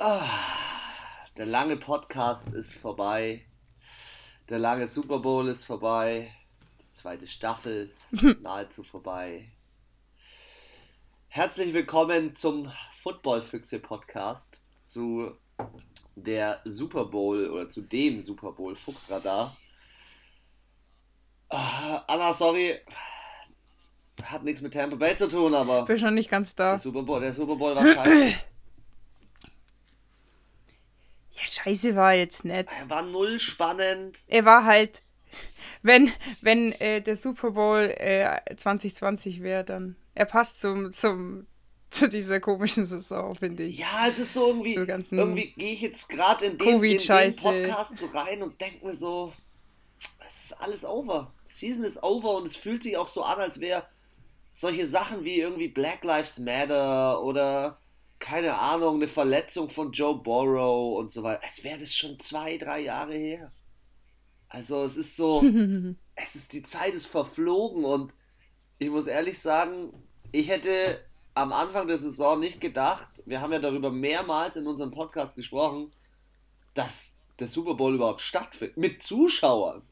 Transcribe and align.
Ah, 0.00 0.22
der 1.36 1.46
lange 1.46 1.76
Podcast 1.76 2.46
ist 2.48 2.74
vorbei. 2.74 3.44
Der 4.48 4.58
lange 4.60 4.86
Super 4.86 5.18
Bowl 5.18 5.48
ist 5.48 5.64
vorbei. 5.64 6.32
Die 6.80 6.92
zweite 6.92 7.26
Staffel 7.26 7.90
ist 7.90 8.22
nahezu 8.40 8.84
vorbei. 8.84 9.50
Herzlich 11.28 11.74
willkommen 11.74 12.36
zum 12.36 12.70
Football 13.02 13.42
Füchse 13.42 13.80
Podcast 13.80 14.60
zu 14.86 15.32
der 16.14 16.60
Super 16.64 17.04
Bowl 17.06 17.48
oder 17.50 17.68
zu 17.68 17.82
dem 17.82 18.20
Super 18.20 18.52
Bowl 18.52 18.76
Fuchsradar. 18.76 19.56
Ah, 21.48 22.04
Anna, 22.06 22.32
sorry, 22.34 22.78
hat 24.22 24.44
nichts 24.44 24.60
mit 24.60 24.74
Tampa 24.74 24.96
Bay 24.96 25.16
zu 25.16 25.28
tun, 25.28 25.54
aber 25.54 25.84
Bin 25.86 25.98
schon 25.98 26.14
nicht 26.14 26.30
ganz 26.30 26.54
da. 26.54 26.70
der 26.70 26.78
Super 26.78 27.02
Bowl, 27.02 27.20
der 27.20 27.32
Super 27.34 27.56
Bowl 27.56 27.74
war 27.74 27.84
scheiße. 27.84 28.34
Ja, 31.40 31.46
scheiße 31.46 31.94
war 31.96 32.14
jetzt 32.14 32.44
nett. 32.44 32.68
Er 32.80 32.88
war 32.90 33.02
null 33.02 33.38
spannend. 33.38 34.18
Er 34.26 34.44
war 34.44 34.64
halt, 34.64 35.02
wenn, 35.82 36.10
wenn 36.40 36.72
äh, 36.80 37.00
der 37.00 37.16
Super 37.16 37.52
Bowl 37.52 37.80
äh, 37.96 38.40
2020 38.56 39.42
wäre, 39.42 39.64
dann. 39.64 39.96
Er 40.14 40.24
passt 40.24 40.60
zum, 40.60 40.90
zum, 40.90 41.46
zu 41.90 42.08
dieser 42.08 42.40
komischen 42.40 42.86
Saison, 42.86 43.34
finde 43.34 43.62
ich. 43.64 43.78
Ja, 43.78 44.06
es 44.08 44.18
ist 44.18 44.34
so 44.34 44.48
irgendwie, 44.48 44.74
So 44.74 45.16
irgendwie 45.16 45.52
gehe 45.52 45.72
ich 45.74 45.80
jetzt 45.80 46.08
gerade 46.08 46.46
in, 46.46 46.58
den- 46.58 46.68
in 46.92 46.98
den. 46.98 47.36
Podcast 47.64 47.96
so 47.96 48.06
rein 48.06 48.42
und 48.42 48.60
denke 48.60 48.84
mir 48.86 48.94
so, 48.94 49.32
es 50.26 50.44
ist 50.44 50.60
alles 50.60 50.84
over. 50.84 51.32
Season 51.44 51.84
ist 51.84 52.02
over 52.02 52.34
und 52.36 52.46
es 52.46 52.56
fühlt 52.56 52.82
sich 52.82 52.96
auch 52.96 53.08
so 53.08 53.22
an, 53.22 53.38
als 53.38 53.60
wäre 53.60 53.86
solche 54.52 54.86
Sachen 54.86 55.24
wie 55.24 55.40
irgendwie 55.40 55.68
Black 55.68 56.02
Lives 56.04 56.38
Matter 56.40 57.22
oder 57.22 57.78
keine 58.18 58.58
Ahnung, 58.58 58.96
eine 58.96 59.08
Verletzung 59.08 59.70
von 59.70 59.92
Joe 59.92 60.16
Burrow 60.16 60.98
und 60.98 61.10
so 61.10 61.22
weiter. 61.22 61.42
Als 61.44 61.62
wäre 61.64 61.78
das 61.78 61.94
schon 61.94 62.18
zwei, 62.18 62.58
drei 62.58 62.80
Jahre 62.80 63.14
her. 63.14 63.52
Also 64.48 64.82
es 64.84 64.96
ist 64.96 65.16
so, 65.16 65.42
es 66.14 66.34
ist, 66.34 66.52
die 66.52 66.62
Zeit 66.62 66.94
ist 66.94 67.06
verflogen 67.06 67.84
und 67.84 68.14
ich 68.78 68.90
muss 68.90 69.06
ehrlich 69.06 69.38
sagen, 69.40 69.92
ich 70.32 70.48
hätte 70.48 71.00
am 71.34 71.52
Anfang 71.52 71.86
der 71.86 71.98
Saison 71.98 72.40
nicht 72.40 72.60
gedacht, 72.60 73.08
wir 73.26 73.40
haben 73.40 73.52
ja 73.52 73.58
darüber 73.58 73.90
mehrmals 73.90 74.56
in 74.56 74.66
unserem 74.66 74.90
Podcast 74.90 75.36
gesprochen, 75.36 75.92
dass 76.74 77.16
der 77.38 77.48
Super 77.48 77.74
Bowl 77.74 77.94
überhaupt 77.94 78.20
stattfindet. 78.20 78.76
Mit 78.76 79.02
Zuschauern. 79.02 79.82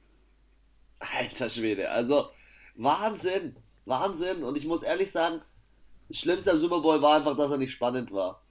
Alter 0.98 1.50
Schwede, 1.50 1.90
also 1.90 2.30
Wahnsinn, 2.74 3.56
Wahnsinn. 3.84 4.42
Und 4.42 4.56
ich 4.56 4.66
muss 4.66 4.82
ehrlich 4.82 5.12
sagen, 5.12 5.42
das 6.08 6.18
Schlimmste 6.18 6.50
am 6.52 6.58
Super 6.58 6.80
Bowl 6.80 7.00
war 7.02 7.16
einfach, 7.16 7.36
dass 7.36 7.50
er 7.50 7.58
nicht 7.58 7.72
spannend 7.72 8.10
war. 8.12 8.42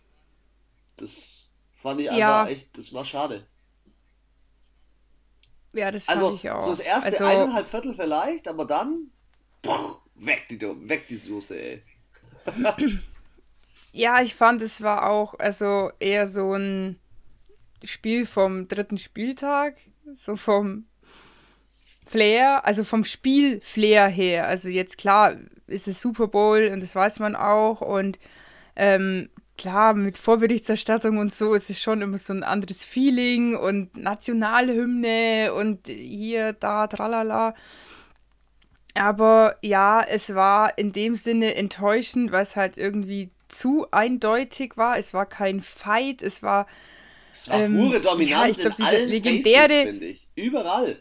Das 0.97 1.49
fand 1.75 2.01
ich 2.01 2.09
einfach 2.09 2.19
Ja. 2.19 2.47
echt, 2.47 2.77
das 2.77 2.93
war 2.93 3.05
schade. 3.05 3.45
Ja, 5.73 5.91
das 5.91 6.05
fand 6.05 6.17
Also, 6.21 6.35
ich 6.35 6.49
auch. 6.49 6.61
so 6.61 6.69
das 6.69 6.79
erste 6.79 7.07
also, 7.07 7.25
eineinhalb 7.25 7.67
Viertel 7.67 7.93
vielleicht, 7.95 8.47
aber 8.47 8.65
dann 8.65 9.11
puh, 9.61 9.95
weg 10.15 10.47
die, 10.49 10.59
weg 10.61 11.07
die 11.09 11.17
Soße, 11.17 11.57
ey. 11.59 11.83
Ja, 13.91 14.21
ich 14.21 14.35
fand, 14.35 14.61
es 14.61 14.81
war 14.81 15.09
auch 15.09 15.35
also 15.39 15.89
eher 15.99 16.27
so 16.27 16.53
ein 16.53 16.99
Spiel 17.81 18.25
vom 18.25 18.67
dritten 18.67 18.97
Spieltag, 18.97 19.77
so 20.15 20.35
vom 20.35 20.85
Flair, 22.05 22.65
also 22.65 22.83
vom 22.83 23.05
Spiel-Flair 23.05 24.07
her. 24.07 24.47
Also 24.47 24.67
jetzt 24.67 24.97
klar 24.97 25.37
ist 25.67 25.87
es 25.87 26.01
Super 26.01 26.27
Bowl 26.27 26.69
und 26.71 26.81
das 26.81 26.95
weiß 26.95 27.19
man 27.19 27.35
auch 27.35 27.81
und 27.81 28.19
ähm, 28.75 29.29
klar 29.57 29.93
mit 29.93 30.17
Vorberichterstattung 30.17 31.17
und 31.17 31.33
so 31.33 31.53
ist 31.53 31.69
es 31.69 31.81
schon 31.81 32.01
immer 32.01 32.17
so 32.17 32.33
ein 32.33 32.43
anderes 32.43 32.83
Feeling 32.83 33.55
und 33.55 33.95
Nationalhymne 33.95 35.53
und 35.53 35.87
hier, 35.87 36.53
da, 36.53 36.87
tralala. 36.87 37.55
Aber 38.93 39.57
ja, 39.61 40.01
es 40.07 40.33
war 40.35 40.77
in 40.77 40.91
dem 40.93 41.15
Sinne 41.15 41.55
enttäuschend, 41.55 42.31
weil 42.31 42.43
es 42.43 42.55
halt 42.55 42.77
irgendwie 42.77 43.29
zu 43.49 43.87
eindeutig 43.91 44.77
war. 44.77 44.97
Es 44.97 45.13
war 45.13 45.25
kein 45.25 45.61
Fight, 45.61 46.21
es 46.21 46.41
war 46.43 46.65
Es 47.33 47.49
war 47.49 47.59
Ähm, 47.59 47.75
pure 47.77 47.95
ja, 47.95 47.99
Dominanz 47.99 48.57
ich 48.59 48.63
glaub, 48.65 48.79
in 48.79 48.85
allen 48.85 49.09
legendäre- 49.09 49.85
Faces. 49.99 50.27
Überall. 50.35 50.97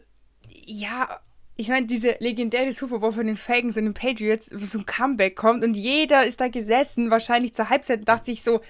ja, 0.66 1.20
ich 1.56 1.68
meine, 1.68 1.86
diese 1.86 2.16
legendäre 2.18 2.72
Super 2.72 2.98
Bowl 2.98 3.12
von 3.12 3.26
den 3.26 3.36
Falcons 3.36 3.76
und 3.76 3.84
den 3.84 3.94
Patriots, 3.94 4.50
wo 4.52 4.64
so 4.64 4.78
ein 4.78 4.86
Comeback 4.86 5.36
kommt 5.36 5.64
und 5.64 5.74
jeder 5.74 6.26
ist 6.26 6.40
da 6.40 6.48
gesessen, 6.48 7.10
wahrscheinlich 7.10 7.54
zur 7.54 7.70
Halbzeit 7.70 8.00
und 8.00 8.08
dachte 8.08 8.26
sich 8.26 8.42
so, 8.42 8.60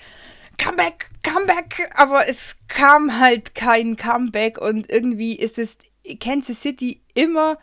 Comeback, 0.59 1.11
Comeback, 1.23 1.91
aber 1.95 2.29
es 2.29 2.57
kam 2.69 3.19
halt 3.19 3.55
kein 3.55 3.97
Comeback 3.97 4.59
und 4.59 4.91
irgendwie 4.91 5.35
ist 5.35 5.59
es 5.59 5.79
Kansas 6.21 6.61
City 6.61 7.03
immer 7.15 7.59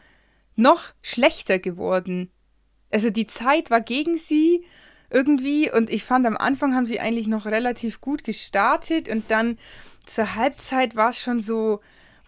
noch 0.55 0.89
schlechter 1.01 1.59
geworden. 1.59 2.31
Also 2.89 3.09
die 3.09 3.27
Zeit 3.27 3.69
war 3.69 3.81
gegen 3.81 4.17
sie 4.17 4.65
irgendwie 5.09 5.71
und 5.71 5.89
ich 5.89 6.03
fand 6.03 6.25
am 6.25 6.37
Anfang 6.37 6.75
haben 6.75 6.85
sie 6.85 6.99
eigentlich 6.99 7.27
noch 7.27 7.45
relativ 7.45 8.01
gut 8.01 8.23
gestartet 8.23 9.07
und 9.07 9.29
dann 9.29 9.57
zur 10.05 10.35
Halbzeit 10.35 10.95
war 10.95 11.09
es 11.09 11.19
schon 11.19 11.39
so, 11.39 11.79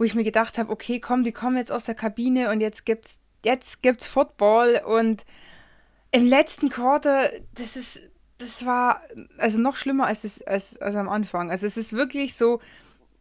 wo 0.03 0.05
ich 0.05 0.15
mir 0.15 0.25
gedacht 0.25 0.57
habe, 0.57 0.69
okay, 0.69 0.99
komm, 0.99 1.23
die 1.23 1.31
kommen 1.31 1.55
jetzt 1.55 1.71
aus 1.71 1.85
der 1.85 1.95
Kabine 1.95 2.49
und 2.49 2.59
jetzt 2.59 2.85
gibt's 2.85 3.21
jetzt 3.45 3.81
gibt's 3.81 4.05
Football 4.05 4.81
und 4.85 5.23
im 6.11 6.27
letzten 6.27 6.67
Quarter, 6.67 7.29
das 7.55 7.77
ist 7.77 8.01
das 8.37 8.65
war 8.65 9.01
also 9.37 9.61
noch 9.61 9.77
schlimmer 9.77 10.07
als 10.07 10.25
es 10.25 10.41
als, 10.41 10.77
als 10.81 10.97
am 10.97 11.07
Anfang. 11.07 11.51
Also 11.51 11.65
es 11.65 11.77
ist 11.77 11.93
wirklich 11.93 12.35
so 12.35 12.59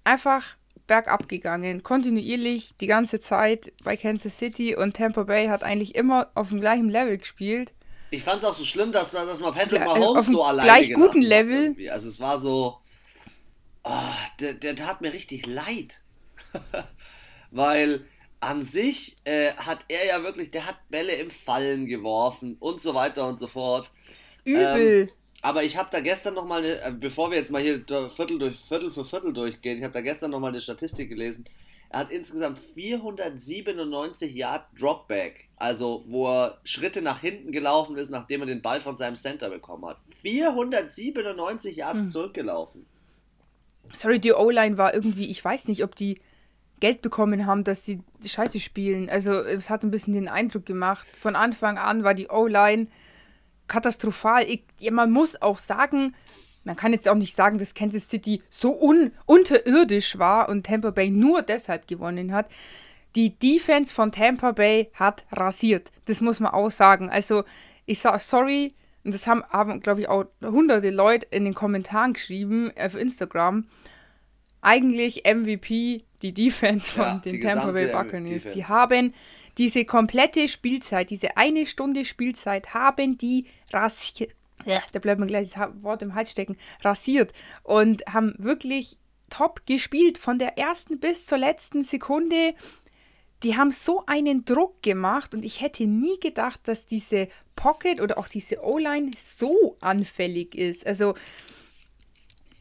einfach 0.03 0.57
bergab 0.89 1.29
gegangen, 1.29 1.85
kontinuierlich 1.85 2.73
die 2.81 2.89
ganze 2.89 3.21
Zeit 3.21 3.73
bei 3.85 3.97
Kansas 3.97 4.37
City 4.37 4.75
und 4.75 4.97
Tampa 4.97 5.23
Bay 5.23 5.47
hat 5.47 5.63
eigentlich 5.63 5.95
immer 5.95 6.33
auf 6.35 6.49
dem 6.49 6.59
gleichen 6.59 6.89
Level 6.89 7.17
gespielt. 7.17 7.73
Ich 8.11 8.25
fand 8.25 8.43
es 8.43 8.45
auch 8.45 8.57
so 8.57 8.65
schlimm, 8.65 8.91
dass 8.91 9.13
man, 9.13 9.29
dass 9.29 9.39
man 9.39 9.53
Patrick 9.55 9.83
Ja, 9.83 9.87
Mahomes 9.87 10.25
auf 10.25 10.27
einem 10.27 10.35
so 10.35 10.43
alleine 10.43 10.67
gleich 10.67 10.95
guten 10.95 11.23
Level. 11.23 11.63
irgendwie. 11.63 11.91
Also 11.91 12.09
es 12.09 12.19
war 12.19 12.41
so, 12.41 12.79
ah, 13.85 14.17
der, 14.41 14.55
der 14.55 14.75
tat 14.75 15.01
mir 15.01 15.13
richtig 15.13 15.47
leid. 15.47 16.03
Weil 17.51 18.05
an 18.41 18.63
sich 18.63 19.17
äh, 19.25 19.53
hat 19.53 19.81
er 19.89 20.07
ja 20.07 20.23
wirklich, 20.23 20.51
der 20.51 20.67
hat 20.67 20.79
Bälle 20.89 21.13
im 21.15 21.31
Fallen 21.31 21.87
geworfen 21.87 22.57
und 22.59 22.81
so 22.81 22.95
weiter 22.95 23.29
und 23.29 23.39
so 23.39 23.47
fort. 23.47 23.91
Übel. 24.45 25.11
Aber 25.43 25.65
ich 25.65 25.77
habe 25.77 25.89
da 25.93 26.01
gestern 26.01 26.35
noch 26.35 26.45
mal, 26.47 26.61
eine, 26.61 26.81
äh, 26.83 26.93
bevor 26.93 27.31
wir 27.31 27.39
jetzt 27.39 27.51
mal 27.51 27.63
hier 27.63 27.85
Viertel 28.11 28.39
durch 28.39 28.59
Viertel 28.59 28.91
für 28.91 29.05
Viertel 29.05 29.33
durchgehen, 29.33 29.79
ich 29.79 29.85
habe 29.85 29.93
da 29.93 30.01
gestern 30.01 30.31
noch 30.31 30.41
mal 30.41 30.49
eine 30.49 30.61
Statistik 30.61 31.09
gelesen. 31.09 31.45
Er 31.91 32.01
hat 32.01 32.11
insgesamt 32.11 32.59
497 32.75 34.35
Yard 34.35 34.65
Dropback, 34.81 35.49
also 35.57 36.05
wo 36.07 36.27
er 36.29 36.59
Schritte 36.65 37.03
nach 37.03 37.21
hinten 37.21 37.53
gelaufen 37.53 37.97
ist, 37.97 38.09
nachdem 38.11 38.41
er 38.41 38.47
den 38.47 38.63
Ball 38.63 38.81
von 38.81 38.97
seinem 38.97 39.17
Center 39.17 39.51
bekommen 39.51 39.85
hat. 39.87 39.99
497 40.23 41.77
Yards 41.77 41.99
Hm. 42.05 42.09
zurückgelaufen. 42.09 42.87
Sorry, 43.93 44.21
die 44.21 44.33
O-Line 44.33 44.79
war 44.79 44.95
irgendwie, 44.95 45.27
ich 45.27 45.45
weiß 45.45 45.69
nicht, 45.69 45.85
ob 45.85 45.95
die 45.95 46.21
Geld 46.83 47.01
bekommen 47.01 47.47
haben, 47.47 47.63
dass 47.63 47.85
sie 47.85 48.01
Scheiße 48.27 48.59
spielen. 48.59 49.09
Also 49.09 49.35
es 49.35 49.71
hat 49.71 49.85
ein 49.85 49.93
bisschen 49.93 50.15
den 50.15 50.27
Eindruck 50.27 50.67
gemacht. 50.67 51.07
Von 51.17 51.37
Anfang 51.37 51.79
an 51.79 52.03
war 52.03 52.13
die 52.13 52.27
O-Line 52.27 52.89
katastrophal. 53.69 54.45
Ich, 54.49 54.65
man 54.91 55.13
muss 55.13 55.41
auch 55.41 55.61
sagen, 55.61 56.17
man 56.65 56.75
kann 56.75 56.93
jetzt 56.93 57.09
auch 57.09 57.15
nicht 57.15 57.37
sagen, 57.37 57.59
dass 57.59 57.75
Kansas 57.75 58.09
City 58.09 58.43
so 58.51 58.77
un 58.83 59.13
unterirdisch 59.27 60.19
war 60.19 60.49
und 60.49 60.67
Tampa 60.67 60.91
Bay 60.91 61.11
nur 61.11 61.43
deshalb 61.43 61.87
gewonnen 61.87 62.33
hat. 62.33 62.51
Die 63.15 63.39
Defense 63.39 63.95
von 63.95 64.11
Tampa 64.11 64.51
Bay 64.51 64.91
hat 64.95 65.25
rasiert. 65.31 65.93
Das 66.07 66.21
muss 66.21 66.41
man 66.41 66.51
auch 66.51 66.73
sagen. 66.73 67.11
Also 67.11 67.45
ich 67.87 68.01
sage 68.01 68.19
sorry, 68.19 68.75
und 69.05 69.15
das 69.15 69.29
haben, 69.29 69.45
haben 69.51 69.79
glaube 69.79 70.01
ich, 70.01 70.09
auch 70.09 70.25
hunderte 70.43 70.91
Leute 70.91 71.29
in 71.31 71.45
den 71.45 71.55
Kommentaren 71.55 72.15
geschrieben 72.15 72.73
auf 72.77 72.97
Instagram. 72.97 73.69
Eigentlich 74.63 75.25
MVP 75.25 76.05
die 76.23 76.33
Defense 76.33 76.93
von 76.93 77.03
Ja, 77.03 77.17
den 77.19 77.41
Tampa 77.41 77.73
Bay 77.73 77.89
Buccaneers. 77.89 78.45
Defense. 78.45 78.57
Die 78.57 78.65
haben 78.65 79.13
diese 79.59 79.85
komplette 79.85 80.49
Spielzeit, 80.49 81.11
diese 81.11 81.37
eine 81.37 81.67
Stunde 81.67 82.05
Spielzeit, 82.05 82.73
haben 82.73 83.19
die 83.19 83.47
rasiert. 83.73 84.35
Ja, 84.65 84.81
da 84.93 85.01
bleibt 85.01 85.21
mir 85.21 85.27
gleich 85.27 85.51
das 85.51 85.69
Wort 85.83 86.03
im 86.03 86.15
Hals 86.15 86.31
stecken. 86.31 86.57
Rasiert. 86.83 87.33
Und 87.65 88.05
haben 88.07 88.35
wirklich 88.39 88.97
top 89.29 89.67
gespielt. 89.67 90.19
Von 90.19 90.39
der 90.39 90.57
ersten 90.57 91.01
bis 91.01 91.27
zur 91.27 91.39
letzten 91.39 91.83
Sekunde. 91.83 92.55
Die 93.43 93.57
haben 93.57 93.73
so 93.73 94.05
einen 94.07 94.45
Druck 94.45 94.81
gemacht 94.85 95.35
und 95.35 95.45
ich 95.45 95.61
hätte 95.61 95.85
nie 95.85 96.21
gedacht, 96.21 96.61
dass 96.69 96.87
diese 96.87 97.27
Pocket 97.57 98.01
oder 98.01 98.17
auch 98.17 98.29
diese 98.29 98.63
O-Line 98.63 99.11
so 99.17 99.77
anfällig 99.81 100.55
ist. 100.55 100.87
Also, 100.87 101.15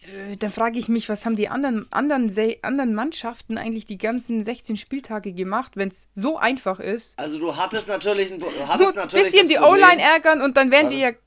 äh, 0.02 0.36
dann 0.38 0.50
frage 0.52 0.80
ich 0.80 0.88
mich, 0.90 1.10
was 1.10 1.26
haben 1.26 1.36
die 1.36 1.48
anderen, 1.50 1.92
anderen, 1.92 2.32
anderen 2.64 2.94
Mannschaften 2.94 3.58
eigentlich 3.58 3.86
die 3.86 3.98
ganzen 3.98 4.44
16 4.44 4.78
Spieltage 4.78 5.34
gemacht, 5.34 5.74
wenn 5.76 5.90
es 5.90 6.10
so 6.14 6.38
einfach 6.38 6.80
ist? 6.80 7.18
Also 7.20 7.40
du 7.40 7.56
hattest 7.56 7.88
natürlich 7.88 8.32
ein, 8.32 8.40
du 8.40 8.46
hattest 8.68 8.90
ein 8.90 8.96
natürlich 8.96 9.26
bisschen 9.26 9.48
das 9.50 9.58
die 9.58 9.64
O-Line 9.64 10.02
ärgern 10.02 10.42
und 10.42 10.58
dann 10.58 10.72
wären 10.72 10.90
die 10.90 11.00
ja 11.00 11.08
hattest- 11.08 11.24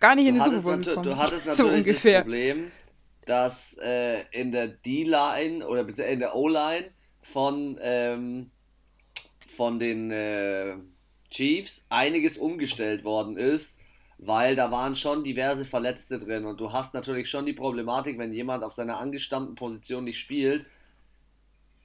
gar 0.00 0.14
nicht 0.14 0.26
in 0.26 0.34
Super 0.38 0.46
hattest, 0.50 0.64
Bowl 0.64 0.76
gekommen. 0.78 1.02
du 1.04 1.16
hattest 1.16 1.44
so 1.44 1.48
natürlich 1.48 1.70
das 1.70 1.78
ungefähr. 1.78 2.20
Problem, 2.22 2.70
dass 3.26 3.76
äh, 3.82 4.22
in 4.30 4.52
der 4.52 4.68
D-Line 4.68 5.66
oder 5.66 5.86
in 6.08 6.20
der 6.20 6.34
O-Line 6.34 6.86
von, 7.22 7.78
ähm, 7.82 8.50
von 9.56 9.78
den 9.78 10.10
äh, 10.10 10.74
Chiefs 11.30 11.84
einiges 11.88 12.38
umgestellt 12.38 13.04
worden 13.04 13.36
ist, 13.36 13.80
weil 14.18 14.56
da 14.56 14.70
waren 14.70 14.94
schon 14.96 15.22
diverse 15.22 15.64
Verletzte 15.64 16.18
drin 16.18 16.44
und 16.44 16.60
du 16.60 16.72
hast 16.72 16.92
natürlich 16.92 17.30
schon 17.30 17.46
die 17.46 17.52
Problematik, 17.52 18.18
wenn 18.18 18.32
jemand 18.32 18.64
auf 18.64 18.72
seiner 18.72 18.98
angestammten 18.98 19.54
Position 19.54 20.04
nicht 20.04 20.18
spielt, 20.18 20.66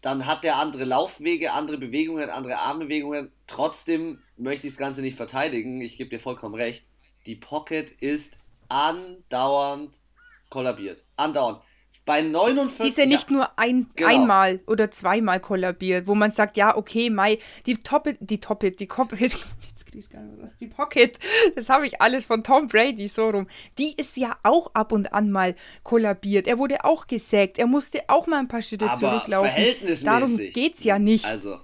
dann 0.01 0.25
hat 0.25 0.44
der 0.44 0.57
andere 0.57 0.83
Laufwege, 0.83 1.53
andere 1.53 1.77
Bewegungen, 1.77 2.30
andere 2.30 2.57
Armbewegungen. 2.57 3.31
Trotzdem 3.47 4.19
möchte 4.35 4.68
ich 4.68 4.74
das 4.74 4.80
Ganze 4.80 5.01
nicht 5.01 5.15
verteidigen. 5.15 5.80
Ich 5.80 5.95
gebe 5.97 6.09
dir 6.09 6.19
vollkommen 6.19 6.56
recht. 6.56 6.85
Die 7.25 7.35
Pocket 7.35 7.89
ist 8.01 8.38
andauernd 8.68 9.94
kollabiert. 10.50 11.03
Andauernd. 11.15 11.62
Bei 12.06 12.21
49. 12.21 12.81
Sie 12.81 12.88
ist 12.89 12.97
ja 12.97 13.06
nicht 13.06 13.31
nur 13.31 13.57
ein, 13.57 13.89
genau. 13.95 14.09
einmal 14.09 14.59
oder 14.68 14.91
zweimal 14.91 15.39
kollabiert, 15.39 16.06
wo 16.06 16.15
man 16.15 16.31
sagt, 16.31 16.57
ja, 16.57 16.75
okay, 16.75 17.09
Mai, 17.09 17.39
die 17.65 17.77
Toppet, 17.77 18.18
die 18.19 18.41
Toppet, 18.41 18.81
die 18.81 18.88
Cop 18.88 19.13
jetzt 19.95 20.10
gar 20.10 20.22
nicht 20.22 20.42
was, 20.42 20.57
die 20.57 20.68
Pocket, 20.68 21.19
das 21.56 21.69
habe 21.69 21.86
ich 21.86 22.01
alles 22.01 22.25
von 22.25 22.44
Tom 22.44 22.68
Brady 22.68 23.07
so 23.07 23.30
rum. 23.30 23.48
Die 23.78 23.94
ist 23.95 24.18
ja 24.18 24.38
auch 24.44 24.74
ab 24.74 24.92
und 24.92 25.13
an 25.13 25.31
mal 25.31 25.56
kollabiert. 25.84 26.48
Er 26.48 26.57
wurde 26.57 26.86
auch 26.86 27.07
gesägt, 27.07 27.57
er 27.57 27.68
musste 27.68 28.01
auch 28.07 28.28
mal 28.28 28.40
ein 28.40 28.48
paar 28.48 28.62
Schritte 28.62 28.90
Aber 28.90 29.00
zurücklaufen. 29.00 29.63
Darum 30.04 30.38
geht 30.38 30.75
es 30.75 30.84
ja 30.84 31.00
nicht. 31.00 31.25
Also. 31.25 31.60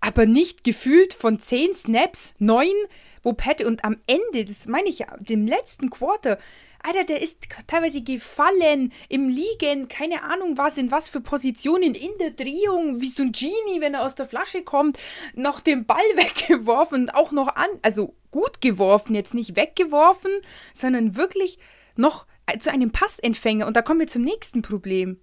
Aber 0.00 0.26
nicht 0.26 0.64
gefühlt 0.64 1.12
von 1.14 1.40
zehn 1.40 1.74
Snaps, 1.74 2.34
neun, 2.38 2.74
wo 3.22 3.32
Pat 3.32 3.62
und 3.62 3.84
am 3.84 3.96
Ende, 4.06 4.44
das 4.44 4.66
meine 4.66 4.88
ich 4.88 5.00
ja, 5.00 5.16
dem 5.18 5.46
letzten 5.46 5.90
Quarter, 5.90 6.38
Alter, 6.82 7.04
der 7.04 7.20
ist 7.20 7.48
teilweise 7.66 8.02
gefallen 8.02 8.92
im 9.08 9.28
Liegen, 9.28 9.88
keine 9.88 10.22
Ahnung 10.22 10.56
was, 10.56 10.78
in 10.78 10.90
was 10.90 11.08
für 11.08 11.20
Positionen, 11.20 11.94
in 11.94 12.16
der 12.18 12.30
Drehung, 12.30 13.00
wie 13.00 13.08
so 13.08 13.22
ein 13.22 13.32
Genie, 13.32 13.80
wenn 13.80 13.94
er 13.94 14.04
aus 14.04 14.14
der 14.14 14.26
Flasche 14.26 14.62
kommt, 14.62 14.98
noch 15.34 15.60
den 15.60 15.86
Ball 15.86 15.98
weggeworfen 16.16 17.02
und 17.02 17.14
auch 17.14 17.32
noch 17.32 17.48
an, 17.48 17.68
also 17.82 18.14
gut 18.30 18.60
geworfen, 18.60 19.14
jetzt 19.14 19.34
nicht 19.34 19.56
weggeworfen, 19.56 20.30
sondern 20.72 21.16
wirklich 21.16 21.58
noch 21.96 22.26
zu 22.58 22.70
einem 22.70 22.92
Passempfänger. 22.92 23.66
Und 23.66 23.76
da 23.76 23.82
kommen 23.82 24.00
wir 24.00 24.06
zum 24.06 24.22
nächsten 24.22 24.62
Problem. 24.62 25.18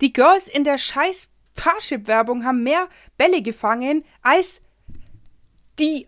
Die 0.00 0.12
Girls 0.12 0.48
in 0.48 0.64
der 0.64 0.76
scheiß 0.76 1.30
Parship-Werbung 1.54 2.44
haben 2.44 2.62
mehr 2.62 2.88
Bälle 3.16 3.42
gefangen 3.42 4.04
als 4.22 4.60
die, 5.78 6.06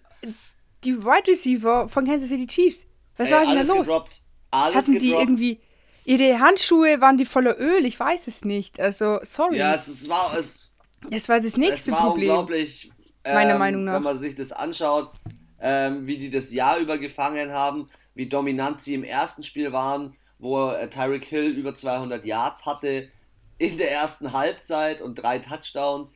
die 0.85 1.03
Wide 1.03 1.29
Receiver 1.29 1.89
von 1.89 2.05
Kansas 2.05 2.29
City 2.29 2.47
Chiefs. 2.47 2.88
Was 3.19 3.31
war 3.31 3.45
denn 3.45 3.55
da 3.55 3.75
los? 3.75 3.87
Gedroppt. 3.87 4.23
Alles 4.51 4.77
Hatten 4.77 4.95
gedroppt. 4.95 5.03
die 5.03 5.11
irgendwie. 5.13 5.61
Ihre 6.05 6.41
Handschuhe 6.41 7.03
waren 7.03 7.19
die 7.19 7.27
voller 7.27 7.61
Öl, 7.61 7.85
ich 7.85 8.01
weiß 8.01 8.29
es 8.29 8.43
nicht. 8.45 8.81
Also, 8.81 9.19
sorry. 9.23 9.59
Ja, 9.59 9.75
es, 9.75 9.89
es 9.89 10.09
war. 10.09 10.37
Es, 10.39 10.75
das 11.11 11.29
war 11.29 11.41
das 11.41 11.57
nächste 11.57 11.91
es 11.91 11.97
war 11.97 12.07
Problem. 12.07 12.31
Unglaublich, 12.31 12.91
meiner 13.25 13.53
ähm, 13.53 13.59
Meinung 13.59 13.85
nach. 13.85 13.95
Wenn 13.95 14.03
man 14.03 14.19
sich 14.19 14.35
das 14.35 14.53
anschaut, 14.53 15.13
ähm, 15.61 16.07
wie 16.07 16.17
die 16.17 16.31
das 16.31 16.51
Jahr 16.51 16.79
über 16.79 16.99
gefangen 16.99 17.53
haben, 17.53 17.91
wie 18.15 18.27
dominant 18.27 18.83
sie 18.83 18.95
im 18.95 19.05
ersten 19.05 19.43
Spiel 19.43 19.73
waren, 19.73 20.17
wo 20.39 20.71
äh, 20.71 20.89
Tyreek 20.89 21.25
Hill 21.25 21.51
über 21.51 21.75
200 21.75 22.25
Yards 22.25 22.65
hatte 22.65 23.11
in 23.59 23.77
der 23.77 23.93
ersten 23.93 24.33
Halbzeit 24.33 25.03
und 25.03 25.17
drei 25.17 25.39
Touchdowns. 25.39 26.15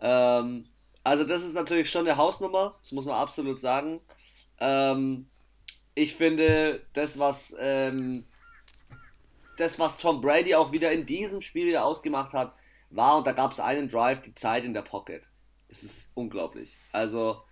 Ähm, 0.00 0.66
also 1.04 1.24
das 1.24 1.42
ist 1.42 1.54
natürlich 1.54 1.90
schon 1.90 2.06
eine 2.06 2.16
Hausnummer, 2.16 2.76
das 2.82 2.92
muss 2.92 3.04
man 3.04 3.16
absolut 3.16 3.60
sagen. 3.60 4.00
Ähm, 4.60 5.26
ich 5.94 6.14
finde, 6.14 6.84
das, 6.94 7.18
was, 7.18 7.54
ähm, 7.58 8.24
das, 9.56 9.78
was 9.78 9.98
Tom 9.98 10.20
Brady 10.20 10.54
auch 10.54 10.72
wieder 10.72 10.92
in 10.92 11.06
diesem 11.06 11.42
Spiel 11.42 11.66
wieder 11.66 11.84
ausgemacht 11.84 12.32
hat, 12.32 12.54
war, 12.90 13.18
und 13.18 13.26
da 13.26 13.32
gab 13.32 13.52
es 13.52 13.60
einen 13.60 13.88
Drive, 13.88 14.22
die 14.22 14.34
Zeit 14.34 14.64
in 14.64 14.74
der 14.74 14.82
Pocket. 14.82 15.22
Das 15.68 15.82
ist 15.82 16.10
unglaublich. 16.14 16.76
Also, 16.92 17.42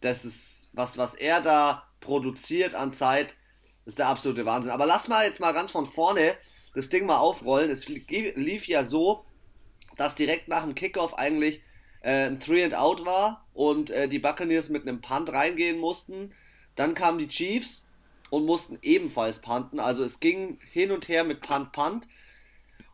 das 0.00 0.24
ist 0.24 0.70
was, 0.72 0.98
was 0.98 1.14
er 1.14 1.40
da 1.40 1.86
produziert 2.00 2.74
an 2.74 2.92
Zeit, 2.92 3.34
ist 3.84 3.98
der 3.98 4.08
absolute 4.08 4.44
Wahnsinn. 4.44 4.72
Aber 4.72 4.86
lass 4.86 5.08
mal 5.08 5.26
jetzt 5.26 5.40
mal 5.40 5.52
ganz 5.52 5.70
von 5.70 5.86
vorne 5.86 6.34
das 6.74 6.90
Ding 6.90 7.06
mal 7.06 7.18
aufrollen. 7.18 7.70
Es 7.70 7.88
lief 7.88 8.66
ja 8.68 8.84
so, 8.84 9.24
dass 9.96 10.14
direkt 10.14 10.48
nach 10.48 10.62
dem 10.62 10.74
Kickoff 10.74 11.14
eigentlich 11.14 11.62
äh, 12.02 12.26
ein 12.26 12.40
Three 12.40 12.64
and 12.64 12.74
Out 12.74 13.06
war 13.06 13.46
und 13.54 13.90
äh, 13.90 14.08
die 14.08 14.18
Buccaneers 14.18 14.68
mit 14.68 14.82
einem 14.82 15.00
Punt 15.00 15.32
reingehen 15.32 15.78
mussten. 15.78 16.34
Dann 16.74 16.94
kamen 16.94 17.18
die 17.18 17.28
Chiefs 17.28 17.85
und 18.30 18.44
mussten 18.44 18.78
ebenfalls 18.82 19.40
punten. 19.40 19.80
Also 19.80 20.02
es 20.02 20.20
ging 20.20 20.58
hin 20.72 20.90
und 20.90 21.08
her 21.08 21.24
mit 21.24 21.40
Punt, 21.40 21.72
Punt. 21.72 22.08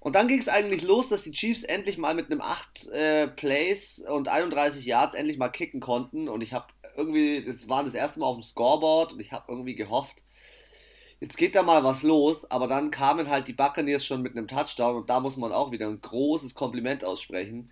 Und 0.01 0.17
dann 0.17 0.29
ging 0.29 0.41
es 0.41 0.49
eigentlich 0.49 0.83
los, 0.83 1.09
dass 1.09 1.23
die 1.23 1.33
Chiefs 1.33 1.63
endlich 1.63 1.97
mal 1.97 2.15
mit 2.15 2.27
einem 2.31 2.41
8 2.41 2.89
äh, 2.89 3.29
Plays 3.29 4.01
und 4.01 4.29
31 4.29 4.85
Yards 4.85 5.15
endlich 5.15 5.39
mal 5.39 5.49
kicken 5.49 5.81
konnten. 5.81 6.29
Und 6.29 6.43
ich 6.43 6.53
habe 6.53 6.67
irgendwie, 6.97 7.45
das 7.45 7.69
war 7.69 7.85
das 7.85 7.95
erste 7.95 8.21
Mal 8.21 8.27
auf 8.27 8.37
dem 8.37 8.43
Scoreboard 8.43 9.13
und 9.13 9.21
ich 9.21 9.33
habe 9.33 9.45
irgendwie 9.49 9.77
gehofft, 9.77 10.25
jetzt 11.21 11.39
geht 11.39 11.55
da 11.55 11.63
mal 11.63 11.85
was 11.85 12.03
los. 12.03 12.51
Aber 12.51 12.67
dann 12.67 12.91
kamen 12.91 13.31
halt 13.31 13.47
die 13.47 13.53
Buccaneers 13.53 14.05
schon 14.05 14.23
mit 14.23 14.37
einem 14.37 14.49
Touchdown 14.49 14.97
und 14.97 15.09
da 15.09 15.21
muss 15.21 15.37
man 15.37 15.53
auch 15.53 15.71
wieder 15.71 15.87
ein 15.87 16.01
großes 16.01 16.55
Kompliment 16.55 17.05
aussprechen. 17.05 17.71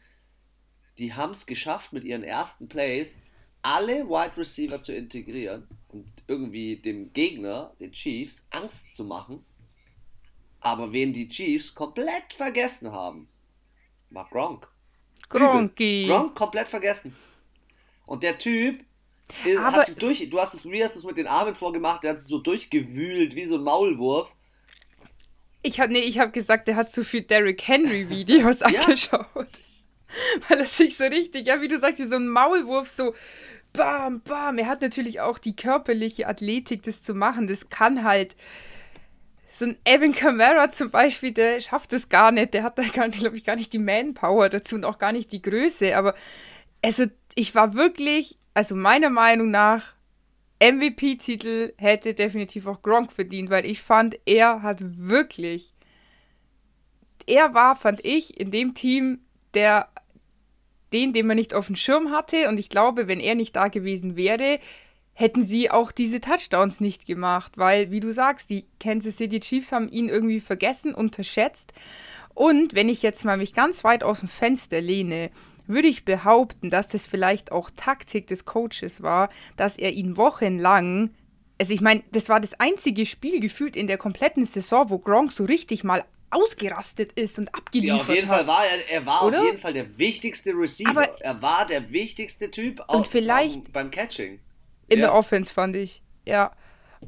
Die 0.98 1.14
haben 1.14 1.32
es 1.32 1.46
geschafft 1.46 1.92
mit 1.92 2.04
ihren 2.04 2.22
ersten 2.22 2.68
Plays 2.68 3.18
alle 3.62 4.08
Wide 4.08 4.36
Receiver 4.38 4.80
zu 4.80 4.94
integrieren 4.94 5.66
irgendwie 6.30 6.76
dem 6.76 7.12
Gegner, 7.12 7.74
den 7.80 7.90
Chiefs, 7.90 8.46
Angst 8.50 8.94
zu 8.94 9.04
machen. 9.04 9.44
Aber 10.60 10.92
wen 10.92 11.12
die 11.12 11.28
Chiefs 11.28 11.74
komplett 11.74 12.32
vergessen 12.32 12.92
haben, 12.92 13.28
war 14.10 14.28
Gronk. 14.30 14.68
Gronky. 15.28 16.04
Gronk 16.06 16.36
komplett 16.36 16.68
vergessen. 16.68 17.16
Und 18.06 18.22
der 18.22 18.38
Typ 18.38 18.84
ist, 19.44 19.60
hat 19.60 19.86
sich 19.86 19.96
durch, 19.96 20.30
du 20.30 20.38
hast 20.38 20.54
es, 20.54 20.64
wie 20.70 20.84
hast 20.84 20.96
es 20.96 21.04
mit 21.04 21.16
den 21.16 21.26
Armen 21.26 21.54
vorgemacht, 21.54 22.04
der 22.04 22.12
hat 22.12 22.20
sich 22.20 22.28
so 22.28 22.38
durchgewühlt 22.38 23.34
wie 23.34 23.46
so 23.46 23.56
ein 23.56 23.64
Maulwurf. 23.64 24.32
Ich 25.62 25.80
habe 25.80 25.92
nee, 25.92 26.00
ich 26.00 26.18
habe 26.18 26.30
gesagt, 26.30 26.68
der 26.68 26.76
hat 26.76 26.92
zu 26.92 27.04
viel 27.04 27.22
Derrick 27.22 27.66
Henry 27.66 28.08
Videos 28.08 28.62
angeschaut. 28.62 29.26
Weil 30.48 30.58
er 30.60 30.66
sich 30.66 30.96
so 30.96 31.04
richtig, 31.04 31.46
ja, 31.46 31.60
wie 31.60 31.68
du 31.68 31.78
sagst, 31.78 31.98
wie 31.98 32.04
so 32.04 32.16
ein 32.16 32.28
Maulwurf 32.28 32.88
so 32.88 33.14
bam, 33.72 34.20
bam. 34.20 34.58
Er 34.58 34.66
hat 34.66 34.82
natürlich 34.82 35.20
auch 35.20 35.38
die 35.38 35.56
körperliche 35.56 36.28
Athletik, 36.28 36.82
das 36.82 37.02
zu 37.02 37.14
machen. 37.14 37.46
Das 37.46 37.68
kann 37.68 38.04
halt. 38.04 38.36
So 39.52 39.64
ein 39.64 39.76
Evan 39.84 40.12
Kamara 40.12 40.70
zum 40.70 40.90
Beispiel, 40.90 41.32
der 41.32 41.60
schafft 41.60 41.92
es 41.92 42.08
gar 42.08 42.30
nicht. 42.30 42.54
Der 42.54 42.62
hat 42.62 42.78
da, 42.78 42.82
glaube 42.82 43.36
ich, 43.36 43.44
gar 43.44 43.56
nicht 43.56 43.72
die 43.72 43.78
Manpower 43.78 44.48
dazu 44.48 44.76
und 44.76 44.84
auch 44.84 44.98
gar 44.98 45.12
nicht 45.12 45.32
die 45.32 45.42
Größe. 45.42 45.96
Aber 45.96 46.14
also, 46.82 47.06
ich 47.34 47.54
war 47.54 47.74
wirklich, 47.74 48.38
also 48.54 48.74
meiner 48.74 49.10
Meinung 49.10 49.50
nach, 49.50 49.94
MVP-Titel 50.62 51.72
hätte 51.78 52.14
definitiv 52.14 52.66
auch 52.66 52.82
Gronk 52.82 53.12
verdient, 53.12 53.50
weil 53.50 53.64
ich 53.64 53.82
fand, 53.82 54.18
er 54.26 54.62
hat 54.62 54.80
wirklich. 54.82 55.72
Er 57.26 57.54
war, 57.54 57.76
fand 57.76 58.04
ich, 58.04 58.38
in 58.38 58.50
dem 58.50 58.74
Team 58.74 59.20
der 59.54 59.88
den, 60.92 61.12
den 61.12 61.26
man 61.26 61.36
nicht 61.36 61.54
auf 61.54 61.66
dem 61.66 61.76
Schirm 61.76 62.10
hatte. 62.10 62.48
Und 62.48 62.58
ich 62.58 62.68
glaube, 62.68 63.08
wenn 63.08 63.20
er 63.20 63.34
nicht 63.34 63.56
da 63.56 63.68
gewesen 63.68 64.16
wäre, 64.16 64.58
hätten 65.12 65.44
sie 65.44 65.70
auch 65.70 65.92
diese 65.92 66.20
Touchdowns 66.20 66.80
nicht 66.80 67.06
gemacht, 67.06 67.52
weil, 67.56 67.90
wie 67.90 68.00
du 68.00 68.12
sagst, 68.12 68.50
die 68.50 68.64
Kansas 68.78 69.16
City 69.16 69.40
Chiefs 69.40 69.72
haben 69.72 69.88
ihn 69.88 70.08
irgendwie 70.08 70.40
vergessen, 70.40 70.94
unterschätzt. 70.94 71.72
Und 72.34 72.74
wenn 72.74 72.88
ich 72.88 73.02
jetzt 73.02 73.24
mal 73.24 73.36
mich 73.36 73.52
ganz 73.52 73.84
weit 73.84 74.02
aus 74.02 74.20
dem 74.20 74.28
Fenster 74.28 74.80
lehne, 74.80 75.30
würde 75.66 75.88
ich 75.88 76.04
behaupten, 76.04 76.70
dass 76.70 76.88
das 76.88 77.06
vielleicht 77.06 77.52
auch 77.52 77.70
Taktik 77.76 78.26
des 78.26 78.44
Coaches 78.44 79.02
war, 79.02 79.28
dass 79.56 79.76
er 79.76 79.92
ihn 79.92 80.16
wochenlang 80.16 81.10
also 81.60 81.74
ich 81.74 81.82
meine, 81.82 82.02
das 82.12 82.30
war 82.30 82.40
das 82.40 82.58
einzige 82.58 83.04
Spiel 83.04 83.38
gefühlt 83.38 83.76
in 83.76 83.86
der 83.86 83.98
kompletten 83.98 84.46
Saison, 84.46 84.88
wo 84.88 84.98
Gronk 84.98 85.30
so 85.30 85.44
richtig 85.44 85.84
mal 85.84 86.04
ausgerastet 86.30 87.12
ist 87.12 87.38
und 87.38 87.54
abgeliefert 87.54 87.96
ja, 87.96 88.02
auf 88.02 88.08
jeden 88.08 88.28
hat. 88.28 88.36
Fall 88.38 88.46
war 88.46 88.64
er, 88.64 88.90
er 88.90 89.06
war 89.06 89.26
Oder? 89.26 89.40
auf 89.40 89.46
jeden 89.46 89.58
Fall 89.58 89.72
der 89.72 89.98
wichtigste 89.98 90.52
Receiver. 90.52 90.90
Aber 90.90 91.20
er 91.20 91.42
war 91.42 91.66
der 91.66 91.90
wichtigste 91.90 92.50
Typ 92.50 92.80
und 92.88 93.06
vielleicht 93.06 93.66
auf, 93.66 93.72
beim 93.72 93.90
Catching. 93.90 94.38
In 94.88 94.98
ja. 94.98 95.06
der 95.06 95.14
Offense 95.14 95.52
fand 95.52 95.76
ich, 95.76 96.02
ja. 96.26 96.52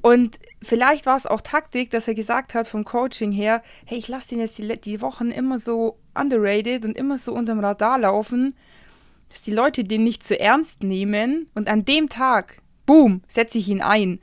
Und 0.00 0.38
vielleicht 0.62 1.04
war 1.04 1.16
es 1.16 1.26
auch 1.26 1.42
Taktik, 1.42 1.90
dass 1.90 2.08
er 2.08 2.14
gesagt 2.14 2.54
hat 2.54 2.66
vom 2.66 2.84
Coaching 2.84 3.30
her, 3.30 3.62
hey, 3.84 3.98
ich 3.98 4.08
lasse 4.08 4.30
den 4.30 4.40
jetzt 4.40 4.56
die, 4.56 4.80
die 4.80 5.00
Wochen 5.02 5.30
immer 5.30 5.58
so 5.58 5.98
underrated 6.14 6.84
und 6.84 6.96
immer 6.96 7.18
so 7.18 7.32
unterm 7.32 7.60
Radar 7.60 7.98
laufen, 7.98 8.54
dass 9.28 9.42
die 9.42 9.50
Leute 9.50 9.84
den 9.84 10.04
nicht 10.04 10.22
zu 10.22 10.38
ernst 10.38 10.82
nehmen 10.82 11.50
und 11.54 11.68
an 11.68 11.84
dem 11.84 12.08
Tag, 12.08 12.62
boom, 12.86 13.22
setze 13.28 13.58
ich 13.58 13.68
ihn 13.68 13.82
ein. 13.82 14.20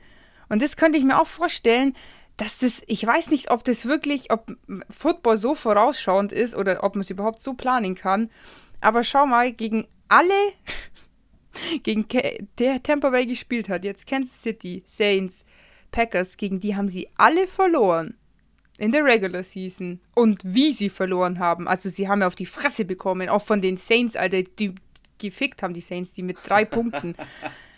Und 0.48 0.62
das 0.62 0.76
könnte 0.76 0.98
ich 0.98 1.04
mir 1.04 1.20
auch 1.20 1.26
vorstellen, 1.26 1.94
dass 2.40 2.58
das, 2.58 2.82
ich 2.86 3.06
weiß 3.06 3.30
nicht, 3.30 3.50
ob 3.50 3.64
das 3.64 3.84
wirklich, 3.84 4.32
ob 4.32 4.56
Football 4.88 5.36
so 5.36 5.54
vorausschauend 5.54 6.32
ist 6.32 6.56
oder 6.56 6.82
ob 6.82 6.94
man 6.94 7.02
es 7.02 7.10
überhaupt 7.10 7.42
so 7.42 7.52
planen 7.52 7.94
kann. 7.94 8.30
Aber 8.80 9.04
schau 9.04 9.26
mal, 9.26 9.52
gegen 9.52 9.86
alle, 10.08 10.32
gegen 11.82 12.06
der 12.58 12.82
Tampa 12.82 13.10
Bay 13.10 13.26
gespielt 13.26 13.68
hat, 13.68 13.84
jetzt 13.84 14.06
Kansas 14.06 14.40
City, 14.42 14.82
Saints, 14.86 15.44
Packers, 15.92 16.38
gegen 16.38 16.60
die 16.60 16.74
haben 16.76 16.88
sie 16.88 17.10
alle 17.18 17.46
verloren. 17.46 18.14
in 18.78 18.90
der 18.92 19.04
Regular 19.04 19.42
Season. 19.42 20.00
Und 20.14 20.40
wie 20.42 20.72
sie 20.72 20.88
verloren 20.88 21.40
haben. 21.40 21.68
Also 21.68 21.90
sie 21.90 22.08
haben 22.08 22.22
ja 22.22 22.26
auf 22.26 22.36
die 22.36 22.46
Fresse 22.46 22.86
bekommen, 22.86 23.28
auch 23.28 23.44
von 23.44 23.60
den 23.60 23.76
Saints, 23.76 24.16
Alter, 24.16 24.44
die 24.44 24.74
gefickt 25.18 25.62
haben, 25.62 25.74
die 25.74 25.82
Saints, 25.82 26.14
die 26.14 26.22
mit 26.22 26.38
drei 26.46 26.64
Punkten. 26.64 27.14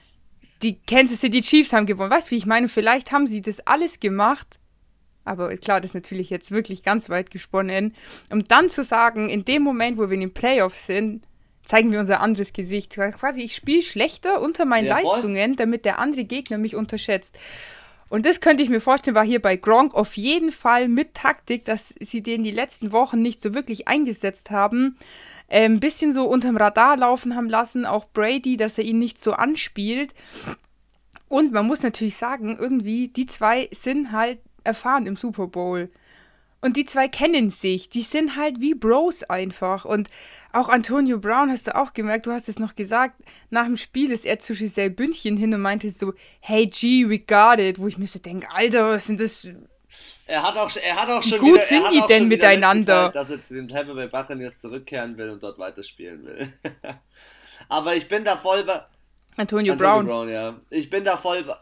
Die 0.62 0.78
Kansas 0.81 1.21
City 1.21 1.40
Chiefs 1.40 1.73
haben 1.73 1.87
gewonnen. 1.87 2.11
Weißt 2.11 2.28
du, 2.28 2.31
wie 2.33 2.37
ich 2.37 2.47
meine? 2.47 2.69
Vielleicht 2.69 3.12
haben 3.12 3.26
sie 3.26 3.42
das 3.42 3.61
alles 3.66 4.00
gemacht. 4.00 4.59
Aber 5.25 5.57
klar, 5.57 5.81
das 5.81 5.90
ist 5.90 5.95
natürlich 5.95 6.31
jetzt 6.31 6.50
wirklich 6.50 6.83
ganz 6.83 7.09
weit 7.09 7.31
gesponnen. 7.31 7.95
Um 8.31 8.47
dann 8.47 8.69
zu 8.69 8.83
sagen, 8.83 9.28
in 9.28 9.45
dem 9.45 9.62
Moment, 9.62 9.99
wo 9.99 10.09
wir 10.09 10.14
in 10.14 10.21
den 10.21 10.35
Playoffs 10.35 10.87
sind, 10.87 11.25
zeigen 11.64 11.92
wir 11.92 12.00
unser 12.00 12.21
anderes 12.21 12.52
Gesicht. 12.52 12.97
Quasi, 12.97 13.42
ich 13.42 13.54
spiele 13.54 13.83
schlechter 13.83 14.40
unter 14.40 14.64
meinen 14.64 14.87
ja, 14.87 14.99
Leistungen, 14.99 15.57
damit 15.57 15.85
der 15.85 15.99
andere 15.99 16.25
Gegner 16.25 16.59
mich 16.59 16.75
unterschätzt. 16.75 17.38
Und 18.09 18.26
das 18.26 18.40
könnte 18.40 18.62
ich 18.62 18.69
mir 18.69 18.81
vorstellen, 18.81 19.14
war 19.14 19.25
hier 19.25 19.40
bei 19.40 19.57
Gronk 19.57 19.95
auf 19.95 20.16
jeden 20.16 20.52
Fall 20.52 20.88
mit 20.88 21.14
Taktik, 21.14 21.64
dass 21.64 21.95
sie 21.99 22.23
den 22.23 22.42
die 22.42 22.50
letzten 22.50 22.92
Wochen 22.92 23.23
nicht 23.23 23.40
so 23.40 23.54
wirklich 23.54 23.88
eingesetzt 23.88 24.50
haben. 24.50 24.99
Äh, 25.52 25.66
ein 25.66 25.80
bisschen 25.80 26.14
so 26.14 26.25
unterm 26.25 26.56
Radar 26.56 26.97
laufen 26.97 27.37
haben 27.37 27.50
lassen, 27.50 27.85
auch 27.85 28.06
Brady, 28.06 28.56
dass 28.56 28.78
er 28.78 28.85
ihn 28.85 28.99
nicht 28.99 29.21
so 29.21 29.32
anspielt. 29.32 30.14
Und 31.28 31.52
man 31.52 31.66
muss 31.66 31.82
natürlich 31.82 32.16
sagen, 32.16 32.56
irgendwie, 32.59 33.09
die 33.09 33.26
zwei 33.26 33.68
sind 33.71 34.12
halt 34.12 34.38
erfahren 34.64 35.06
im 35.06 35.16
Super 35.16 35.49
Bowl. 35.49 35.90
Und 36.62 36.78
die 36.78 36.87
zwei 36.87 37.06
kennen 37.06 37.50
sich. 37.50 37.90
Die 37.90 38.00
sind 38.00 38.37
halt 38.37 38.62
wie 38.62 38.75
Bros 38.75 39.25
einfach. 39.25 39.85
Und 39.85 40.09
auch 40.52 40.71
Antonio 40.71 41.18
Brown 41.18 41.50
hast 41.50 41.66
du 41.66 41.76
auch 41.76 41.92
gemerkt, 41.92 42.26
du 42.26 42.32
hast 42.32 42.49
es 42.49 42.59
noch 42.59 42.75
gesagt, 42.75 43.21
nach 43.50 43.66
dem 43.66 43.76
Spiel 43.76 44.11
ist 44.11 44.25
er 44.25 44.38
zu 44.38 44.54
Giselle 44.54 44.88
Bündchen 44.90 45.37
hin 45.37 45.52
und 45.52 45.61
meinte 45.61 45.90
so, 45.90 46.14
hey 46.40 46.66
G, 46.66 47.11
we 47.11 47.18
got 47.18 47.59
it. 47.59 47.78
Wo 47.78 47.88
ich 47.88 47.99
mir 47.99 48.06
so 48.06 48.18
denke, 48.21 48.49
Alter, 48.50 48.88
was 48.88 49.06
sind 49.06 49.21
das 49.21 49.49
er 50.26 50.43
hat 50.43 50.57
auch, 50.57 50.71
er 50.76 50.97
hat 50.97 51.09
auch 51.09 51.23
schon 51.23 51.41
Wie 51.41 51.50
gut 51.50 51.55
wieder, 51.55 51.67
sind 51.67 51.91
die 51.91 52.02
denn 52.09 52.29
miteinander? 52.29 53.11
Dass 53.11 53.31
er 53.31 53.43
zu 53.43 53.55
den 53.55 53.69
Tampa 53.69 53.93
Bay 53.95 54.09
Buccaneers 54.09 54.59
zurückkehren 54.59 55.17
will 55.17 55.31
und 55.31 55.43
dort 55.43 55.59
weiterspielen 55.59 56.25
will. 56.25 56.52
Aber 57.69 57.95
ich 57.97 58.09
bin 58.09 58.25
da 58.25 58.37
voll 58.37 58.64
bei. 58.64 58.83
Antonio, 59.37 59.73
Antonio 59.73 59.76
Brown. 59.76 60.07
Brown. 60.07 60.29
ja. 60.29 60.61
Ich 60.71 60.91
bin 60.91 61.05
da 61.05 61.17
voll 61.17 61.43
bei. 61.45 61.57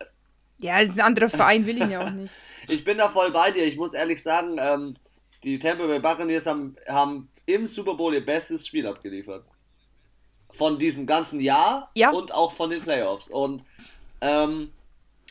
Ja, 0.59 0.81
es 0.81 0.91
ist 0.91 0.99
ein 0.99 1.07
anderer 1.07 1.31
Verein, 1.31 1.67
will 1.67 1.81
ihn 1.81 1.91
ja 1.91 2.05
auch 2.05 2.11
nicht. 2.11 2.33
ich 2.69 2.85
bin 2.85 2.99
da 2.99 3.09
voll 3.09 3.31
bei 3.31 3.51
dir. 3.51 3.65
Ich 3.65 3.77
muss 3.77 3.95
ehrlich 3.95 4.23
sagen, 4.23 4.57
ähm, 4.61 4.97
die 5.43 5.59
Tampa 5.59 5.87
Bay 5.87 6.01
Buccaneers 6.01 6.47
haben, 6.47 6.77
haben 6.87 7.31
im 7.47 7.67
Super 7.67 7.95
Bowl 7.95 8.13
ihr 8.13 8.25
bestes 8.25 8.67
Spiel 8.67 8.87
abgeliefert. 8.87 9.45
Von 10.53 10.79
diesem 10.79 11.07
ganzen 11.07 11.41
Jahr 11.41 11.91
ja. 11.95 12.11
und 12.11 12.35
auch 12.35 12.53
von 12.53 12.71
den 12.71 12.83
Playoffs. 12.83 13.29
Und 13.29 13.65
ähm, 14.21 14.73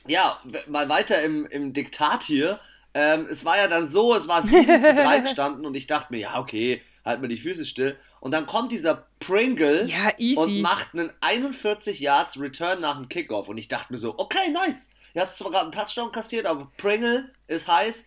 ja, 0.08 0.40
mal 0.68 0.90
weiter 0.90 1.22
im, 1.22 1.46
im 1.46 1.74
Diktat 1.74 2.24
hier. 2.24 2.60
Ähm, 2.94 3.28
es 3.30 3.46
war 3.46 3.58
ja 3.58 3.68
dann 3.68 3.88
so, 3.88 4.16
es 4.16 4.28
war 4.28 4.42
7 4.42 4.66
zu 4.84 4.96
3 4.96 5.20
gestanden 5.20 5.66
und 5.66 5.76
ich 5.76 5.88
dachte 5.88 6.12
mir, 6.12 6.20
ja, 6.20 6.40
okay, 6.40 6.82
halt 7.06 7.22
mal 7.22 7.28
die 7.28 7.38
Füße 7.38 7.66
still. 7.66 7.98
Und 8.20 8.32
dann 8.32 8.46
kommt 8.46 8.72
dieser 8.72 9.08
Pringle 9.20 9.86
ja, 9.88 10.12
und 10.38 10.62
macht 10.62 10.94
einen 10.94 11.12
41 11.22 12.00
Yards 12.00 12.40
Return 12.40 12.82
nach 12.82 12.98
dem 12.98 13.10
Kickoff. 13.10 13.48
Und 13.48 13.58
ich 13.58 13.68
dachte 13.68 13.94
mir 13.94 13.98
so, 14.00 14.18
okay, 14.18 14.50
nice. 14.52 14.90
Er 15.14 15.24
hat 15.24 15.34
zwar 15.34 15.52
gerade 15.52 15.64
einen 15.66 15.72
Touchdown 15.72 16.12
kassiert, 16.12 16.46
aber 16.46 16.72
Pringle 16.78 17.32
ist 17.48 17.68
heiß. 17.68 18.06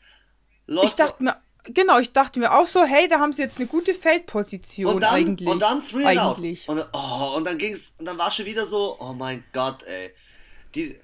Läuft 0.66 0.86
ich 0.86 0.94
dachte 0.94 1.22
mir, 1.22 1.36
genau, 1.64 1.98
ich 1.98 2.12
dachte 2.12 2.38
mir 2.38 2.52
auch 2.52 2.66
so, 2.66 2.84
hey, 2.84 3.08
da 3.08 3.18
haben 3.18 3.32
sie 3.32 3.42
jetzt 3.42 3.58
eine 3.58 3.66
gute 3.66 3.94
Feldposition 3.94 4.94
und 4.94 5.00
dann, 5.00 5.14
eigentlich. 5.14 5.48
Und 5.48 5.60
dann 5.60 5.86
three 5.86 6.04
eigentlich. 6.04 6.68
Und, 6.68 6.84
oh, 6.92 7.34
und 7.36 7.44
dann 7.44 7.58
ging's, 7.58 7.94
und 7.98 8.06
dann 8.06 8.18
war 8.18 8.30
schon 8.30 8.46
wieder 8.46 8.66
so, 8.66 8.96
oh 9.00 9.12
mein 9.12 9.44
Gott, 9.52 9.82
ey. 9.84 10.14
Die, 10.74 10.98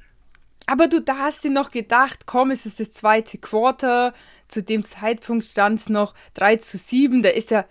aber 0.68 0.86
du, 0.86 1.00
da 1.00 1.16
hast 1.16 1.44
du 1.44 1.50
noch 1.50 1.70
gedacht, 1.70 2.26
komm, 2.26 2.50
es 2.50 2.66
ist 2.66 2.78
das 2.78 2.92
zweite 2.92 3.38
Quarter. 3.38 4.12
Zu 4.48 4.62
dem 4.62 4.84
Zeitpunkt 4.84 5.46
stand 5.46 5.80
es 5.80 5.88
noch 5.88 6.12
3 6.34 6.56
zu 6.56 6.76
7. 6.76 7.22
Da 7.22 7.30
ist 7.30 7.50
ja, 7.50 7.64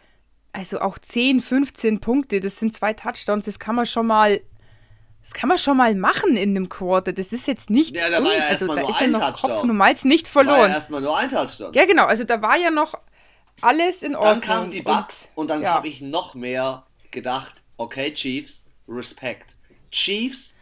also 0.51 0.79
auch 0.79 0.97
10, 0.97 1.39
15 1.41 1.99
Punkte. 1.99 2.39
Das 2.39 2.57
sind 2.57 2.75
zwei 2.75 2.93
Touchdowns. 2.93 3.45
Das 3.45 3.59
kann 3.59 3.75
man 3.75 3.85
schon 3.85 4.07
mal. 4.07 4.41
Das 5.21 5.33
kann 5.33 5.47
man 5.47 5.59
schon 5.59 5.77
mal 5.77 5.93
machen 5.93 6.37
in 6.37 6.51
einem 6.51 6.69
Quarter. 6.69 7.13
Das 7.13 7.33
ist 7.33 7.45
jetzt 7.45 7.69
nicht. 7.69 7.95
Ja, 7.95 8.09
da 8.09 8.23
war 8.23 8.33
ja 8.33 8.45
also 8.47 8.65
da 8.65 8.81
nur 8.81 8.89
ist 8.89 8.99
ein 8.99 9.11
ja 9.11 9.19
noch 9.19 9.33
Touchdown. 9.33 9.51
Kopf 9.51 9.73
Malz 9.73 10.03
nicht 10.03 10.27
verloren. 10.27 10.57
War 10.57 10.67
ja 10.69 10.73
erstmal 10.75 11.01
nur 11.01 11.17
ein 11.17 11.29
Touchdown. 11.29 11.73
Ja, 11.73 11.85
genau. 11.85 12.05
Also 12.05 12.23
da 12.23 12.41
war 12.41 12.57
ja 12.57 12.71
noch 12.71 12.95
alles 13.61 14.01
in 14.01 14.15
Ordnung. 14.15 14.33
Dann 14.33 14.41
kamen 14.41 14.71
die 14.71 14.81
Bugs 14.81 15.29
und, 15.35 15.43
und 15.43 15.47
dann 15.49 15.61
ja. 15.61 15.75
habe 15.75 15.87
ich 15.87 16.01
noch 16.01 16.33
mehr 16.33 16.87
gedacht, 17.11 17.61
okay, 17.75 18.11
Chiefs, 18.13 18.65
Respekt. 18.87 19.55
Chiefs, 19.91 20.55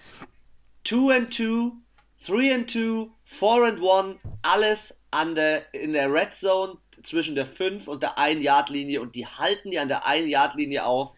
2 0.84 1.16
and 1.16 1.34
2 1.34 1.85
3 2.26 2.54
and 2.54 2.70
2, 2.70 3.10
4 3.26 3.66
and 3.66 3.80
1, 3.80 4.20
alles 4.42 4.96
an 5.12 5.36
der, 5.36 5.74
in 5.74 5.94
der 5.94 6.12
Red 6.12 6.34
Zone 6.34 6.78
zwischen 7.04 7.36
der 7.36 7.46
5 7.46 7.88
und 7.88 8.04
der 8.04 8.18
1-Yard-Linie 8.18 9.02
und 9.02 9.16
die 9.16 9.28
halten 9.28 9.72
die 9.72 9.80
an 9.80 9.88
der 9.88 10.04
1-Yard-Linie 10.04 10.86
auf. 10.86 11.14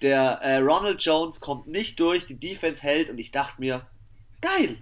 Der 0.00 0.40
äh, 0.42 0.58
Ronald 0.58 1.02
Jones 1.02 1.40
kommt 1.40 1.66
nicht 1.66 1.98
durch, 1.98 2.26
die 2.26 2.38
Defense 2.38 2.82
hält 2.82 3.10
und 3.10 3.18
ich 3.18 3.32
dachte 3.32 3.60
mir, 3.60 3.86
geil. 4.40 4.76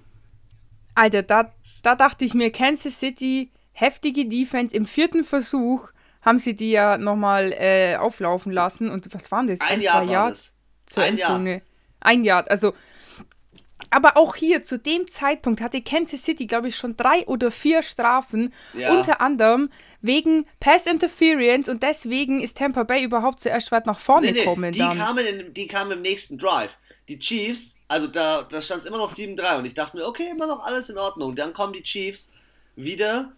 Alter, 0.94 1.22
da, 1.22 1.52
da 1.82 1.94
dachte 1.94 2.24
ich 2.24 2.34
mir, 2.34 2.52
Kansas 2.52 2.98
City, 2.98 3.50
heftige 3.72 4.26
Defense 4.26 4.74
im 4.74 4.84
vierten 4.84 5.24
Versuch 5.24 5.88
haben 6.22 6.38
sie 6.38 6.54
die 6.54 6.72
ja 6.72 6.98
nochmal 6.98 7.52
äh, 7.52 7.96
auflaufen 7.96 8.52
lassen 8.52 8.90
und 8.90 9.12
was 9.14 9.30
waren 9.30 9.46
das? 9.46 9.60
Ein, 9.60 9.68
Ein 9.68 9.80
Jahr 9.80 10.04
zwei 10.04 10.12
Yards 10.12 10.54
zur 10.86 11.02
Ein 11.02 11.12
Endzone. 11.18 11.50
Jahr. 11.50 11.60
Ein 12.00 12.24
Jahr, 12.24 12.50
also 12.50 12.74
aber 13.90 14.16
auch 14.16 14.36
hier 14.36 14.62
zu 14.62 14.78
dem 14.78 15.08
Zeitpunkt 15.08 15.60
hatte 15.60 15.82
Kansas 15.82 16.22
City, 16.22 16.46
glaube 16.46 16.68
ich, 16.68 16.76
schon 16.76 16.96
drei 16.96 17.26
oder 17.26 17.50
vier 17.50 17.82
Strafen, 17.82 18.52
ja. 18.74 18.92
unter 18.92 19.20
anderem 19.20 19.68
wegen 20.00 20.46
Pass 20.60 20.86
Interference 20.86 21.68
und 21.68 21.82
deswegen 21.82 22.40
ist 22.40 22.58
Tampa 22.58 22.84
Bay 22.84 23.02
überhaupt 23.02 23.40
zuerst 23.40 23.72
weit 23.72 23.86
nach 23.86 23.98
vorne 23.98 24.28
nee, 24.28 24.32
gekommen. 24.32 24.72
die, 24.72 24.78
Kamen 24.78 25.26
in, 25.26 25.54
die 25.54 25.66
kamen 25.66 25.92
im 25.92 26.02
nächsten 26.02 26.38
Drive. 26.38 26.76
Die 27.08 27.18
Chiefs, 27.18 27.76
also 27.88 28.06
da, 28.06 28.42
da 28.42 28.60
stand 28.60 28.80
es 28.80 28.86
immer 28.86 28.98
noch 28.98 29.12
7-3 29.12 29.58
und 29.58 29.64
ich 29.64 29.74
dachte 29.74 29.96
mir, 29.96 30.06
okay, 30.06 30.28
immer 30.30 30.46
noch 30.46 30.64
alles 30.64 30.88
in 30.88 30.98
Ordnung. 30.98 31.36
Dann 31.36 31.52
kommen 31.52 31.72
die 31.72 31.82
Chiefs 31.82 32.32
wieder 32.74 33.32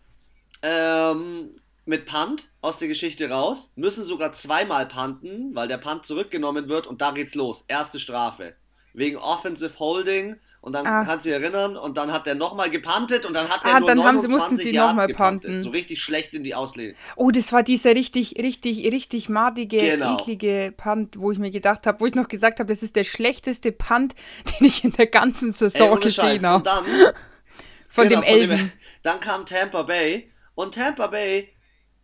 ähm, 0.63 1.51
mit 1.85 2.07
Punt 2.07 2.49
aus 2.61 2.79
der 2.79 2.89
Geschichte 2.89 3.29
raus, 3.29 3.73
müssen 3.77 4.05
sogar 4.05 4.33
zweimal 4.33 4.87
punten, 4.87 5.55
weil 5.55 5.69
der 5.69 5.79
Punt 5.79 6.07
zurückgenommen 6.07 6.69
wird 6.69 6.87
und 6.87 7.01
da 7.01 7.13
geht's 7.13 7.35
los. 7.35 7.65
Erste 7.69 8.01
Strafe 8.01 8.55
wegen 8.99 9.17
Offensive 9.17 9.79
Holding 9.79 10.37
und 10.61 10.73
dann 10.73 10.87
ah. 10.87 11.05
kannst 11.05 11.25
du 11.25 11.31
dich 11.31 11.41
erinnern 11.41 11.77
und 11.77 11.97
dann 11.97 12.13
hat 12.13 12.27
er 12.27 12.35
nochmal 12.35 12.69
gepantet 12.69 13.25
und 13.25 13.33
dann 13.33 13.49
hat 13.49 13.65
er 13.65 13.77
ah, 13.77 13.81
nur 13.81 13.89
dann 13.89 13.99
29 13.99 14.07
haben 14.07 14.29
sie, 14.29 14.35
mussten 14.35 14.57
sie 14.57 14.73
nochmal 14.77 15.09
panten. 15.09 15.61
So 15.61 15.71
richtig 15.71 16.03
schlecht 16.03 16.35
in 16.35 16.43
die 16.43 16.55
Auslegung. 16.55 16.97
Oh, 17.17 17.31
das 17.31 17.53
war 17.53 17.63
dieser 17.63 17.95
richtig, 17.95 18.37
richtig, 18.39 18.93
richtig 18.93 19.29
madige, 19.29 19.79
genau. 19.79 20.15
eklige 20.15 20.75
Punt, 20.77 21.19
wo 21.19 21.31
ich 21.31 21.39
mir 21.39 21.51
gedacht 21.51 21.87
habe, 21.87 22.01
wo 22.01 22.07
ich 22.07 22.15
noch 22.15 22.29
gesagt 22.29 22.59
habe, 22.59 22.69
das 22.69 22.83
ist 22.83 22.97
der 22.97 23.05
schlechteste 23.05 23.71
Punt, 23.71 24.15
den 24.61 24.67
ich 24.67 24.85
in 24.85 24.93
der 24.93 25.07
ganzen 25.07 25.53
Saison 25.53 25.97
Ey, 25.97 26.01
gesehen 26.01 26.45
habe. 26.45 26.65
Dann, 26.65 26.85
von 27.89 28.09
genau, 28.09 28.21
dem 28.21 28.29
Elben. 28.29 28.73
dann 29.05 29.21
kam 29.21 29.47
Tampa 29.47 29.85
Bay 29.85 30.33
und 30.55 30.75
Tampa 30.75 31.07
Bay 31.07 31.49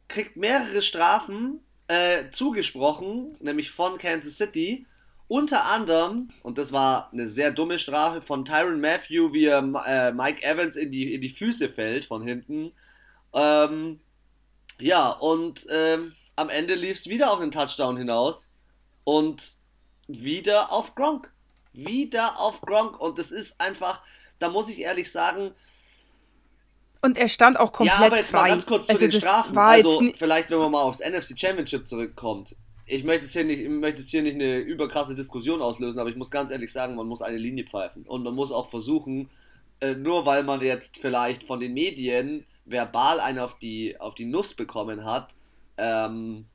kriegt 0.06 0.36
mehrere 0.36 0.80
Strafen 0.80 1.60
äh, 1.88 2.30
zugesprochen, 2.30 3.36
nämlich 3.40 3.70
von 3.72 3.98
Kansas 3.98 4.36
City 4.36 4.86
unter 5.26 5.64
anderem, 5.64 6.30
und 6.42 6.58
das 6.58 6.72
war 6.72 7.10
eine 7.12 7.28
sehr 7.28 7.50
dumme 7.50 7.78
Strafe 7.78 8.20
von 8.20 8.44
Tyron 8.44 8.80
Matthew, 8.80 9.32
wie 9.32 9.46
er 9.46 9.58
äh, 9.86 10.12
Mike 10.12 10.42
Evans 10.44 10.76
in 10.76 10.92
die, 10.92 11.14
in 11.14 11.20
die 11.20 11.30
Füße 11.30 11.68
fällt 11.70 12.04
von 12.04 12.22
hinten. 12.22 12.72
Ähm, 13.32 14.00
ja, 14.78 15.10
und 15.10 15.66
ähm, 15.70 16.14
am 16.36 16.50
Ende 16.50 16.74
lief 16.74 16.98
es 16.98 17.08
wieder 17.08 17.32
auf 17.32 17.40
den 17.40 17.50
Touchdown 17.50 17.96
hinaus. 17.96 18.50
Und 19.04 19.54
wieder 20.06 20.72
auf 20.72 20.94
Gronk. 20.94 21.32
Wieder 21.72 22.38
auf 22.38 22.60
Gronk. 22.60 23.00
Und 23.00 23.18
das 23.18 23.30
ist 23.30 23.60
einfach, 23.60 24.02
da 24.38 24.48
muss 24.50 24.68
ich 24.68 24.80
ehrlich 24.80 25.10
sagen. 25.10 25.52
Und 27.00 27.18
er 27.18 27.28
stand 27.28 27.58
auch 27.58 27.72
komplett 27.72 27.96
frei. 27.96 28.02
Ja, 28.02 28.06
aber 28.06 28.16
jetzt 28.18 28.30
frei. 28.30 28.40
mal 28.42 28.48
ganz 28.48 28.66
kurz 28.66 28.86
zu 28.86 28.92
also 28.92 29.06
den 29.06 29.12
Strafen. 29.12 29.56
Also, 29.56 30.02
vielleicht, 30.14 30.50
wenn 30.50 30.58
man 30.58 30.72
mal 30.72 30.82
aufs 30.82 31.00
NFC 31.00 31.38
Championship 31.38 31.86
zurückkommt 31.86 32.56
ich 32.86 33.04
möchte 33.04 33.24
jetzt, 33.24 33.32
hier 33.32 33.44
nicht, 33.44 33.60
ich 33.60 33.68
möchte 33.68 34.00
jetzt 34.00 34.10
hier 34.10 34.22
nicht 34.22 34.34
eine 34.34 34.58
überkrasse 34.58 35.14
Diskussion 35.14 35.62
auslösen, 35.62 36.00
aber 36.00 36.10
ich 36.10 36.16
muss 36.16 36.30
ganz 36.30 36.50
ehrlich 36.50 36.72
sagen, 36.72 36.94
man 36.96 37.06
muss 37.06 37.22
eine 37.22 37.38
Linie 37.38 37.64
pfeifen. 37.64 38.04
Und 38.04 38.22
man 38.22 38.34
muss 38.34 38.52
auch 38.52 38.68
versuchen, 38.68 39.30
äh, 39.80 39.94
nur 39.94 40.26
weil 40.26 40.42
man 40.42 40.60
jetzt 40.60 40.98
vielleicht 40.98 41.44
von 41.44 41.60
den 41.60 41.72
Medien 41.72 42.44
verbal 42.66 43.20
einen 43.20 43.38
auf 43.38 43.58
die, 43.58 43.98
auf 44.00 44.14
die 44.14 44.26
Nuss 44.26 44.54
bekommen 44.54 45.04
hat, 45.04 45.36
ähm, 45.76 46.46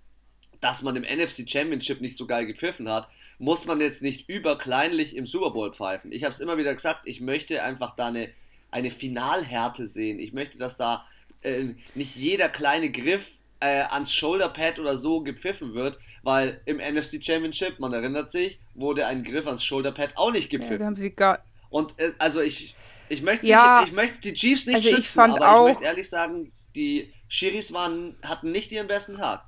dass 0.61 0.83
man 0.83 0.95
im 0.95 1.03
NFC 1.03 1.49
Championship 1.49 2.01
nicht 2.01 2.17
so 2.17 2.27
geil 2.27 2.45
gepfiffen 2.45 2.89
hat, 2.89 3.07
muss 3.39 3.65
man 3.65 3.79
jetzt 3.79 4.01
nicht 4.01 4.29
überkleinlich 4.29 5.15
im 5.15 5.25
Super 5.25 5.51
Bowl 5.51 5.71
pfeifen. 5.71 6.11
Ich 6.11 6.23
habe 6.25 6.33
es 6.33 6.39
immer 6.39 6.57
wieder 6.57 6.73
gesagt, 6.73 7.01
ich 7.05 7.21
möchte 7.21 7.63
einfach 7.63 7.95
da 7.95 8.07
eine, 8.07 8.29
eine 8.69 8.91
Finalhärte 8.91 9.87
sehen. 9.87 10.19
Ich 10.19 10.33
möchte, 10.33 10.57
dass 10.57 10.77
da 10.77 11.05
äh, 11.41 11.73
nicht 11.95 12.15
jeder 12.15 12.49
kleine 12.49 12.91
Griff 12.91 13.38
äh, 13.59 13.81
ans 13.89 14.13
Shoulderpad 14.13 14.79
oder 14.79 14.97
so 14.97 15.21
gepfiffen 15.21 15.73
wird, 15.73 15.99
weil 16.23 16.61
im 16.65 16.77
NFC 16.77 17.23
Championship, 17.23 17.79
man 17.79 17.93
erinnert 17.93 18.31
sich, 18.31 18.59
wurde 18.73 19.05
ein 19.05 19.23
Griff 19.23 19.45
ans 19.45 19.63
Shoulderpad 19.63 20.17
auch 20.17 20.31
nicht 20.31 20.49
gepfiffen. 20.49 20.79
Ja, 20.79 20.85
haben 20.85 20.95
sie 20.95 21.11
gar 21.11 21.43
Und 21.69 21.99
äh, 21.99 22.11
also 22.19 22.41
ich, 22.41 22.75
ich 23.09 23.21
möchte 23.21 23.47
ja, 23.47 23.83
ich 23.85 23.91
möchte 23.91 24.21
die 24.21 24.33
Chiefs 24.33 24.65
nicht 24.65 24.77
also 24.77 24.89
schützen, 24.89 25.01
ich 25.01 25.09
fand 25.09 25.41
aber 25.41 25.51
auch, 25.51 25.67
ich 25.67 25.73
möchte 25.73 25.85
ehrlich 25.85 26.09
sagen, 26.09 26.51
die 26.75 27.13
Schiris 27.27 27.73
waren, 27.73 28.15
hatten 28.23 28.51
nicht 28.51 28.71
ihren 28.71 28.87
besten 28.87 29.15
Tag. 29.15 29.43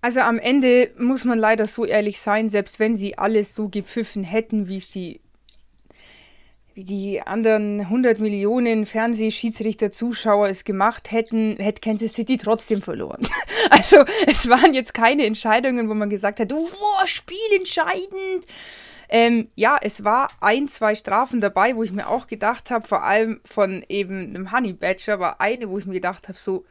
Also 0.00 0.20
am 0.20 0.38
Ende 0.38 0.92
muss 0.96 1.24
man 1.24 1.38
leider 1.38 1.66
so 1.66 1.84
ehrlich 1.84 2.20
sein, 2.20 2.48
selbst 2.48 2.78
wenn 2.78 2.96
sie 2.96 3.18
alles 3.18 3.54
so 3.54 3.68
gepfiffen 3.68 4.22
hätten, 4.22 4.68
wie 4.68 4.76
es 4.76 4.88
die, 4.88 5.20
wie 6.78 6.84
die 6.84 7.20
anderen 7.20 7.80
100 7.80 8.20
Millionen 8.20 8.86
Fernsehschiedsrichter, 8.86 9.90
Zuschauer 9.90 10.48
es 10.48 10.62
gemacht 10.62 11.10
hätten, 11.10 11.56
hätte 11.56 11.80
Kansas 11.80 12.12
City 12.14 12.38
trotzdem 12.38 12.82
verloren. 12.82 13.26
Also 13.70 13.98
es 14.26 14.48
waren 14.48 14.72
jetzt 14.72 14.94
keine 14.94 15.26
Entscheidungen, 15.26 15.90
wo 15.90 15.94
man 15.94 16.08
gesagt 16.08 16.40
hat, 16.40 16.52
oh, 16.52 16.66
spielentscheidend. 17.04 18.46
Ähm, 19.10 19.48
ja, 19.56 19.76
es 19.82 20.04
war 20.04 20.30
ein, 20.40 20.68
zwei 20.68 20.94
Strafen 20.94 21.40
dabei, 21.40 21.76
wo 21.76 21.82
ich 21.82 21.92
mir 21.92 22.08
auch 22.08 22.26
gedacht 22.28 22.70
habe, 22.70 22.88
vor 22.88 23.02
allem 23.02 23.40
von 23.44 23.84
eben 23.88 24.34
einem 24.34 24.52
Honey 24.52 24.72
Badger, 24.72 25.20
war 25.20 25.40
eine, 25.40 25.68
wo 25.68 25.78
ich 25.78 25.86
mir 25.86 25.94
gedacht 25.94 26.28
habe, 26.28 26.38
so, 26.38 26.64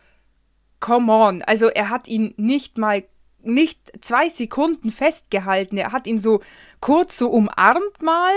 come 0.79 1.11
on. 1.11 1.41
Also 1.43 1.67
er 1.67 1.89
hat 1.89 2.07
ihn 2.07 2.33
nicht 2.37 2.77
mal 2.77 3.03
nicht 3.43 3.91
zwei 4.01 4.29
Sekunden 4.29 4.91
festgehalten. 4.91 5.77
Er 5.77 5.91
hat 5.91 6.07
ihn 6.07 6.19
so 6.19 6.41
kurz 6.79 7.17
so 7.17 7.29
umarmt 7.29 8.01
mal, 8.01 8.33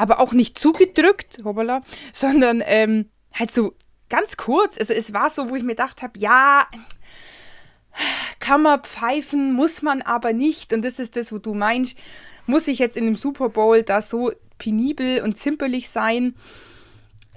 aber 0.00 0.18
auch 0.18 0.32
nicht 0.32 0.58
zugedrückt, 0.58 1.40
hoppala, 1.44 1.82
sondern 2.12 2.62
ähm, 2.64 3.10
halt 3.34 3.50
so 3.50 3.74
ganz 4.08 4.38
kurz. 4.38 4.78
Also 4.78 4.94
es 4.94 5.12
war 5.12 5.28
so, 5.28 5.50
wo 5.50 5.56
ich 5.56 5.62
mir 5.62 5.74
gedacht 5.74 6.00
habe, 6.00 6.18
ja, 6.18 6.66
kann 8.38 8.62
man 8.62 8.82
pfeifen, 8.82 9.52
muss 9.52 9.82
man 9.82 10.00
aber 10.00 10.32
nicht. 10.32 10.72
Und 10.72 10.86
das 10.86 10.98
ist 10.98 11.16
das, 11.16 11.32
wo 11.32 11.38
du 11.38 11.52
meinst, 11.52 11.98
muss 12.46 12.66
ich 12.66 12.78
jetzt 12.78 12.96
in 12.96 13.04
dem 13.04 13.14
Super 13.14 13.50
Bowl 13.50 13.82
da 13.82 14.00
so 14.00 14.32
penibel 14.58 15.22
und 15.22 15.36
zimperlich 15.36 15.90
sein? 15.90 16.34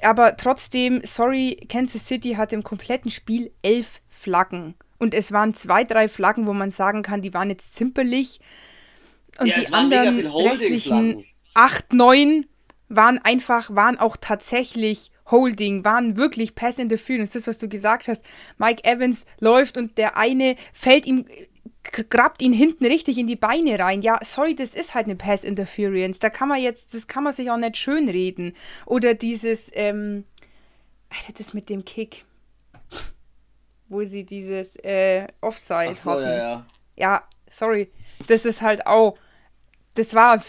Aber 0.01 0.37
trotzdem, 0.37 1.01
sorry, 1.03 1.67
Kansas 1.67 2.07
City 2.07 2.35
hat 2.35 2.53
im 2.53 2.63
kompletten 2.63 3.11
Spiel 3.11 3.51
elf 3.61 3.99
Flaggen. 4.09 4.75
Und 4.99 5.13
es 5.13 5.33
waren 5.33 5.53
zwei, 5.53 5.83
drei 5.83 6.07
Flaggen, 6.07 6.47
wo 6.47 6.53
man 6.53 6.71
sagen 6.71 7.03
kann, 7.03 7.21
die 7.21 7.33
waren 7.33 7.49
jetzt 7.49 7.75
zimperlich. 7.75 8.39
Und 9.37 9.47
ja, 9.47 9.59
die 9.59 9.73
anderen 9.73 10.25
restlichen 10.25 11.25
acht, 11.53 11.93
neun 11.93 12.45
waren 12.95 13.19
einfach, 13.19 13.73
waren 13.75 13.99
auch 13.99 14.17
tatsächlich 14.17 15.11
Holding, 15.29 15.85
waren 15.85 16.17
wirklich 16.17 16.55
Pass 16.55 16.79
Interference. 16.79 17.31
Das, 17.31 17.47
was 17.47 17.57
du 17.57 17.69
gesagt 17.69 18.07
hast. 18.07 18.23
Mike 18.57 18.83
Evans 18.83 19.25
läuft 19.39 19.77
und 19.77 19.97
der 19.97 20.17
eine 20.17 20.55
fällt 20.73 21.05
ihm, 21.05 21.25
grabt 22.09 22.41
ihn 22.41 22.53
hinten 22.53 22.85
richtig 22.85 23.17
in 23.17 23.27
die 23.27 23.35
Beine 23.35 23.79
rein. 23.79 24.01
Ja, 24.01 24.19
sorry, 24.23 24.55
das 24.55 24.75
ist 24.75 24.93
halt 24.93 25.05
eine 25.05 25.15
Pass 25.15 25.43
Interference. 25.43 26.19
Da 26.19 26.29
kann 26.29 26.49
man 26.49 26.61
jetzt, 26.61 26.93
das 26.93 27.07
kann 27.07 27.23
man 27.23 27.33
sich 27.33 27.49
auch 27.49 27.57
nicht 27.57 27.77
schönreden. 27.77 28.53
Oder 28.85 29.13
dieses, 29.13 29.71
ähm, 29.73 30.25
Alter, 31.09 31.33
das 31.37 31.53
mit 31.53 31.69
dem 31.69 31.85
Kick 31.85 32.25
wo 33.93 34.03
sie 34.03 34.25
dieses 34.25 34.75
äh, 34.77 35.27
Offside 35.39 35.95
so, 35.95 36.11
hatten. 36.11 36.23
Ja, 36.23 36.37
ja. 36.37 36.65
ja, 36.95 37.23
sorry. 37.49 37.91
Das 38.27 38.43
ist 38.43 38.61
halt 38.61 38.85
auch, 38.85 39.17
das 39.95 40.13
war 40.13 40.33
ein 40.33 40.41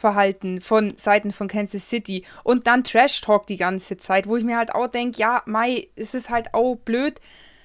Fehlverhalten 0.00 0.60
von 0.60 0.94
Seiten 0.96 1.30
von 1.32 1.48
Kansas 1.48 1.88
City. 1.88 2.24
Und 2.42 2.66
dann 2.66 2.84
Trash 2.84 3.20
Talk 3.20 3.46
die 3.46 3.56
ganze 3.56 3.96
Zeit, 3.96 4.26
wo 4.26 4.36
ich 4.36 4.44
mir 4.44 4.56
halt 4.56 4.74
auch 4.74 4.88
denke, 4.88 5.18
ja, 5.18 5.42
Mai, 5.46 5.88
es 5.96 6.14
ist 6.14 6.30
halt 6.30 6.54
auch 6.54 6.76
blöd. 6.76 7.20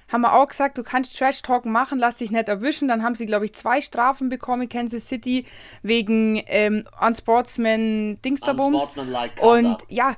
Haben 0.08 0.20
wir 0.20 0.34
auch 0.34 0.46
gesagt, 0.46 0.78
du 0.78 0.84
kannst 0.84 1.18
Trash 1.18 1.42
Talk 1.42 1.64
machen, 1.64 1.98
lass 1.98 2.18
dich 2.18 2.30
nicht 2.30 2.48
erwischen. 2.48 2.86
Dann 2.88 3.02
haben 3.02 3.14
sie, 3.14 3.26
glaube 3.26 3.46
ich, 3.46 3.54
zwei 3.54 3.80
Strafen 3.80 4.28
bekommen, 4.28 4.68
Kansas 4.68 5.08
City, 5.08 5.46
wegen 5.82 6.42
ähm, 6.46 6.84
Unsportsman 7.00 8.20
Dingsterbums. 8.22 8.82
Unsportsman 8.82 9.30
Und 9.40 9.78
ja, 9.88 10.14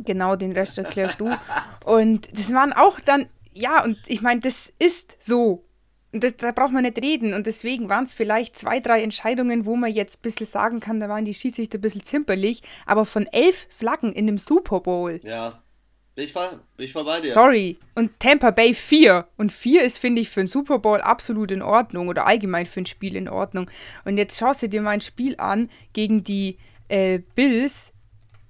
Genau, 0.00 0.36
den 0.36 0.52
Rest 0.52 0.78
erklärst 0.78 1.20
du. 1.20 1.30
Und 1.84 2.30
das 2.32 2.52
waren 2.52 2.72
auch 2.72 3.00
dann, 3.00 3.26
ja, 3.52 3.82
und 3.82 3.98
ich 4.06 4.22
meine, 4.22 4.40
das 4.40 4.72
ist 4.78 5.16
so. 5.18 5.64
Und 6.12 6.24
das, 6.24 6.36
da 6.36 6.52
braucht 6.52 6.72
man 6.72 6.84
nicht 6.84 7.02
reden. 7.02 7.34
Und 7.34 7.46
deswegen 7.46 7.88
waren 7.88 8.04
es 8.04 8.14
vielleicht 8.14 8.56
zwei, 8.56 8.80
drei 8.80 9.02
Entscheidungen, 9.02 9.66
wo 9.66 9.76
man 9.76 9.92
jetzt 9.92 10.18
ein 10.18 10.22
bisschen 10.22 10.46
sagen 10.46 10.80
kann, 10.80 11.00
da 11.00 11.08
waren 11.08 11.24
die 11.24 11.34
Schiedsrichter 11.34 11.78
ein 11.78 11.82
bisschen 11.82 12.02
zimperlich. 12.02 12.62
Aber 12.86 13.04
von 13.04 13.26
elf 13.26 13.66
Flaggen 13.70 14.12
in 14.12 14.26
einem 14.26 14.38
Super 14.38 14.80
Bowl. 14.80 15.20
Ja. 15.22 15.62
Bin 16.14 16.24
ich, 16.24 16.32
bin 16.32 16.60
ich 16.78 16.92
voll 16.92 17.04
bei 17.04 17.20
dir. 17.20 17.32
Sorry. 17.32 17.78
Und 17.94 18.18
Tampa 18.18 18.50
Bay 18.50 18.74
4. 18.74 19.28
Und 19.36 19.52
4 19.52 19.82
ist, 19.82 19.98
finde 19.98 20.20
ich, 20.20 20.30
für 20.30 20.40
einen 20.40 20.48
Super 20.48 20.78
Bowl 20.78 21.00
absolut 21.00 21.50
in 21.50 21.62
Ordnung. 21.62 22.08
Oder 22.08 22.26
allgemein 22.26 22.66
für 22.66 22.80
ein 22.80 22.86
Spiel 22.86 23.14
in 23.14 23.28
Ordnung. 23.28 23.70
Und 24.04 24.16
jetzt 24.16 24.38
schaust 24.38 24.62
du 24.62 24.68
dir 24.68 24.82
mal 24.82 24.90
ein 24.90 25.00
Spiel 25.00 25.36
an 25.38 25.70
gegen 25.92 26.24
die 26.24 26.58
äh, 26.88 27.20
Bills 27.34 27.92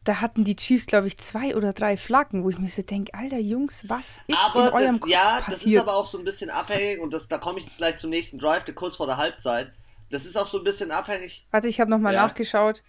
da 0.09 0.23
hatten 0.23 0.43
die 0.43 0.57
Chiefs, 0.57 0.87
glaube 0.87 1.07
ich, 1.07 1.19
zwei 1.19 1.55
oder 1.55 1.75
drei 1.75 1.99
Flaggen, 1.99 2.43
wo 2.43 2.49
ich 2.49 2.59
mir 2.59 2.69
so 2.69 2.81
denke, 2.81 3.13
alter 3.13 3.39
Jungs, 3.39 3.85
was 3.89 4.21
ist 4.27 4.39
aber 4.39 4.69
in 4.69 4.75
eurem 4.75 4.93
das, 4.93 5.01
Kopf 5.01 5.11
Ja, 5.11 5.41
passiert? 5.41 5.49
das 5.49 5.67
ist 5.67 5.79
aber 5.79 5.95
auch 5.97 6.07
so 6.07 6.19
ein 6.19 6.25
bisschen 6.25 6.49
abhängig 6.49 7.01
und 7.01 7.13
das, 7.13 7.29
da 7.29 7.37
komme 7.37 7.59
ich 7.59 7.67
jetzt 7.67 7.77
gleich 7.77 7.99
zum 7.99 8.09
nächsten 8.09 8.39
Drive, 8.39 8.65
der 8.65 8.75
kurz 8.75 8.97
vor 8.97 9.07
der 9.07 9.19
Halbzeit. 9.19 9.71
Das 10.11 10.25
ist 10.25 10.39
auch 10.39 10.47
so 10.47 10.59
ein 10.59 10.65
bisschen 10.65 10.91
abhängig. 10.93 11.47
Warte, 11.51 11.69
ich 11.69 11.79
habe 11.79 11.91
nochmal 11.91 12.15
ja. 12.15 12.23
nachgeschaut. 12.23 12.83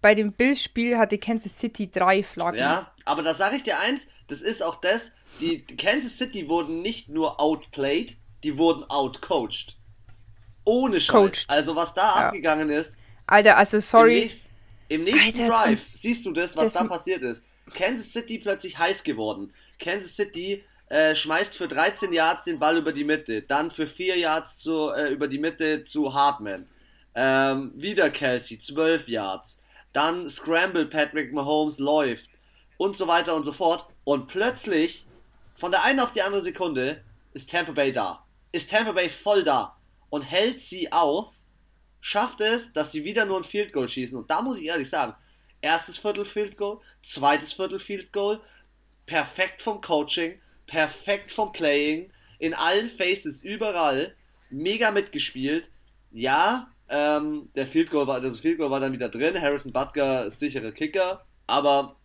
Bei 0.00 0.14
dem 0.14 0.32
Bills-Spiel 0.32 0.96
hatte 0.96 1.18
Kansas 1.18 1.58
City 1.58 1.90
drei 1.90 2.22
Flaggen. 2.22 2.60
Ja, 2.60 2.92
aber 3.04 3.24
da 3.24 3.34
sage 3.34 3.56
ich 3.56 3.64
dir 3.64 3.80
eins, 3.80 4.06
das 4.28 4.40
ist 4.40 4.62
auch 4.62 4.76
das, 4.76 5.10
die 5.40 5.64
Kansas 5.64 6.18
City 6.18 6.48
wurden 6.48 6.82
nicht 6.82 7.08
nur 7.08 7.40
outplayed, 7.40 8.16
die 8.44 8.56
wurden 8.56 8.84
outcoached. 8.84 9.76
Ohne 10.62 11.00
Scheiß. 11.00 11.12
Coached. 11.12 11.50
Also 11.50 11.74
was 11.74 11.94
da 11.94 12.02
ja. 12.02 12.26
abgegangen 12.26 12.70
ist. 12.70 12.96
Alter, 13.26 13.56
also 13.56 13.80
sorry. 13.80 14.30
Im 14.88 15.04
nächsten 15.04 15.42
Alter, 15.42 15.64
Drive 15.64 15.86
siehst 15.92 16.24
du 16.24 16.32
das, 16.32 16.56
was 16.56 16.64
das 16.64 16.72
da 16.74 16.84
passiert 16.84 17.22
ist. 17.22 17.44
Kansas 17.74 18.12
City 18.12 18.38
plötzlich 18.38 18.78
heiß 18.78 19.02
geworden. 19.02 19.52
Kansas 19.78 20.16
City 20.16 20.64
äh, 20.88 21.14
schmeißt 21.14 21.56
für 21.56 21.68
13 21.68 22.12
Yards 22.12 22.44
den 22.44 22.58
Ball 22.58 22.78
über 22.78 22.92
die 22.92 23.04
Mitte, 23.04 23.42
dann 23.42 23.70
für 23.70 23.86
4 23.86 24.16
Yards 24.16 24.58
zu, 24.58 24.90
äh, 24.90 25.10
über 25.12 25.28
die 25.28 25.38
Mitte 25.38 25.84
zu 25.84 26.14
Hartman. 26.14 26.66
Ähm, 27.14 27.72
wieder 27.74 28.10
Kelsey, 28.10 28.58
12 28.58 29.08
Yards. 29.08 29.62
Dann 29.92 30.30
Scramble 30.30 30.86
Patrick 30.86 31.32
Mahomes 31.32 31.78
läuft 31.78 32.30
und 32.78 32.96
so 32.96 33.06
weiter 33.06 33.34
und 33.34 33.44
so 33.44 33.52
fort. 33.52 33.86
Und 34.04 34.28
plötzlich, 34.28 35.04
von 35.54 35.70
der 35.70 35.84
einen 35.84 36.00
auf 36.00 36.12
die 36.12 36.22
andere 36.22 36.42
Sekunde, 36.42 37.02
ist 37.34 37.50
Tampa 37.50 37.72
Bay 37.72 37.92
da. 37.92 38.24
Ist 38.52 38.70
Tampa 38.70 38.92
Bay 38.92 39.10
voll 39.10 39.44
da 39.44 39.76
und 40.08 40.22
hält 40.22 40.60
sie 40.62 40.90
auf 40.92 41.32
schafft 42.00 42.40
es, 42.40 42.72
dass 42.72 42.90
die 42.90 43.04
wieder 43.04 43.24
nur 43.24 43.38
ein 43.38 43.44
Field 43.44 43.72
Goal 43.72 43.88
schießen. 43.88 44.18
Und 44.18 44.30
da 44.30 44.42
muss 44.42 44.58
ich 44.58 44.66
ehrlich 44.66 44.90
sagen, 44.90 45.14
erstes 45.60 45.98
Viertel 45.98 46.24
Field 46.24 46.56
Goal, 46.56 46.80
zweites 47.02 47.52
Viertel 47.52 47.80
Field 47.80 48.12
Goal, 48.12 48.40
perfekt 49.06 49.62
vom 49.62 49.80
Coaching, 49.80 50.40
perfekt 50.66 51.32
vom 51.32 51.52
Playing, 51.52 52.10
in 52.38 52.54
allen 52.54 52.88
Faces, 52.88 53.42
überall, 53.42 54.14
mega 54.50 54.90
mitgespielt. 54.90 55.70
Ja, 56.10 56.72
ähm, 56.88 57.50
der 57.54 57.66
Field 57.66 57.90
Goal 57.90 58.06
war, 58.06 58.20
das 58.20 58.40
Field 58.40 58.58
Goal 58.58 58.70
war 58.70 58.80
dann 58.80 58.92
wieder 58.92 59.08
drin. 59.08 59.40
Harrison 59.40 59.72
Butker 59.72 60.26
ist 60.26 60.38
sicherer 60.38 60.72
Kicker, 60.72 61.24
aber 61.46 61.96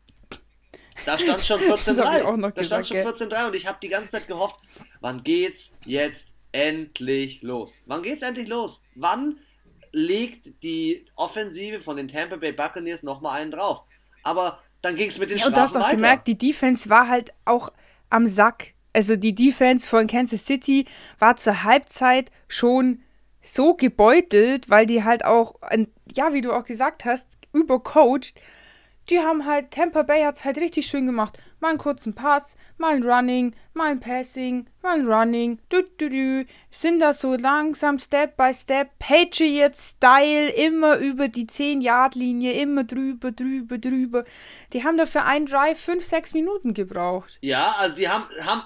da 1.05 1.17
stand 1.17 1.41
schon 1.41 1.59
14-3. 1.61 2.51
Da 2.51 2.63
stand 2.63 2.87
schon 2.87 2.97
14-3 2.97 3.47
und 3.47 3.55
ich 3.55 3.67
habe 3.67 3.77
die 3.81 3.89
ganze 3.89 4.11
Zeit 4.11 4.27
gehofft, 4.27 4.57
wann 5.01 5.23
geht's 5.23 5.77
jetzt 5.85 6.33
endlich 6.51 7.41
los? 7.41 7.81
Wann 7.85 8.03
geht's 8.03 8.23
endlich 8.23 8.47
los? 8.47 8.83
Wann 8.95 9.39
legt 9.93 10.63
die 10.63 11.05
Offensive 11.15 11.79
von 11.79 11.95
den 11.95 12.09
Tampa 12.09 12.35
Bay 12.35 12.51
Buccaneers 12.51 13.03
nochmal 13.03 13.39
einen 13.39 13.51
drauf. 13.51 13.83
Aber 14.23 14.59
dann 14.81 14.95
ging 14.95 15.07
es 15.07 15.17
mit 15.17 15.29
den 15.29 15.37
ja, 15.37 15.45
Strafen 15.45 15.55
weiter. 15.55 15.65
Und 15.65 15.75
du 15.75 15.79
hast 15.79 15.85
auch 15.85 15.95
gemerkt, 15.95 16.27
die 16.27 16.37
Defense 16.37 16.89
war 16.89 17.07
halt 17.07 17.31
auch 17.45 17.71
am 18.09 18.27
Sack. 18.27 18.73
Also 18.91 19.15
die 19.15 19.33
Defense 19.33 19.87
von 19.87 20.07
Kansas 20.07 20.45
City 20.45 20.85
war 21.19 21.35
zur 21.37 21.63
Halbzeit 21.63 22.31
schon 22.47 23.01
so 23.41 23.73
gebeutelt, 23.75 24.69
weil 24.69 24.85
die 24.85 25.03
halt 25.03 25.23
auch, 25.23 25.55
ja, 26.13 26.33
wie 26.33 26.41
du 26.41 26.51
auch 26.51 26.65
gesagt 26.65 27.05
hast, 27.05 27.27
übercoacht 27.53 28.35
die 29.09 29.19
haben 29.19 29.45
halt, 29.45 29.71
Tampa 29.71 30.03
Bay 30.03 30.23
hat 30.23 30.35
es 30.35 30.45
halt 30.45 30.57
richtig 30.59 30.85
schön 30.87 31.05
gemacht. 31.05 31.37
Mal 31.63 31.69
einen 31.69 31.77
kurzen 31.77 32.13
Pass, 32.13 32.57
mal 32.77 32.93
ein 32.93 33.03
Running, 33.03 33.55
mal 33.73 33.91
ein 33.91 34.01
Passing, 34.01 34.67
mal 34.81 34.99
ein 34.99 35.07
Running, 35.07 35.59
du, 35.69 35.81
du, 35.97 36.09
du. 36.09 36.45
Sind 36.71 36.99
da 36.99 37.13
so 37.13 37.35
langsam, 37.35 37.99
Step 37.99 38.35
by 38.35 38.53
Step, 38.53 38.89
Patriot-Style, 38.99 40.49
immer 40.49 40.97
über 40.97 41.29
die 41.29 41.45
10-Yard-Linie, 41.45 42.51
immer 42.51 42.83
drüber, 42.83 43.31
drüber, 43.31 43.77
drüber. 43.77 44.25
Die 44.73 44.83
haben 44.83 44.97
da 44.97 45.05
für 45.05 45.21
einen 45.21 45.45
Drive 45.45 45.79
5, 45.79 46.03
6 46.03 46.33
Minuten 46.33 46.73
gebraucht. 46.73 47.37
Ja, 47.39 47.73
also 47.79 47.95
die 47.95 48.09
haben, 48.09 48.25
haben 48.41 48.63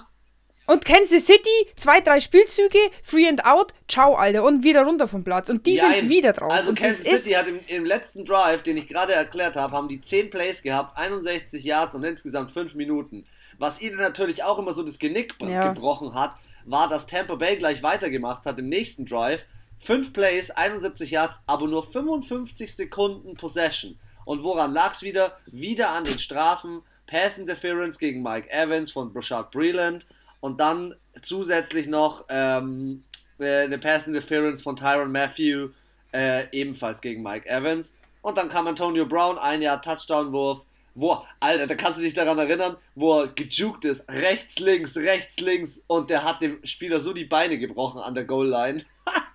und 0.68 0.84
Kansas 0.84 1.24
City, 1.24 1.48
zwei, 1.76 2.02
drei 2.02 2.20
Spielzüge, 2.20 2.78
Free 3.02 3.26
and 3.26 3.44
Out, 3.46 3.72
ciao, 3.88 4.14
Alter, 4.14 4.44
und 4.44 4.62
wieder 4.62 4.84
runter 4.84 5.08
vom 5.08 5.24
Platz. 5.24 5.48
Und 5.48 5.66
Defense 5.66 6.02
ja, 6.02 6.08
wieder 6.10 6.32
drauf. 6.34 6.52
Also 6.52 6.68
und 6.68 6.78
Kansas 6.78 7.04
City 7.04 7.30
hat 7.30 7.48
im, 7.48 7.60
im, 7.68 7.86
letzten 7.86 8.26
Drive, 8.26 8.62
den 8.62 8.76
ich 8.76 8.86
gerade 8.86 9.14
erklärt 9.14 9.56
habe, 9.56 9.74
haben 9.74 9.88
die 9.88 10.02
10 10.02 10.28
Plays 10.28 10.62
gehabt, 10.62 10.98
61 10.98 11.64
Yards 11.64 11.94
und 11.94 12.04
insgesamt 12.04 12.50
5 12.50 12.74
Minuten. 12.74 13.24
Was 13.56 13.80
ihnen 13.80 13.96
natürlich 13.96 14.44
auch 14.44 14.58
immer 14.58 14.74
so 14.74 14.82
das 14.82 14.98
Genick 14.98 15.34
ja. 15.40 15.72
gebrochen 15.72 16.12
hat, 16.12 16.34
war, 16.66 16.86
dass 16.86 17.06
Tampa 17.06 17.36
Bay 17.36 17.56
gleich 17.56 17.82
weitergemacht 17.82 18.44
hat 18.44 18.58
im 18.58 18.68
nächsten 18.68 19.06
Drive. 19.06 19.46
5 19.78 20.12
Plays, 20.12 20.50
71 20.50 21.10
Yards, 21.10 21.40
aber 21.46 21.66
nur 21.66 21.82
55 21.82 22.76
Sekunden 22.76 23.36
Possession. 23.36 23.98
Und 24.26 24.42
woran 24.42 24.74
lag 24.74 24.92
es 24.92 25.02
wieder? 25.02 25.38
Wieder 25.46 25.92
an 25.92 26.04
den 26.04 26.18
Strafen 26.18 26.82
Pass 27.06 27.38
Interference 27.38 27.98
gegen 27.98 28.22
Mike 28.22 28.50
Evans 28.50 28.92
von 28.92 29.10
Brashard 29.14 29.50
Breland 29.50 30.06
und 30.40 30.60
dann 30.60 30.94
zusätzlich 31.22 31.86
noch 31.86 32.24
ähm, 32.28 33.04
äh, 33.38 33.64
eine 33.64 33.78
Pass 33.78 34.06
Interference 34.06 34.62
von 34.62 34.76
Tyron 34.76 35.12
Matthew 35.12 35.70
äh, 36.12 36.46
ebenfalls 36.52 37.00
gegen 37.00 37.22
Mike 37.22 37.48
Evans. 37.48 37.96
Und 38.22 38.38
dann 38.38 38.48
kam 38.48 38.66
Antonio 38.66 39.06
Brown, 39.06 39.38
ein 39.38 39.62
Jahr 39.62 39.80
Touchdown-Wurf, 39.80 40.64
wo, 40.94 41.24
Alter, 41.38 41.66
da 41.66 41.74
kannst 41.76 42.00
du 42.00 42.02
dich 42.02 42.14
daran 42.14 42.38
erinnern, 42.38 42.76
wo 42.96 43.20
er 43.20 43.28
gejuckt 43.28 43.84
ist, 43.84 44.04
rechts, 44.08 44.58
links, 44.58 44.96
rechts, 44.96 45.38
links 45.38 45.82
und 45.86 46.10
der 46.10 46.24
hat 46.24 46.42
dem 46.42 46.58
Spieler 46.64 46.98
so 46.98 47.12
die 47.12 47.24
Beine 47.24 47.56
gebrochen 47.58 48.00
an 48.00 48.14
der 48.14 48.24
Goal-Line. 48.24 48.84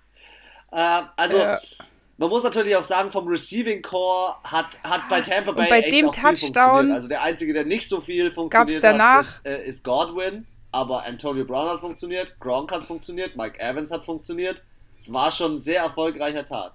äh, 0.72 1.02
also, 1.16 1.38
ja. 1.38 1.58
man 2.18 2.28
muss 2.28 2.42
natürlich 2.42 2.76
auch 2.76 2.84
sagen, 2.84 3.10
vom 3.10 3.26
Receiving 3.28 3.80
Core 3.80 4.34
hat, 4.44 4.78
hat 4.84 5.08
bei 5.08 5.22
Tampa 5.22 5.52
Bay 5.52 5.64
und 5.64 5.70
bei 5.70 5.80
dem 5.80 6.12
Touchdown 6.12 6.92
Also 6.92 7.08
der 7.08 7.22
einzige, 7.22 7.54
der 7.54 7.64
nicht 7.64 7.88
so 7.88 8.00
viel 8.02 8.30
funktioniert 8.30 8.84
danach, 8.84 9.16
hat, 9.16 9.24
ist, 9.24 9.46
äh, 9.46 9.64
ist 9.64 9.84
Godwin, 9.84 10.46
aber 10.74 11.04
Antonio 11.06 11.44
Brown 11.44 11.68
hat 11.68 11.80
funktioniert, 11.80 12.38
Gronk 12.40 12.72
hat 12.72 12.84
funktioniert, 12.84 13.36
Mike 13.36 13.60
Evans 13.60 13.92
hat 13.92 14.04
funktioniert. 14.04 14.62
Es 14.98 15.12
war 15.12 15.30
schon 15.30 15.54
ein 15.54 15.58
sehr 15.58 15.82
erfolgreicher 15.82 16.44
Tag. 16.44 16.72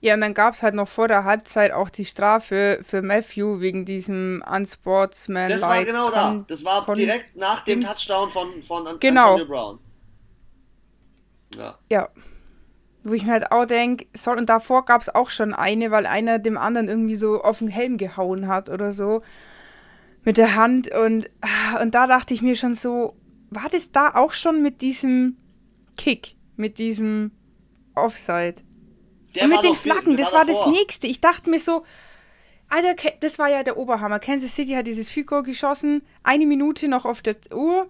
Ja, 0.00 0.14
und 0.14 0.20
dann 0.20 0.34
gab 0.34 0.54
es 0.54 0.62
halt 0.62 0.74
noch 0.74 0.86
vor 0.86 1.08
der 1.08 1.24
Halbzeit 1.24 1.72
auch 1.72 1.90
die 1.90 2.04
Strafe 2.04 2.80
für 2.82 3.02
Matthew 3.02 3.60
wegen 3.60 3.84
diesem 3.84 4.44
Unsportsman. 4.48 5.48
Das 5.48 5.62
war 5.62 5.84
genau 5.84 6.10
da. 6.10 6.44
Das 6.46 6.64
war 6.64 6.86
direkt 6.94 7.34
nach 7.34 7.64
dem 7.64 7.80
Touchdown 7.80 8.30
von, 8.30 8.62
von 8.62 8.86
An 8.86 9.00
genau. 9.00 9.32
Antonio 9.32 9.46
Brown. 9.46 9.78
Ja. 11.56 11.78
Ja. 11.90 12.08
Wo 13.02 13.14
ich 13.14 13.24
mir 13.24 13.32
halt 13.32 13.50
auch 13.50 13.64
denke, 13.64 14.06
und 14.36 14.48
davor 14.48 14.84
gab 14.84 15.00
es 15.00 15.08
auch 15.08 15.30
schon 15.30 15.54
eine, 15.54 15.90
weil 15.90 16.04
einer 16.04 16.38
dem 16.38 16.58
anderen 16.58 16.88
irgendwie 16.88 17.16
so 17.16 17.42
auf 17.42 17.58
den 17.58 17.68
Helm 17.68 17.96
gehauen 17.96 18.48
hat 18.48 18.68
oder 18.68 18.92
so. 18.92 19.22
Mit 20.28 20.36
der 20.36 20.56
Hand. 20.56 20.90
Und, 20.94 21.30
und 21.80 21.94
da 21.94 22.06
dachte 22.06 22.34
ich 22.34 22.42
mir 22.42 22.54
schon 22.54 22.74
so, 22.74 23.16
war 23.48 23.70
das 23.70 23.92
da 23.92 24.14
auch 24.14 24.34
schon 24.34 24.60
mit 24.60 24.82
diesem 24.82 25.38
Kick? 25.96 26.36
Mit 26.54 26.76
diesem 26.76 27.30
Offside? 27.94 28.56
Der 29.34 29.44
und 29.44 29.48
mit 29.48 29.64
den 29.64 29.72
Flaggen, 29.72 30.18
das 30.18 30.34
war, 30.34 30.40
war 30.40 30.44
das 30.44 30.66
nächste. 30.66 31.06
Ich 31.06 31.22
dachte 31.22 31.48
mir 31.48 31.58
so, 31.58 31.82
Alter, 32.68 32.94
das 33.20 33.38
war 33.38 33.48
ja 33.48 33.62
der 33.62 33.78
Oberhammer. 33.78 34.18
Kansas 34.18 34.54
City 34.54 34.74
hat 34.74 34.86
dieses 34.86 35.08
Fico 35.08 35.42
geschossen, 35.42 36.02
eine 36.24 36.44
Minute 36.44 36.88
noch 36.88 37.06
auf 37.06 37.22
der 37.22 37.36
Uhr, 37.50 37.88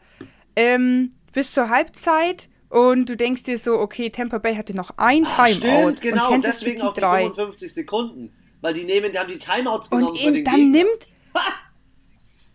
ähm, 0.55 1.14
bis 1.33 1.51
zur 1.53 1.70
Halbzeit. 1.70 2.48
Und 2.68 3.09
du 3.09 3.16
denkst 3.16 3.42
dir 3.42 3.59
so, 3.59 3.81
okay, 3.81 4.11
Tampa 4.11 4.38
Bay 4.38 4.55
hatte 4.55 4.77
noch 4.77 4.92
ein 4.96 5.27
ah, 5.27 5.44
Timeout. 5.44 5.96
Stimmt, 5.96 6.03
genau, 6.03 6.35
und 6.35 6.44
deswegen 6.44 6.79
City 6.79 6.88
auch 6.88 6.94
drei. 6.94 7.22
55 7.24 7.74
Sekunden. 7.74 8.33
Weil 8.61 8.74
die 8.74 8.85
nehmen, 8.85 9.11
die 9.11 9.18
haben 9.18 9.29
die 9.29 9.40
Timeouts 9.40 9.90
genommen 9.90 10.11
und 10.11 10.37
in, 10.37 10.44
dann 10.44 10.55
Gegner. 10.55 10.85
nimmt 10.85 11.09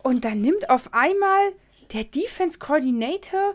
Und 0.04 0.24
dann 0.24 0.42
nimmt 0.42 0.70
auf 0.70 0.92
einmal 0.92 1.52
der 1.92 2.04
Defense 2.04 2.58
Coordinator 2.58 3.54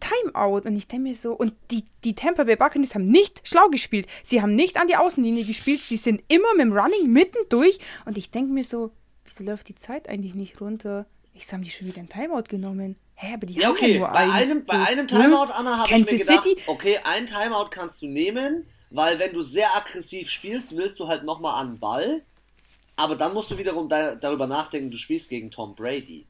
Timeout. 0.00 0.68
Und 0.68 0.76
ich 0.76 0.86
denke 0.86 1.08
mir 1.08 1.14
so, 1.14 1.32
und 1.32 1.54
die, 1.70 1.84
die 2.04 2.14
Tampa 2.14 2.44
Bay 2.44 2.56
Buccaneers 2.56 2.94
haben 2.94 3.06
nicht 3.06 3.40
schlau 3.48 3.68
gespielt. 3.68 4.06
Sie 4.22 4.42
haben 4.42 4.54
nicht 4.54 4.76
an 4.76 4.86
die 4.86 4.96
Außenlinie 4.96 5.44
gespielt. 5.44 5.80
Sie 5.80 5.96
sind 5.96 6.22
immer 6.28 6.52
mit 6.54 6.66
dem 6.66 6.72
Running 6.72 7.10
mittendurch. 7.10 7.78
Und 8.04 8.18
ich 8.18 8.30
denke 8.30 8.52
mir 8.52 8.64
so, 8.64 8.90
wieso 9.24 9.44
läuft 9.44 9.68
die 9.68 9.74
Zeit 9.74 10.08
eigentlich 10.08 10.34
nicht 10.34 10.60
runter? 10.60 11.06
Ich 11.32 11.46
so, 11.46 11.54
haben 11.54 11.62
die 11.62 11.70
schon 11.70 11.88
wieder 11.88 12.00
ein 12.00 12.08
Timeout 12.08 12.44
genommen. 12.48 12.96
Hä, 13.14 13.34
aber 13.34 13.46
die 13.46 13.54
ja, 13.54 13.68
haben 13.68 13.76
okay. 13.76 13.92
ja 13.94 13.98
nur 14.00 14.08
bei 14.08 14.18
eins. 14.18 14.34
Einem, 14.34 14.64
bei 14.64 14.86
einem 14.86 15.08
Timeout, 15.08 15.52
Anna, 15.52 15.78
habe 15.78 15.92
ich 15.94 16.10
mir 16.10 16.18
gedacht, 16.18 16.44
City? 16.44 16.56
okay, 16.66 16.98
ein 17.04 17.26
Timeout 17.26 17.68
kannst 17.70 18.02
du 18.02 18.06
nehmen, 18.06 18.66
weil 18.90 19.18
wenn 19.18 19.32
du 19.32 19.40
sehr 19.40 19.74
aggressiv 19.74 20.28
spielst, 20.28 20.76
willst 20.76 20.98
du 20.98 21.08
halt 21.08 21.24
nochmal 21.24 21.60
an 21.60 21.74
den 21.74 21.80
Ball. 21.80 22.22
Aber 22.96 23.16
dann 23.16 23.32
musst 23.34 23.50
du 23.50 23.58
wiederum 23.58 23.88
da, 23.88 24.14
darüber 24.14 24.46
nachdenken, 24.46 24.90
du 24.90 24.96
spielst 24.96 25.28
gegen 25.28 25.50
Tom 25.50 25.74
Brady. 25.74 26.26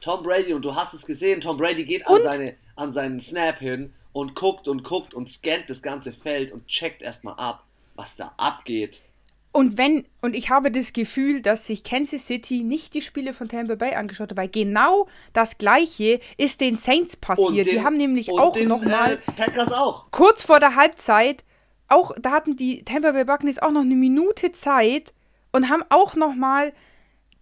Tom 0.00 0.22
Brady, 0.22 0.52
und 0.52 0.64
du 0.64 0.74
hast 0.74 0.92
es 0.92 1.06
gesehen, 1.06 1.40
Tom 1.40 1.56
Brady 1.56 1.84
geht 1.84 2.06
an, 2.06 2.22
seine, 2.22 2.54
an 2.76 2.92
seinen 2.92 3.20
Snap 3.20 3.58
hin 3.58 3.92
und 4.12 4.34
guckt 4.34 4.68
und 4.68 4.84
guckt 4.84 5.14
und 5.14 5.30
scannt 5.30 5.70
das 5.70 5.82
ganze 5.82 6.12
Feld 6.12 6.52
und 6.52 6.66
checkt 6.66 7.02
erstmal 7.02 7.34
ab, 7.34 7.64
was 7.94 8.16
da 8.16 8.34
abgeht. 8.36 9.00
Und 9.50 9.78
wenn, 9.78 10.04
und 10.20 10.34
ich 10.34 10.50
habe 10.50 10.72
das 10.72 10.92
Gefühl, 10.92 11.40
dass 11.40 11.68
sich 11.68 11.84
Kansas 11.84 12.26
City 12.26 12.64
nicht 12.64 12.92
die 12.92 13.00
Spiele 13.00 13.32
von 13.32 13.48
Tampa 13.48 13.76
Bay 13.76 13.94
angeschaut 13.94 14.30
hat, 14.30 14.36
weil 14.36 14.48
genau 14.48 15.06
das 15.32 15.58
gleiche 15.58 16.18
ist 16.36 16.60
den 16.60 16.74
Saints 16.74 17.16
passiert. 17.16 17.68
Den, 17.68 17.76
die 17.76 17.82
haben 17.84 17.96
nämlich 17.96 18.32
auch 18.32 18.58
nochmal. 18.58 19.22
Äh, 19.26 19.32
Packers 19.32 19.72
auch. 19.72 20.10
Kurz 20.10 20.42
vor 20.42 20.58
der 20.58 20.74
Halbzeit, 20.74 21.44
auch, 21.86 22.10
da 22.20 22.32
hatten 22.32 22.56
die 22.56 22.84
Tampa 22.84 23.12
Bay 23.12 23.24
Buccaneers 23.24 23.60
auch 23.60 23.70
noch 23.70 23.82
eine 23.82 23.94
Minute 23.94 24.50
Zeit 24.50 25.14
und 25.54 25.70
haben 25.70 25.84
auch 25.88 26.16
nochmal 26.16 26.72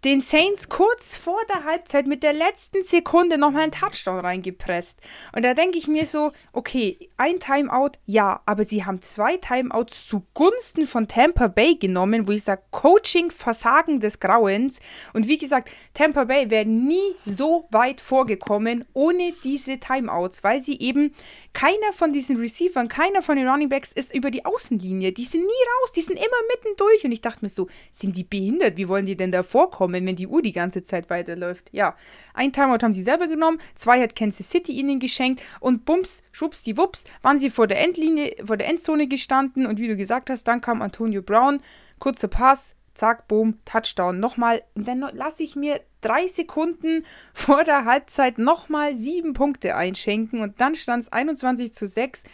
den 0.04 0.20
Saints 0.20 0.68
kurz 0.68 1.16
vor 1.16 1.38
der 1.48 1.62
Halbzeit 1.64 2.08
mit 2.08 2.24
der 2.24 2.32
letzten 2.32 2.82
Sekunde 2.82 3.38
nochmal 3.38 3.62
einen 3.62 3.72
Touchdown 3.72 4.18
reingepresst. 4.18 4.98
Und 5.32 5.44
da 5.44 5.54
denke 5.54 5.78
ich 5.78 5.86
mir 5.86 6.06
so, 6.06 6.32
okay, 6.52 6.98
ein 7.16 7.38
Timeout, 7.38 7.92
ja, 8.04 8.40
aber 8.44 8.64
sie 8.64 8.84
haben 8.84 9.00
zwei 9.00 9.36
Timeouts 9.36 10.08
zugunsten 10.08 10.88
von 10.88 11.06
Tampa 11.06 11.46
Bay 11.46 11.76
genommen, 11.76 12.26
wo 12.26 12.32
ich 12.32 12.42
sage, 12.42 12.62
Coaching, 12.72 13.30
Versagen 13.30 14.00
des 14.00 14.18
Grauens. 14.18 14.80
Und 15.12 15.28
wie 15.28 15.38
gesagt, 15.38 15.70
Tampa 15.94 16.24
Bay 16.24 16.50
wäre 16.50 16.66
nie 16.66 17.14
so 17.24 17.68
weit 17.70 18.00
vorgekommen 18.00 18.84
ohne 18.94 19.32
diese 19.44 19.78
Timeouts, 19.78 20.42
weil 20.42 20.58
sie 20.58 20.80
eben 20.80 21.14
keiner 21.52 21.92
von 21.92 22.12
diesen 22.12 22.38
Receivern, 22.38 22.88
keiner 22.88 23.22
von 23.22 23.36
den 23.36 23.46
Running 23.46 23.68
Backs 23.68 23.92
ist 23.92 24.12
über 24.12 24.32
die 24.32 24.44
Außenlinie. 24.44 25.12
Die 25.12 25.24
sind 25.24 25.42
nie 25.42 25.46
raus, 25.46 25.92
die 25.92 26.00
sind 26.00 26.16
immer 26.16 26.26
mittendurch. 26.56 27.04
Und 27.04 27.12
ich 27.12 27.20
dachte 27.20 27.40
mir 27.42 27.50
so, 27.50 27.68
sind 27.92 28.16
die 28.16 28.24
behindert? 28.24 28.76
Wie 28.76 28.88
wollen 28.88 29.06
die 29.06 29.16
denn 29.16 29.30
da 29.30 29.42
vorkommen, 29.42 29.91
wenn 29.92 30.16
die 30.16 30.26
Uhr 30.26 30.42
die 30.42 30.52
ganze 30.52 30.82
Zeit 30.82 31.10
weiterläuft? 31.10 31.68
Ja, 31.72 31.96
ein 32.34 32.52
Timeout 32.52 32.82
haben 32.82 32.94
sie 32.94 33.02
selber 33.02 33.28
genommen, 33.28 33.58
zwei 33.74 34.00
hat 34.00 34.16
Kansas 34.16 34.50
City 34.50 34.72
ihnen 34.72 34.98
geschenkt 34.98 35.42
und 35.60 35.84
bums, 35.84 36.22
schwupps, 36.32 36.62
die 36.62 36.76
Wups, 36.76 37.04
waren 37.22 37.38
sie 37.38 37.50
vor 37.50 37.66
der 37.66 37.80
Endlinie, 37.80 38.34
vor 38.44 38.56
der 38.56 38.68
Endzone 38.68 39.06
gestanden. 39.06 39.66
Und 39.66 39.78
wie 39.78 39.88
du 39.88 39.96
gesagt 39.96 40.30
hast, 40.30 40.44
dann 40.44 40.60
kam 40.60 40.82
Antonio 40.82 41.22
Brown, 41.22 41.60
kurzer 41.98 42.28
Pass, 42.28 42.76
zack, 42.94 43.28
boom, 43.28 43.58
Touchdown. 43.64 44.20
Nochmal, 44.20 44.62
und 44.74 44.86
dann 44.88 45.00
lasse 45.12 45.42
ich 45.42 45.56
mir 45.56 45.80
drei 46.00 46.26
Sekunden 46.26 47.04
vor 47.34 47.64
der 47.64 47.84
Halbzeit 47.84 48.38
nochmal 48.38 48.94
sieben 48.94 49.32
Punkte 49.32 49.76
einschenken 49.76 50.40
und 50.40 50.60
dann 50.60 50.74
stand 50.74 51.04
es 51.04 51.12
21 51.12 51.72
zu 51.72 51.86
6. 51.86 52.24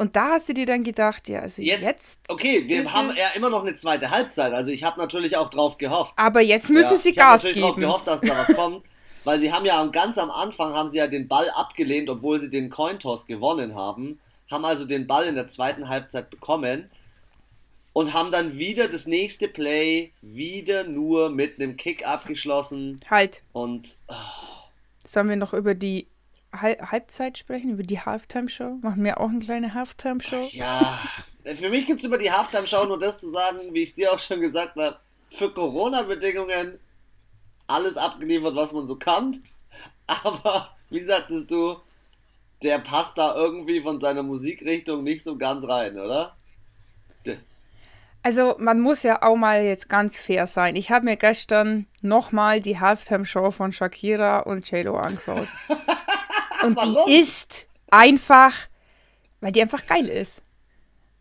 Und 0.00 0.16
da 0.16 0.30
hast 0.30 0.48
du 0.48 0.54
dir 0.54 0.64
dann 0.64 0.82
gedacht, 0.82 1.28
ja, 1.28 1.40
also 1.40 1.60
jetzt. 1.60 1.84
jetzt 1.84 2.20
okay, 2.28 2.66
wir 2.66 2.90
haben 2.90 3.08
ja 3.14 3.26
immer 3.34 3.50
noch 3.50 3.60
eine 3.60 3.74
zweite 3.74 4.10
Halbzeit. 4.10 4.54
Also 4.54 4.70
ich 4.70 4.82
habe 4.82 4.98
natürlich 4.98 5.36
auch 5.36 5.50
drauf 5.50 5.76
gehofft. 5.76 6.14
Aber 6.16 6.40
jetzt 6.40 6.70
müssen 6.70 6.94
ja, 6.94 6.96
sie 6.96 7.12
Gas 7.12 7.42
geben. 7.42 7.58
Ich 7.58 7.62
habe 7.64 7.80
natürlich 7.80 7.92
drauf 7.92 8.04
gehofft, 8.06 8.06
dass 8.06 8.20
da 8.22 8.48
was 8.48 8.56
kommt. 8.56 8.84
Weil 9.24 9.40
sie 9.40 9.52
haben 9.52 9.66
ja 9.66 9.84
ganz 9.88 10.16
am 10.16 10.30
Anfang 10.30 10.72
haben 10.72 10.88
sie 10.88 10.96
ja 10.96 11.06
den 11.06 11.28
Ball 11.28 11.50
abgelehnt, 11.50 12.08
obwohl 12.08 12.40
sie 12.40 12.48
den 12.48 12.70
Cointoss 12.70 13.26
gewonnen 13.26 13.74
haben. 13.74 14.18
Haben 14.50 14.64
also 14.64 14.86
den 14.86 15.06
Ball 15.06 15.26
in 15.26 15.34
der 15.34 15.48
zweiten 15.48 15.90
Halbzeit 15.90 16.30
bekommen 16.30 16.88
und 17.92 18.14
haben 18.14 18.30
dann 18.30 18.56
wieder 18.56 18.88
das 18.88 19.04
nächste 19.04 19.48
Play 19.48 20.12
wieder 20.22 20.84
nur 20.84 21.28
mit 21.28 21.60
einem 21.60 21.76
Kick 21.76 22.08
abgeschlossen. 22.08 23.00
Halt. 23.10 23.42
Und. 23.52 23.98
Oh. 24.08 24.14
Sollen 25.04 25.28
wir 25.28 25.36
noch 25.36 25.52
über 25.52 25.74
die 25.74 26.06
Halbzeit 26.52 27.38
sprechen, 27.38 27.70
über 27.70 27.82
die 27.82 28.00
Halftime-Show? 28.00 28.78
Machen 28.82 29.04
wir 29.04 29.20
auch 29.20 29.28
eine 29.28 29.38
kleine 29.38 29.74
Halftime-Show? 29.74 30.48
Ja, 30.50 31.00
für 31.44 31.70
mich 31.70 31.86
gibt 31.86 32.00
es 32.00 32.06
über 32.06 32.18
die 32.18 32.30
Halftime-Show 32.30 32.84
nur 32.86 32.98
das 32.98 33.20
zu 33.20 33.28
sagen, 33.28 33.72
wie 33.72 33.82
ich 33.82 33.90
es 33.90 33.94
dir 33.94 34.12
auch 34.12 34.18
schon 34.18 34.40
gesagt 34.40 34.76
habe, 34.76 34.98
für 35.30 35.52
Corona-Bedingungen 35.52 36.78
alles 37.66 37.96
abgeliefert, 37.96 38.56
was 38.56 38.72
man 38.72 38.86
so 38.86 38.96
kann. 38.96 39.44
Aber, 40.06 40.76
wie 40.90 41.04
sagtest 41.04 41.50
du, 41.50 41.76
der 42.62 42.78
passt 42.80 43.16
da 43.16 43.34
irgendwie 43.34 43.80
von 43.80 44.00
seiner 44.00 44.22
Musikrichtung 44.22 45.02
nicht 45.04 45.22
so 45.22 45.38
ganz 45.38 45.64
rein, 45.66 45.98
oder? 45.98 46.36
Also 48.22 48.56
man 48.58 48.80
muss 48.80 49.02
ja 49.02 49.22
auch 49.22 49.36
mal 49.36 49.62
jetzt 49.62 49.88
ganz 49.88 50.20
fair 50.20 50.46
sein. 50.46 50.76
Ich 50.76 50.90
habe 50.90 51.06
mir 51.06 51.16
gestern 51.16 51.86
nochmal 52.02 52.60
die 52.60 52.78
Halftime-Show 52.78 53.50
von 53.50 53.72
Shakira 53.72 54.40
und 54.40 54.70
JLo 54.70 54.96
angeschaut. 54.96 55.48
und 56.66 56.78
die 56.80 57.18
ist 57.18 57.66
einfach, 57.90 58.54
weil 59.40 59.52
die 59.52 59.62
einfach 59.62 59.86
geil 59.86 60.08
ist. 60.08 60.42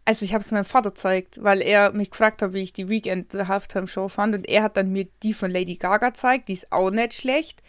Also 0.06 0.26
ich 0.26 0.34
habe 0.34 0.44
es 0.44 0.52
meinem 0.52 0.66
Vater 0.66 0.90
gezeigt, 0.90 1.38
weil 1.44 1.62
er 1.62 1.92
mich 1.92 2.10
gefragt 2.10 2.42
hat, 2.42 2.54
wie 2.54 2.64
ich 2.64 2.74
die 2.74 2.90
Weekend 2.90 3.32
Halftime 3.34 3.86
Show 3.86 4.08
fand 4.08 4.34
und 4.34 4.50
er 4.50 4.64
hat 4.64 4.76
dann 4.76 4.92
mir 4.92 5.08
die 5.22 5.34
von 5.34 5.52
Lady 5.52 5.76
Gaga 5.76 6.10
gezeigt, 6.10 6.48
die 6.48 6.54
ist 6.54 6.72
auch 6.72 6.90
nicht 6.90 7.14
schlecht. 7.14 7.62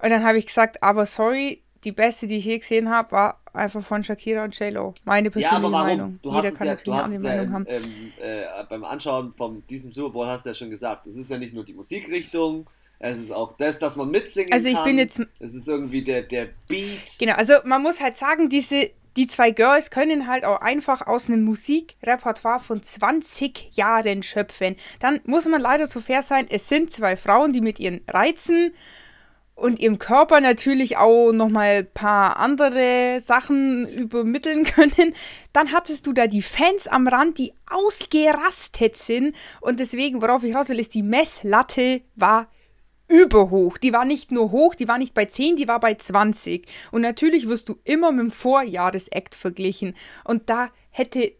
Und 0.00 0.10
dann 0.10 0.22
habe 0.24 0.38
ich 0.38 0.46
gesagt, 0.46 0.82
aber 0.82 1.04
sorry, 1.04 1.64
die 1.84 1.92
beste, 1.92 2.26
die 2.26 2.36
ich 2.36 2.44
je 2.44 2.58
gesehen 2.58 2.90
habe, 2.90 3.12
war 3.12 3.40
einfach 3.52 3.82
von 3.82 4.02
Shakira 4.02 4.44
und 4.44 4.58
J-Lo. 4.58 4.94
Meine 5.04 5.30
persönliche 5.30 5.52
ja, 5.52 5.58
aber 5.58 5.72
warum? 5.72 5.86
Meinung. 5.86 6.18
Du 6.22 6.32
Jeder 6.32 6.52
kann 6.52 6.66
ja, 6.66 6.74
natürlich 6.74 6.98
eine 7.00 7.18
Meinung 7.18 7.46
ja 7.46 7.52
haben. 7.52 7.66
Ähm, 7.68 8.12
äh, 8.20 8.64
beim 8.68 8.84
Anschauen 8.84 9.32
von 9.34 9.66
diesem 9.66 9.92
Super 9.92 10.12
Bowl 10.12 10.26
hast 10.26 10.44
du 10.44 10.50
ja 10.50 10.54
schon 10.54 10.70
gesagt, 10.70 11.06
es 11.06 11.16
ist 11.16 11.30
ja 11.30 11.38
nicht 11.38 11.54
nur 11.54 11.64
die 11.64 11.74
Musikrichtung, 11.74 12.68
es 13.00 13.18
ist 13.18 13.32
auch 13.32 13.56
das, 13.56 13.78
dass 13.78 13.96
man 13.96 14.10
mitsingen 14.10 14.52
also 14.52 14.68
ich 14.68 14.74
kann. 14.74 14.84
Bin 14.84 14.98
jetzt, 14.98 15.20
es 15.38 15.54
ist 15.54 15.68
irgendwie 15.68 16.02
der, 16.02 16.22
der 16.22 16.48
Beat. 16.68 17.18
Genau, 17.18 17.34
also 17.34 17.54
man 17.64 17.82
muss 17.82 18.00
halt 18.00 18.16
sagen, 18.16 18.48
diese, 18.48 18.90
die 19.16 19.28
zwei 19.28 19.52
Girls 19.52 19.90
können 19.90 20.26
halt 20.26 20.44
auch 20.44 20.60
einfach 20.60 21.06
aus 21.06 21.28
einem 21.28 21.44
Musikrepertoire 21.44 22.60
von 22.60 22.82
20 22.82 23.70
Jahren 23.72 24.22
schöpfen. 24.22 24.76
Dann 24.98 25.20
muss 25.24 25.46
man 25.46 25.60
leider 25.60 25.86
so 25.86 26.00
fair 26.00 26.22
sein, 26.22 26.46
es 26.50 26.68
sind 26.68 26.90
zwei 26.90 27.16
Frauen, 27.16 27.52
die 27.52 27.60
mit 27.60 27.78
ihren 27.78 28.00
Reizen 28.08 28.72
und 29.54 29.80
ihrem 29.80 29.98
Körper 29.98 30.40
natürlich 30.40 30.96
auch 30.96 31.32
nochmal 31.32 31.78
ein 31.78 31.92
paar 31.92 32.38
andere 32.38 33.18
Sachen 33.20 33.88
übermitteln 33.88 34.64
können. 34.64 35.14
Dann 35.52 35.72
hattest 35.72 36.06
du 36.06 36.12
da 36.12 36.26
die 36.26 36.42
Fans 36.42 36.88
am 36.88 37.06
Rand, 37.06 37.38
die 37.38 37.52
ausgerastet 37.68 38.96
sind. 38.96 39.36
Und 39.60 39.78
deswegen, 39.78 40.20
worauf 40.20 40.42
ich 40.42 40.54
raus 40.54 40.68
will, 40.68 40.80
ist, 40.80 40.94
die 40.94 41.02
Messlatte 41.02 42.02
war 42.16 42.48
überhoch. 43.08 43.78
Die 43.78 43.92
war 43.92 44.04
nicht 44.04 44.30
nur 44.30 44.52
hoch, 44.52 44.74
die 44.74 44.86
war 44.86 44.98
nicht 44.98 45.14
bei 45.14 45.24
10, 45.24 45.56
die 45.56 45.68
war 45.68 45.80
bei 45.80 45.94
20. 45.94 46.66
Und 46.92 47.02
natürlich 47.02 47.48
wirst 47.48 47.68
du 47.68 47.78
immer 47.84 48.12
mit 48.12 48.26
dem 48.26 48.32
Vorjahresakt 48.32 49.34
verglichen. 49.34 49.94
Und 50.24 50.48
da 50.50 50.70
hätte 50.90 51.32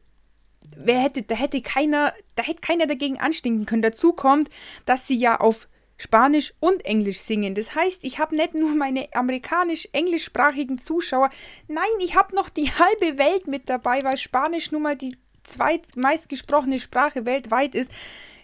wer 0.77 1.01
hätte, 1.01 1.23
da 1.23 1.35
hätte 1.35 1.63
keiner, 1.63 2.13
da 2.35 2.43
hätte 2.43 2.61
keiner 2.61 2.87
dagegen 2.87 3.19
anstinken 3.19 3.67
können. 3.67 3.83
Dazu 3.83 4.13
kommt, 4.13 4.51
dass 4.85 5.07
sie 5.07 5.17
ja 5.17 5.41
auf 5.41 5.69
Spanisch 5.97 6.55
und 6.61 6.85
Englisch 6.85 7.21
singen. 7.21 7.55
Das 7.55 7.75
heißt, 7.75 8.05
ich 8.05 8.19
habe 8.21 8.37
nicht 8.37 8.55
nur 8.55 8.75
meine 8.77 9.09
amerikanisch-englischsprachigen 9.13 10.79
Zuschauer, 10.79 11.31
nein, 11.67 11.85
ich 12.01 12.15
habe 12.15 12.35
noch 12.37 12.49
die 12.49 12.71
halbe 12.71 13.19
Welt 13.19 13.49
mit 13.49 13.69
dabei, 13.69 14.05
weil 14.05 14.17
Spanisch 14.17 14.71
nun 14.71 14.83
mal 14.83 14.97
die 14.97 15.17
zweitmeist 15.43 16.29
gesprochene 16.29 16.79
Sprache 16.79 17.27
weltweit 17.27 17.75
ist. 17.75 17.91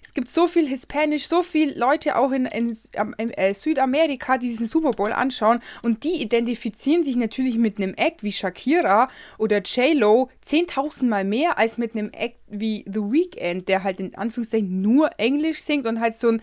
Es 0.05 0.12
gibt 0.12 0.29
so 0.29 0.47
viel 0.47 0.69
Hispanisch, 0.69 1.29
so 1.29 1.43
viele 1.43 1.73
Leute 1.79 2.19
auch 2.19 2.31
in, 2.31 2.45
in, 2.45 2.77
in 3.17 3.31
äh, 3.31 3.55
Südamerika, 3.55 4.37
die 4.37 4.49
diesen 4.49 4.67
Super 4.67 4.90
Bowl 4.90 5.14
anschauen 5.14 5.61
und 5.83 6.05
die 6.05 6.21
identifizieren 6.21 7.03
sich 7.03 7.17
natürlich 7.17 7.57
mit 7.57 7.79
einem 7.79 7.95
Act 7.95 8.23
wie 8.23 8.31
Shakira 8.31 9.09
oder 9.38 9.62
J-Lo 9.62 10.29
10.000 10.45 11.07
Mal 11.07 11.25
mehr 11.25 11.57
als 11.57 11.79
mit 11.79 11.97
einem 11.97 12.11
Act 12.12 12.37
wie 12.49 12.85
The 12.87 13.01
Weeknd, 13.01 13.67
der 13.67 13.83
halt 13.83 13.99
in 13.99 14.14
Anführungszeichen 14.14 14.83
nur 14.83 15.09
Englisch 15.17 15.62
singt 15.62 15.87
und 15.87 16.01
halt 16.01 16.14
so 16.14 16.29
ein 16.29 16.43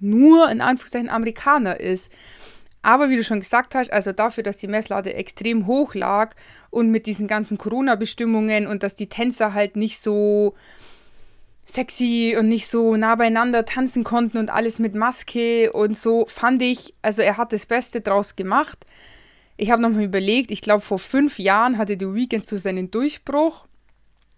nur 0.00 0.50
in 0.50 0.62
Anführungszeichen 0.62 1.10
Amerikaner 1.10 1.78
ist. 1.78 2.10
Aber 2.80 3.10
wie 3.10 3.16
du 3.16 3.24
schon 3.24 3.40
gesagt 3.40 3.74
hast, 3.74 3.92
also 3.92 4.12
dafür, 4.12 4.42
dass 4.42 4.56
die 4.56 4.68
Messlade 4.68 5.12
extrem 5.12 5.66
hoch 5.66 5.94
lag 5.94 6.34
und 6.70 6.90
mit 6.90 7.04
diesen 7.04 7.28
ganzen 7.28 7.58
Corona-Bestimmungen 7.58 8.66
und 8.66 8.82
dass 8.82 8.94
die 8.94 9.08
Tänzer 9.08 9.52
halt 9.52 9.76
nicht 9.76 10.00
so 10.00 10.54
sexy 11.64 12.36
und 12.38 12.48
nicht 12.48 12.66
so 12.68 12.96
nah 12.96 13.14
beieinander 13.14 13.64
tanzen 13.64 14.04
konnten 14.04 14.38
und 14.38 14.50
alles 14.50 14.78
mit 14.78 14.94
Maske 14.94 15.72
und 15.72 15.96
so, 15.96 16.26
fand 16.26 16.60
ich, 16.62 16.94
also 17.02 17.22
er 17.22 17.36
hat 17.36 17.52
das 17.52 17.66
Beste 17.66 18.00
draus 18.00 18.36
gemacht. 18.36 18.84
Ich 19.56 19.70
habe 19.70 19.82
nochmal 19.82 20.04
überlegt, 20.04 20.50
ich 20.50 20.60
glaube 20.60 20.80
vor 20.80 20.98
fünf 20.98 21.38
Jahren 21.38 21.78
hatte 21.78 21.96
The 21.98 22.14
Weeknd 22.14 22.46
so 22.46 22.56
seinen 22.56 22.90
Durchbruch 22.90 23.66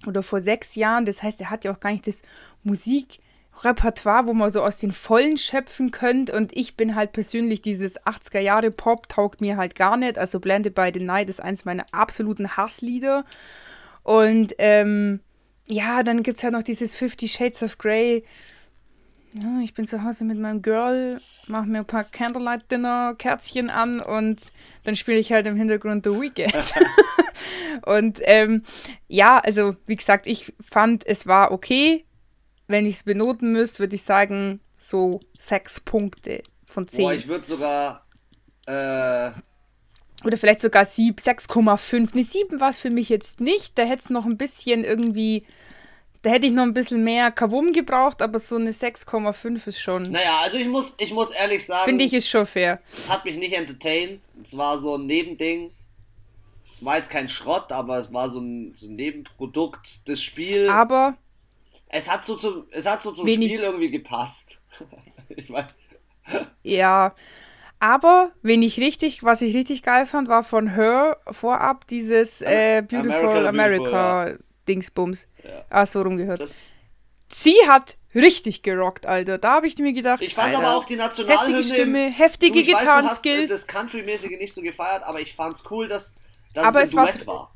oder 0.07 0.23
vor 0.23 0.41
sechs 0.41 0.75
Jahren, 0.75 1.07
das 1.07 1.23
heißt, 1.23 1.41
er 1.41 1.51
hat 1.51 1.65
ja 1.65 1.73
auch 1.73 1.81
gar 1.81 1.93
nicht 1.93 2.07
das 2.07 2.23
Musik 2.63 3.21
Repertoire, 3.63 4.27
wo 4.27 4.35
man 4.35 4.51
so 4.51 4.63
aus 4.63 4.79
den 4.79 4.93
Vollen 4.93 5.37
schöpfen 5.37 5.91
könnt. 5.91 6.31
Und 6.31 6.57
ich 6.57 6.77
bin 6.77 6.95
halt 6.95 7.13
persönlich 7.13 7.63
dieses 7.63 8.01
80er 8.01 8.41
Jahre 8.41 8.71
Pop 8.71 9.09
taugt 9.09 9.41
mir 9.41 9.57
halt 9.57 9.75
gar 9.75 9.97
nicht. 9.97 10.19
Also 10.19 10.41
Blended 10.41 10.75
by 10.75 10.91
the 10.93 11.01
Night 11.01 11.29
ist 11.29 11.41
eins 11.41 11.65
meiner 11.65 11.87
absoluten 11.93 12.57
Hasslieder. 12.57 13.25
Und 14.03 14.55
ähm, 14.59 15.21
ja, 15.66 16.03
dann 16.03 16.22
gibt 16.22 16.38
es 16.38 16.44
halt 16.44 16.53
noch 16.53 16.62
dieses 16.62 16.96
Fifty 16.96 17.29
Shades 17.29 17.62
of 17.62 17.79
Grey. 17.79 18.24
Ja, 19.33 19.61
ich 19.62 19.74
bin 19.74 19.87
zu 19.87 20.05
Hause 20.05 20.24
mit 20.24 20.38
meinem 20.38 20.62
Girl, 20.62 21.20
mache 21.48 21.66
mir 21.66 21.79
ein 21.79 21.87
paar 21.87 22.05
Candlelight-Dinner-Kerzchen 22.05 23.68
an 23.68 24.00
und 24.00 24.42
dann 24.85 24.94
spiele 24.94 25.18
ich 25.18 25.33
halt 25.33 25.46
im 25.46 25.57
Hintergrund 25.57 26.05
The 26.05 26.11
Weekend. 26.11 26.55
und 27.87 28.20
ähm, 28.22 28.62
ja, 29.09 29.38
also 29.38 29.74
wie 29.87 29.96
gesagt, 29.96 30.29
ich 30.29 30.53
fand, 30.61 31.05
es 31.05 31.27
war 31.27 31.50
okay 31.50 32.05
wenn 32.66 32.87
ich 32.87 32.96
es 32.96 33.03
benoten 33.03 33.53
müsste, 33.53 33.81
würde 33.81 33.96
ich 33.96 34.03
sagen, 34.03 34.61
so 34.79 35.20
sechs 35.38 35.81
Punkte 35.81 36.42
von 36.66 36.88
zehn. 36.88 37.05
Boah, 37.05 37.14
ich 37.14 37.29
würde 37.29 37.46
sogar. 37.46 38.07
Äh 38.66 39.31
oder 40.25 40.37
vielleicht 40.37 40.61
sogar 40.61 40.85
6,5. 40.85 42.15
Ne, 42.15 42.23
7 42.23 42.61
war 42.61 42.71
es 42.71 42.79
für 42.79 42.91
mich 42.91 43.09
jetzt 43.09 43.41
nicht. 43.41 43.79
Da 43.79 43.85
hätte 43.85 44.03
es 44.03 44.11
noch 44.11 44.25
ein 44.25 44.37
bisschen 44.37 44.85
irgendwie. 44.85 45.45
Da 46.23 46.31
hätte 46.31 46.47
ich 46.47 46.53
noch 46.53 46.63
ein 46.63 46.73
bisschen 46.73 47.05
mehr 47.05 47.31
Kavum 47.31 47.73
gebraucht, 47.73 48.23
aber 48.23 48.39
so 48.39 48.57
eine 48.57 48.71
6,5 48.71 49.67
ist 49.67 49.79
schon. 49.79 50.05
Naja, 50.05 50.41
also 50.41 50.57
ich 50.57 50.67
muss, 50.67 50.95
ich 50.99 51.13
muss 51.13 51.31
ehrlich 51.33 51.67
sagen. 51.67 51.85
Finde 51.85 52.05
ich 52.05 52.15
ist 52.15 52.29
schon 52.29 52.47
fair. 52.47 52.81
Es 52.91 53.11
hat 53.11 53.27
mich 53.27 53.37
nicht 53.37 53.53
entertained. 53.53 54.21
Es 54.43 54.57
war 54.57 54.79
so 54.79 54.97
ein 54.97 55.07
Nebending. 55.07 55.71
Es 56.73 56.83
war 56.85 56.97
jetzt 56.97 57.11
kein 57.11 57.29
Schrott, 57.29 57.71
aber 57.73 57.99
es 57.99 58.13
war 58.13 58.31
so 58.31 58.41
ein, 58.41 58.75
so 58.75 58.87
ein 58.87 58.97
Nebenprodukt 58.97 60.09
des 60.09 60.23
Spiels. 60.23 60.71
Aber 60.71 61.17
es 61.89 62.11
hat 62.11 62.25
so 62.25 62.37
zum, 62.37 62.65
es 62.71 62.87
hat 62.87 63.03
so 63.03 63.13
zum. 63.13 63.29
Spiel 63.29 63.61
irgendwie 63.61 63.91
gepasst. 63.91 64.61
ich 65.29 65.49
mein. 65.51 65.67
Ja. 66.63 67.15
Aber, 67.85 68.33
wen 68.40 68.62
ich 68.62 68.81
richtig, 68.81 69.25
was 69.25 69.42
ich 69.42 69.55
richtig 69.55 69.83
geil 69.83 70.07
fand, 70.07 70.27
war 70.27 70.42
von 70.42 70.75
Her 70.75 71.18
vorab 71.31 71.87
dieses 71.87 72.40
äh, 72.40 72.81
Beautiful 72.81 73.47
America, 73.47 73.49
America 73.49 74.23
Beautiful, 74.23 74.44
Dingsbums. 74.66 75.29
Ja. 75.42 75.64
Ah, 75.68 75.85
so 75.85 76.01
rumgehört. 76.01 76.40
Das 76.40 76.70
Sie 77.29 77.57
hat 77.68 77.99
richtig 78.14 78.62
gerockt, 78.62 79.05
Alter. 79.05 79.37
Da 79.37 79.57
habe 79.57 79.66
ich 79.66 79.77
mir 79.77 79.92
gedacht. 79.92 80.23
Ich 80.23 80.35
fand 80.35 80.55
Alter, 80.55 80.66
aber 80.66 80.79
auch 80.79 80.87
die 80.87 80.97
Nationalhymne. 80.97 81.59
Heftige 81.59 81.75
Stimme, 81.75 82.11
heftige 82.11 82.62
Gitarrenskills. 82.62 83.51
Das 83.51 83.66
Country-mäßige 83.66 84.38
nicht 84.38 84.55
so 84.55 84.62
gefeiert, 84.62 85.03
aber 85.03 85.20
ich 85.20 85.35
fand's 85.35 85.62
cool, 85.70 85.87
dass, 85.87 86.14
dass 86.55 86.64
aber 86.64 86.83
es 86.83 86.97
ein 86.97 87.05
Duett 87.05 87.27
war, 87.27 87.35
war. 87.35 87.55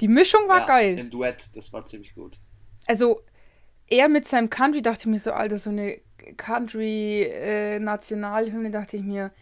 Die 0.00 0.08
Mischung 0.08 0.48
war 0.48 0.60
ja, 0.60 0.66
geil. 0.66 0.98
Im 0.98 1.10
Duett, 1.10 1.54
das 1.54 1.70
war 1.70 1.84
ziemlich 1.84 2.14
gut. 2.14 2.38
Also, 2.86 3.20
er 3.88 4.08
mit 4.08 4.26
seinem 4.26 4.48
Country 4.48 4.80
dachte 4.80 5.00
ich 5.00 5.06
mir 5.06 5.18
so, 5.18 5.32
Alter, 5.32 5.58
so 5.58 5.68
eine 5.68 6.00
Country-Nationalhymne, 6.36 8.68
äh, 8.68 8.72
dachte 8.72 8.96
ich 8.96 9.02
mir, 9.02 9.32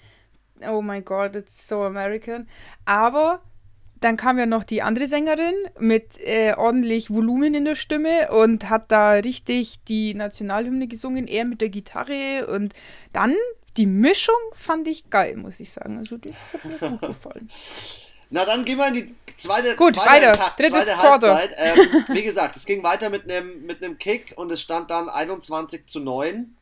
oh 0.69 0.83
my 0.83 1.01
God, 1.03 1.37
it's 1.37 1.69
so 1.69 1.83
American. 1.83 2.49
Aber 2.85 3.41
dann 4.01 4.17
kam 4.17 4.37
ja 4.39 4.47
noch 4.47 4.65
die 4.65 4.83
andere 4.83 5.07
Sängerin 5.07 5.55
mit 5.79 6.19
äh, 6.21 6.55
ordentlich 6.57 7.11
Volumen 7.11 7.55
in 7.55 7.65
der 7.65 7.77
Stimme 7.77 8.33
und 8.33 8.69
hat 8.69 8.91
da 8.91 9.13
richtig 9.13 9.85
die 9.85 10.15
Nationalhymne 10.15 10.89
gesungen, 10.89 11.29
er 11.29 11.45
mit 11.45 11.61
der 11.61 11.69
Gitarre 11.69 12.49
und 12.49 12.75
dann 13.13 13.37
die 13.77 13.87
Mischung 13.87 14.35
fand 14.53 14.89
ich 14.89 15.09
geil, 15.09 15.37
muss 15.37 15.61
ich 15.61 15.71
sagen. 15.73 15.99
Also 15.99 16.17
das 16.19 16.35
hat 16.53 16.65
mir 16.65 16.91
gut 16.91 17.01
gefallen. 17.01 17.49
Na, 18.31 18.45
dann 18.47 18.65
gehen 18.65 18.79
wir 18.79 18.89
in 18.89 18.95
die 18.95 19.15
zweite, 19.37 19.77
Gut, 19.77 19.97
zweite, 19.97 20.11
weiter. 20.11 20.33
Tag, 20.33 20.57
Drittes 20.57 20.73
zweite 20.73 20.97
Halbzeit. 20.97 21.51
Ähm, 21.59 22.05
wie 22.09 22.23
gesagt, 22.23 22.57
es 22.57 22.65
ging 22.65 22.83
weiter 22.83 23.11
mit 23.11 23.31
einem 23.31 23.67
mit 23.67 23.83
Kick 23.99 24.33
und 24.37 24.51
es 24.51 24.63
stand 24.63 24.91
dann 24.91 25.11
21 25.11 25.87
zu 25.87 26.01
9. 26.01 26.57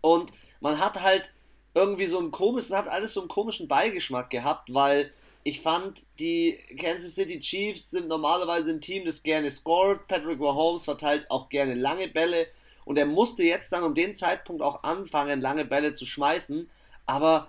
Und 0.00 0.30
man 0.60 0.78
hat 0.78 1.02
halt 1.02 1.32
irgendwie 1.74 2.06
so 2.06 2.18
ein 2.18 2.30
komisches, 2.30 2.72
hat 2.72 2.88
alles 2.88 3.14
so 3.14 3.20
einen 3.20 3.28
komischen 3.28 3.68
Beigeschmack 3.68 4.30
gehabt, 4.30 4.72
weil 4.74 5.12
ich 5.42 5.60
fand, 5.60 6.04
die 6.18 6.58
Kansas 6.78 7.14
City 7.14 7.40
Chiefs 7.40 7.90
sind 7.90 8.08
normalerweise 8.08 8.70
ein 8.70 8.80
Team, 8.80 9.04
das 9.04 9.22
gerne 9.22 9.50
scored. 9.50 10.06
Patrick 10.06 10.38
Mahomes 10.38 10.84
verteilt 10.84 11.30
auch 11.30 11.48
gerne 11.48 11.74
lange 11.74 12.08
Bälle 12.08 12.46
und 12.84 12.98
er 12.98 13.06
musste 13.06 13.42
jetzt 13.42 13.72
dann 13.72 13.84
um 13.84 13.94
den 13.94 14.16
Zeitpunkt 14.16 14.62
auch 14.62 14.82
anfangen, 14.82 15.40
lange 15.40 15.64
Bälle 15.64 15.94
zu 15.94 16.04
schmeißen. 16.04 16.68
Aber 17.06 17.48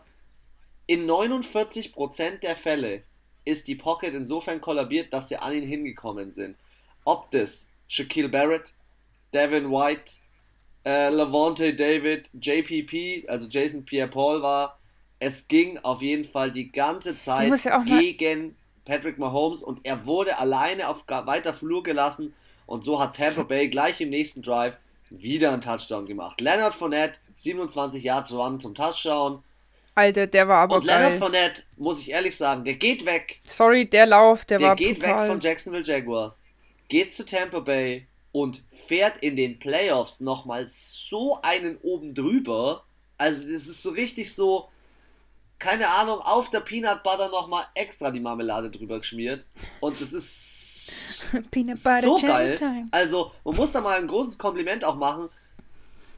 in 0.87 1.09
49% 1.09 2.39
der 2.39 2.55
Fälle 2.55 3.03
ist 3.43 3.67
die 3.67 3.75
Pocket 3.75 4.13
insofern 4.13 4.61
kollabiert, 4.61 5.13
dass 5.13 5.29
sie 5.29 5.37
an 5.37 5.53
ihn 5.53 5.67
hingekommen 5.67 6.31
sind. 6.31 6.55
Ob 7.05 7.31
das 7.31 7.67
Shaquille 7.87 8.29
Barrett, 8.29 8.73
Devin 9.33 9.71
White, 9.71 10.20
äh, 10.85 11.09
Lavonte 11.09 11.73
David, 11.73 12.29
JPP, 12.33 13.29
also 13.29 13.47
Jason 13.47 13.85
Pierre-Paul 13.85 14.41
war, 14.41 14.79
es 15.19 15.47
ging 15.47 15.77
auf 15.79 16.01
jeden 16.01 16.25
Fall 16.25 16.51
die 16.51 16.71
ganze 16.71 17.17
Zeit 17.17 17.63
ja 17.63 17.83
gegen 17.83 18.55
Patrick 18.85 19.19
Mahomes 19.19 19.61
und 19.61 19.81
er 19.83 20.05
wurde 20.05 20.39
alleine 20.39 20.87
auf 20.87 21.05
weiter 21.07 21.53
Flur 21.53 21.83
gelassen 21.83 22.33
und 22.65 22.83
so 22.83 22.99
hat 22.99 23.15
Tampa 23.15 23.43
Bay 23.43 23.67
gleich 23.69 24.01
im 24.01 24.09
nächsten 24.09 24.41
Drive 24.41 24.77
wieder 25.11 25.51
einen 25.51 25.61
Touchdown 25.61 26.05
gemacht. 26.05 26.41
Leonard 26.41 26.73
Fournette, 26.73 27.19
27 27.35 28.03
Yards 28.03 28.31
Run 28.33 28.59
zum 28.59 28.73
Touchdown. 28.73 29.43
Alter, 29.93 30.25
der 30.25 30.47
war 30.47 30.59
aber 30.59 30.77
Und 30.77 30.85
Leonard 30.85 31.15
Fournette, 31.15 31.63
muss 31.75 31.99
ich 31.99 32.11
ehrlich 32.11 32.35
sagen, 32.35 32.63
der 32.63 32.75
geht 32.75 33.05
weg. 33.05 33.41
Sorry, 33.45 33.85
der 33.85 34.07
Lauf, 34.07 34.45
der, 34.45 34.57
der 34.57 34.67
war 34.69 34.75
Der 34.75 34.87
geht 34.87 34.99
brutal. 34.99 35.23
weg 35.23 35.31
von 35.31 35.39
Jacksonville 35.41 35.83
Jaguars, 35.83 36.45
geht 36.87 37.13
zu 37.13 37.25
Tampa 37.25 37.59
Bay 37.59 38.07
und 38.31 38.63
fährt 38.87 39.17
in 39.17 39.35
den 39.35 39.59
Playoffs 39.59 40.19
nochmal 40.19 40.65
so 40.65 41.39
einen 41.41 41.77
oben 41.77 42.13
drüber. 42.13 42.83
Also 43.17 43.41
das 43.41 43.67
ist 43.67 43.81
so 43.83 43.89
richtig 43.91 44.33
so, 44.33 44.69
keine 45.59 45.89
Ahnung, 45.89 46.19
auf 46.19 46.49
der 46.49 46.61
Peanut 46.61 47.03
Butter 47.03 47.29
nochmal 47.29 47.65
extra 47.75 48.09
die 48.11 48.19
Marmelade 48.19 48.71
drüber 48.71 48.99
geschmiert. 48.99 49.45
Und 49.79 49.99
das 49.99 50.13
ist 50.13 51.23
so 52.01 52.17
geil. 52.25 52.55
Time. 52.55 52.87
Also 52.91 53.31
man 53.43 53.55
muss 53.55 53.71
da 53.71 53.81
mal 53.81 53.99
ein 53.99 54.07
großes 54.07 54.37
Kompliment 54.37 54.83
auch 54.83 54.95
machen. 54.95 55.29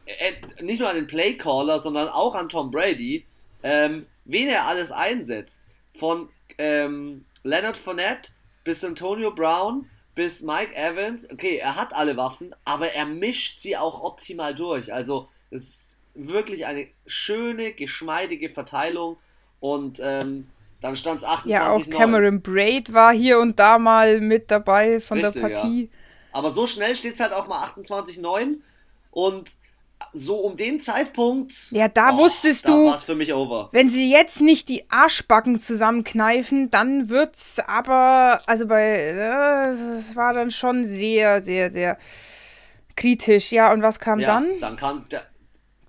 Äh, 0.06 0.34
nicht 0.64 0.80
nur 0.80 0.90
an 0.90 0.96
den 0.96 1.08
Playcaller, 1.08 1.80
sondern 1.80 2.10
auch 2.10 2.36
an 2.36 2.50
Tom 2.50 2.72
Brady 2.72 3.26
ähm, 3.64 4.06
wen 4.26 4.50
er 4.50 4.68
alles 4.68 4.92
einsetzt. 4.92 5.62
Von 5.98 6.30
ähm, 6.58 7.26
Leonard 7.44 7.78
Fournette 7.78 8.32
bis 8.64 8.84
Antonio 8.84 9.32
Brown, 9.32 9.90
bis 10.16 10.42
Mike 10.42 10.76
Evans. 10.76 11.30
Okay, 11.32 11.58
er 11.58 11.76
hat 11.76 11.94
alle 11.94 12.18
Waffen, 12.18 12.56
aber 12.66 12.92
er 12.94 13.06
mischt 13.06 13.60
sie 13.60 13.78
auch 13.78 14.02
optimal 14.02 14.54
durch. 14.56 14.94
Also 14.94 15.30
es 15.50 15.64
ist 15.64 15.98
wirklich 16.14 16.66
eine 16.66 16.88
schöne, 17.06 17.74
geschmeidige 17.74 18.50
Verteilung 18.50 19.18
und 19.60 20.00
ähm, 20.04 20.50
dann 20.82 20.96
stand 20.96 21.20
es 21.20 21.24
28 21.24 21.52
Ja, 21.52 21.72
auch 21.72 21.90
Cameron 21.90 22.42
Braid 22.42 22.94
war 22.94 23.14
hier 23.14 23.40
und 23.40 23.58
da 23.58 23.80
mal 23.80 24.20
mit 24.20 24.52
dabei 24.52 25.00
von 25.00 25.20
Richtig, 25.20 25.42
der 25.42 25.50
Partie. 25.50 25.84
Ja. 25.84 25.90
Aber 26.34 26.52
so 26.52 26.68
schnell 26.68 26.96
steht 26.96 27.16
es 27.16 27.20
halt 27.20 27.32
auch 27.32 27.48
mal 27.48 27.64
28-9 27.68 28.58
und 29.12 29.52
so 30.14 30.38
um 30.38 30.56
den 30.56 30.80
Zeitpunkt. 30.80 31.54
Ja, 31.72 31.88
da 31.88 32.14
oh, 32.14 32.20
wusstest 32.20 32.68
da 32.68 32.72
du. 32.72 32.86
war's 32.92 33.04
für 33.04 33.16
mich 33.16 33.34
over. 33.34 33.70
Wenn 33.72 33.90
sie 33.90 34.10
jetzt 34.10 34.42
nicht 34.42 34.70
die 34.70 34.90
Arschbacken 34.90 35.60
zusammenkneifen, 35.60 36.70
dann 36.72 37.10
wird's 37.10 37.60
aber. 37.60 38.42
Also 38.46 38.68
bei. 38.68 39.10
Es 39.72 40.14
äh, 40.14 40.16
war 40.16 40.34
dann 40.34 40.52
schon 40.52 40.86
sehr, 40.86 41.42
sehr, 41.42 41.72
sehr 41.72 41.98
kritisch. 42.96 43.52
Ja, 43.52 43.74
und 43.74 43.82
was 43.82 44.00
kam 44.00 44.20
ja, 44.20 44.28
dann? 44.28 44.48
Dann 44.62 44.76
kam 44.76 45.06
der. 45.10 45.24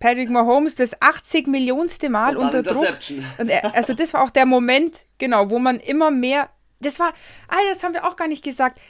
Patrick 0.00 0.28
Mahomes 0.28 0.74
das 0.74 1.00
80 1.00 1.46
Millionste 1.46 2.10
Mal 2.10 2.36
unter 2.36 2.62
Druck. 2.62 2.86
Und 3.38 3.48
er, 3.48 3.74
also 3.74 3.94
das 3.94 4.12
war 4.12 4.22
auch 4.22 4.30
der 4.30 4.44
Moment, 4.44 5.06
genau, 5.16 5.48
wo 5.48 5.58
man 5.58 5.80
immer 5.80 6.10
mehr. 6.10 6.50
Das 6.80 6.98
war. 6.98 7.12
Ah, 7.48 7.56
das 7.70 7.82
haben 7.82 7.94
wir 7.94 8.06
auch 8.06 8.16
gar 8.16 8.28
nicht 8.28 8.44
gesagt. 8.44 8.80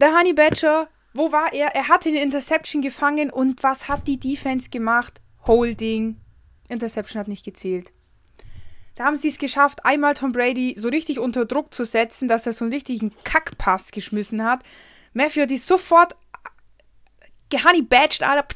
Der 0.00 0.16
Honey 0.16 0.34
Badger 0.34 0.88
wo 1.16 1.32
war 1.32 1.52
er? 1.52 1.74
Er 1.74 1.88
hatte 1.88 2.08
eine 2.08 2.22
Interception 2.22 2.82
gefangen 2.82 3.30
und 3.30 3.62
was 3.62 3.88
hat 3.88 4.06
die 4.06 4.18
Defense 4.18 4.70
gemacht? 4.70 5.20
Holding. 5.46 6.20
Interception 6.68 7.20
hat 7.20 7.28
nicht 7.28 7.44
gezählt. 7.44 7.92
Da 8.96 9.04
haben 9.04 9.16
sie 9.16 9.28
es 9.28 9.38
geschafft, 9.38 9.84
einmal 9.84 10.14
Tom 10.14 10.32
Brady 10.32 10.74
so 10.78 10.88
richtig 10.88 11.18
unter 11.18 11.44
Druck 11.44 11.74
zu 11.74 11.84
setzen, 11.84 12.28
dass 12.28 12.46
er 12.46 12.54
so 12.54 12.64
einen 12.64 12.72
richtigen 12.72 13.12
Kackpass 13.24 13.90
geschmissen 13.90 14.42
hat. 14.42 14.62
Matthew 15.12 15.42
hat 15.42 15.50
die 15.50 15.58
sofort 15.58 16.16
gehoney 17.50 17.82
badged, 17.82 18.22
Alter, 18.22 18.46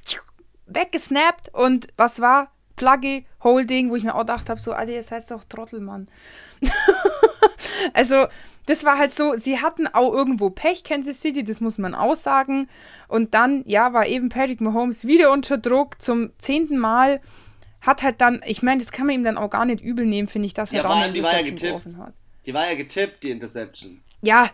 weggesnappt 0.67 1.55
und 1.55 1.89
was 1.97 2.21
war? 2.21 2.53
Flagge, 2.79 3.25
Holding, 3.45 3.91
wo 3.91 3.97
ich 3.97 4.05
mir 4.05 4.15
auch 4.15 4.21
gedacht 4.21 4.49
habe, 4.49 4.59
so, 4.59 4.73
Alter, 4.73 4.93
ihr 4.93 5.03
seid 5.03 5.31
doch 5.31 5.45
Trottel, 5.45 5.81
Mann. 5.81 6.09
also, 7.93 8.27
das 8.67 8.85
war 8.85 8.99
halt 8.99 9.13
so, 9.13 9.35
sie 9.37 9.61
hatten 9.61 9.87
auch 9.87 10.13
irgendwo 10.13 10.51
Pech, 10.51 10.85
Kansas 10.85 11.21
City, 11.21 11.45
das 11.45 11.61
muss 11.61 11.79
man 11.79 11.95
aussagen. 11.95 12.69
Und 13.09 13.35
dann, 13.35 13.63
ja, 13.67 13.93
war 13.93 14.07
eben 14.07 14.29
Patrick 14.29 14.61
Mahomes 14.61 15.07
wieder 15.07 15.33
unter 15.33 15.59
Druck 15.59 16.01
zum 16.01 16.31
zehnten 16.39 16.79
Mal. 16.79 17.21
Hat 17.81 18.03
halt 18.03 18.21
dann, 18.21 18.43
ich 18.47 18.63
meine, 18.63 18.81
das 18.81 18.93
kann 18.93 19.07
man 19.07 19.15
ihm 19.15 19.25
dann 19.25 19.39
auch 19.39 19.51
gar 19.51 19.65
nicht 19.65 19.83
übel 19.83 20.07
nehmen, 20.07 20.29
finde 20.29 20.47
ich, 20.47 20.55
dass 20.55 20.73
er 20.73 20.79
ja, 20.79 20.83
da 20.83 20.91
eine 20.91 21.17
Interception 21.17 21.57
ja 21.57 21.67
geworfen 21.67 21.97
hat. 21.99 22.15
Die 22.47 22.55
war 22.55 22.69
ja 22.69 22.75
getippt, 22.75 23.23
die 23.23 23.31
Interception. 23.31 24.01
Ja, 24.23 24.51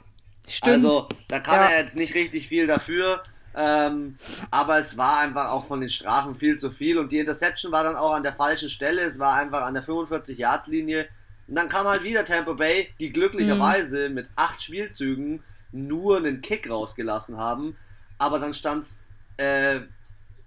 stimmt. 0.48 0.84
Also, 0.84 1.08
da 1.28 1.40
kann 1.40 1.60
ja. 1.60 1.70
er 1.70 1.80
jetzt 1.80 1.96
nicht 1.96 2.14
richtig 2.14 2.48
viel 2.48 2.66
dafür. 2.66 3.22
Ähm, 3.56 4.16
aber 4.50 4.78
es 4.78 4.98
war 4.98 5.18
einfach 5.18 5.50
auch 5.50 5.66
von 5.66 5.80
den 5.80 5.88
Strafen 5.88 6.34
viel 6.34 6.58
zu 6.58 6.70
viel 6.70 6.98
und 6.98 7.10
die 7.10 7.18
Interception 7.18 7.72
war 7.72 7.84
dann 7.84 7.96
auch 7.96 8.12
an 8.12 8.22
der 8.22 8.34
falschen 8.34 8.68
Stelle. 8.68 9.00
Es 9.02 9.18
war 9.18 9.34
einfach 9.34 9.62
an 9.62 9.72
der 9.72 9.82
45-Yards-Linie. 9.82 11.08
Und 11.48 11.54
dann 11.54 11.68
kam 11.68 11.86
halt 11.86 12.02
wieder 12.02 12.24
Tampa 12.24 12.54
Bay, 12.54 12.88
die 12.98 13.12
glücklicherweise 13.12 14.08
mhm. 14.08 14.14
mit 14.14 14.28
acht 14.36 14.62
Spielzügen 14.62 15.42
nur 15.72 16.18
einen 16.18 16.40
Kick 16.40 16.68
rausgelassen 16.68 17.36
haben. 17.36 17.76
Aber 18.18 18.38
dann 18.38 18.54
stand 18.54 18.84
es, 18.84 18.98
äh, 19.36 19.80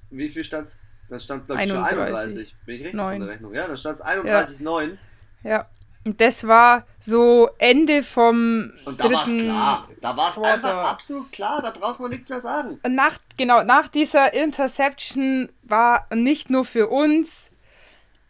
wie 0.09 0.29
viel 0.29 0.43
stand 0.43 0.67
es? 0.67 0.79
Dann 1.07 1.19
stand 1.19 1.41
es, 1.41 1.47
glaube 1.47 1.63
ich, 1.63 1.69
schon 1.69 1.83
31. 1.83 2.55
Bin 2.65 2.75
ich 2.75 2.81
richtig 2.81 2.95
9. 2.95 3.17
von 3.17 3.27
der 3.27 3.35
Rechnung? 3.35 3.53
Ja, 3.53 3.67
dann 3.67 3.77
stand 3.77 3.95
es 3.95 4.03
31,9. 4.03 4.97
Ja. 5.43 5.49
ja. 5.49 5.69
Und 6.05 6.21
das 6.21 6.47
war 6.47 6.85
so 6.99 7.49
Ende 7.57 8.03
vom. 8.03 8.71
Und 8.85 8.99
da 8.99 9.11
war 9.11 9.27
es 9.27 9.33
klar. 9.33 9.89
Da 10.01 10.17
war 10.17 10.31
es 10.31 10.37
einfach 10.37 10.89
absolut 10.89 11.31
klar. 11.31 11.61
Da 11.61 11.71
braucht 11.71 11.99
man 11.99 12.09
nichts 12.09 12.29
mehr 12.29 12.39
sagen. 12.39 12.79
Nach, 12.87 13.17
genau, 13.37 13.63
nach 13.63 13.89
dieser 13.89 14.33
Interception 14.33 15.49
war 15.63 16.07
nicht 16.13 16.49
nur 16.49 16.63
für 16.63 16.87
uns, 16.87 17.48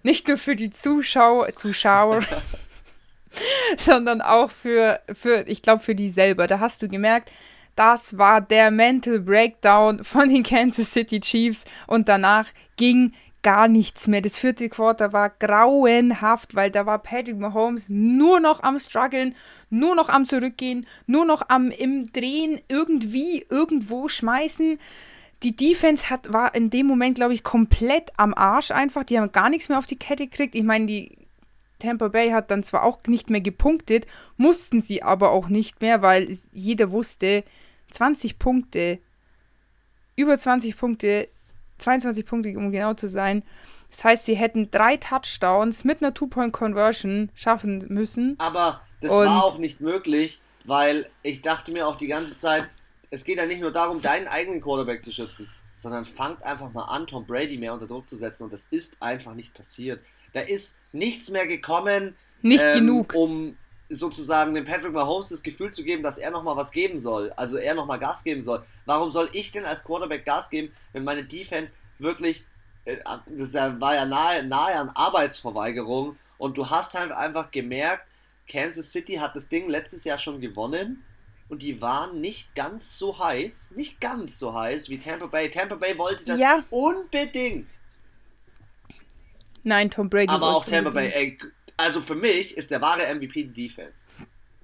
nicht 0.03 0.27
nur 0.27 0.37
für 0.37 0.55
die 0.55 0.69
Zuschauer, 0.69 1.53
Zuschauer, 1.53 2.21
sondern 3.77 4.21
auch 4.21 4.51
für, 4.51 4.99
für 5.13 5.47
ich 5.47 5.61
glaube, 5.61 5.81
für 5.81 5.95
die 5.95 6.09
selber. 6.09 6.47
Da 6.47 6.59
hast 6.59 6.81
du 6.81 6.87
gemerkt, 6.87 7.31
das 7.75 8.17
war 8.17 8.41
der 8.41 8.71
Mental 8.71 9.19
Breakdown 9.19 10.03
von 10.03 10.27
den 10.29 10.43
Kansas 10.43 10.91
City 10.91 11.19
Chiefs 11.21 11.65
und 11.87 12.09
danach 12.09 12.47
ging 12.75 13.13
gar 13.41 13.67
nichts 13.67 14.07
mehr. 14.07 14.21
Das 14.21 14.37
vierte 14.37 14.67
Quarter 14.69 15.13
war 15.13 15.29
grauenhaft, 15.29 16.55
weil 16.55 16.71
da 16.71 16.85
war 16.85 16.99
Patrick 16.99 17.37
Mahomes 17.37 17.87
nur 17.87 18.39
noch 18.39 18.63
am 18.63 18.79
struggeln, 18.79 19.35
nur 19.69 19.95
noch 19.95 20.09
am 20.09 20.25
zurückgehen, 20.25 20.85
nur 21.07 21.25
noch 21.25 21.43
am 21.47 21.71
im 21.71 22.11
Drehen 22.11 22.59
irgendwie 22.67 23.45
irgendwo 23.49 24.07
schmeißen. 24.07 24.77
Die 25.43 25.55
Defense 25.55 26.09
hat, 26.09 26.33
war 26.33 26.53
in 26.53 26.69
dem 26.69 26.85
Moment, 26.85 27.15
glaube 27.15 27.33
ich, 27.33 27.43
komplett 27.43 28.11
am 28.17 28.33
Arsch 28.33 28.71
einfach. 28.71 29.03
Die 29.03 29.17
haben 29.17 29.31
gar 29.31 29.49
nichts 29.49 29.69
mehr 29.69 29.79
auf 29.79 29.85
die 29.85 29.97
Kette 29.97 30.27
gekriegt. 30.27 30.55
Ich 30.55 30.63
meine, 30.63 30.85
die 30.85 31.17
Tampa 31.79 32.09
Bay 32.09 32.31
hat 32.31 32.51
dann 32.51 32.63
zwar 32.63 32.83
auch 32.83 32.99
nicht 33.07 33.29
mehr 33.29 33.39
gepunktet, 33.39 34.05
mussten 34.35 34.81
sie 34.81 35.01
aber 35.01 35.31
auch 35.31 35.47
nicht 35.47 35.81
mehr, 35.81 36.01
weil 36.01 36.29
jeder 36.51 36.91
wusste, 36.91 37.45
20 37.91 38.37
Punkte, 38.37 38.99
über 40.17 40.37
20 40.37 40.75
Punkte 40.77 41.29
22 41.79 42.25
Punkte, 42.25 42.57
um 42.57 42.71
genau 42.71 42.93
zu 42.93 43.07
sein. 43.07 43.43
Das 43.89 44.03
heißt, 44.03 44.25
sie 44.25 44.35
hätten 44.35 44.69
drei 44.69 44.97
Touchdowns 44.97 45.83
mit 45.83 46.01
einer 46.01 46.13
Two-Point-Conversion 46.13 47.31
schaffen 47.33 47.85
müssen. 47.89 48.35
Aber 48.37 48.81
das 49.01 49.11
Und 49.11 49.25
war 49.25 49.43
auch 49.43 49.57
nicht 49.57 49.81
möglich, 49.81 50.41
weil 50.65 51.09
ich 51.23 51.41
dachte 51.41 51.71
mir 51.71 51.87
auch 51.87 51.95
die 51.95 52.07
ganze 52.07 52.37
Zeit, 52.37 52.69
es 53.11 53.23
geht 53.23 53.37
ja 53.37 53.45
nicht 53.45 53.61
nur 53.61 53.71
darum, 53.71 54.01
deinen 54.01 54.27
eigenen 54.27 54.61
Quarterback 54.61 55.03
zu 55.03 55.11
schützen, 55.11 55.49
sondern 55.73 56.05
fangt 56.05 56.43
einfach 56.43 56.71
mal 56.71 56.85
an, 56.85 57.07
Tom 57.07 57.25
Brady 57.25 57.57
mehr 57.57 57.73
unter 57.73 57.87
Druck 57.87 58.07
zu 58.07 58.15
setzen. 58.15 58.43
Und 58.43 58.53
das 58.53 58.67
ist 58.69 58.97
einfach 59.01 59.33
nicht 59.33 59.53
passiert. 59.53 60.01
Da 60.33 60.41
ist 60.41 60.77
nichts 60.91 61.29
mehr 61.29 61.47
gekommen. 61.47 62.15
Nicht 62.41 62.63
ähm, 62.63 62.79
genug. 62.79 63.13
Um 63.15 63.57
sozusagen 63.89 64.53
dem 64.53 64.65
Patrick 64.65 64.93
Mahomes 64.93 65.29
das 65.29 65.41
Gefühl 65.41 65.71
zu 65.71 65.83
geben, 65.83 66.03
dass 66.03 66.19
er 66.19 66.29
nochmal 66.29 66.55
was 66.55 66.71
geben 66.71 66.99
soll. 66.99 67.31
Also 67.35 67.57
er 67.57 67.73
nochmal 67.73 67.97
Gas 67.97 68.23
geben 68.23 68.43
soll. 68.43 68.63
Warum 68.85 69.09
soll 69.09 69.29
ich 69.33 69.51
denn 69.51 69.65
als 69.65 69.83
Quarterback 69.83 70.25
Gas 70.25 70.49
geben, 70.51 70.71
wenn 70.93 71.03
meine 71.03 71.23
Defense 71.23 71.73
wirklich, 71.97 72.45
äh, 72.85 72.97
das 73.25 73.53
war 73.55 73.95
ja 73.95 74.05
nahe, 74.05 74.43
nahe 74.43 74.75
an 74.75 74.89
Arbeitsverweigerung 74.89 76.17
und 76.37 76.57
du 76.57 76.69
hast 76.69 76.93
halt 76.93 77.11
einfach 77.11 77.49
gemerkt, 77.49 78.07
Kansas 78.47 78.91
City 78.91 79.15
hat 79.15 79.35
das 79.35 79.47
Ding 79.47 79.67
letztes 79.67 80.03
Jahr 80.03 80.19
schon 80.19 80.39
gewonnen 80.39 81.03
und 81.49 81.63
die 81.63 81.81
waren 81.81 82.21
nicht 82.21 82.53
ganz 82.55 82.97
so 82.97 83.19
heiß, 83.19 83.71
nicht 83.75 83.99
ganz 83.99 84.37
so 84.39 84.53
heiß 84.53 84.89
wie 84.89 84.99
Tampa 84.99 85.25
Bay. 85.25 85.49
Tampa 85.49 85.75
Bay 85.75 85.97
wollte 85.97 86.23
das 86.23 86.39
ja. 86.39 86.63
unbedingt. 86.69 87.67
Nein, 89.63 89.89
Tom 89.89 90.09
Brady. 90.09 90.29
Aber 90.29 90.55
auch 90.55 90.65
Tampa 90.65 90.91
Bay, 90.91 91.11
ey, 91.11 91.37
also 91.75 92.01
für 92.01 92.15
mich 92.15 92.55
ist 92.55 92.71
der 92.71 92.81
wahre 92.81 93.13
MVP 93.13 93.45
die 93.45 93.67
Defense. 93.67 94.05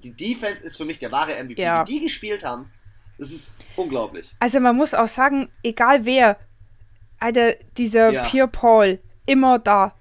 Die 0.04 0.12
Defense 0.12 0.64
ist 0.64 0.78
für 0.78 0.86
mich 0.86 1.00
der 1.00 1.12
wahre 1.12 1.44
MVP. 1.44 1.62
Ja. 1.62 1.86
Wie 1.88 1.94
die 1.94 2.02
gespielt 2.02 2.46
haben, 2.46 2.72
das 3.18 3.32
ist 3.32 3.66
unglaublich. 3.76 4.30
Also 4.40 4.60
man 4.60 4.76
muss 4.76 4.94
auch 4.94 5.08
sagen, 5.08 5.50
egal 5.64 6.06
wer, 6.06 6.38
Alter, 7.20 7.56
dieser 7.78 8.12
ja. 8.12 8.26
Pierre 8.26 8.48
Paul, 8.48 9.00
immer 9.26 9.58
da. 9.58 9.96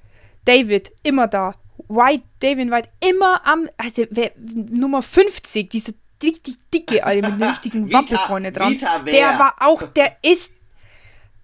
David, 0.44 0.92
immer 1.02 1.28
da. 1.28 1.54
White, 1.88 2.24
David 2.40 2.70
White, 2.70 2.90
immer 3.00 3.46
am, 3.46 3.68
also 3.78 4.04
wer, 4.10 4.32
Nummer 4.36 5.00
50, 5.00 5.70
diese 5.70 5.94
richtig 6.24 6.56
dicke, 6.72 7.04
Alter, 7.04 7.30
mit 7.30 7.42
einer 7.42 7.52
richtigen 7.52 7.92
Wappe 7.92 8.16
vorne 8.16 8.52
dran. 8.52 8.72
Vita 8.72 8.98
der 9.00 9.38
war 9.38 9.54
auch, 9.60 9.82
der 9.82 10.16
ist 10.22 10.52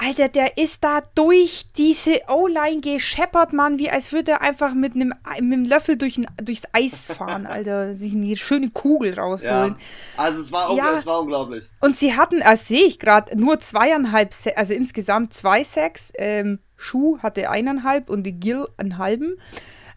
Alter, 0.03 0.29
der 0.29 0.57
ist 0.57 0.83
da 0.83 1.03
durch 1.15 1.67
diese 1.77 2.23
O-Line 2.27 2.81
gescheppert, 2.81 3.53
Mann, 3.53 3.79
wie 3.79 3.91
als 3.91 4.13
würde 4.13 4.33
er 4.33 4.41
einfach 4.41 4.73
mit 4.73 4.95
einem, 4.95 5.09
mit 5.09 5.37
einem 5.37 5.65
Löffel 5.67 5.99
durch 5.99 6.17
ein, 6.17 6.27
durchs 6.43 6.63
Eis 6.73 7.05
fahren, 7.05 7.47
Alter. 7.47 7.95
Sich 8.01 8.15
eine 8.15 8.35
schöne 8.37 8.71
Kugel 8.71 9.13
rausholen. 9.13 9.77
Ja, 9.77 9.77
also 10.17 10.41
es 10.41 10.51
war, 10.53 10.75
ja. 10.75 10.95
es 10.95 11.05
war 11.05 11.21
unglaublich. 11.21 11.71
Und 11.81 11.99
sie 11.99 12.17
hatten, 12.17 12.41
das 12.41 12.67
sehe 12.67 12.85
ich 12.85 12.99
gerade, 12.99 13.39
nur 13.39 13.59
zweieinhalb, 13.59 14.35
also 14.57 14.73
insgesamt 14.73 15.35
zwei 15.35 15.63
Sacks. 15.65 16.13
Ähm, 16.17 16.61
Schuh 16.77 17.19
hatte 17.19 17.51
eineinhalb 17.51 18.09
und 18.09 18.23
die 18.23 18.33
Gill 18.33 18.69
einen 18.79 18.97
halben. 18.97 19.37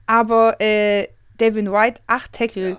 Aber 0.06 0.60
äh, 0.60 1.08
Devin 1.40 1.72
White, 1.72 2.02
acht 2.08 2.34
Tackle. 2.34 2.70
Ja. 2.72 2.78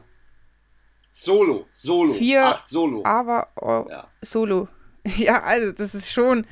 Solo, 1.16 1.66
Solo. 1.72 2.12
Vier, 2.12 2.44
acht 2.44 2.68
Solo. 2.68 3.04
Aber 3.04 3.48
oh, 3.56 3.86
ja. 3.88 4.08
Solo. 4.20 4.68
Ja, 5.16 5.42
also 5.42 5.70
das 5.70 5.94
ist 5.94 6.10
schon 6.10 6.46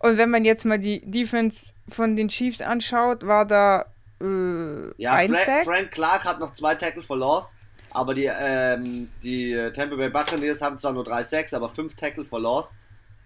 und 0.00 0.16
wenn 0.16 0.30
man 0.30 0.44
jetzt 0.46 0.64
mal 0.64 0.78
die 0.78 1.02
Defense 1.02 1.74
von 1.88 2.16
den 2.16 2.28
Chiefs 2.28 2.62
anschaut, 2.62 3.26
war 3.26 3.44
da 3.44 3.84
äh, 4.20 4.90
ja, 4.96 5.12
ein 5.12 5.34
Fra 5.34 5.44
Sack. 5.44 5.64
Frank 5.64 5.90
Clark 5.90 6.24
hat 6.24 6.40
noch 6.40 6.52
zwei 6.52 6.74
Tackle 6.74 7.02
for 7.02 7.18
Loss, 7.18 7.58
aber 7.90 8.14
die, 8.14 8.24
ähm, 8.24 9.10
die 9.22 9.52
Tampa 9.74 9.96
Bay 9.96 10.08
Buccaneers 10.08 10.62
haben 10.62 10.78
zwar 10.78 10.94
nur 10.94 11.04
drei 11.04 11.22
Sacks, 11.22 11.52
aber 11.52 11.68
fünf 11.68 11.94
Tackle 11.94 12.24
for 12.24 12.40
Loss. 12.40 12.78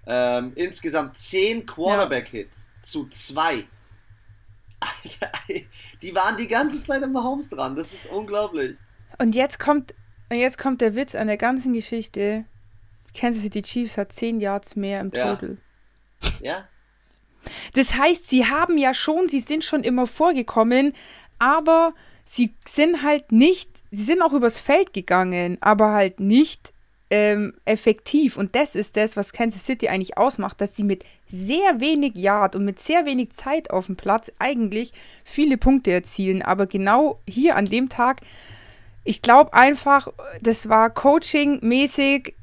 Ähm, 0.06 0.52
insgesamt 0.56 1.16
zehn 1.16 1.64
Quarterback-Hits 1.64 2.72
ja. 2.74 2.82
zu 2.82 3.08
zwei. 3.08 3.64
die 6.02 6.14
waren 6.14 6.36
die 6.36 6.48
ganze 6.48 6.82
Zeit 6.82 7.02
im 7.02 7.12
Mahomes 7.12 7.48
dran. 7.48 7.76
Das 7.76 7.92
ist 7.92 8.06
unglaublich. 8.06 8.76
Und 9.18 9.36
jetzt 9.36 9.60
kommt 9.60 9.94
Und 10.30 10.38
jetzt 10.38 10.58
kommt 10.58 10.80
der 10.80 10.94
Witz 10.94 11.14
an 11.14 11.26
der 11.26 11.36
ganzen 11.36 11.72
Geschichte. 11.72 12.44
Kansas 13.16 13.42
City 13.42 13.62
Chiefs 13.62 13.96
hat 13.96 14.12
10 14.12 14.40
Yards 14.40 14.76
mehr 14.76 15.00
im 15.00 15.10
Ja. 15.14 15.36
Total. 15.36 15.58
Ja? 16.42 16.68
Das 17.74 17.94
heißt, 17.94 18.28
sie 18.28 18.46
haben 18.46 18.78
ja 18.78 18.94
schon, 18.94 19.28
sie 19.28 19.40
sind 19.40 19.64
schon 19.64 19.84
immer 19.84 20.06
vorgekommen, 20.06 20.94
aber 21.38 21.92
sie 22.24 22.54
sind 22.66 23.02
halt 23.02 23.32
nicht, 23.32 23.70
sie 23.90 24.02
sind 24.02 24.22
auch 24.22 24.32
übers 24.32 24.60
Feld 24.60 24.92
gegangen, 24.92 25.58
aber 25.60 25.92
halt 25.92 26.20
nicht 26.20 26.72
ähm, 27.10 27.54
effektiv. 27.64 28.36
Und 28.36 28.56
das 28.56 28.74
ist 28.74 28.96
das, 28.96 29.16
was 29.16 29.32
Kansas 29.32 29.64
City 29.64 29.88
eigentlich 29.88 30.16
ausmacht, 30.16 30.60
dass 30.60 30.74
sie 30.74 30.84
mit 30.84 31.04
sehr 31.28 31.80
wenig 31.80 32.14
Yard 32.14 32.56
und 32.56 32.64
mit 32.64 32.78
sehr 32.78 33.04
wenig 33.04 33.30
Zeit 33.30 33.70
auf 33.70 33.86
dem 33.86 33.96
Platz 33.96 34.32
eigentlich 34.38 34.92
viele 35.22 35.58
Punkte 35.58 35.92
erzielen. 35.92 36.42
Aber 36.42 36.66
genau 36.66 37.20
hier 37.28 37.56
an 37.56 37.66
dem 37.66 37.88
Tag, 37.88 38.20
ich 39.04 39.22
glaube 39.22 39.52
einfach, 39.52 40.08
das 40.40 40.68
war 40.68 40.90
Coaching-mäßig. 40.90 42.34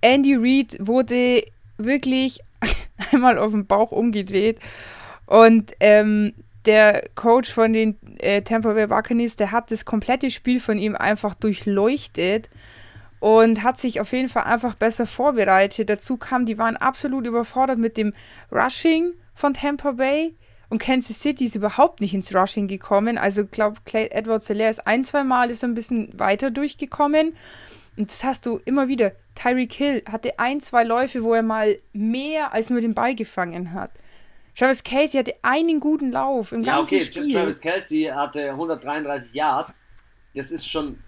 Andy 0.00 0.34
Reid 0.34 0.76
wurde 0.80 1.44
wirklich 1.78 2.40
einmal 3.12 3.38
auf 3.38 3.52
den 3.52 3.66
Bauch 3.66 3.92
umgedreht. 3.92 4.58
Und 5.26 5.72
ähm, 5.80 6.34
der 6.66 7.08
Coach 7.14 7.52
von 7.52 7.72
den 7.72 7.96
äh, 8.18 8.42
Tampa 8.42 8.72
Bay 8.72 8.86
Buccaneers, 8.86 9.36
der 9.36 9.52
hat 9.52 9.70
das 9.70 9.84
komplette 9.84 10.30
Spiel 10.30 10.60
von 10.60 10.78
ihm 10.78 10.94
einfach 10.96 11.34
durchleuchtet 11.34 12.50
und 13.20 13.62
hat 13.62 13.78
sich 13.78 14.00
auf 14.00 14.12
jeden 14.12 14.28
Fall 14.28 14.44
einfach 14.44 14.74
besser 14.74 15.06
vorbereitet. 15.06 15.88
Dazu 15.88 16.16
kam, 16.16 16.46
die 16.46 16.58
waren 16.58 16.76
absolut 16.76 17.26
überfordert 17.26 17.78
mit 17.78 17.96
dem 17.96 18.12
Rushing 18.50 19.12
von 19.34 19.54
Tampa 19.54 19.92
Bay. 19.92 20.34
Und 20.72 20.78
Kansas 20.78 21.20
City 21.20 21.44
ist 21.44 21.54
überhaupt 21.54 22.00
nicht 22.00 22.14
ins 22.14 22.34
Rushing 22.34 22.66
gekommen. 22.66 23.18
Also, 23.18 23.42
ich 23.42 23.50
glaube, 23.50 23.78
Edward 23.92 24.42
Selaire 24.42 24.70
ist 24.70 24.86
ein, 24.86 25.04
zwei 25.04 25.22
Mal 25.22 25.50
ist 25.50 25.62
ein 25.64 25.74
bisschen 25.74 26.18
weiter 26.18 26.50
durchgekommen. 26.50 27.36
Und 27.98 28.08
das 28.08 28.24
hast 28.24 28.46
du 28.46 28.58
immer 28.64 28.88
wieder. 28.88 29.12
Tyreek 29.34 29.74
Hill 29.74 30.02
hatte 30.10 30.38
ein, 30.38 30.60
zwei 30.60 30.84
Läufe, 30.84 31.24
wo 31.24 31.34
er 31.34 31.42
mal 31.42 31.76
mehr 31.92 32.54
als 32.54 32.70
nur 32.70 32.80
den 32.80 32.94
Ball 32.94 33.14
gefangen 33.14 33.74
hat. 33.74 33.90
Travis 34.56 34.82
Casey 34.82 35.18
hatte 35.18 35.34
einen 35.42 35.78
guten 35.78 36.10
Lauf 36.10 36.52
im 36.52 36.62
Ja, 36.62 36.76
ganzen 36.76 36.94
okay, 36.94 37.04
Spiel. 37.04 37.30
Travis 37.30 37.60
Kelsey 37.60 38.04
hatte 38.04 38.48
133 38.52 39.34
Yards. 39.34 39.88
Das 40.34 40.50
ist 40.50 40.66
schon. 40.66 40.98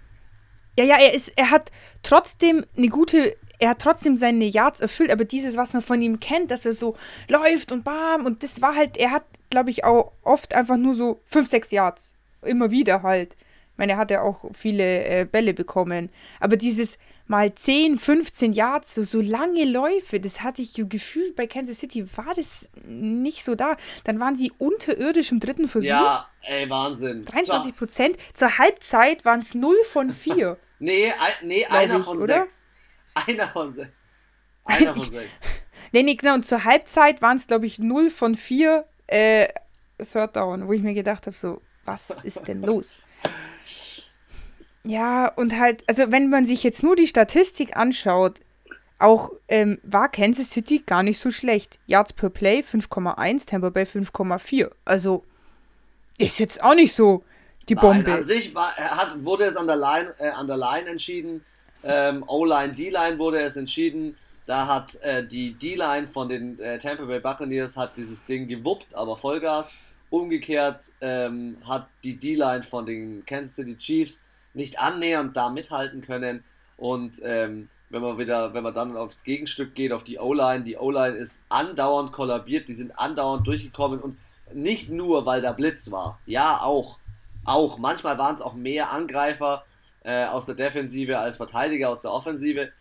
Ja, 0.77 0.85
ja, 0.85 0.97
er 0.97 1.15
ist, 1.15 1.33
er 1.37 1.49
hat 1.49 1.71
trotzdem 2.03 2.65
eine 2.77 2.89
gute, 2.89 3.35
er 3.57 3.69
hat 3.69 3.79
trotzdem 3.79 4.17
seine 4.17 4.45
Yards 4.45 4.79
erfüllt, 4.79 5.09
aber 5.09 5.25
dieses, 5.25 5.57
was 5.57 5.73
man 5.73 5.81
von 5.81 6.01
ihm 6.03 6.19
kennt, 6.19 6.51
dass 6.51 6.67
er 6.67 6.73
so 6.73 6.95
läuft 7.29 7.71
und 7.71 7.83
bam, 7.83 8.27
und 8.27 8.43
das 8.43 8.61
war 8.61 8.75
halt, 8.75 8.97
er 8.97 9.09
hat, 9.11 9.23
glaube 9.55 9.69
ich, 9.69 9.85
auch 9.85 10.11
oft 10.23 10.53
einfach 10.53 10.75
nur 10.75 10.95
so 10.95 11.21
5, 11.27 11.47
6 11.47 11.71
Yards. 11.71 12.13
Immer 12.41 12.71
wieder 12.71 13.03
halt. 13.03 13.37
Ich 13.71 13.77
meine, 13.77 13.93
er 13.93 13.97
hat 13.97 14.11
ja 14.11 14.21
auch 14.21 14.43
viele 14.53 15.05
äh, 15.05 15.25
Bälle 15.25 15.53
bekommen. 15.53 16.09
Aber 16.41 16.57
dieses 16.57 16.97
mal 17.25 17.53
10, 17.53 17.97
15 17.97 18.51
Yards, 18.51 18.95
so, 18.95 19.03
so 19.03 19.21
lange 19.21 19.63
Läufe, 19.63 20.19
das 20.19 20.41
hatte 20.41 20.61
ich 20.61 20.73
so 20.73 20.87
gefühlt 20.87 21.37
bei 21.37 21.47
Kansas 21.47 21.79
City, 21.79 22.05
war 22.17 22.33
das 22.35 22.69
nicht 22.85 23.45
so 23.45 23.55
da. 23.55 23.77
Dann 24.03 24.19
waren 24.19 24.35
sie 24.35 24.51
unterirdisch 24.57 25.31
im 25.31 25.39
dritten 25.39 25.69
Versuch. 25.69 25.87
Ja, 25.87 26.27
ey, 26.41 26.69
Wahnsinn. 26.69 27.23
23 27.23 27.75
Prozent. 27.75 28.17
Zur 28.33 28.57
Halbzeit 28.57 29.23
waren 29.23 29.39
es 29.39 29.55
0 29.55 29.75
von 29.89 30.11
4. 30.11 30.57
Nee, 30.77 31.13
nee 31.41 31.65
einer 31.65 31.99
ich, 31.99 32.03
von 32.03 32.17
oder? 32.17 32.41
sechs. 32.41 32.67
Einer 33.13 33.47
von 33.47 33.71
sechs. 33.71 33.91
Einer 34.65 34.93
von 34.97 34.99
sechs. 34.99 35.31
Nee, 35.93 36.03
nee, 36.03 36.15
genau. 36.15 36.33
Und 36.33 36.45
zur 36.45 36.65
Halbzeit 36.65 37.21
waren 37.21 37.37
es, 37.37 37.47
glaube 37.47 37.65
ich, 37.65 37.79
0 37.79 38.09
von 38.09 38.35
4 38.35 38.85
äh, 39.07 39.47
Third 39.97 40.35
Down, 40.35 40.67
wo 40.67 40.73
ich 40.73 40.81
mir 40.81 40.93
gedacht 40.93 41.27
habe, 41.27 41.35
so, 41.35 41.61
was 41.85 42.11
ist 42.23 42.47
denn 42.47 42.61
los? 42.61 42.99
Ja, 44.83 45.27
und 45.27 45.57
halt, 45.57 45.83
also 45.87 46.11
wenn 46.11 46.29
man 46.29 46.45
sich 46.45 46.63
jetzt 46.63 46.83
nur 46.83 46.95
die 46.95 47.07
Statistik 47.07 47.75
anschaut, 47.75 48.41
auch 48.99 49.31
ähm, 49.47 49.79
war 49.83 50.09
Kansas 50.09 50.51
City 50.51 50.83
gar 50.85 51.03
nicht 51.03 51.19
so 51.19 51.31
schlecht. 51.31 51.79
Yards 51.85 52.13
per 52.13 52.29
Play 52.29 52.59
5,1, 52.61 53.47
Tampa 53.47 53.69
Bay 53.69 53.83
5,4. 53.83 54.69
Also 54.85 55.23
ist 56.17 56.39
jetzt 56.39 56.63
auch 56.63 56.75
nicht 56.75 56.93
so 56.93 57.23
die 57.67 57.75
Bombe. 57.75 58.09
Nein, 58.09 58.19
an 58.19 58.23
sich 58.23 58.53
war, 58.55 58.75
hat, 58.75 59.23
wurde 59.23 59.45
es 59.45 59.57
an 59.57 59.67
der 59.67 59.75
Line, 59.75 60.13
äh, 60.19 60.29
an 60.29 60.47
der 60.47 60.57
Line 60.57 60.89
entschieden. 60.89 61.43
Ähm, 61.83 62.23
O-Line, 62.27 62.73
D-Line 62.73 63.19
wurde 63.19 63.41
es 63.41 63.57
entschieden. 63.57 64.17
Da 64.45 64.67
hat 64.67 64.95
äh, 65.01 65.25
die 65.25 65.53
D-Line 65.53 66.07
von 66.07 66.29
den 66.29 66.59
äh, 66.59 66.77
Tampa 66.77 67.05
Bay 67.05 67.19
Buccaneers 67.19 67.75
hat 67.75 67.97
dieses 67.97 68.25
Ding 68.25 68.47
gewuppt, 68.47 68.93
aber 68.93 69.17
Vollgas. 69.17 69.73
Umgekehrt 70.11 70.91
ähm, 71.01 71.57
hat 71.67 71.87
die 72.03 72.17
D-Line 72.17 72.63
von 72.63 72.85
den 72.85 73.25
Kansas 73.25 73.55
City 73.55 73.75
Chiefs 73.75 74.23
nicht 74.53 74.79
annähernd 74.79 75.35
da 75.35 75.49
mithalten 75.49 76.01
können. 76.01 76.43
Und 76.77 77.21
ähm, 77.23 77.69
wenn 77.89 78.01
man 78.01 78.17
wieder, 78.17 78.53
wenn 78.53 78.63
man 78.63 78.73
dann 78.73 78.95
aufs 78.95 79.23
Gegenstück 79.23 79.73
geht, 79.73 79.91
auf 79.91 80.03
die 80.03 80.19
O-Line, 80.19 80.63
die 80.63 80.77
O-Line 80.77 81.15
ist 81.15 81.43
andauernd 81.49 82.11
kollabiert, 82.11 82.67
die 82.67 82.73
sind 82.73 82.97
andauernd 82.99 83.47
durchgekommen 83.47 83.99
und 83.99 84.17
nicht 84.53 84.89
nur, 84.89 85.25
weil 85.25 85.41
da 85.41 85.51
Blitz 85.51 85.91
war. 85.91 86.19
Ja, 86.25 86.61
auch. 86.61 86.99
Auch. 87.45 87.77
Manchmal 87.77 88.17
waren 88.17 88.35
es 88.35 88.41
auch 88.41 88.53
mehr 88.53 88.91
Angreifer 88.91 89.65
äh, 90.03 90.25
aus 90.25 90.45
der 90.45 90.55
Defensive 90.55 91.17
als 91.17 91.37
Verteidiger 91.37 91.89
aus 91.89 92.01
der 92.01 92.11
Offensive. 92.11 92.71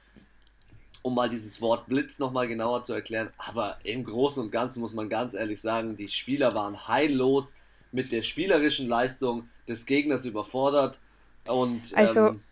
Um 1.04 1.14
mal 1.14 1.28
dieses 1.28 1.60
Wort 1.60 1.86
Blitz 1.86 2.18
nochmal 2.18 2.48
genauer 2.48 2.82
zu 2.82 2.94
erklären. 2.94 3.28
Aber 3.36 3.76
im 3.84 4.04
Großen 4.04 4.42
und 4.42 4.50
Ganzen 4.50 4.80
muss 4.80 4.94
man 4.94 5.10
ganz 5.10 5.34
ehrlich 5.34 5.60
sagen, 5.60 5.96
die 5.96 6.08
Spieler 6.08 6.54
waren 6.54 6.88
heillos 6.88 7.54
mit 7.92 8.10
der 8.10 8.22
spielerischen 8.22 8.88
Leistung 8.88 9.46
des 9.68 9.84
Gegners 9.84 10.24
überfordert. 10.24 10.98
Und 11.46 11.94
Also- 11.94 12.28
ähm, 12.28 12.42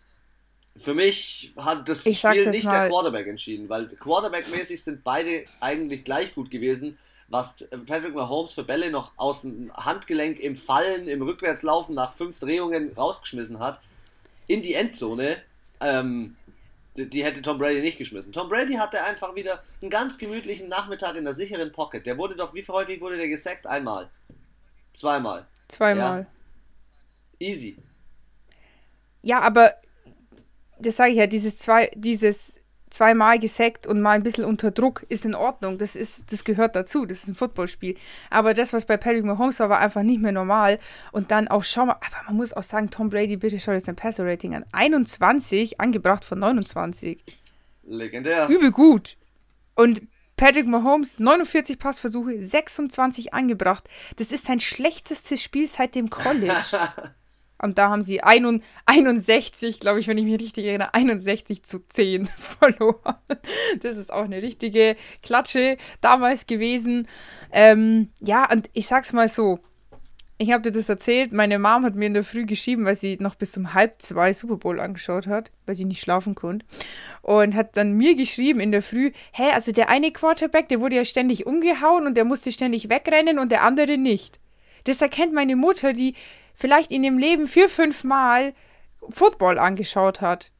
für 0.75 0.93
mich 0.93 1.51
hat 1.57 1.89
das 1.89 2.01
Spiel 2.01 2.49
nicht 2.51 2.65
mal. 2.65 2.81
der 2.81 2.89
Quarterback 2.89 3.25
entschieden, 3.25 3.69
weil 3.69 3.87
Quarterback-mäßig 3.87 4.83
sind 4.83 5.03
beide 5.03 5.45
eigentlich 5.59 6.03
gleich 6.03 6.35
gut 6.35 6.51
gewesen. 6.51 6.99
Was 7.29 7.67
Patrick 7.87 8.13
Mahomes 8.13 8.51
für 8.51 8.63
Bälle 8.63 8.91
noch 8.91 9.13
aus 9.15 9.41
dem 9.41 9.73
Handgelenk 9.73 10.39
im 10.39 10.55
Fallen, 10.55 11.07
im 11.07 11.23
Rückwärtslaufen 11.23 11.95
nach 11.95 12.13
fünf 12.15 12.37
Drehungen 12.39 12.93
rausgeschmissen 12.93 13.57
hat, 13.57 13.79
in 14.45 14.61
die 14.61 14.75
Endzone, 14.75 15.37
ähm, 15.79 16.35
die, 16.97 17.09
die 17.09 17.23
hätte 17.23 17.41
Tom 17.41 17.57
Brady 17.57 17.81
nicht 17.81 17.97
geschmissen. 17.97 18.33
Tom 18.33 18.49
Brady 18.49 18.73
hatte 18.73 19.03
einfach 19.03 19.35
wieder 19.35 19.63
einen 19.81 19.89
ganz 19.89 20.17
gemütlichen 20.17 20.67
Nachmittag 20.67 21.15
in 21.15 21.23
der 21.23 21.33
sicheren 21.33 21.71
Pocket. 21.71 22.05
Der 22.05 22.17
wurde 22.17 22.35
doch, 22.35 22.53
wie 22.53 22.65
häufig 22.67 23.01
wurde 23.01 23.17
der 23.17 23.27
gesackt? 23.27 23.65
Einmal. 23.67 24.09
Zweimal. 24.93 25.47
Zweimal. 25.67 26.27
Easy. 27.39 27.77
Ja, 29.21 29.41
aber 29.41 29.75
das 30.79 30.97
sage 30.97 31.11
ich 31.11 31.17
ja, 31.17 31.27
dieses 31.27 31.57
zwei, 31.57 31.91
dieses 31.95 32.59
zweimal 32.93 33.39
gesackt 33.39 33.87
und 33.87 34.01
mal 34.01 34.11
ein 34.11 34.23
bisschen 34.23 34.45
unter 34.45 34.69
Druck 34.69 35.03
ist 35.09 35.25
in 35.25 35.33
Ordnung. 35.33 35.79
Das 35.79 35.95
ist, 35.95 36.31
das 36.31 36.43
gehört 36.43 36.75
dazu. 36.75 37.05
Das 37.05 37.23
ist 37.23 37.27
ein 37.27 37.35
Footballspiel. 37.35 37.95
Aber 38.29 38.53
das, 38.53 38.71
was 38.71 38.85
bei 38.85 38.97
Patrick 38.97 39.25
Mahomes 39.25 39.59
war, 39.59 39.69
war 39.69 39.79
einfach 39.79 40.03
nicht 40.03 40.21
mehr 40.21 40.31
normal. 40.31 40.79
Und 41.11 41.31
dann 41.31 41.47
auch, 41.47 41.63
schau 41.63 41.87
mal, 41.87 41.93
aber 41.95 42.27
man 42.27 42.35
muss 42.35 42.53
auch 42.53 42.63
sagen, 42.63 42.91
Tom 42.91 43.09
Brady, 43.09 43.37
bitte 43.37 43.59
schau 43.59 43.71
dir 43.71 43.79
sein 43.79 43.95
Passer-Rating 43.95 44.53
an. 44.53 44.65
21, 44.71 45.81
angebracht 45.81 46.23
von 46.23 46.37
29. 46.37 47.23
Legendär. 47.83 48.47
Übel 48.47 48.71
gut. 48.71 49.17
Und 49.75 50.03
Patrick 50.37 50.67
Mahomes, 50.67 51.17
49 51.17 51.79
Passversuche, 51.79 52.41
26 52.41 53.33
angebracht. 53.33 53.89
Das 54.17 54.31
ist 54.31 54.45
sein 54.45 54.59
schlechtestes 54.59 55.41
Spiel 55.41 55.67
seit 55.67 55.95
dem 55.95 56.11
College. 56.11 56.53
Und 57.63 57.77
da 57.77 57.89
haben 57.89 58.03
sie 58.03 58.21
ein- 58.21 58.61
61, 58.85 59.79
glaube 59.79 59.99
ich, 59.99 60.07
wenn 60.07 60.17
ich 60.17 60.25
mich 60.25 60.39
richtig 60.39 60.65
erinnere, 60.65 60.93
61 60.93 61.63
zu 61.63 61.79
10 61.87 62.25
verloren. 62.59 63.15
Das 63.81 63.97
ist 63.97 64.11
auch 64.11 64.25
eine 64.25 64.41
richtige 64.41 64.95
Klatsche 65.21 65.77
damals 66.01 66.45
gewesen. 66.45 67.07
Ähm, 67.51 68.09
ja, 68.19 68.49
und 68.51 68.69
ich 68.73 68.87
sag's 68.87 69.13
mal 69.13 69.27
so. 69.27 69.59
Ich 70.39 70.51
habe 70.51 70.63
dir 70.63 70.71
das 70.71 70.89
erzählt. 70.89 71.31
Meine 71.31 71.57
Mom 71.59 71.85
hat 71.85 71.95
mir 71.95 72.07
in 72.07 72.15
der 72.15 72.23
Früh 72.23 72.45
geschrieben, 72.45 72.85
weil 72.85 72.95
sie 72.95 73.17
noch 73.21 73.35
bis 73.35 73.55
um 73.55 73.73
halb 73.73 74.01
zwei 74.01 74.33
Super 74.33 74.57
Bowl 74.57 74.79
angeschaut 74.79 75.27
hat, 75.27 75.51
weil 75.65 75.75
sie 75.75 75.85
nicht 75.85 76.01
schlafen 76.01 76.35
konnte. 76.35 76.65
Und 77.21 77.55
hat 77.55 77.77
dann 77.77 77.93
mir 77.93 78.15
geschrieben 78.15 78.59
in 78.59 78.71
der 78.71 78.81
Früh: 78.81 79.11
Hä, 79.31 79.51
also 79.53 79.71
der 79.71 79.89
eine 79.89 80.11
Quarterback, 80.11 80.67
der 80.69 80.81
wurde 80.81 80.95
ja 80.97 81.05
ständig 81.05 81.45
umgehauen 81.45 82.07
und 82.07 82.15
der 82.17 82.25
musste 82.25 82.51
ständig 82.51 82.89
wegrennen 82.89 83.39
und 83.39 83.51
der 83.51 83.63
andere 83.63 83.97
nicht. 83.97 84.39
Das 84.85 85.01
erkennt 85.01 85.33
meine 85.33 85.55
Mutter, 85.55 85.93
die 85.93 86.15
vielleicht 86.55 86.91
in 86.91 87.03
ihrem 87.03 87.17
Leben 87.17 87.47
vier, 87.47 87.69
fünf 87.69 88.03
Mal 88.03 88.53
Football 89.09 89.59
angeschaut 89.59 90.21
hat. 90.21 90.51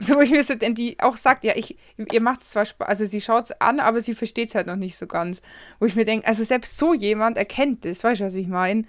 So, 0.00 0.14
wo 0.14 0.20
ich 0.20 0.30
mir 0.30 0.44
so, 0.44 0.54
denn 0.54 0.76
die 0.76 0.98
auch 1.00 1.16
sagt, 1.16 1.42
ja, 1.42 1.56
ich, 1.56 1.76
ihr 2.12 2.20
macht 2.20 2.42
es 2.42 2.50
zwar 2.50 2.64
Spaß, 2.64 2.86
also 2.86 3.04
sie 3.04 3.20
schaut 3.20 3.46
es 3.46 3.60
an, 3.60 3.80
aber 3.80 4.00
sie 4.00 4.14
versteht 4.14 4.50
es 4.50 4.54
halt 4.54 4.68
noch 4.68 4.76
nicht 4.76 4.96
so 4.96 5.08
ganz. 5.08 5.42
Wo 5.80 5.86
ich 5.86 5.96
mir 5.96 6.04
denke, 6.04 6.26
also 6.26 6.44
selbst 6.44 6.78
so 6.78 6.94
jemand 6.94 7.36
erkennt 7.36 7.84
das, 7.84 8.04
weißt 8.04 8.20
du, 8.20 8.24
was 8.26 8.34
ich 8.34 8.46
meine? 8.46 8.84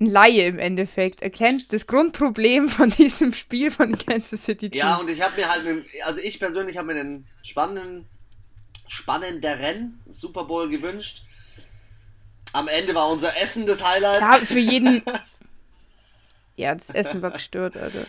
Ein 0.00 0.06
Laie 0.06 0.48
im 0.48 0.58
Endeffekt 0.58 1.22
erkennt 1.22 1.72
das 1.72 1.86
Grundproblem 1.86 2.68
von 2.68 2.90
diesem 2.90 3.32
Spiel 3.34 3.70
von 3.70 3.96
Kansas 3.96 4.44
City 4.44 4.68
Chiefs. 4.70 4.78
Ja, 4.78 4.96
und 4.96 5.08
ich 5.08 5.22
habe 5.22 5.40
mir 5.40 5.48
halt, 5.48 5.64
einen, 5.64 5.84
also 6.04 6.20
ich 6.20 6.40
persönlich 6.40 6.76
habe 6.76 6.92
mir 6.92 7.00
einen 7.00 7.28
spannenden, 7.42 8.08
spannenderen 8.88 10.00
Super 10.08 10.44
Bowl 10.44 10.68
gewünscht. 10.68 11.22
Am 12.52 12.66
Ende 12.66 12.94
war 12.96 13.08
unser 13.10 13.36
Essen 13.40 13.64
das 13.64 13.84
Highlight. 13.84 14.18
Klar, 14.18 14.40
für 14.40 14.58
jeden. 14.58 15.02
ja, 16.56 16.74
das 16.74 16.90
Essen 16.90 17.22
war 17.22 17.30
gestört, 17.30 17.76
Alter. 17.76 18.04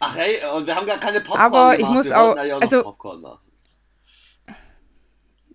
Ach 0.00 0.16
hey, 0.16 0.38
und 0.56 0.66
wir 0.66 0.74
haben 0.74 0.86
gar 0.86 0.98
keine 0.98 1.20
Popcorn 1.20 1.40
Aber 1.40 1.76
gemacht. 1.76 1.78
ich 1.80 1.88
muss 1.88 2.06
wir 2.06 2.20
auch- 2.20 2.36
ja 2.44 2.56
auch 2.56 2.60
also- 2.60 2.82
Popcorn 2.82 3.20
machen. 3.20 3.38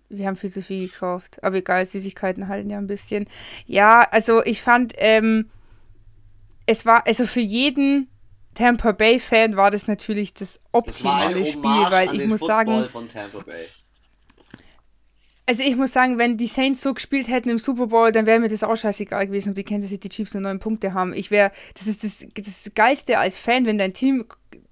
Wir 0.08 0.28
haben 0.28 0.36
viel 0.36 0.52
zu 0.52 0.62
viel 0.62 0.88
gekauft. 0.88 1.42
Aber 1.42 1.56
egal, 1.56 1.84
Süßigkeiten 1.84 2.46
halten 2.48 2.70
ja 2.70 2.78
ein 2.78 2.86
bisschen. 2.86 3.28
Ja, 3.66 4.02
also 4.12 4.44
ich 4.44 4.62
fand, 4.62 4.94
ähm, 4.98 5.50
es 6.64 6.86
war, 6.86 7.06
also 7.06 7.26
für 7.26 7.40
jeden 7.40 8.08
Tampa 8.54 8.92
Bay-Fan 8.92 9.56
war 9.56 9.70
das 9.72 9.88
natürlich 9.88 10.32
das 10.32 10.54
Das 10.54 10.60
optimale 10.72 11.44
Spiel, 11.44 11.62
Hommage 11.62 11.92
weil 11.92 12.20
ich 12.20 12.26
muss 12.28 12.40
sagen, 12.40 12.88
von 12.90 13.08
Tampa 13.08 13.40
Bay. 13.40 13.66
Also 15.46 15.62
ich 15.62 15.76
muss 15.76 15.92
sagen, 15.92 16.18
wenn 16.18 16.36
die 16.36 16.48
Saints 16.48 16.82
so 16.82 16.92
gespielt 16.92 17.28
hätten 17.28 17.48
im 17.48 17.58
Super 17.58 17.86
Bowl, 17.86 18.10
dann 18.10 18.26
wäre 18.26 18.40
mir 18.40 18.48
das 18.48 18.64
auch 18.64 18.76
scheißegal 18.76 19.28
gewesen, 19.28 19.50
ob 19.50 19.54
die 19.54 19.64
Kansas 19.64 19.90
City 19.90 20.08
Chiefs 20.08 20.34
nur 20.34 20.42
neun 20.42 20.58
Punkte 20.58 20.92
haben. 20.92 21.14
Ich 21.14 21.30
wäre, 21.30 21.52
das 21.74 21.86
ist 21.86 22.02
das, 22.02 22.26
das 22.34 22.72
Geilste 22.74 23.18
als 23.18 23.38
Fan, 23.38 23.64
wenn 23.64 23.78
dein 23.78 23.94
Team 23.94 24.24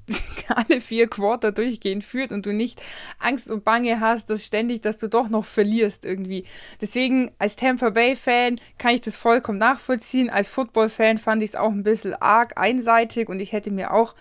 alle 0.49 0.81
vier 0.81 1.07
Quarter 1.07 1.53
durchgehend 1.53 2.03
führt 2.03 2.33
und 2.33 2.45
du 2.45 2.53
nicht 2.53 2.83
Angst 3.21 3.51
und 3.51 3.65
Bange 3.65 4.01
hast, 4.01 4.31
dass 4.31 4.45
ständig, 4.45 4.83
dass 4.83 4.99
du 4.99 5.09
doch 5.09 5.29
noch 5.29 5.45
verlierst 5.45 6.05
irgendwie. 6.05 6.45
Deswegen 6.81 7.31
als 7.39 7.57
Tampa 7.57 7.91
Bay 7.91 8.17
Fan 8.17 8.61
kann 8.77 8.95
ich 8.95 9.01
das 9.01 9.17
vollkommen 9.17 9.59
nachvollziehen. 9.59 10.29
Als 10.29 10.49
Football 10.49 10.89
Fan 10.89 11.19
fand 11.19 11.43
ich 11.43 11.51
es 11.51 11.57
auch 11.57 11.71
ein 11.71 11.85
bisschen 11.85 12.15
arg 12.15 12.59
einseitig 12.59 13.29
und 13.29 13.41
ich 13.41 13.53
hätte 13.53 13.71
mir 13.71 13.93
auch 13.93 14.15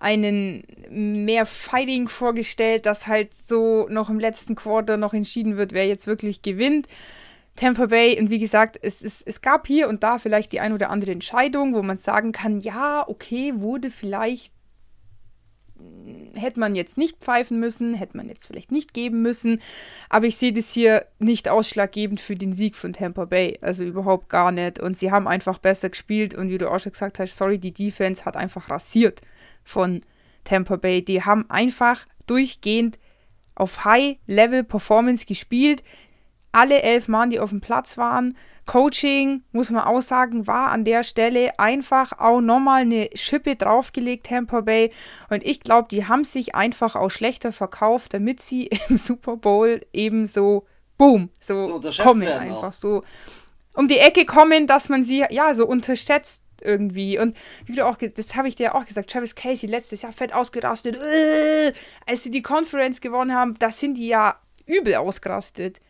einen 0.00 0.64
mehr 0.90 1.46
Fighting 1.46 2.08
vorgestellt, 2.08 2.86
dass 2.86 3.06
halt 3.06 3.34
so 3.34 3.86
noch 3.88 4.08
im 4.08 4.18
letzten 4.18 4.56
Quarter 4.56 4.96
noch 4.96 5.14
entschieden 5.14 5.56
wird, 5.56 5.72
wer 5.72 5.86
jetzt 5.86 6.06
wirklich 6.06 6.42
gewinnt. 6.42 6.88
Tampa 7.54 7.86
Bay, 7.86 8.18
und 8.18 8.30
wie 8.30 8.38
gesagt, 8.38 8.78
es, 8.80 9.04
es, 9.04 9.20
es 9.20 9.42
gab 9.42 9.66
hier 9.66 9.88
und 9.88 10.02
da 10.02 10.18
vielleicht 10.18 10.52
die 10.52 10.60
ein 10.60 10.72
oder 10.72 10.88
andere 10.88 11.12
Entscheidung, 11.12 11.74
wo 11.74 11.82
man 11.82 11.98
sagen 11.98 12.32
kann, 12.32 12.60
ja, 12.60 13.06
okay, 13.06 13.52
wurde 13.56 13.90
vielleicht, 13.90 14.54
hätte 16.34 16.60
man 16.60 16.74
jetzt 16.74 16.96
nicht 16.96 17.18
pfeifen 17.18 17.60
müssen, 17.60 17.92
hätte 17.92 18.16
man 18.16 18.28
jetzt 18.30 18.46
vielleicht 18.46 18.72
nicht 18.72 18.94
geben 18.94 19.20
müssen, 19.20 19.60
aber 20.08 20.26
ich 20.26 20.38
sehe 20.38 20.54
das 20.54 20.72
hier 20.72 21.04
nicht 21.18 21.50
ausschlaggebend 21.50 22.20
für 22.20 22.36
den 22.36 22.54
Sieg 22.54 22.76
von 22.76 22.94
Tampa 22.94 23.26
Bay, 23.26 23.58
also 23.60 23.84
überhaupt 23.84 24.30
gar 24.30 24.52
nicht. 24.52 24.80
Und 24.80 24.96
sie 24.96 25.10
haben 25.10 25.28
einfach 25.28 25.58
besser 25.58 25.90
gespielt 25.90 26.34
und 26.34 26.48
wie 26.48 26.58
du 26.58 26.70
auch 26.70 26.78
schon 26.78 26.92
gesagt 26.92 27.18
hast, 27.18 27.36
sorry, 27.36 27.58
die 27.58 27.74
Defense 27.74 28.24
hat 28.24 28.38
einfach 28.38 28.70
rasiert 28.70 29.20
von 29.70 30.02
Tampa 30.44 30.76
Bay. 30.76 31.02
Die 31.02 31.24
haben 31.24 31.48
einfach 31.48 32.06
durchgehend 32.26 32.98
auf 33.54 33.84
High-Level-Performance 33.84 35.26
gespielt. 35.26 35.82
Alle 36.52 36.82
elf 36.82 37.06
Mann, 37.08 37.30
die 37.30 37.38
auf 37.38 37.50
dem 37.50 37.60
Platz 37.60 37.96
waren. 37.96 38.36
Coaching, 38.66 39.42
muss 39.52 39.70
man 39.70 39.84
auch 39.84 40.00
sagen, 40.02 40.46
war 40.46 40.70
an 40.70 40.84
der 40.84 41.04
Stelle 41.04 41.58
einfach 41.58 42.18
auch 42.18 42.40
nochmal 42.40 42.82
eine 42.82 43.10
Schippe 43.14 43.56
draufgelegt, 43.56 44.26
Tampa 44.26 44.60
Bay. 44.60 44.90
Und 45.28 45.44
ich 45.44 45.60
glaube, 45.60 45.88
die 45.90 46.06
haben 46.06 46.24
sich 46.24 46.54
einfach 46.54 46.96
auch 46.96 47.10
schlechter 47.10 47.52
verkauft, 47.52 48.14
damit 48.14 48.40
sie 48.40 48.66
im 48.88 48.98
Super 48.98 49.36
Bowl 49.36 49.80
eben 49.92 50.26
so, 50.26 50.66
boom, 50.98 51.30
so, 51.38 51.80
So 51.80 52.02
kommen 52.02 52.26
einfach 52.26 52.68
auch. 52.68 52.72
so 52.72 53.02
um 53.74 53.88
die 53.88 53.98
Ecke 53.98 54.24
kommen, 54.24 54.66
dass 54.66 54.88
man 54.88 55.02
sie 55.02 55.24
ja 55.30 55.54
so 55.54 55.66
unterschätzt 55.66 56.42
irgendwie. 56.62 57.18
Und 57.18 57.36
wie 57.66 57.74
du 57.74 57.86
auch, 57.86 57.96
das 57.96 58.36
habe 58.36 58.48
ich 58.48 58.56
dir 58.56 58.74
auch 58.74 58.84
gesagt, 58.84 59.10
Travis 59.10 59.34
Casey 59.34 59.68
letztes 59.68 60.02
Jahr 60.02 60.12
fett 60.12 60.32
ausgerastet. 60.32 60.96
Äh, 60.96 61.72
als 62.06 62.22
sie 62.22 62.30
die 62.30 62.42
Conference 62.42 63.00
gewonnen 63.00 63.34
haben, 63.34 63.54
da 63.58 63.70
sind 63.70 63.98
die 63.98 64.08
ja 64.08 64.40
übel 64.66 64.94
ausgerastet. 64.94 65.80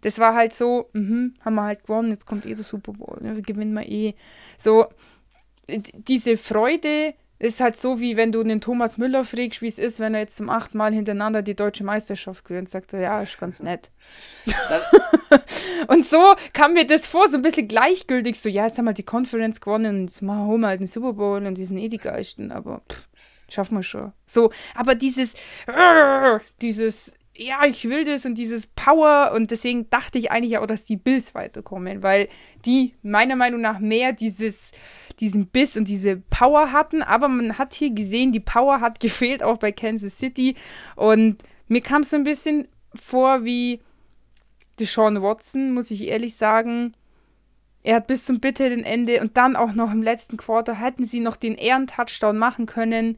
Das 0.00 0.18
war 0.18 0.34
halt 0.34 0.52
so, 0.52 0.90
mhm, 0.92 1.34
haben 1.44 1.54
wir 1.54 1.64
halt 1.64 1.82
gewonnen, 1.82 2.10
jetzt 2.10 2.26
kommt 2.26 2.46
eh 2.46 2.54
der 2.54 2.64
Super 2.64 2.92
Bowl, 2.92 3.18
ne, 3.20 3.34
wir 3.34 3.42
gewinnen 3.42 3.74
wir 3.74 3.88
eh. 3.88 4.14
So, 4.56 4.86
diese 5.66 6.36
Freude 6.36 7.14
ist 7.38 7.60
halt 7.60 7.76
so, 7.76 8.00
wie 8.00 8.16
wenn 8.16 8.32
du 8.32 8.42
den 8.42 8.60
Thomas 8.60 8.98
Müller 8.98 9.24
fragst, 9.24 9.62
wie 9.62 9.68
es 9.68 9.78
ist, 9.78 10.00
wenn 10.00 10.14
er 10.14 10.20
jetzt 10.20 10.36
zum 10.36 10.50
achten 10.50 10.76
Mal 10.76 10.92
hintereinander 10.92 11.42
die 11.42 11.54
deutsche 11.54 11.84
Meisterschaft 11.84 12.44
gewinnt. 12.44 12.68
Sagt 12.68 12.92
er, 12.92 13.00
ja, 13.00 13.22
ist 13.22 13.38
ganz 13.38 13.60
nett. 13.60 13.90
und 15.88 16.04
so 16.04 16.34
kam 16.52 16.72
mir 16.72 16.86
das 16.86 17.06
vor, 17.06 17.28
so 17.28 17.36
ein 17.36 17.42
bisschen 17.42 17.68
gleichgültig, 17.68 18.40
so, 18.40 18.48
ja, 18.48 18.66
jetzt 18.66 18.78
haben 18.78 18.86
wir 18.86 18.92
die 18.92 19.04
Conference 19.04 19.60
gewonnen 19.60 20.00
und 20.00 20.08
jetzt 20.08 20.22
machen, 20.22 20.46
holen 20.46 20.60
wir 20.60 20.68
halt 20.68 20.80
den 20.80 20.86
Super 20.86 21.12
Bowl 21.12 21.46
und 21.46 21.56
wir 21.56 21.66
sind 21.66 21.78
eh 21.78 21.88
die 21.88 21.98
Geisten, 21.98 22.50
aber 22.50 22.82
pff, 22.90 23.08
schaffen 23.48 23.76
wir 23.76 23.82
schon. 23.82 24.12
So, 24.26 24.50
aber 24.74 24.94
dieses, 24.94 25.34
dieses, 26.60 27.14
ja, 27.38 27.64
ich 27.64 27.88
will 27.88 28.04
das 28.04 28.26
und 28.26 28.34
dieses 28.34 28.66
Power 28.66 29.32
und 29.34 29.52
deswegen 29.52 29.88
dachte 29.90 30.18
ich 30.18 30.32
eigentlich 30.32 30.58
auch, 30.58 30.66
dass 30.66 30.84
die 30.84 30.96
Bills 30.96 31.34
weiterkommen, 31.34 32.02
weil 32.02 32.28
die 32.64 32.94
meiner 33.02 33.36
Meinung 33.36 33.60
nach 33.60 33.78
mehr 33.78 34.12
dieses, 34.12 34.72
diesen 35.20 35.46
Biss 35.46 35.76
und 35.76 35.86
diese 35.86 36.16
Power 36.16 36.72
hatten, 36.72 37.02
aber 37.02 37.28
man 37.28 37.56
hat 37.56 37.74
hier 37.74 37.90
gesehen, 37.90 38.32
die 38.32 38.40
Power 38.40 38.80
hat 38.80 38.98
gefehlt, 39.00 39.42
auch 39.42 39.58
bei 39.58 39.70
Kansas 39.70 40.18
City. 40.18 40.56
Und 40.96 41.42
mir 41.68 41.80
kam 41.80 42.02
es 42.02 42.10
so 42.10 42.16
ein 42.16 42.24
bisschen 42.24 42.66
vor 42.94 43.44
wie 43.44 43.80
Deshaun 44.80 45.22
Watson, 45.22 45.72
muss 45.72 45.92
ich 45.92 46.08
ehrlich 46.08 46.34
sagen. 46.36 46.94
Er 47.84 47.96
hat 47.96 48.08
bis 48.08 48.26
zum 48.26 48.40
bitteren 48.40 48.82
Ende 48.82 49.20
und 49.20 49.36
dann 49.36 49.54
auch 49.54 49.72
noch 49.72 49.92
im 49.92 50.02
letzten 50.02 50.36
Quarter 50.36 50.74
hätten 50.74 51.04
sie 51.04 51.20
noch 51.20 51.36
den 51.36 51.54
Ehrentouchdown 51.54 52.36
machen 52.36 52.66
können 52.66 53.16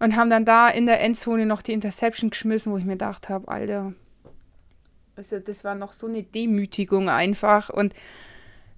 und 0.00 0.16
haben 0.16 0.30
dann 0.30 0.44
da 0.44 0.68
in 0.68 0.86
der 0.86 1.00
Endzone 1.00 1.46
noch 1.46 1.62
die 1.62 1.72
Interception 1.72 2.30
geschmissen, 2.30 2.72
wo 2.72 2.78
ich 2.78 2.84
mir 2.84 2.92
gedacht 2.92 3.28
habe, 3.28 3.46
Alter, 3.48 3.92
also 5.14 5.38
das 5.38 5.62
war 5.62 5.74
noch 5.74 5.92
so 5.92 6.06
eine 6.06 6.22
Demütigung 6.22 7.08
einfach 7.08 7.70
und 7.70 7.94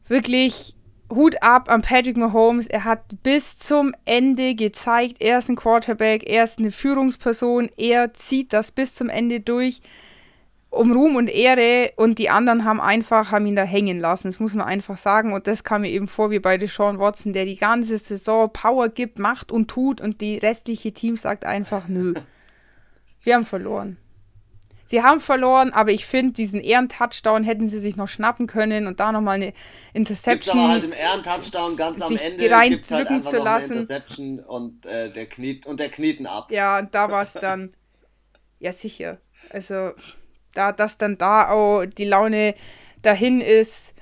wirklich 0.09 0.75
Hut 1.09 1.43
ab 1.43 1.71
an 1.71 1.83
Patrick 1.83 2.17
Mahomes. 2.17 2.67
Er 2.67 2.85
hat 2.85 3.05
bis 3.23 3.59
zum 3.59 3.95
Ende 4.05 4.55
gezeigt, 4.55 5.17
er 5.21 5.39
ist 5.39 5.49
ein 5.49 5.57
Quarterback, 5.57 6.29
er 6.29 6.45
ist 6.45 6.59
eine 6.59 6.71
Führungsperson, 6.71 7.71
er 7.77 8.13
zieht 8.15 8.53
das 8.53 8.73
bis 8.73 8.95
zum 8.95 9.09
Ende 9.09 9.41
durch 9.41 9.81
um 10.73 10.91
Ruhm 10.91 11.17
und 11.17 11.29
Ehre 11.29 11.93
und 11.97 12.19
die 12.19 12.31
anderen 12.31 12.65
haben 12.65 12.81
einfach, 12.81 13.31
haben 13.31 13.45
ihn 13.45 13.57
da 13.57 13.63
hängen 13.65 14.01
lassen. 14.01 14.29
Das 14.29 14.41
muss 14.41 14.55
man 14.55 14.67
einfach 14.67 14.97
sagen. 14.97 15.35
Und 15.35 15.47
das 15.47 15.65
kam 15.65 15.83
mir 15.83 15.91
eben 15.91 16.09
vor 16.09 16.31
wie 16.31 16.39
bei 16.39 16.57
Deshaun 16.57 16.99
Watson, 16.99 17.35
der 17.35 17.45
die 17.45 17.59
ganze 17.59 17.99
Saison 17.99 18.51
Power 18.51 18.89
gibt, 18.89 19.19
macht 19.19 19.53
und 19.53 19.69
tut 19.69 20.01
und 20.01 20.23
die 20.23 20.39
restliche 20.39 20.93
Team 20.93 21.17
sagt 21.17 21.45
einfach, 21.45 21.89
nö. 21.89 22.15
Wir 23.23 23.35
haben 23.35 23.45
verloren. 23.45 23.99
Sie 24.87 25.03
haben 25.03 25.21
verloren, 25.21 25.73
aber 25.73 25.91
ich 25.91 26.07
finde, 26.07 26.33
diesen 26.33 26.61
Ehrentouchdown 26.61 27.45
hätten 27.45 27.69
sie 27.69 27.79
sich 27.79 27.97
noch 27.97 28.09
schnappen 28.09 28.47
können 28.47 28.87
und 28.87 28.99
da 28.99 29.13
nochmal 29.13 29.37
eine 29.37 29.47
Gibt's 29.47 29.91
Interception. 29.93 30.59
aber 30.59 30.69
halt 30.69 30.85
im 30.85 30.93
Ehrentouchdown 30.93 31.77
ganz 31.77 32.01
am 32.01 32.17
Ende 32.17 32.69
gibt's 32.69 32.91
halt 32.91 33.09
einfach 33.09 33.31
zu 33.31 33.37
noch 33.37 33.45
eine 33.47 33.55
lassen. 33.55 33.73
Interception 33.75 34.41
und 34.41 34.87
äh, 34.87 35.13
der 35.13 35.27
kniet 35.27 35.67
und 35.67 35.81
der 35.81 35.91
knieten 35.91 36.27
ab. 36.27 36.51
Ja, 36.51 36.79
und 36.79 36.95
da 36.95 37.11
war 37.11 37.23
es 37.23 37.35
dann, 37.35 37.75
ja 38.59 38.73
sicher. 38.73 39.19
Also, 39.51 39.93
da, 40.55 40.73
dass 40.73 40.99
dann 40.99 41.19
da 41.19 41.51
auch 41.51 41.85
die 41.87 42.05
Laune 42.05 42.55
dahin 43.03 43.41
ist. 43.41 43.95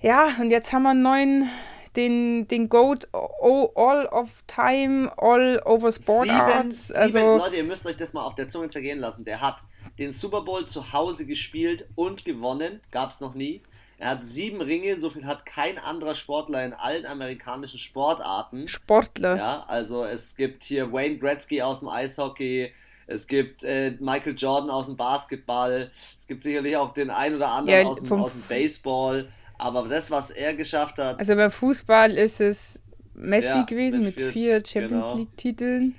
Ja, 0.00 0.28
und 0.40 0.50
jetzt 0.50 0.72
haben 0.72 0.82
wir 0.82 0.90
einen 0.90 1.02
neuen, 1.02 1.50
den, 1.96 2.46
den 2.48 2.68
Goat 2.68 3.08
All 3.12 4.06
of 4.06 4.28
Time, 4.46 5.10
All 5.16 5.60
over 5.64 5.90
Sport 5.90 6.26
Sieben, 6.26 6.36
Arts. 6.36 6.88
sieben, 6.88 6.98
Also, 6.98 7.36
Leute, 7.38 7.56
ihr 7.56 7.64
müsst 7.64 7.86
euch 7.86 7.96
das 7.96 8.12
mal 8.12 8.24
auf 8.24 8.34
der 8.34 8.48
Zunge 8.48 8.68
zergehen 8.68 8.98
lassen. 9.00 9.24
Der 9.24 9.40
hat 9.40 9.58
den 9.98 10.12
Super 10.12 10.42
Bowl 10.42 10.66
zu 10.66 10.92
Hause 10.92 11.24
gespielt 11.26 11.86
und 11.94 12.24
gewonnen. 12.24 12.80
Gab's 12.90 13.20
noch 13.20 13.34
nie. 13.34 13.62
Er 13.98 14.10
hat 14.10 14.24
sieben 14.26 14.60
Ringe, 14.60 14.98
so 14.98 15.08
viel 15.08 15.24
hat 15.24 15.46
kein 15.46 15.78
anderer 15.78 16.14
Sportler 16.14 16.62
in 16.66 16.74
allen 16.74 17.06
amerikanischen 17.06 17.78
Sportarten. 17.78 18.68
Sportler. 18.68 19.36
Ja, 19.38 19.64
also 19.68 20.04
es 20.04 20.36
gibt 20.36 20.64
hier 20.64 20.92
Wayne 20.92 21.16
Gretzky 21.18 21.62
aus 21.62 21.80
dem 21.80 21.88
Eishockey, 21.88 22.72
es 23.06 23.26
gibt 23.26 23.62
äh, 23.64 23.92
Michael 24.00 24.34
Jordan 24.36 24.70
aus 24.70 24.86
dem 24.86 24.96
Basketball, 24.96 25.90
es 26.18 26.26
gibt 26.26 26.42
sicherlich 26.42 26.76
auch 26.76 26.92
den 26.92 27.10
ein 27.10 27.34
oder 27.36 27.48
anderen 27.48 27.80
Ja, 27.80 27.86
aus, 27.86 28.02
dem, 28.02 28.12
aus 28.12 28.32
dem 28.32 28.42
Baseball, 28.42 29.28
aber 29.58 29.86
das, 29.88 30.10
was 30.10 30.30
er 30.30 30.54
geschafft 30.54 30.98
hat, 30.98 31.18
Also 31.18 31.34
beim 31.36 31.50
Fußball 31.50 32.12
ist 32.16 32.40
es 32.40 32.82
Messi 33.14 33.46
Ja, 33.48 33.62
gewesen 33.62 34.00
mit 34.00 34.16
mit 34.16 34.16
vier- 34.16 34.32
vier 34.32 34.62
Champions 34.66 35.06
genau. 35.06 35.16
League-Titeln. 35.16 35.94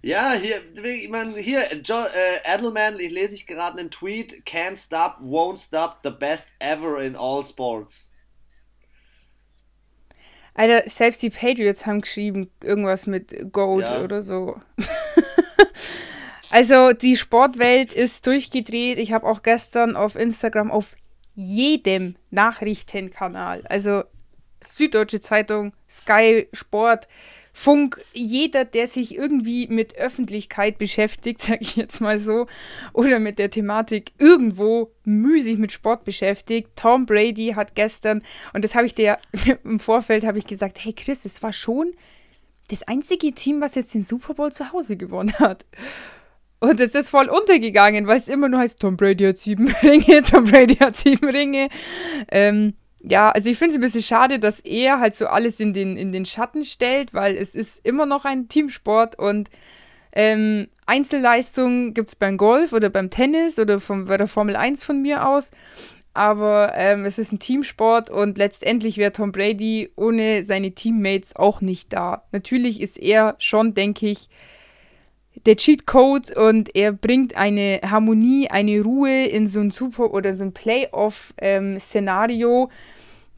ja, 0.00 0.32
hier, 0.32 0.62
ich 0.84 1.08
mein, 1.10 1.34
hier, 1.36 1.62
jo, 1.84 1.96
äh, 1.96 2.54
Edelman, 2.54 2.98
ich 3.00 3.10
lese 3.10 3.34
ich 3.34 3.46
gerade 3.46 3.78
einen 3.78 3.90
Tweet, 3.90 4.44
can't 4.46 4.78
stop, 4.78 5.18
won't 5.22 5.58
stop, 5.58 5.98
the 6.04 6.10
best 6.10 6.48
ever 6.60 7.02
in 7.02 7.16
all 7.16 7.44
sports. 7.44 8.12
Alter, 10.54 10.88
selbst 10.88 11.22
die 11.22 11.30
Patriots 11.30 11.86
haben 11.86 12.00
geschrieben, 12.00 12.50
irgendwas 12.64 13.06
mit 13.06 13.52
Goat 13.52 13.82
Ja. 13.82 14.02
oder 14.02 14.22
so. 14.22 14.60
also 16.50 16.92
die 16.92 17.16
Sportwelt 17.16 17.92
ist 17.92 18.26
durchgedreht. 18.26 18.98
Ich 18.98 19.12
habe 19.12 19.26
auch 19.26 19.42
gestern 19.42 19.96
auf 19.96 20.16
Instagram 20.16 20.70
auf 20.70 20.94
jedem 21.34 22.16
Nachrichtenkanal, 22.30 23.64
also 23.68 24.02
Süddeutsche 24.64 25.20
Zeitung, 25.20 25.72
Sky 25.88 26.48
Sport, 26.52 27.06
Funk, 27.52 28.00
jeder, 28.12 28.64
der 28.64 28.86
sich 28.86 29.16
irgendwie 29.16 29.66
mit 29.66 29.96
Öffentlichkeit 29.96 30.78
beschäftigt, 30.78 31.40
sag 31.42 31.60
ich 31.60 31.76
jetzt 31.76 32.00
mal 32.00 32.18
so, 32.18 32.46
oder 32.92 33.18
mit 33.18 33.38
der 33.38 33.50
Thematik 33.50 34.12
irgendwo 34.18 34.92
müßig 35.04 35.58
mit 35.58 35.72
Sport 35.72 36.04
beschäftigt. 36.04 36.70
Tom 36.76 37.04
Brady 37.04 37.54
hat 37.56 37.74
gestern, 37.74 38.22
und 38.52 38.62
das 38.62 38.74
habe 38.74 38.86
ich 38.86 38.94
dir 38.94 39.18
im 39.64 39.80
Vorfeld 39.80 40.24
habe 40.24 40.38
ich 40.38 40.46
gesagt, 40.46 40.84
hey 40.84 40.92
Chris, 40.92 41.24
es 41.24 41.42
war 41.42 41.52
schon 41.52 41.94
das 42.68 42.82
einzige 42.84 43.32
Team, 43.32 43.60
was 43.60 43.74
jetzt 43.74 43.94
den 43.94 44.02
Super 44.02 44.34
Bowl 44.34 44.52
zu 44.52 44.72
Hause 44.72 44.96
gewonnen 44.96 45.34
hat. 45.38 45.64
Und 46.60 46.80
es 46.80 46.94
ist 46.94 47.10
voll 47.10 47.28
untergegangen, 47.28 48.06
weil 48.06 48.16
es 48.16 48.28
immer 48.28 48.48
nur 48.48 48.60
heißt, 48.60 48.80
Tom 48.80 48.96
Brady 48.96 49.24
hat 49.24 49.38
sieben 49.38 49.68
Ringe, 49.82 50.22
Tom 50.22 50.44
Brady 50.44 50.76
hat 50.76 50.96
sieben 50.96 51.28
Ringe. 51.28 51.68
Ähm, 52.30 52.74
ja, 53.00 53.30
also 53.30 53.48
ich 53.48 53.58
finde 53.58 53.74
es 53.74 53.78
ein 53.78 53.82
bisschen 53.82 54.02
schade, 54.02 54.38
dass 54.38 54.60
er 54.60 54.98
halt 54.98 55.14
so 55.14 55.26
alles 55.28 55.60
in 55.60 55.72
den, 55.72 55.96
in 55.96 56.10
den 56.10 56.24
Schatten 56.24 56.64
stellt, 56.64 57.14
weil 57.14 57.36
es 57.36 57.54
ist 57.54 57.84
immer 57.86 58.06
noch 58.06 58.24
ein 58.24 58.48
Teamsport 58.48 59.16
und 59.18 59.50
ähm, 60.12 60.68
Einzelleistungen 60.86 61.94
gibt 61.94 62.08
es 62.08 62.16
beim 62.16 62.36
Golf 62.36 62.72
oder 62.72 62.90
beim 62.90 63.10
Tennis 63.10 63.58
oder 63.58 63.78
vom, 63.78 64.06
bei 64.06 64.16
der 64.16 64.26
Formel 64.26 64.56
1 64.56 64.82
von 64.82 65.00
mir 65.00 65.28
aus. 65.28 65.52
Aber 66.12 66.72
ähm, 66.74 67.04
es 67.04 67.18
ist 67.18 67.30
ein 67.30 67.38
Teamsport 67.38 68.10
und 68.10 68.38
letztendlich 68.38 68.96
wäre 68.96 69.12
Tom 69.12 69.30
Brady 69.30 69.92
ohne 69.94 70.42
seine 70.42 70.72
Teammates 70.72 71.36
auch 71.36 71.60
nicht 71.60 71.92
da. 71.92 72.24
Natürlich 72.32 72.80
ist 72.80 72.98
er 72.98 73.36
schon, 73.38 73.74
denke 73.74 74.08
ich, 74.08 74.28
der 75.46 75.56
Cheatcode 75.56 76.36
und 76.36 76.74
er 76.74 76.92
bringt 76.92 77.36
eine 77.36 77.80
Harmonie, 77.84 78.48
eine 78.48 78.82
Ruhe 78.82 79.26
in 79.26 79.46
so 79.46 79.60
ein 79.60 79.70
Super- 79.70 80.12
oder 80.12 80.32
so 80.32 80.44
ein 80.44 80.52
Playoff-Szenario, 80.52 82.64
ähm, 82.64 82.70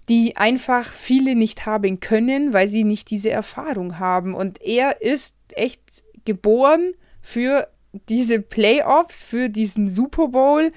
die 0.08 0.36
einfach 0.36 0.86
viele 0.86 1.36
nicht 1.36 1.66
haben 1.66 2.00
können, 2.00 2.52
weil 2.52 2.68
sie 2.68 2.84
nicht 2.84 3.10
diese 3.10 3.30
Erfahrung 3.30 3.98
haben. 3.98 4.34
Und 4.34 4.62
er 4.62 5.02
ist 5.02 5.34
echt 5.54 5.80
geboren 6.24 6.94
für 7.20 7.68
diese 8.08 8.40
Playoffs, 8.40 9.22
für 9.22 9.48
diesen 9.48 9.90
Super 9.90 10.28
Bowl. 10.28 10.72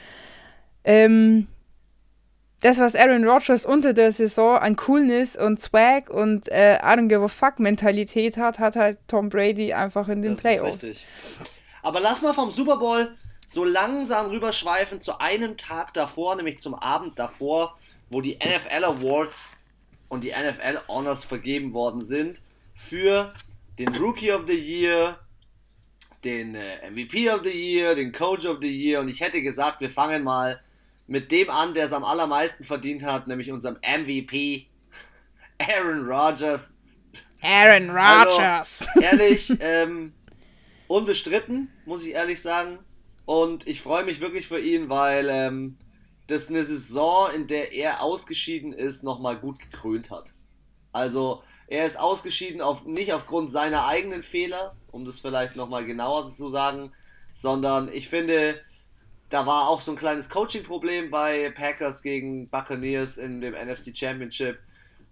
Ähm, 0.84 1.48
das, 2.64 2.80
was 2.80 2.96
Aaron 2.96 3.28
Rodgers 3.28 3.66
unter 3.66 3.94
der 3.94 4.14
Saison 4.14 4.58
an 4.58 4.78
Coolness 4.78 5.36
und 5.36 5.60
Swag 5.60 6.10
und 6.10 6.48
äh, 6.48 6.78
I 6.78 6.98
don't 6.98 7.10
give 7.10 7.22
a 7.22 7.28
fuck 7.28 7.60
Mentalität 7.60 8.38
hat, 8.38 8.58
hat 8.58 8.78
halt 8.78 9.00
Tom 9.08 9.28
Brady 9.28 9.74
einfach 9.74 10.08
in 10.08 10.22
den 10.22 10.36
das 10.36 10.42
Playoffs. 10.42 10.82
Richtig. 10.82 11.06
Aber 11.82 12.00
lass 12.00 12.22
mal 12.22 12.34
vom 12.34 12.52
Super 12.52 12.78
Bowl 12.78 13.14
so 13.52 13.66
langsam 13.66 14.28
rüberschweifen 14.28 15.02
zu 15.02 15.20
einem 15.20 15.58
Tag 15.58 15.94
davor, 15.94 16.38
nämlich 16.38 16.60
zum 16.60 16.74
Abend 16.74 17.20
davor, 17.20 17.78
wo 18.10 18.22
die 18.22 18.38
NFL 18.38 18.86
Awards 18.86 19.58
und 20.08 20.24
die 20.24 20.32
NFL 20.32 20.80
Honors 20.88 21.26
vergeben 21.26 21.74
worden 21.74 22.02
sind 22.02 22.42
für 22.76 23.34
den 23.78 23.94
Rookie 23.96 24.32
of 24.32 24.44
the 24.48 24.58
Year, 24.58 25.20
den 26.24 26.56
äh, 26.56 26.90
MVP 26.90 27.30
of 27.30 27.42
the 27.44 27.52
Year, 27.52 27.94
den 27.94 28.14
Coach 28.14 28.46
of 28.46 28.60
the 28.62 28.72
Year 28.72 29.02
und 29.02 29.10
ich 29.10 29.20
hätte 29.20 29.42
gesagt, 29.42 29.82
wir 29.82 29.90
fangen 29.90 30.24
mal 30.24 30.62
mit 31.08 31.32
dem 31.32 31.50
an, 31.50 31.74
der 31.74 31.86
es 31.86 31.94
am 31.94 32.04
allermeisten 32.04 32.64
verdient 32.64 33.04
hat, 33.04 33.28
nämlich 33.28 33.52
unserem 33.52 33.78
MVP, 33.82 34.68
Aaron 35.60 36.06
Rodgers. 36.08 36.74
Aaron 37.42 37.90
Rodgers. 37.90 38.88
Also, 38.88 39.00
ehrlich, 39.02 39.54
ähm, 39.60 40.14
unbestritten, 40.88 41.70
muss 41.86 42.06
ich 42.06 42.14
ehrlich 42.14 42.42
sagen. 42.42 42.80
Und 43.26 43.68
ich 43.68 43.82
freue 43.82 44.04
mich 44.04 44.22
wirklich 44.22 44.48
für 44.48 44.60
ihn, 44.60 44.90
weil 44.90 45.28
ähm, 45.30 45.78
das 46.28 46.50
eine 46.50 46.64
Saison, 46.64 47.32
in 47.34 47.48
der 47.48 47.74
er 47.74 48.02
ausgeschieden 48.02 48.74
ist, 48.74 49.04
nochmal 49.04 49.38
gut 49.38 49.60
gekrönt 49.60 50.10
hat. 50.10 50.34
Also, 50.92 51.44
er 51.68 51.86
ist 51.86 52.00
ausgeschieden 52.00 52.62
auf, 52.62 52.86
nicht 52.86 53.14
aufgrund 53.14 53.50
seiner 53.50 53.88
eigenen 53.88 54.24
Fehler, 54.24 54.76
um 54.92 55.06
das 55.06 55.20
vielleicht 55.20 55.56
nochmal 55.56 55.86
genauer 55.86 56.32
zu 56.34 56.50
sagen, 56.50 56.92
sondern 57.34 57.92
ich 57.92 58.10
finde, 58.10 58.60
da 59.34 59.48
war 59.48 59.68
auch 59.68 59.82
so 59.82 59.92
ein 59.92 59.98
kleines 59.98 60.30
Coaching-Problem 60.30 61.10
bei 61.10 61.50
Packers 61.50 62.04
gegen 62.04 62.50
Buccaneers 62.50 63.18
in 63.18 63.42
dem 63.42 63.56
NFC 63.56 63.98
Championship. 63.98 64.60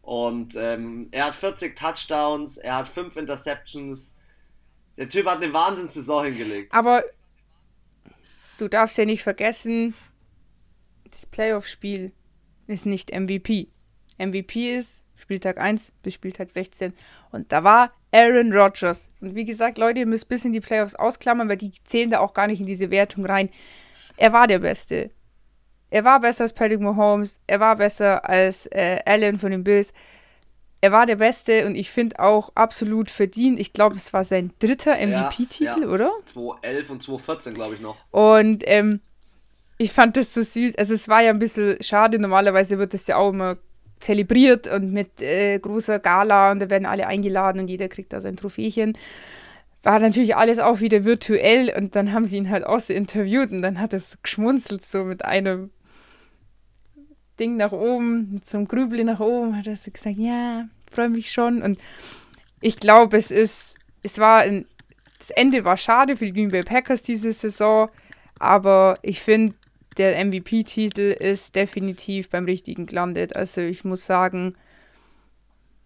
Und 0.03 0.53
ähm, 0.55 1.07
er 1.09 1.25
hat 1.25 1.33
40 1.33 1.75
Touchdowns, 1.75 2.57
er 2.57 2.75
hat 2.75 2.87
5 2.87 3.15
Interceptions. 3.15 4.13
Der 4.95 5.09
Typ 5.09 5.25
hat 5.25 5.41
eine 5.41 5.51
Wahnsinnssaison 5.51 6.25
hingelegt. 6.25 6.71
Aber 6.71 7.03
du 8.59 8.67
darfst 8.67 8.95
ja 8.99 9.05
nicht 9.05 9.23
vergessen, 9.23 9.95
das 11.09 11.25
Playoff-Spiel 11.25 12.11
ist 12.67 12.85
nicht 12.85 13.09
MVP. 13.09 13.69
MVP 14.19 14.77
ist 14.77 15.03
Spieltag 15.15 15.57
1 15.57 15.93
bis 16.03 16.13
Spieltag 16.13 16.51
16. 16.51 16.93
Und 17.31 17.51
da 17.51 17.63
war 17.63 17.91
Aaron 18.11 18.53
Rodgers. 18.53 19.09
Und 19.19 19.33
wie 19.33 19.45
gesagt, 19.45 19.79
Leute, 19.79 20.01
ihr 20.01 20.05
müsst 20.05 20.25
ein 20.25 20.29
bisschen 20.29 20.53
die 20.53 20.61
Playoffs 20.61 20.93
ausklammern, 20.93 21.49
weil 21.49 21.57
die 21.57 21.71
zählen 21.85 22.11
da 22.11 22.19
auch 22.19 22.35
gar 22.35 22.45
nicht 22.45 22.59
in 22.59 22.67
diese 22.67 22.91
Wertung 22.91 23.25
rein 23.25 23.49
er 24.21 24.33
war 24.33 24.45
der 24.45 24.59
Beste. 24.59 25.09
Er 25.89 26.05
war 26.05 26.19
besser 26.19 26.43
als 26.43 26.53
Patrick 26.53 26.79
Mahomes, 26.79 27.39
er 27.47 27.59
war 27.59 27.75
besser 27.75 28.29
als 28.29 28.67
äh, 28.67 28.99
Allen 29.05 29.39
von 29.39 29.49
den 29.49 29.63
Bills. 29.63 29.93
Er 30.79 30.91
war 30.91 31.07
der 31.07 31.15
Beste 31.15 31.65
und 31.65 31.75
ich 31.75 31.89
finde 31.89 32.19
auch 32.19 32.51
absolut 32.53 33.09
verdient. 33.09 33.59
Ich 33.59 33.73
glaube, 33.73 33.95
das 33.95 34.13
war 34.13 34.23
sein 34.23 34.53
dritter 34.59 34.93
MVP-Titel, 34.93 35.63
ja, 35.63 35.77
ja. 35.79 35.87
oder? 35.87 36.11
2011 36.25 36.89
und 36.91 37.03
2014, 37.03 37.53
glaube 37.55 37.75
ich 37.75 37.81
noch. 37.81 37.97
Und 38.11 38.63
ähm, 38.67 38.99
ich 39.79 39.91
fand 39.91 40.17
das 40.17 40.33
so 40.35 40.43
süß. 40.43 40.75
Also 40.75 40.93
es 40.93 41.07
war 41.09 41.23
ja 41.23 41.31
ein 41.31 41.39
bisschen 41.39 41.81
schade. 41.81 42.19
Normalerweise 42.19 42.77
wird 42.77 42.93
das 42.93 43.07
ja 43.07 43.17
auch 43.17 43.29
immer 43.29 43.57
zelebriert 43.99 44.67
und 44.67 44.93
mit 44.93 45.21
äh, 45.21 45.57
großer 45.59 45.99
Gala 45.99 46.51
und 46.51 46.59
da 46.59 46.69
werden 46.69 46.85
alle 46.85 47.07
eingeladen 47.07 47.59
und 47.59 47.69
jeder 47.69 47.87
kriegt 47.87 48.13
da 48.13 48.21
sein 48.21 48.35
Trophächen 48.35 48.97
war 49.83 49.99
natürlich 49.99 50.35
alles 50.35 50.59
auch 50.59 50.79
wieder 50.79 51.03
virtuell 51.05 51.73
und 51.75 51.95
dann 51.95 52.13
haben 52.13 52.25
sie 52.25 52.37
ihn 52.37 52.49
halt 52.49 52.65
auch 52.65 52.79
so 52.79 52.93
interviewt 52.93 53.51
und 53.51 53.61
dann 53.61 53.79
hat 53.79 53.93
er 53.93 53.99
so 53.99 54.15
geschmunzelt, 54.21 54.83
so 54.83 55.03
mit 55.03 55.25
einem 55.25 55.71
Ding 57.39 57.57
nach 57.57 57.71
oben, 57.71 58.33
mit 58.33 58.45
so 58.45 58.57
einem 58.57 58.67
Grübli 58.67 59.03
nach 59.03 59.19
oben, 59.19 59.57
hat 59.57 59.67
er 59.67 59.75
so 59.75 59.89
gesagt, 59.89 60.17
ja, 60.17 60.67
freue 60.91 61.09
mich 61.09 61.31
schon 61.31 61.61
und 61.61 61.79
ich 62.59 62.79
glaube, 62.79 63.17
es 63.17 63.31
ist, 63.31 63.75
es 64.03 64.19
war, 64.19 64.41
ein, 64.41 64.65
das 65.17 65.31
Ende 65.31 65.65
war 65.65 65.77
schade 65.77 66.15
für 66.15 66.25
die 66.25 66.33
Green 66.33 66.49
Bay 66.49 66.61
Packers 66.61 67.01
diese 67.01 67.33
Saison, 67.33 67.89
aber 68.37 68.99
ich 69.01 69.21
finde, 69.21 69.55
der 69.97 70.23
MVP-Titel 70.23 71.15
ist 71.19 71.55
definitiv 71.55 72.29
beim 72.29 72.45
Richtigen 72.45 72.85
gelandet. 72.85 73.35
Also 73.35 73.61
ich 73.61 73.83
muss 73.83 74.05
sagen, 74.05 74.55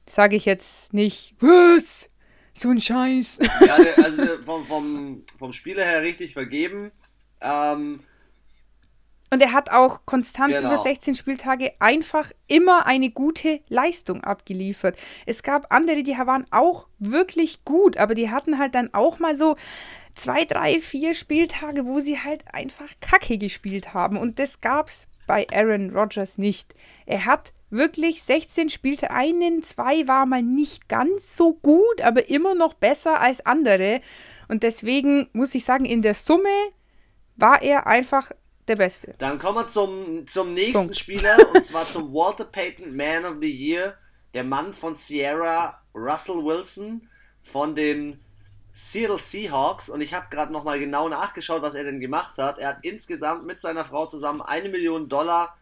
sage 0.07 0.35
ich 0.35 0.45
jetzt 0.45 0.93
nicht, 0.93 1.33
was? 1.39 2.09
So 2.55 2.69
ein 2.69 2.79
Scheiß. 2.79 3.39
Ja, 3.65 3.75
also 4.03 4.23
vom, 4.45 4.65
vom, 4.65 5.23
vom 5.37 5.51
Spieler 5.51 5.83
her 5.83 6.01
richtig 6.01 6.33
vergeben. 6.33 6.91
Ähm, 7.41 7.99
und 9.31 9.41
er 9.41 9.51
hat 9.51 9.71
auch 9.71 10.05
konstant 10.05 10.53
genau. 10.53 10.69
über 10.71 10.77
16 10.77 11.15
Spieltage 11.15 11.73
einfach 11.79 12.31
immer 12.47 12.85
eine 12.85 13.09
gute 13.09 13.59
Leistung 13.67 14.23
abgeliefert. 14.23 14.97
Es 15.25 15.43
gab 15.43 15.73
andere, 15.73 16.03
die 16.03 16.13
waren 16.13 16.45
auch 16.51 16.87
wirklich 16.99 17.65
gut, 17.65 17.97
aber 17.97 18.15
die 18.15 18.29
hatten 18.29 18.59
halt 18.59 18.75
dann 18.75 18.93
auch 18.93 19.19
mal 19.19 19.35
so 19.35 19.57
zwei, 20.13 20.45
drei, 20.45 20.79
vier 20.79 21.13
Spieltage, 21.13 21.85
wo 21.85 21.99
sie 21.99 22.19
halt 22.19 22.45
einfach 22.53 22.89
Kacke 23.01 23.37
gespielt 23.37 23.93
haben. 23.93 24.15
Und 24.15 24.39
das 24.39 24.61
gab's 24.61 25.07
bei 25.27 25.47
Aaron 25.51 25.89
Rodgers 25.89 26.37
nicht. 26.37 26.73
Er 27.05 27.25
hat 27.25 27.51
wirklich 27.69 28.23
16 28.23 28.69
spielte 28.69 29.11
einen, 29.11 29.61
zwei 29.61 30.07
war 30.07 30.25
mal 30.25 30.41
nicht 30.41 30.87
ganz 30.87 31.35
so 31.35 31.53
gut, 31.53 32.01
aber 32.01 32.29
immer 32.29 32.55
noch 32.55 32.73
besser 32.73 33.19
als 33.19 33.45
andere. 33.45 34.01
Und 34.47 34.63
deswegen 34.63 35.29
muss 35.33 35.55
ich 35.55 35.65
sagen, 35.65 35.85
in 35.85 36.01
der 36.01 36.13
Summe 36.13 36.49
war 37.35 37.61
er 37.61 37.87
einfach 37.87 38.31
der 38.67 38.75
Beste. 38.75 39.13
Dann 39.17 39.37
kommen 39.37 39.57
wir 39.57 39.67
zum, 39.67 40.27
zum 40.27 40.53
nächsten 40.53 40.73
Punkt. 40.73 40.97
Spieler 40.97 41.37
und 41.53 41.63
zwar 41.63 41.85
zum 41.85 42.13
Walter 42.13 42.45
Payton 42.45 42.95
Man 42.95 43.25
of 43.25 43.35
the 43.41 43.51
Year, 43.51 43.95
der 44.33 44.43
Mann 44.43 44.73
von 44.73 44.95
Sierra 44.95 45.81
Russell 45.93 46.43
Wilson 46.43 47.09
von 47.43 47.75
den 47.75 48.19
Seattle 48.73 49.19
Seahawks 49.19 49.89
und 49.89 50.01
ich 50.01 50.13
habe 50.13 50.25
gerade 50.29 50.51
nochmal 50.51 50.79
genau 50.79 51.07
nachgeschaut, 51.07 51.61
was 51.61 51.75
er 51.75 51.85
denn 51.85 52.01
gemacht 52.01 52.37
hat. 52.37 52.59
Er 52.59 52.69
hat 52.69 52.79
insgesamt 52.81 53.45
mit 53.45 53.61
seiner 53.61 53.85
Frau 53.85 54.05
zusammen 54.05 54.41
eine 54.41 54.67
Million 54.67 55.07
Dollar 55.07 55.55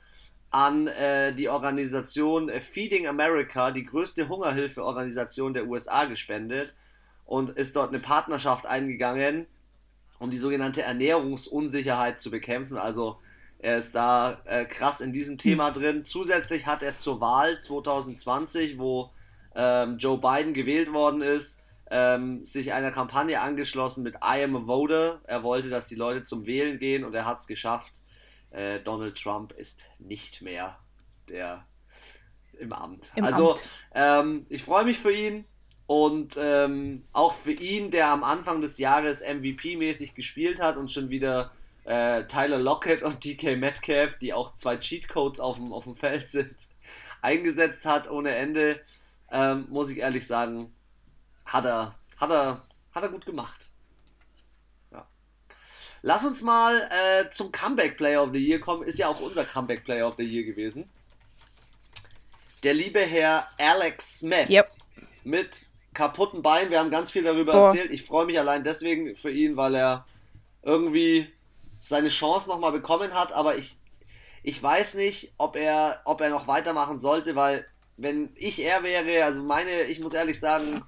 an 0.54 0.86
äh, 0.88 1.34
die 1.34 1.50
Organisation 1.50 2.50
Feeding 2.62 3.08
America, 3.08 3.72
die 3.72 3.84
größte 3.84 4.30
Hungerhilfeorganisation 4.30 5.56
der 5.56 5.66
USA, 5.68 6.06
gespendet 6.06 6.76
und 7.26 7.50
ist 7.50 7.76
dort 7.76 7.90
eine 7.90 8.00
Partnerschaft 8.00 8.68
eingegangen, 8.68 9.48
um 10.20 10.30
die 10.30 10.38
sogenannte 10.38 10.84
Ernährungsunsicherheit 10.84 12.20
zu 12.20 12.30
bekämpfen. 12.30 12.78
Also 12.78 13.18
er 13.58 13.80
ist 13.80 13.96
da 13.96 14.42
äh, 14.46 14.66
krass 14.66 15.02
in 15.02 15.12
diesem 15.12 15.40
Thema 15.40 15.74
hm. 15.74 15.74
drin. 15.74 16.06
Zusätzlich 16.06 16.68
hat 16.68 16.84
er 16.84 16.96
zur 16.98 17.20
Wahl 17.20 17.60
2020, 17.60 18.78
wo 18.78 19.10
ähm, 19.56 19.98
Joe 19.98 20.20
Biden 20.20 20.54
gewählt 20.54 20.94
worden 20.94 21.24
ist, 21.24 21.62
ähm, 21.90 22.42
sich 22.42 22.74
einer 22.74 22.92
Kampagne 22.92 23.42
angeschlossen 23.42 24.04
mit 24.04 24.18
I 24.18 24.44
am 24.44 24.56
a 24.56 24.60
voter. 24.68 25.22
Er 25.24 25.42
wollte, 25.42 25.72
dass 25.72 25.88
die 25.88 25.96
Leute 25.96 26.22
zum 26.22 26.46
Wählen 26.46 26.78
gehen 26.78 27.04
und 27.04 27.16
er 27.16 27.26
hat 27.26 27.40
es 27.40 27.48
geschafft 27.48 28.03
äh, 28.54 28.80
Donald 28.80 29.22
Trump 29.22 29.52
ist 29.52 29.84
nicht 30.00 30.42
mehr 30.42 30.78
der 31.28 31.66
im 32.60 32.72
Amt. 32.72 33.12
Im 33.16 33.26
also 33.26 33.52
Amt. 33.52 33.66
Ähm, 33.94 34.46
ich 34.50 34.64
freue 34.64 34.86
mich 34.86 35.00
für 35.00 35.12
ihn 35.12 35.46
und 35.88 36.38
ähm, 36.38 37.04
auch 37.12 37.34
für 37.34 37.52
ihn, 37.52 37.92
der 37.92 38.10
am 38.10 38.24
Anfang 38.24 38.62
des 38.62 38.78
Jahres 38.78 39.24
MVP-mäßig 39.24 40.14
gespielt 40.14 40.62
hat 40.62 40.78
und 40.78 40.92
schon 40.92 41.10
wieder 41.10 41.52
äh, 41.84 42.26
Tyler 42.26 42.60
Lockett 42.60 43.04
und 43.04 43.24
DK 43.24 43.58
Metcalf, 43.58 44.18
die 44.20 44.34
auch 44.34 44.56
zwei 44.56 44.78
Cheatcodes 44.78 45.40
auf 45.40 45.58
dem, 45.58 45.74
auf 45.74 45.84
dem 45.86 45.96
Feld 45.96 46.30
sind, 46.30 46.56
eingesetzt 47.22 47.86
hat 47.86 48.10
ohne 48.10 48.36
Ende, 48.36 48.80
ähm, 49.32 49.66
muss 49.70 49.90
ich 49.90 49.98
ehrlich 49.98 50.28
sagen, 50.28 50.74
hat 51.46 51.66
er, 51.66 51.96
hat 52.18 52.30
er, 52.30 52.62
hat 52.94 53.04
er 53.04 53.10
gut 53.10 53.26
gemacht. 53.26 53.70
Lass 56.06 56.26
uns 56.26 56.42
mal 56.42 56.90
äh, 56.92 57.30
zum 57.30 57.54
Comeback 57.54 57.96
Player 57.96 58.22
of 58.22 58.32
the 58.34 58.46
Year 58.46 58.60
kommen. 58.60 58.84
Ist 58.84 59.00
ja 59.00 59.08
auch 59.08 59.22
unser 59.22 59.46
Comeback 59.46 59.86
Player 59.86 60.06
of 60.06 60.16
the 60.18 60.24
Year 60.24 60.44
gewesen. 60.44 60.90
Der 62.64 62.74
liebe 62.74 63.00
Herr 63.00 63.48
Alex 63.58 64.20
Smith. 64.20 64.50
Yep. 64.50 64.70
Mit 65.24 65.66
kaputten 65.94 66.42
Beinen. 66.42 66.72
Wir 66.72 66.80
haben 66.80 66.92
ganz 66.92 67.10
viel 67.10 67.24
darüber 67.24 67.54
Boah. 67.54 67.68
erzählt. 67.68 67.92
Ich 67.92 68.04
freue 68.04 68.26
mich 68.26 68.38
allein 68.38 68.66
deswegen 68.66 69.16
für 69.16 69.32
ihn, 69.32 69.56
weil 69.56 69.76
er 69.76 70.06
irgendwie 70.62 71.32
seine 71.80 72.10
Chance 72.10 72.50
nochmal 72.50 72.74
bekommen 72.74 73.14
hat. 73.14 73.32
Aber 73.32 73.56
ich, 73.56 73.78
ich 74.44 74.62
weiß 74.62 74.96
nicht, 74.96 75.34
ob 75.38 75.56
er, 75.56 76.02
ob 76.04 76.20
er 76.20 76.30
noch 76.30 76.48
weitermachen 76.48 77.00
sollte, 77.00 77.38
weil 77.38 77.66
wenn 77.96 78.34
ich 78.36 78.60
er 78.60 78.84
wäre, 78.84 79.24
also 79.24 79.42
meine, 79.42 79.84
ich 79.84 80.02
muss 80.02 80.12
ehrlich 80.12 80.38
sagen, 80.38 80.84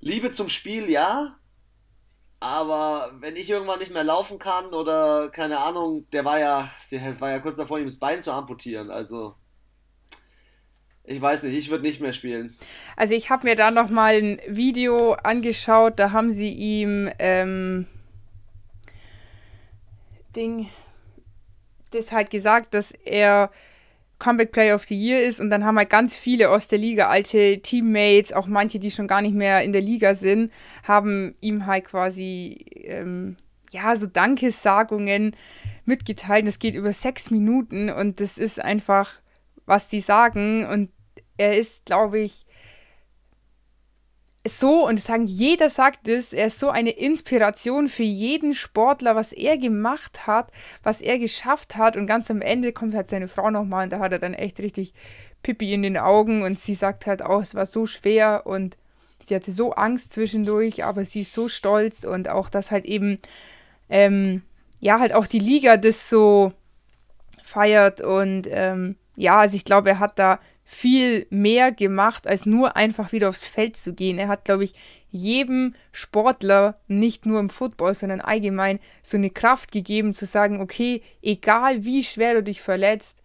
Liebe 0.00 0.32
zum 0.32 0.48
Spiel, 0.48 0.90
ja. 0.90 1.37
Aber 2.40 3.10
wenn 3.18 3.36
ich 3.36 3.50
irgendwann 3.50 3.80
nicht 3.80 3.92
mehr 3.92 4.04
laufen 4.04 4.38
kann 4.38 4.66
oder 4.66 5.28
keine 5.30 5.58
Ahnung, 5.58 6.08
der 6.12 6.24
war 6.24 6.38
ja, 6.38 6.70
der 6.90 7.20
war 7.20 7.30
ja 7.30 7.40
kurz 7.40 7.56
davor, 7.56 7.78
ihm 7.78 7.86
das 7.86 7.98
Bein 7.98 8.22
zu 8.22 8.32
amputieren. 8.32 8.90
Also 8.90 9.34
ich 11.02 11.20
weiß 11.20 11.42
nicht, 11.44 11.56
ich 11.56 11.70
würde 11.70 11.84
nicht 11.84 12.00
mehr 12.00 12.12
spielen. 12.12 12.56
Also 12.96 13.14
ich 13.14 13.30
habe 13.30 13.46
mir 13.46 13.56
da 13.56 13.70
noch 13.70 13.88
mal 13.90 14.14
ein 14.14 14.40
Video 14.46 15.14
angeschaut, 15.14 15.98
da 15.98 16.12
haben 16.12 16.30
sie 16.30 16.52
ihm 16.52 17.10
ähm, 17.18 17.86
Ding 20.36 20.68
das 21.90 22.12
halt 22.12 22.30
gesagt, 22.30 22.74
dass 22.74 22.92
er 22.92 23.50
Comeback 24.18 24.52
Player 24.52 24.74
of 24.74 24.84
the 24.84 24.98
Year 24.98 25.22
ist 25.22 25.40
und 25.40 25.50
dann 25.50 25.64
haben 25.64 25.78
halt 25.78 25.90
ganz 25.90 26.16
viele 26.16 26.50
aus 26.50 26.66
der 26.66 26.78
Liga, 26.78 27.08
alte 27.08 27.60
Teammates, 27.60 28.32
auch 28.32 28.46
manche, 28.46 28.78
die 28.78 28.90
schon 28.90 29.06
gar 29.06 29.22
nicht 29.22 29.34
mehr 29.34 29.62
in 29.62 29.72
der 29.72 29.82
Liga 29.82 30.14
sind, 30.14 30.52
haben 30.82 31.36
ihm 31.40 31.66
halt 31.66 31.84
quasi 31.84 32.64
ähm, 32.84 33.36
ja 33.70 33.94
so 33.94 34.06
Dankessagungen 34.06 35.36
mitgeteilt. 35.84 36.46
Das 36.46 36.58
geht 36.58 36.74
über 36.74 36.92
sechs 36.92 37.30
Minuten 37.30 37.90
und 37.90 38.20
das 38.20 38.38
ist 38.38 38.60
einfach, 38.62 39.20
was 39.66 39.88
die 39.88 40.00
sagen 40.00 40.66
und 40.66 40.90
er 41.36 41.56
ist, 41.56 41.86
glaube 41.86 42.18
ich, 42.18 42.46
so, 44.48 44.86
und 44.86 45.00
sagen, 45.00 45.26
jeder 45.26 45.70
sagt 45.70 46.08
es, 46.08 46.32
er 46.32 46.46
ist 46.46 46.58
so 46.58 46.70
eine 46.70 46.90
Inspiration 46.90 47.88
für 47.88 48.02
jeden 48.02 48.54
Sportler, 48.54 49.16
was 49.16 49.32
er 49.32 49.58
gemacht 49.58 50.26
hat, 50.26 50.50
was 50.82 51.00
er 51.00 51.18
geschafft 51.18 51.76
hat. 51.76 51.96
Und 51.96 52.06
ganz 52.06 52.30
am 52.30 52.40
Ende 52.40 52.72
kommt 52.72 52.94
halt 52.94 53.08
seine 53.08 53.28
Frau 53.28 53.50
nochmal 53.50 53.84
und 53.84 53.92
da 53.92 53.98
hat 53.98 54.12
er 54.12 54.18
dann 54.18 54.34
echt 54.34 54.60
richtig 54.60 54.94
Pippi 55.42 55.72
in 55.72 55.82
den 55.82 55.96
Augen 55.96 56.42
und 56.42 56.58
sie 56.58 56.74
sagt 56.74 57.06
halt 57.06 57.22
auch, 57.22 57.42
es 57.42 57.54
war 57.54 57.66
so 57.66 57.86
schwer 57.86 58.42
und 58.44 58.76
sie 59.24 59.34
hatte 59.34 59.52
so 59.52 59.72
Angst 59.72 60.12
zwischendurch, 60.12 60.84
aber 60.84 61.04
sie 61.04 61.20
ist 61.22 61.32
so 61.32 61.48
stolz 61.48 62.04
und 62.04 62.28
auch, 62.28 62.48
dass 62.48 62.70
halt 62.70 62.84
eben, 62.84 63.18
ähm, 63.88 64.42
ja, 64.80 65.00
halt 65.00 65.12
auch 65.14 65.26
die 65.26 65.38
Liga 65.38 65.76
das 65.76 66.08
so 66.08 66.52
feiert 67.42 68.00
und 68.00 68.46
ähm, 68.50 68.96
ja, 69.16 69.40
also 69.40 69.56
ich 69.56 69.64
glaube, 69.64 69.90
er 69.90 69.98
hat 69.98 70.18
da 70.18 70.38
viel 70.70 71.26
mehr 71.30 71.72
gemacht, 71.72 72.26
als 72.26 72.44
nur 72.44 72.76
einfach 72.76 73.10
wieder 73.10 73.30
aufs 73.30 73.48
Feld 73.48 73.74
zu 73.74 73.94
gehen. 73.94 74.18
Er 74.18 74.28
hat, 74.28 74.44
glaube 74.44 74.64
ich, 74.64 74.74
jedem 75.10 75.74
Sportler, 75.92 76.78
nicht 76.88 77.24
nur 77.24 77.40
im 77.40 77.48
Football, 77.48 77.94
sondern 77.94 78.20
allgemein, 78.20 78.78
so 79.02 79.16
eine 79.16 79.30
Kraft 79.30 79.72
gegeben, 79.72 80.12
zu 80.12 80.26
sagen, 80.26 80.60
okay, 80.60 81.02
egal 81.22 81.84
wie 81.84 82.04
schwer 82.04 82.34
du 82.34 82.42
dich 82.42 82.60
verletzt, 82.60 83.22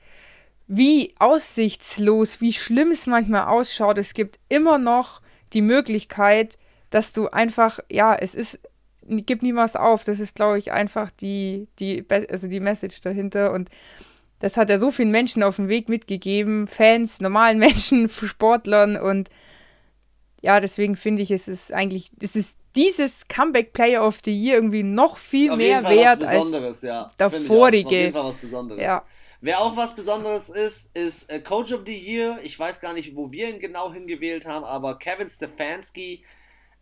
wie 0.67 1.13
aussichtslos, 1.19 2.39
wie 2.39 2.53
schlimm 2.53 2.91
es 2.91 3.07
manchmal 3.07 3.47
ausschaut, 3.47 3.97
es 3.97 4.13
gibt 4.13 4.39
immer 4.47 4.77
noch 4.77 5.21
die 5.51 5.61
Möglichkeit, 5.61 6.57
dass 6.91 7.11
du 7.11 7.27
einfach, 7.27 7.79
ja, 7.91 8.15
es 8.15 8.35
ist, 8.35 8.61
gib 9.05 9.41
niemals 9.41 9.75
auf. 9.75 10.05
Das 10.05 10.21
ist, 10.21 10.35
glaube 10.37 10.59
ich, 10.59 10.71
einfach 10.71 11.11
die, 11.11 11.67
die, 11.79 12.05
also 12.09 12.47
die 12.47 12.61
Message 12.61 13.01
dahinter. 13.01 13.51
Und 13.51 13.69
das 14.43 14.57
hat 14.57 14.69
er 14.69 14.77
so 14.77 14.91
vielen 14.91 15.09
Menschen 15.09 15.41
auf 15.41 15.55
dem 15.55 15.69
Weg 15.69 15.87
mitgegeben, 15.87 16.67
Fans, 16.67 17.21
normalen 17.21 17.59
Menschen, 17.59 18.09
Sportlern 18.09 18.97
und 18.97 19.29
ja, 20.41 20.59
deswegen 20.59 20.97
finde 20.97 21.21
ich, 21.21 21.31
es 21.31 21.47
ist 21.47 21.71
eigentlich, 21.71 22.11
es 22.21 22.35
ist 22.35 22.57
dieses 22.75 23.29
Comeback 23.29 23.71
Player 23.71 24.05
of 24.05 24.19
the 24.25 24.37
Year 24.37 24.55
irgendwie 24.55 24.83
noch 24.83 25.15
viel 25.15 25.51
Auf 25.51 25.57
mehr 25.57 25.81
wert 25.85 26.25
als 26.25 26.81
ja. 26.81 27.09
der 27.17 27.31
vorige. 27.31 28.11
Ja. 28.77 29.05
Wer 29.39 29.61
auch 29.61 29.77
was 29.77 29.95
Besonderes 29.95 30.49
ist, 30.49 30.93
ist 30.93 31.29
äh, 31.29 31.39
Coach 31.39 31.71
of 31.71 31.83
the 31.85 31.97
Year. 31.97 32.39
Ich 32.43 32.59
weiß 32.59 32.81
gar 32.81 32.91
nicht, 32.91 33.15
wo 33.15 33.31
wir 33.31 33.47
ihn 33.47 33.61
genau 33.61 33.93
hingewählt 33.93 34.45
haben, 34.45 34.65
aber 34.65 34.99
Kevin 34.99 35.29
Stefanski, 35.29 36.25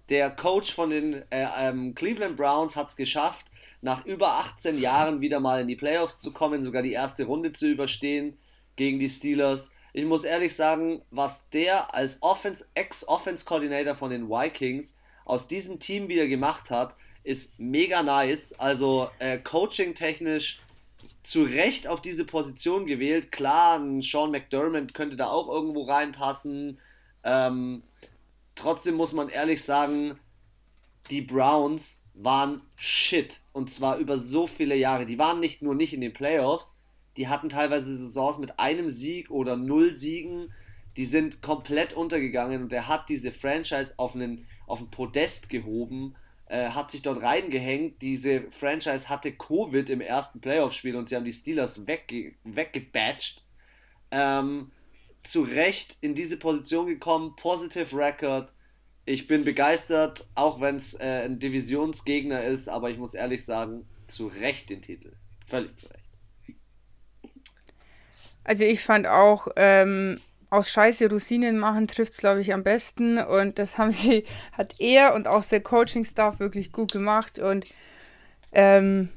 der 0.09 0.32
Coach 0.32 0.74
von 0.74 0.89
den 0.89 1.22
äh, 1.30 1.45
ähm, 1.59 1.93
Cleveland 1.93 2.38
Browns, 2.38 2.76
hat 2.76 2.89
es 2.89 2.95
geschafft, 2.95 3.51
nach 3.82 4.06
über 4.06 4.34
18 4.34 4.80
Jahren 4.80 5.22
wieder 5.22 5.40
mal 5.40 5.62
in 5.62 5.68
die 5.68 5.76
Playoffs 5.76 6.20
zu 6.20 6.32
kommen, 6.32 6.64
sogar 6.64 6.84
die 6.84 6.94
erste 6.94 7.26
Runde 7.26 7.52
zu 7.52 7.68
überstehen 7.68 8.38
gegen 8.76 9.00
die 9.00 9.10
Steelers. 9.10 9.72
Ich 9.94 10.06
muss 10.06 10.24
ehrlich 10.24 10.56
sagen, 10.56 11.02
was 11.12 11.50
der 11.50 11.94
als 11.94 12.22
Offense, 12.22 12.66
Ex-Offense-Coordinator 12.76 13.96
von 13.96 14.12
den 14.12 14.30
Vikings 14.30 14.96
aus 15.26 15.48
diesem 15.48 15.80
Team 15.80 16.08
wieder 16.08 16.28
gemacht 16.28 16.70
hat, 16.72 16.96
ist 17.24 17.60
mega 17.60 18.02
nice. 18.02 18.54
Also 18.58 19.10
äh, 19.20 19.38
coaching-technisch 19.38 20.60
zu 21.24 21.44
Recht 21.44 21.88
auf 21.88 22.02
diese 22.02 22.26
Position 22.26 22.86
gewählt. 22.86 23.32
Klar, 23.32 23.80
ein 23.80 24.02
Sean 24.02 24.32
McDermott 24.32 24.94
könnte 24.94 25.18
da 25.18 25.28
auch 25.28 25.50
irgendwo 25.50 25.84
reinpassen. 25.84 26.80
Ähm, 27.24 27.84
trotzdem 28.56 28.96
muss 28.96 29.12
man 29.12 29.30
ehrlich 29.30 29.64
sagen, 29.64 30.18
die 31.10 31.22
Browns 31.22 32.02
waren 32.14 32.62
shit. 32.76 33.41
Und 33.54 33.72
zwar 33.72 33.97
über 33.97 34.18
so 34.18 34.47
viele 34.47 34.76
Jahre. 34.76 35.06
Die 35.06 35.18
waren 35.18 35.39
nicht 35.39 35.62
nur 35.62 35.76
nicht 35.76 35.93
in 35.93 36.02
den 36.02 36.14
Playoffs, 36.14 36.76
die 37.18 37.28
hatten 37.28 37.49
teilweise 37.49 37.97
Saisons 37.97 38.38
mit 38.38 38.60
einem 38.60 38.89
Sieg 38.89 39.30
oder 39.30 39.58
null 39.58 39.95
Siegen. 39.95 40.54
Die 40.97 41.06
sind 41.06 41.41
komplett 41.41 41.93
untergegangen 41.93 42.64
und 42.64 42.74
er 42.74 42.88
hat 42.88 43.10
diese 43.10 43.32
Franchise 43.32 43.93
auf 43.97 44.16
einen, 44.16 44.45
auf 44.68 44.82
ein 44.82 44.91
Podest 44.91 45.49
gehoben, 45.49 46.16
äh, 46.47 46.70
hat 46.70 46.91
sich 46.91 47.02
dort 47.02 47.22
reingehängt. 47.22 48.02
Diese 48.02 48.49
Franchise 48.52 49.10
hatte 49.10 49.32
Covid 49.32 49.89
im 49.89 50.02
ersten 50.02 50.41
Playoff-Spiel 50.41 50.95
und 50.95 51.10
sie 51.10 51.16
haben 51.16 51.26
die 51.26 51.34
Steelers 51.34 51.88
wegge 51.88 52.34
weggebatcht. 52.43 53.43
Ähm, 54.12 54.72
zu 55.24 55.43
Recht 55.43 55.97
in 56.02 56.16
diese 56.16 56.38
Position 56.38 56.88
gekommen, 56.88 57.36
positive 57.36 57.95
Record. 57.95 58.52
Ich 59.06 59.28
bin 59.28 59.43
begeistert, 59.43 60.26
auch 60.36 60.62
wenn 60.62 60.76
es 60.76 60.93
äh, 60.93 61.24
ein 61.26 61.39
Divisionsgegner 61.39 62.43
ist, 62.43 62.70
aber 62.70 62.89
ich 62.89 62.97
muss 62.97 63.14
ehrlich 63.14 63.43
sagen, 63.43 63.88
zu 64.08 64.28
Recht 64.28 64.70
den 64.70 64.82
Titel. 64.82 65.14
Völlig 65.47 65.76
zu 65.78 65.88
Recht. 65.88 66.02
Also 68.43 68.64
ich 68.64 68.82
fand 68.82 69.08
auch, 69.08 69.47
ähm, 69.56 70.20
aus 70.52 70.70
Scheiße 70.70 71.10
Rosinen 71.10 71.58
machen 71.58 71.88
trifft 71.88 72.14
es, 72.14 72.20
glaube 72.20 72.41
ich, 72.41 72.54
am 72.54 72.64
besten. 72.64 73.18
Und 73.18 73.58
das 73.58 73.78
haben 73.78 73.91
sie, 73.91 74.26
hat 74.52 74.76
er 74.80 75.16
und 75.16 75.28
auch 75.28 75.43
der 75.43 75.62
Coaching-Staff 75.62 76.39
wirklich 76.39 76.72
gut 76.72 76.91
gemacht. 76.91 77.39
Und 77.39 77.66
ähm, 78.52 79.10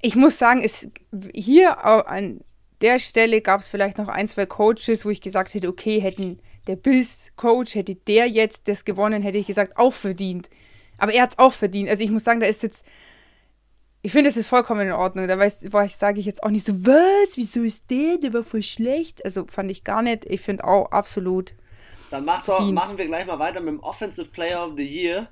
ich 0.00 0.16
muss 0.16 0.38
sagen, 0.38 0.62
es, 0.62 0.88
hier 1.34 1.84
an 1.84 2.40
der 2.80 2.98
Stelle 2.98 3.40
gab 3.40 3.60
es 3.60 3.68
vielleicht 3.68 3.98
noch 3.98 4.08
ein, 4.08 4.26
zwei 4.26 4.46
Coaches, 4.46 5.04
wo 5.04 5.10
ich 5.10 5.20
gesagt 5.20 5.54
hätte, 5.54 5.68
okay, 5.68 6.00
hätten 6.00 6.40
der 6.66 6.76
Bills-Coach, 6.76 7.74
hätte 7.74 7.94
der 7.94 8.26
jetzt 8.26 8.68
das 8.68 8.84
gewonnen, 8.84 9.22
hätte 9.22 9.38
ich 9.38 9.46
gesagt, 9.46 9.76
auch 9.76 9.92
verdient. 9.92 10.48
Aber 10.98 11.12
er 11.12 11.22
hat 11.22 11.32
es 11.32 11.38
auch 11.38 11.52
verdient. 11.52 11.88
Also 11.88 12.04
ich 12.04 12.10
muss 12.10 12.24
sagen, 12.24 12.40
da 12.40 12.46
ist 12.46 12.62
jetzt 12.62 12.84
ich 14.04 14.10
finde, 14.10 14.30
es 14.30 14.36
ist 14.36 14.48
vollkommen 14.48 14.88
in 14.88 14.92
Ordnung. 14.92 15.28
Da 15.28 15.38
weiß, 15.38 15.60
sage 15.96 16.18
ich 16.18 16.26
jetzt 16.26 16.42
auch 16.42 16.50
nicht 16.50 16.66
so, 16.66 16.84
was, 16.84 17.36
wieso 17.36 17.62
ist 17.62 17.88
der, 17.88 18.18
der 18.18 18.34
war 18.34 18.42
voll 18.42 18.62
schlecht. 18.62 19.24
Also 19.24 19.46
fand 19.46 19.70
ich 19.70 19.84
gar 19.84 20.02
nicht. 20.02 20.24
Ich 20.24 20.40
finde 20.40 20.64
auch 20.64 20.90
absolut. 20.90 21.54
Dann 22.10 22.26
doch, 22.26 22.60
machen 22.72 22.98
wir 22.98 23.06
gleich 23.06 23.26
mal 23.26 23.38
weiter 23.38 23.60
mit 23.60 23.68
dem 23.68 23.80
Offensive 23.80 24.28
Player 24.28 24.66
of 24.66 24.72
the 24.76 24.84
Year. 24.84 25.28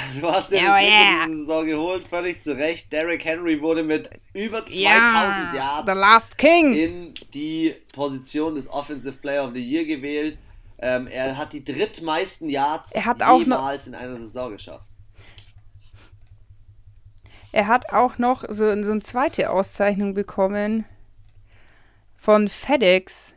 Du 0.20 0.30
hast 0.30 0.50
den 0.50 0.62
Ja, 0.64 0.76
yeah, 0.78 0.82
yeah. 0.82 1.26
diese 1.26 1.38
Saison 1.40 1.66
geholt, 1.66 2.06
völlig 2.06 2.42
zu 2.42 2.56
Recht. 2.56 2.92
Derrick 2.92 3.24
Henry 3.24 3.60
wurde 3.60 3.82
mit 3.82 4.10
über 4.32 4.64
2000 4.64 4.74
Ja, 4.80 5.50
the 5.50 5.56
Yards 5.56 5.94
Last 5.94 6.38
King. 6.38 6.74
in 6.74 7.14
die 7.34 7.74
Position 7.92 8.54
des 8.54 8.68
Offensive 8.70 9.16
Player 9.18 9.44
of 9.46 9.52
the 9.54 9.60
Year 9.62 9.84
gewählt. 9.84 10.38
Ähm, 10.78 11.06
er 11.06 11.36
hat 11.36 11.52
die 11.52 11.64
drittmeisten 11.64 12.48
Yards 12.48 12.92
Er 12.92 13.04
hat 13.04 13.22
auch 13.22 13.38
noch- 13.40 13.58
jemals 13.58 13.86
in 13.86 13.94
einer 13.94 14.16
Saison 14.18 14.50
geschafft. 14.52 14.86
Er 17.52 17.66
hat 17.66 17.92
auch 17.92 18.18
noch 18.18 18.44
so, 18.48 18.82
so 18.82 18.92
eine 18.92 19.00
zweite 19.00 19.50
Auszeichnung 19.50 20.14
bekommen 20.14 20.84
von 22.16 22.48
FedEx. 22.48 23.34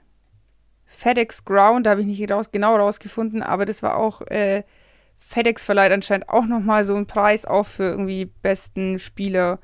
FedEx 0.86 1.44
Ground, 1.44 1.86
da 1.86 1.92
habe 1.92 2.02
ich 2.02 2.08
nicht 2.08 2.32
raus, 2.32 2.52
genau 2.52 2.78
rausgefunden, 2.78 3.44
aber 3.44 3.66
das 3.66 3.84
war 3.84 3.98
auch, 3.98 4.22
äh, 4.28 4.64
FedEx 5.18 5.64
verleiht 5.64 5.92
anscheinend 5.92 6.30
auch 6.30 6.46
nochmal 6.46 6.84
so 6.84 6.96
einen 6.96 7.08
Preis 7.08 7.46
auch 7.46 7.66
für 7.66 7.84
irgendwie 7.84 8.26
besten 8.26 9.00
Spieler. 9.00 9.60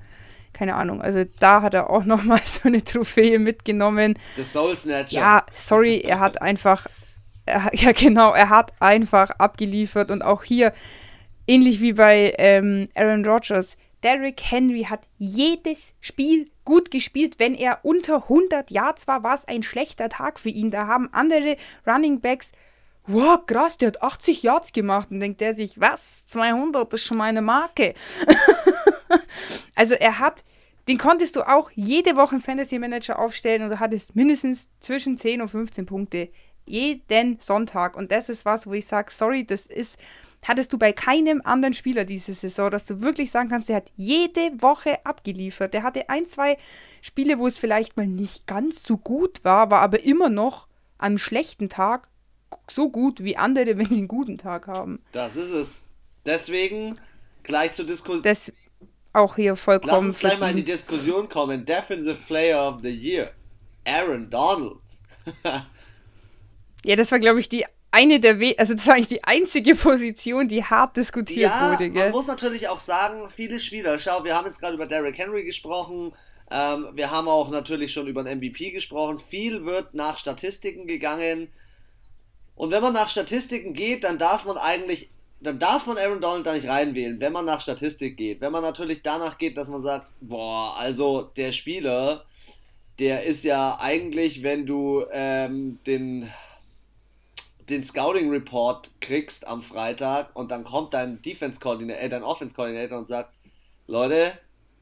Keine 0.54 0.76
Ahnung, 0.76 1.02
also 1.02 1.24
da 1.39 1.62
hat 1.62 1.74
er 1.74 1.89
auch 1.89 2.04
nochmal 2.04 2.41
so 2.45 2.62
eine 2.68 2.84
Trophäe 2.84 3.39
mitgenommen. 3.39 4.18
The 4.36 4.43
Soul 4.43 4.76
Snatcher. 4.76 5.16
Ja, 5.16 5.45
sorry, 5.54 5.99
er 5.99 6.20
hat 6.20 6.41
einfach 6.41 6.88
er, 7.45 7.70
ja 7.74 7.91
genau, 7.91 8.34
er 8.34 8.49
hat 8.49 8.74
einfach 8.80 9.30
abgeliefert 9.32 10.12
und 10.12 10.22
auch 10.22 10.43
hier, 10.43 10.74
ähnlich 11.47 11.82
wie 11.82 11.93
bei 11.93 12.34
ähm, 12.38 12.88
Aaron 12.95 13.26
Rodgers, 13.26 13.78
Derrick 14.04 14.41
Henry 14.43 14.84
hat 14.84 15.02
jedes 15.20 15.93
Spiel 15.99 16.49
gut 16.66 16.89
gespielt. 16.89 17.36
Wenn 17.38 17.54
er 17.54 17.80
unter 17.84 18.24
100 18.24 18.72
Yards 18.72 19.08
war, 19.08 19.22
war 19.22 19.36
es 19.36 19.45
ein 19.45 19.62
schlechter 19.62 20.10
Tag 20.10 20.39
für 20.39 20.49
ihn. 20.49 20.72
Da 20.72 20.88
haben 20.88 21.10
andere 21.14 21.56
Running 21.86 22.20
Backs, 22.20 22.52
wow, 23.08 23.39
krass, 23.45 23.78
der 23.78 23.88
hat 23.88 24.02
80 24.02 24.43
Yards 24.43 24.72
gemacht. 24.72 25.12
Und 25.12 25.20
denkt 25.20 25.41
er 25.41 25.54
sich, 25.54 25.80
was, 25.80 26.26
200, 26.28 26.91
das 26.91 27.02
ist 27.02 27.08
schon 27.08 27.18
meine 27.18 27.41
Marke. 27.41 27.93
also 29.76 29.95
er 29.95 30.20
hat, 30.20 30.43
den 30.88 30.97
konntest 30.97 31.36
du 31.36 31.47
auch 31.47 31.72
jede 31.76 32.16
Woche 32.16 32.36
im 32.36 32.41
Fantasy 32.41 32.80
Manager 32.80 33.20
aufstellen 33.20 33.64
und 33.64 33.70
du 33.70 33.80
hattest 33.80 34.16
mindestens 34.16 34.68
zwischen 34.80 35.18
10 35.18 35.41
und 35.41 35.47
15 35.47 35.86
Punkte. 35.86 36.30
Jeden 36.66 37.39
Sonntag. 37.39 37.97
Und 37.97 38.12
das 38.12 38.30
ist 38.30 38.45
was, 38.45 38.68
wo 38.68 38.74
ich 38.74 38.86
sage, 38.86 39.12
sorry, 39.12 39.45
das 39.45 39.66
ist 39.66 39.97
hattest 40.43 40.74
du 40.74 40.78
bei 40.78 40.91
keinem 40.91 41.41
anderen 41.43 41.74
Spieler 41.74 42.06
diese 42.06 42.34
Saison, 42.34 42.72
dass 42.72 42.86
du 42.86 43.02
wirklich 43.02 43.32
sagen 43.32 43.49
kannst, 43.49 43.70
der 43.70 43.78
hat 43.78 43.91
jede 43.95 44.62
Woche 44.62 45.06
abgeliefert. 45.06 45.74
Der 45.74 45.84
hatte 45.84 46.10
ein, 46.10 46.26
zwei 46.26 46.58
Spiele, 47.02 47.39
wo 47.39 47.47
es 47.47 47.58
vielleicht 47.58 47.97
mal 47.97 48.08
nicht 48.08 48.47
ganz 48.47 48.84
so 48.84 48.97
gut 48.97 49.43
war, 49.43 49.72
war 49.72 49.82
aber 49.82 50.04
immer 50.04 50.30
noch 50.30 50.68
am 50.97 51.18
schlechten 51.18 51.70
Tag 51.70 52.08
so 52.70 52.89
gut 52.89 53.24
wie 53.24 53.38
andere, 53.38 53.66
wenn 53.78 53.88
sie 53.88 53.99
einen 53.99 54.08
guten 54.08 54.38
Tag 54.38 54.68
haben. 54.68 55.02
Das 55.12 55.36
ist 55.36 55.52
es. 55.52 55.86
Deswegen 56.26 56.99
gleich 57.43 57.74
zur 57.74 57.86
Diskussion. 57.86 58.24
Das 58.24 58.52
auch 59.14 59.36
hier 59.36 59.56
vollkommen. 59.56 59.91
Lass 59.91 60.04
uns 60.04 60.20
gleich 60.20 60.39
mal 60.39 60.52
in 60.52 60.58
die 60.58 60.64
Diskussion 60.64 61.28
kommen. 61.28 61.66
Defensive 61.66 62.18
Player 62.28 62.70
of 62.70 62.82
the 62.82 62.89
Year. 62.89 63.32
Aaron 63.86 64.30
Donald. 64.30 64.78
ja, 66.86 66.95
das 66.95 67.12
war, 67.12 67.20
glaube 67.20 67.39
ich, 67.39 67.49
die 67.49 67.66
eine 67.91 68.20
der, 68.22 68.39
We 68.39 68.56
also 68.58 68.74
das 68.74 68.88
war 68.88 68.95
eigentlich 68.95 69.10
die 69.10 69.24
einzige 69.24 69.76
Position, 69.76 70.47
die 70.47 70.64
hart 70.64 70.95
diskutiert 70.95 71.52
ja, 71.52 71.72
wurde. 71.72 71.89
Gell? 71.89 72.04
Man 72.04 72.12
muss 72.12 72.28
natürlich 72.28 72.70
auch 72.70 72.80
sagen, 72.80 73.30
viele 73.36 73.60
Spieler, 73.60 73.99
schau, 73.99 74.24
wir 74.24 74.36
haben 74.36 74.45
jetzt 74.45 74.62
gerade 74.62 74.76
über 74.76 74.86
Derrick 74.86 75.18
Henry 75.18 75.43
gesprochen, 75.43 76.14
ähm, 76.49 76.88
wir 76.93 77.12
haben 77.12 77.28
auch 77.28 77.49
natürlich 77.49 77.93
schon 77.93 78.08
über 78.08 78.24
den 78.24 78.39
MVP 78.39 78.72
gesprochen. 78.72 79.20
Viel 79.20 79.66
wird 79.66 79.93
nach 79.93 80.18
Statistiken 80.18 80.86
gegangen. 80.86 81.47
Und 82.62 82.70
wenn 82.70 82.84
man 82.84 82.93
nach 82.93 83.09
Statistiken 83.09 83.74
geht, 83.74 84.03
dann 84.03 84.20
darf 84.20 84.45
man 84.45 84.55
eigentlich, 84.55 85.09
dann 85.39 85.57
darf 85.57 85.88
man 85.88 85.97
Aaron 85.97 86.22
Donald 86.22 86.45
da 86.45 86.53
nicht 86.53 86.68
reinwählen, 86.68 87.20
wenn 87.20 87.34
man 87.34 87.43
nach 87.43 87.59
Statistik 87.59 88.18
geht. 88.18 88.39
Wenn 88.39 88.51
man 88.51 88.62
natürlich 88.62 89.01
danach 89.01 89.39
geht, 89.39 89.57
dass 89.57 89.68
man 89.68 89.82
sagt, 89.82 90.12
boah, 90.22 90.78
also 90.78 91.24
der 91.24 91.53
Spieler, 91.53 92.24
der 92.99 93.24
ist 93.24 93.43
ja 93.45 93.80
eigentlich, 93.80 94.43
wenn 94.43 94.68
du 94.68 95.03
ähm, 95.12 95.80
den 95.88 96.30
den 97.68 97.84
Scouting 97.84 98.30
Report 98.30 98.91
kriegst 99.01 99.47
am 99.47 99.64
Freitag 99.64 100.36
und 100.36 100.51
dann 100.51 100.64
kommt 100.64 100.93
dein 100.93 101.20
Defense 101.24 101.59
Coordinator, 101.59 102.03
äh, 102.03 102.09
dein 102.09 102.22
Offense 102.22 102.53
Coordinator 102.53 102.99
und 102.99 103.07
sagt, 103.07 103.34
Leute, 103.88 104.34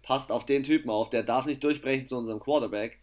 passt 0.03 0.33
auf 0.33 0.45
den 0.45 0.63
Typen 0.63 0.89
auf, 0.89 1.09
der 1.11 1.23
darf 1.23 1.45
nicht 1.45 1.63
durchbrechen 1.63 2.07
zu 2.07 2.17
unserem 2.17 2.41
Quarterback. 2.41 2.99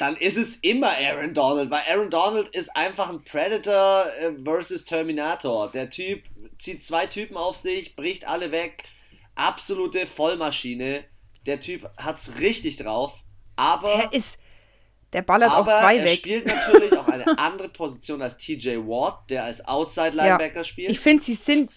Dann 0.00 0.16
ist 0.16 0.38
es 0.38 0.56
immer 0.56 0.96
Aaron 0.96 1.34
Donald, 1.34 1.70
weil 1.70 1.82
Aaron 1.86 2.08
Donald 2.08 2.48
ist 2.48 2.74
einfach 2.74 3.10
ein 3.10 3.22
Predator 3.22 4.06
äh, 4.18 4.32
versus 4.42 4.86
Terminator. 4.86 5.70
Der 5.70 5.90
Typ 5.90 6.22
zieht 6.58 6.82
zwei 6.82 7.06
Typen 7.06 7.36
auf 7.36 7.56
sich, 7.56 7.96
bricht 7.96 8.26
alle 8.26 8.50
weg. 8.50 8.84
Absolute 9.34 10.06
Vollmaschine. 10.06 11.04
Der 11.44 11.60
Typ 11.60 11.90
hat's 11.98 12.38
richtig 12.40 12.78
drauf. 12.78 13.12
Aber. 13.56 13.94
Der 13.94 14.12
ist 14.14 14.38
der 15.12 15.22
ballert 15.22 15.52
auch 15.52 15.64
zwei 15.64 15.98
er 15.98 16.04
weg. 16.04 16.10
Er 16.10 16.16
spielt 16.16 16.46
natürlich 16.46 16.96
auch 16.96 17.08
eine 17.08 17.26
andere 17.38 17.68
Position 17.68 18.22
als 18.22 18.38
TJ 18.38 18.76
Watt, 18.78 19.28
der 19.28 19.44
als 19.44 19.66
Outside 19.66 20.16
Linebacker 20.16 20.58
ja. 20.58 20.64
spielt. 20.64 20.90
Ich 20.90 21.00
finde, 21.00 21.22
sie 21.22 21.34
sind. 21.34 21.70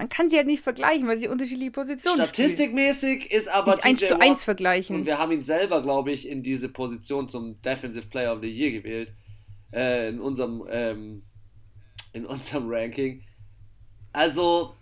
Man 0.00 0.08
kann 0.08 0.30
sie 0.30 0.38
halt 0.38 0.46
nicht 0.46 0.64
vergleichen, 0.64 1.06
weil 1.06 1.18
sie 1.18 1.28
unterschiedliche 1.28 1.72
Positionen 1.72 2.22
Statistikmäßig 2.22 3.24
spielen. 3.24 3.38
ist 3.38 3.48
aber 3.48 3.74
nicht 3.74 3.84
1 3.84 4.08
zu 4.08 4.18
1 4.18 4.44
vergleichen. 4.44 4.96
Und 4.96 5.04
wir 5.04 5.18
haben 5.18 5.30
ihn 5.30 5.42
selber, 5.42 5.82
glaube 5.82 6.10
ich, 6.10 6.26
in 6.26 6.42
diese 6.42 6.70
Position 6.70 7.28
zum 7.28 7.60
Defensive 7.60 8.06
Player 8.06 8.32
of 8.32 8.40
the 8.40 8.48
Year 8.48 8.70
gewählt. 8.70 9.12
Äh, 9.74 10.08
in 10.08 10.18
unserem 10.18 10.64
ähm, 10.70 11.22
in 12.14 12.24
unserem 12.24 12.70
Ranking. 12.70 13.22
Also, 14.14 14.74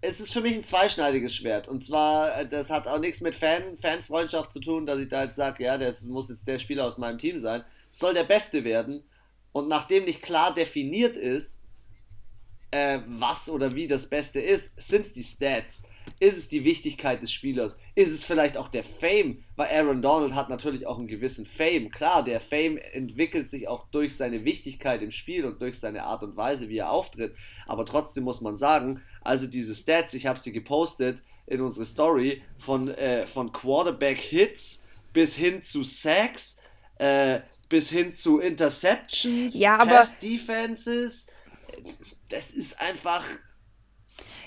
es 0.00 0.18
ist 0.18 0.32
für 0.32 0.40
mich 0.40 0.56
ein 0.56 0.64
zweischneidiges 0.64 1.32
Schwert. 1.32 1.68
Und 1.68 1.84
zwar, 1.84 2.36
äh, 2.36 2.48
das 2.48 2.68
hat 2.68 2.88
auch 2.88 2.98
nichts 2.98 3.20
mit 3.20 3.36
Fan, 3.36 3.76
Fanfreundschaft 3.80 4.52
zu 4.52 4.58
tun, 4.58 4.84
dass 4.84 4.98
ich 4.98 5.08
da 5.08 5.26
jetzt 5.26 5.36
sage, 5.36 5.62
ja, 5.62 5.78
das 5.78 6.02
muss 6.06 6.28
jetzt 6.28 6.48
der 6.48 6.58
Spieler 6.58 6.86
aus 6.86 6.98
meinem 6.98 7.18
Team 7.18 7.38
sein. 7.38 7.62
Es 7.88 8.00
soll 8.00 8.14
der 8.14 8.24
Beste 8.24 8.64
werden. 8.64 9.04
Und 9.52 9.68
nachdem 9.68 10.06
nicht 10.06 10.22
klar 10.22 10.52
definiert 10.52 11.16
ist, 11.16 11.62
äh, 12.70 13.00
was 13.06 13.48
oder 13.48 13.74
wie 13.74 13.86
das 13.86 14.08
Beste 14.08 14.40
ist, 14.40 14.72
sind 14.80 15.06
es 15.06 15.12
die 15.12 15.22
Stats. 15.22 15.84
Ist 16.18 16.38
es 16.38 16.48
die 16.48 16.64
Wichtigkeit 16.64 17.20
des 17.20 17.32
Spielers? 17.32 17.76
Ist 17.94 18.10
es 18.10 18.24
vielleicht 18.24 18.56
auch 18.56 18.68
der 18.68 18.84
Fame? 18.84 19.44
Weil 19.56 19.68
Aaron 19.68 20.02
Donald 20.02 20.34
hat 20.34 20.48
natürlich 20.48 20.86
auch 20.86 20.98
einen 20.98 21.08
gewissen 21.08 21.46
Fame. 21.46 21.90
Klar, 21.90 22.24
der 22.24 22.40
Fame 22.40 22.78
entwickelt 22.78 23.50
sich 23.50 23.68
auch 23.68 23.88
durch 23.90 24.16
seine 24.16 24.44
Wichtigkeit 24.44 25.02
im 25.02 25.10
Spiel 25.10 25.44
und 25.44 25.60
durch 25.60 25.78
seine 25.78 26.04
Art 26.04 26.22
und 26.22 26.36
Weise, 26.36 26.68
wie 26.68 26.78
er 26.78 26.90
auftritt. 26.90 27.34
Aber 27.66 27.84
trotzdem 27.84 28.24
muss 28.24 28.40
man 28.40 28.56
sagen, 28.56 29.02
also 29.22 29.46
diese 29.46 29.74
Stats, 29.74 30.14
ich 30.14 30.26
habe 30.26 30.40
sie 30.40 30.52
gepostet 30.52 31.22
in 31.46 31.60
unsere 31.60 31.86
Story, 31.86 32.42
von, 32.58 32.88
äh, 32.88 33.26
von 33.26 33.52
Quarterback-Hits 33.52 34.84
bis 35.12 35.34
hin 35.34 35.62
zu 35.62 35.84
Sacks, 35.84 36.58
äh, 36.98 37.40
bis 37.68 37.90
hin 37.90 38.14
zu 38.14 38.38
Interceptions, 38.38 39.54
ja, 39.54 39.84
Defenses. 40.22 41.26
Das 42.28 42.50
ist 42.50 42.80
einfach 42.80 43.24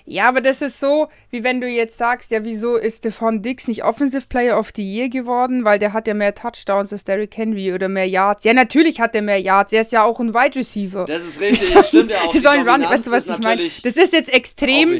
ja, 0.06 0.28
aber 0.28 0.42
das 0.42 0.64
ist 0.64 0.80
so, 0.80 1.08
wie 1.30 1.44
wenn 1.44 1.62
du 1.62 1.68
jetzt 1.68 1.98
sagst, 1.98 2.32
ja, 2.32 2.44
wieso 2.44 2.78
ist 2.78 2.98
Stefan 2.98 3.44
Dix 3.44 3.68
nicht 3.68 3.84
Offensive 3.84 4.26
Player 4.28 4.58
of 4.58 4.72
the 4.76 4.84
Year 4.84 5.08
geworden? 5.08 5.66
Weil 5.66 5.78
der 5.78 5.94
hat 5.94 6.08
ja 6.08 6.16
mehr 6.16 6.34
Touchdowns 6.34 6.92
als 6.92 7.04
Derrick 7.04 7.38
Henry 7.38 7.74
oder 7.74 7.90
mehr 7.90 8.08
Yards. 8.08 8.44
Ja, 8.44 8.54
natürlich 8.54 9.00
hat 9.00 9.14
er 9.14 9.22
mehr 9.22 9.40
Yards. 9.40 9.72
Er 9.72 9.82
ist 9.82 9.92
ja 9.92 10.04
auch 10.04 10.20
ein 10.20 10.34
Wide 10.34 10.58
Receiver. 10.58 11.06
Das 11.06 11.22
ist 11.24 11.40
richtig, 11.40 11.74
das 11.74 11.90
stimmt 11.90 12.12
ja 12.12 12.18
auch. 12.22 12.32
Die 12.32 12.40
sollen 12.40 12.68
Run, 12.68 12.82
weißt 12.82 13.06
du, 13.06 13.12
was 13.12 13.28
ich 13.28 13.38
meine? 13.38 13.70
Das 13.84 13.98
ist 13.98 14.14
jetzt 14.14 14.34
extrem 14.34 15.00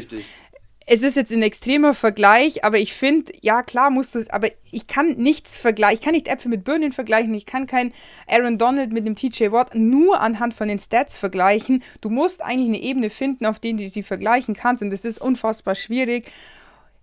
es 0.92 1.04
ist 1.04 1.14
jetzt 1.14 1.30
ein 1.30 1.42
extremer 1.42 1.94
Vergleich, 1.94 2.64
aber 2.64 2.78
ich 2.78 2.94
finde, 2.94 3.32
ja 3.42 3.62
klar 3.62 3.90
musst 3.90 4.16
du 4.16 4.18
es, 4.18 4.28
aber 4.28 4.48
ich 4.72 4.88
kann 4.88 5.10
nichts 5.10 5.54
vergleichen, 5.54 5.94
ich 5.94 6.00
kann 6.00 6.14
nicht 6.14 6.26
Äpfel 6.26 6.50
mit 6.50 6.64
Birnen 6.64 6.90
vergleichen, 6.90 7.32
ich 7.32 7.46
kann 7.46 7.68
kein 7.68 7.92
Aaron 8.26 8.58
Donald 8.58 8.92
mit 8.92 9.06
dem 9.06 9.14
TJ 9.14 9.52
Watt 9.52 9.72
nur 9.76 10.20
anhand 10.20 10.52
von 10.52 10.66
den 10.66 10.80
Stats 10.80 11.16
vergleichen. 11.16 11.84
Du 12.00 12.10
musst 12.10 12.42
eigentlich 12.42 12.70
eine 12.70 12.80
Ebene 12.80 13.08
finden, 13.08 13.46
auf 13.46 13.60
der 13.60 13.74
du 13.74 13.88
sie 13.88 14.02
vergleichen 14.02 14.56
kannst 14.56 14.82
und 14.82 14.90
das 14.90 15.04
ist 15.04 15.20
unfassbar 15.20 15.76
schwierig. 15.76 16.28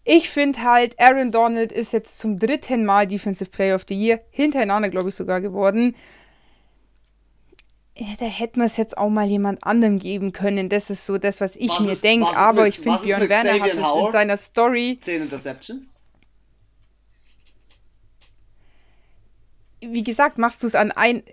Ich 0.04 0.30
finde 0.30 0.64
halt, 0.64 1.00
Aaron 1.00 1.32
Donald 1.32 1.72
ist 1.72 1.94
jetzt 1.94 2.20
zum 2.20 2.40
dritten 2.40 2.84
Mal 2.84 3.08
Defensive 3.08 3.50
Player 3.50 3.76
of 3.76 3.86
the 3.88 3.96
Year, 3.96 4.20
hintereinander 4.32 4.90
glaube 4.90 5.08
ich 5.10 5.16
sogar 5.16 5.40
geworden 5.40 5.96
da 8.20 8.26
hätte 8.26 8.60
man 8.60 8.68
es 8.68 8.78
jetzt 8.78 8.98
auch 8.98 9.10
mal 9.10 9.26
jemand 9.26 9.64
anderem 9.64 10.00
geben 10.00 10.32
können. 10.32 10.70
Das 10.70 10.90
ist 10.90 11.06
so 11.06 11.18
das, 11.18 11.42
was 11.42 11.56
ich 11.56 11.70
was 11.70 11.80
mir 11.80 11.96
denke. 11.96 12.36
Aber 12.36 12.64
mit, 12.64 12.76
ich 12.76 12.80
finde, 12.80 13.00
Björn 13.00 13.28
Werner 13.28 13.52
Xavier 13.52 13.64
hat 13.64 13.78
das 13.78 13.86
Howard? 13.86 14.06
in 14.08 14.12
seiner 14.12 14.38
Story. 14.38 14.98
10 15.02 15.22
Interceptions? 15.24 15.92
Wie 19.80 20.04
gesagt, 20.04 20.38
machst 20.38 20.64
du 20.64 20.68
es 20.68 20.76
an 20.76 20.92
ein, 20.92 21.24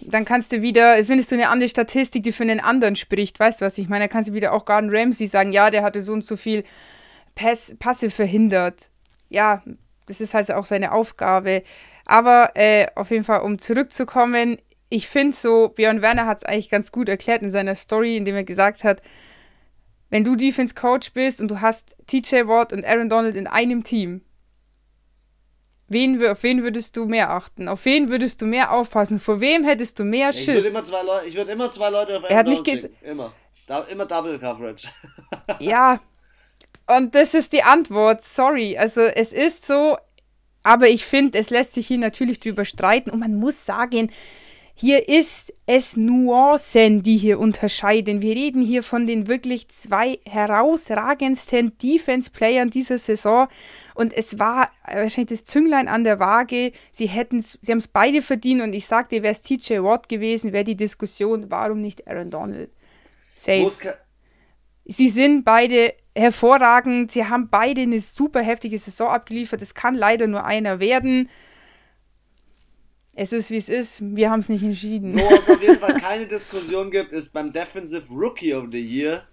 dann 0.00 0.24
kannst 0.24 0.50
du 0.52 0.62
wieder, 0.62 1.04
findest 1.04 1.30
du 1.30 1.36
eine 1.36 1.48
andere 1.48 1.68
Statistik, 1.68 2.24
die 2.24 2.32
für 2.32 2.42
einen 2.42 2.60
anderen 2.60 2.96
spricht. 2.96 3.38
Weißt 3.38 3.60
du, 3.60 3.64
was 3.64 3.78
ich 3.78 3.88
meine? 3.88 4.04
Da 4.04 4.08
kannst 4.08 4.30
du 4.30 4.34
wieder 4.34 4.52
auch 4.52 4.64
Gordon 4.64 4.90
Ramsay 4.94 5.26
sagen, 5.26 5.52
ja, 5.52 5.70
der 5.70 5.82
hatte 5.82 6.02
so 6.02 6.12
und 6.12 6.24
so 6.24 6.36
viel 6.36 6.64
Pass, 7.34 7.76
Passe 7.78 8.10
verhindert. 8.10 8.90
Ja, 9.28 9.62
das 10.06 10.20
ist 10.20 10.34
halt 10.34 10.50
auch 10.50 10.64
seine 10.64 10.92
Aufgabe. 10.92 11.62
Aber 12.04 12.50
äh, 12.54 12.86
auf 12.94 13.10
jeden 13.10 13.24
Fall, 13.24 13.40
um 13.40 13.58
zurückzukommen, 13.58 14.58
ich 14.88 15.08
finde 15.08 15.36
so, 15.36 15.68
Björn 15.68 16.02
Werner 16.02 16.26
hat 16.26 16.38
es 16.38 16.44
eigentlich 16.44 16.70
ganz 16.70 16.92
gut 16.92 17.08
erklärt 17.08 17.42
in 17.42 17.50
seiner 17.50 17.74
Story, 17.74 18.16
indem 18.16 18.36
er 18.36 18.44
gesagt 18.44 18.84
hat, 18.84 19.02
wenn 20.10 20.24
du 20.24 20.36
Defense 20.36 20.74
Coach 20.74 21.12
bist 21.12 21.40
und 21.40 21.50
du 21.50 21.60
hast 21.60 21.96
TJ 22.06 22.46
Watt 22.46 22.72
und 22.72 22.84
Aaron 22.84 23.10
Donald 23.10 23.36
in 23.36 23.46
einem 23.46 23.84
Team, 23.84 24.22
wen, 25.88 26.24
auf 26.26 26.42
wen 26.42 26.62
würdest 26.62 26.96
du 26.96 27.04
mehr 27.04 27.30
achten? 27.30 27.68
Auf 27.68 27.84
wen 27.84 28.08
würdest 28.08 28.40
du 28.40 28.46
mehr 28.46 28.72
aufpassen? 28.72 29.20
Vor 29.20 29.40
wem 29.40 29.64
hättest 29.64 29.98
du 29.98 30.04
mehr 30.04 30.32
Schiss? 30.32 30.48
Ich 30.48 30.54
würde 30.54 30.68
immer 30.68 30.84
zwei, 30.84 31.02
Leu 31.02 31.34
würd 31.34 31.48
immer 31.48 31.70
zwei 31.70 31.90
Leute 31.90 32.16
auf 32.16 32.24
Aaron 32.24 32.30
er 32.30 32.36
hat 32.38 32.46
nicht 32.46 32.66
Donald 32.66 32.90
Immer. 33.02 33.32
Da, 33.66 33.80
immer 33.80 34.06
Double 34.06 34.38
Coverage. 34.38 34.88
ja. 35.58 36.00
Und 36.86 37.14
das 37.14 37.34
ist 37.34 37.52
die 37.52 37.62
Antwort. 37.62 38.22
Sorry. 38.22 38.78
Also 38.78 39.02
es 39.02 39.34
ist 39.34 39.66
so, 39.66 39.98
aber 40.62 40.88
ich 40.88 41.04
finde, 41.04 41.38
es 41.38 41.50
lässt 41.50 41.74
sich 41.74 41.86
hier 41.86 41.98
natürlich 41.98 42.40
drüber 42.40 42.64
streiten 42.64 43.10
und 43.10 43.18
man 43.18 43.34
muss 43.34 43.66
sagen, 43.66 44.10
hier 44.80 45.08
ist 45.08 45.52
es 45.66 45.96
Nuancen, 45.96 47.02
die 47.02 47.16
hier 47.16 47.40
unterscheiden. 47.40 48.22
Wir 48.22 48.36
reden 48.36 48.62
hier 48.62 48.84
von 48.84 49.08
den 49.08 49.26
wirklich 49.26 49.66
zwei 49.66 50.20
herausragendsten 50.24 51.76
Defense-Playern 51.78 52.70
dieser 52.70 52.98
Saison. 52.98 53.48
Und 53.96 54.16
es 54.16 54.38
war 54.38 54.70
wahrscheinlich 54.84 55.40
das 55.40 55.44
Zünglein 55.44 55.88
an 55.88 56.04
der 56.04 56.20
Waage. 56.20 56.70
Sie 56.92 57.06
hätten 57.06 57.40
sie 57.40 57.72
haben 57.72 57.78
es 57.78 57.88
beide 57.88 58.22
verdient. 58.22 58.62
Und 58.62 58.72
ich 58.72 58.86
sagte, 58.86 59.24
wäre 59.24 59.32
es 59.32 59.42
TJ 59.42 59.80
Watt 59.82 60.08
gewesen, 60.08 60.52
wäre 60.52 60.62
die 60.62 60.76
Diskussion, 60.76 61.50
warum 61.50 61.80
nicht 61.80 62.06
Aaron 62.06 62.30
Donald? 62.30 62.70
Safe. 63.34 63.72
Sie 64.84 65.08
sind 65.08 65.44
beide 65.44 65.92
hervorragend. 66.14 67.10
Sie 67.10 67.24
haben 67.24 67.48
beide 67.50 67.82
eine 67.82 67.98
super 67.98 68.42
heftige 68.42 68.78
Saison 68.78 69.08
abgeliefert. 69.08 69.60
Es 69.60 69.74
kann 69.74 69.96
leider 69.96 70.28
nur 70.28 70.44
einer 70.44 70.78
werden. 70.78 71.28
Es 73.20 73.32
ist, 73.32 73.50
wie 73.50 73.56
es 73.56 73.68
ist. 73.68 74.00
Wir 74.00 74.30
haben 74.30 74.38
es 74.38 74.48
nicht 74.48 74.62
entschieden. 74.62 75.18
Wo 75.18 75.34
es 75.34 75.50
auf 75.50 75.60
jeden 75.60 75.80
Fall 75.80 75.94
keine 75.94 76.28
Diskussion 76.28 76.88
gibt, 76.88 77.10
ist 77.10 77.32
beim 77.32 77.52
Defensive 77.52 78.04
Rookie 78.08 78.54
of 78.54 78.66
the 78.70 78.80
Year 78.80 79.24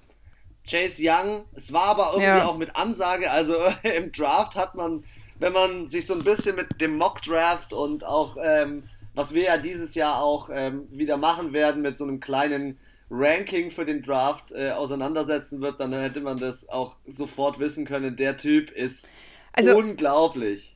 Chase 0.68 1.00
Young. 1.00 1.46
Es 1.54 1.72
war 1.72 1.84
aber 1.84 2.08
irgendwie 2.14 2.24
ja. 2.24 2.46
auch 2.46 2.58
mit 2.58 2.76
Ansage. 2.76 3.30
Also 3.30 3.56
im 3.84 4.12
Draft 4.12 4.56
hat 4.56 4.74
man, 4.74 5.04
wenn 5.38 5.54
man 5.54 5.86
sich 5.86 6.08
so 6.08 6.16
ein 6.16 6.24
bisschen 6.24 6.56
mit 6.56 6.82
dem 6.82 6.98
Mock 6.98 7.22
Draft 7.22 7.74
und 7.74 8.04
auch, 8.04 8.38
ähm, 8.44 8.86
was 9.14 9.36
wir 9.36 9.44
ja 9.44 9.58
dieses 9.60 9.94
Jahr 9.94 10.20
auch 10.20 10.50
ähm, 10.52 10.88
wieder 10.92 11.18
machen 11.18 11.54
werden, 11.54 11.84
mit 11.84 11.96
so 11.96 12.06
einem 12.06 12.20
kleinen 12.20 12.80
Ranking 13.12 13.70
für 13.70 13.86
den 13.86 14.02
Draft 14.02 14.52
äh, 14.52 14.72
auseinandersetzen 14.72 15.62
wird, 15.62 15.80
dann 15.80 15.94
hätte 15.94 16.22
man 16.22 16.40
das 16.40 16.68
auch 16.70 16.96
sofort 17.06 17.60
wissen 17.60 17.86
können. 17.86 18.16
Der 18.16 18.36
Typ 18.36 18.72
ist 18.72 19.12
also, 19.54 19.78
unglaublich. 19.78 20.76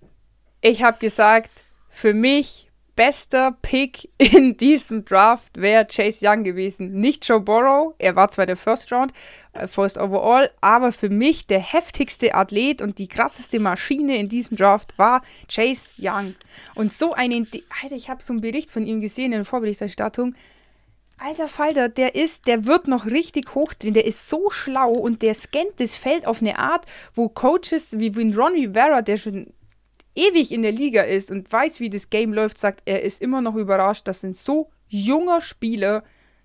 Ich 0.62 0.84
habe 0.84 1.00
gesagt, 1.00 1.64
für 1.90 2.14
mich 2.14 2.69
bester 3.00 3.56
Pick 3.62 4.10
in 4.18 4.58
diesem 4.60 5.06
Draft 5.06 5.56
wäre 5.56 5.88
Chase 5.88 6.28
Young 6.28 6.44
gewesen. 6.44 7.00
Nicht 7.00 7.26
Joe 7.26 7.40
Burrow, 7.40 7.96
er 7.98 8.18
war 8.18 8.28
zwar 8.28 8.46
der 8.46 8.58
First 8.58 8.92
Round, 8.92 9.14
äh, 9.54 9.70
First 9.70 9.98
Overall, 9.98 10.52
aber 10.60 10.92
für 10.92 11.10
mich 11.10 11.48
der 11.48 11.62
heftigste 11.62 12.36
Athlet 12.36 12.82
und 12.82 13.00
die 13.00 13.08
krasseste 13.08 13.58
Maschine 13.62 14.18
in 14.18 14.28
diesem 14.28 14.58
Draft 14.58 14.94
war 14.98 15.22
Chase 15.48 15.92
Young. 15.98 16.36
Und 16.76 16.92
so 16.92 17.14
einen, 17.14 17.48
Alter, 17.82 17.96
ich 17.96 18.10
habe 18.10 18.22
so 18.22 18.34
einen 18.34 18.42
Bericht 18.42 18.70
von 18.70 18.86
ihm 18.86 19.00
gesehen 19.00 19.32
in 19.32 19.40
der 19.40 19.46
Vorberichterstattung. 19.46 20.36
Alter 21.18 21.48
Falter, 21.48 21.88
der 21.88 22.16
ist, 22.16 22.48
der 22.48 22.66
wird 22.66 22.90
noch 22.90 23.06
richtig 23.06 23.56
hoch 23.56 23.74
drin, 23.74 23.94
der 23.94 24.08
ist 24.08 24.28
so 24.28 24.50
schlau 24.50 24.92
und 24.92 25.22
der 25.22 25.36
scannt 25.36 25.80
das 25.80 25.96
Feld 25.96 26.28
auf 26.28 26.42
eine 26.42 26.60
Art, 26.60 26.86
wo 27.14 27.30
Coaches 27.30 27.98
wie 27.98 28.10
Ron 28.34 28.56
Rivera, 28.56 29.02
der 29.02 29.16
schon 29.16 29.54
ewig 30.16 30.52
in 30.52 30.62
der 30.62 30.72
Liga 30.72 31.04
ist 31.04 31.32
und 31.32 31.52
weiß, 31.52 31.80
wie 31.80 31.90
das 31.90 32.10
Game 32.10 32.34
läuft, 32.34 32.58
sagt, 32.58 32.82
er 32.86 33.04
ist 33.04 33.22
immer 33.22 33.42
noch 33.42 33.56
überrascht, 33.56 34.08
dass 34.08 34.24
ein 34.24 34.34
so 34.34 34.70
junger 34.88 35.42
Spieler 35.42 36.04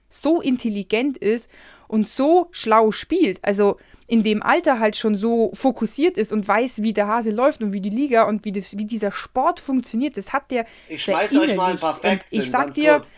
so 0.08 0.40
intelligent 0.40 1.18
ist 1.18 1.50
und 1.88 2.06
so 2.06 2.48
schlau 2.52 2.92
spielt. 2.92 3.40
Also 3.42 3.78
in 4.06 4.22
dem 4.22 4.42
Alter 4.42 4.78
halt 4.78 4.96
schon 4.96 5.14
so 5.14 5.50
fokussiert 5.54 6.18
ist 6.18 6.32
und 6.32 6.46
weiß, 6.46 6.82
wie 6.82 6.92
der 6.92 7.08
Hase 7.08 7.30
läuft 7.30 7.62
und 7.62 7.72
wie 7.72 7.80
die 7.80 7.90
Liga 7.90 8.24
und 8.24 8.44
wie, 8.44 8.52
das, 8.52 8.76
wie 8.76 8.84
dieser 8.84 9.10
Sport 9.10 9.60
funktioniert. 9.60 10.16
Das 10.16 10.32
hat 10.32 10.50
der. 10.50 10.66
Ich 10.88 11.02
schmeiß 11.02 11.34
euch 11.36 11.56
mal 11.56 11.72
ein 11.72 11.78
paar 11.78 11.96
Facts 11.96 12.32
Ich 12.32 12.50
sag 12.50 12.72
dir. 12.72 12.94
Kurz. 12.94 13.14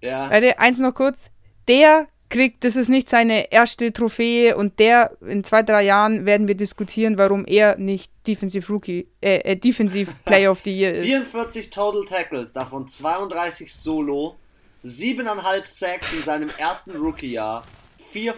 Ja. 0.00 0.30
Warte, 0.30 0.58
eins 0.58 0.78
noch 0.78 0.94
kurz. 0.94 1.30
Der 1.66 2.06
kriegt, 2.34 2.64
das 2.64 2.74
ist 2.74 2.88
nicht 2.88 3.08
seine 3.08 3.52
erste 3.52 3.92
Trophäe 3.92 4.56
und 4.56 4.80
der 4.80 5.16
in 5.20 5.44
zwei, 5.44 5.62
drei 5.62 5.84
Jahren 5.84 6.26
werden 6.26 6.48
wir 6.48 6.56
diskutieren, 6.56 7.16
warum 7.16 7.44
er 7.46 7.78
nicht 7.78 8.10
Defensive 8.26 8.72
Rookie, 8.72 9.06
äh, 9.20 9.36
äh 9.36 9.56
Defensive 9.56 10.12
Player 10.24 10.50
of 10.50 10.60
the 10.64 10.76
Year 10.76 10.92
ist. 10.92 11.04
44 11.04 11.70
Total 11.70 12.04
Tackles, 12.04 12.52
davon 12.52 12.88
32 12.88 13.72
Solo, 13.72 14.36
7,5 14.84 15.66
Sacks 15.66 16.12
in 16.12 16.22
seinem 16.22 16.50
ersten 16.58 16.90
Rookie-Jahr, 16.96 17.64
4 18.10 18.34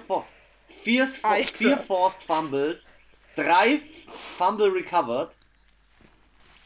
vier, 0.82 1.07
vier 1.07 1.78
Forced 1.78 2.22
Fumbles, 2.22 2.94
3 3.36 3.80
Fumble 4.36 4.72
Recovered, 4.72 5.30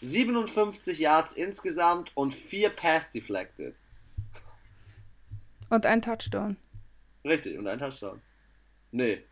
57 0.02 0.98
Yards 0.98 1.34
insgesamt 1.34 2.10
und 2.14 2.34
4 2.34 2.70
Pass 2.70 3.12
Deflected. 3.12 3.76
Und 5.68 5.86
ein 5.86 6.02
Touchdown. 6.02 6.56
Richtig, 7.24 7.58
und 7.58 7.66
ein 7.66 7.78
Touchdown. 7.78 8.20
Nee. 8.92 9.22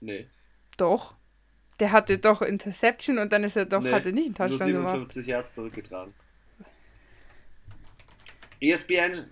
Nee. 0.00 0.28
Doch. 0.76 1.14
Der 1.78 1.92
hatte 1.92 2.18
doch 2.18 2.42
Interception 2.42 3.18
und 3.18 3.32
dann 3.32 3.44
ist 3.44 3.56
er 3.56 3.64
doch, 3.64 3.80
nee, 3.80 3.90
hatte 3.90 4.12
nicht 4.12 4.26
einen 4.26 4.34
Touchdown 4.34 4.72
nur 4.72 4.82
57 4.82 5.14
gemacht. 5.14 5.28
Yards 5.28 5.54
zurückgetragen. 5.54 6.14
ESPN. 8.60 9.30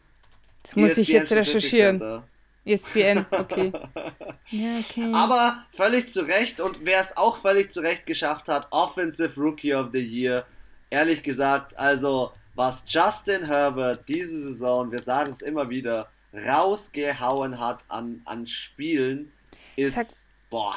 Das 0.62 0.76
muss 0.76 0.90
ESPN 0.90 1.02
ich 1.02 1.08
jetzt 1.08 1.32
recherchieren. 1.32 2.22
ESPN, 2.64 3.26
okay. 3.30 3.72
ja, 4.50 4.78
okay. 4.78 5.10
Aber 5.12 5.64
völlig 5.70 6.10
zu 6.10 6.26
Recht 6.26 6.60
und 6.60 6.84
wer 6.84 7.00
es 7.00 7.16
auch 7.16 7.38
völlig 7.38 7.72
zu 7.72 7.80
Recht 7.80 8.06
geschafft 8.06 8.48
hat, 8.48 8.66
Offensive 8.70 9.40
Rookie 9.40 9.74
of 9.74 9.88
the 9.92 10.00
Year. 10.00 10.46
Ehrlich 10.90 11.22
gesagt, 11.22 11.78
also 11.78 12.32
was 12.54 12.84
Justin 12.86 13.44
Herbert 13.46 14.08
diese 14.08 14.42
Saison, 14.42 14.90
wir 14.90 15.00
sagen 15.00 15.30
es 15.30 15.42
immer 15.42 15.70
wieder, 15.70 16.08
rausgehauen 16.32 17.58
hat 17.58 17.84
an, 17.88 18.22
an 18.24 18.46
Spielen, 18.46 19.32
ist, 19.76 19.94
Sag 19.94 20.06
boah, 20.50 20.76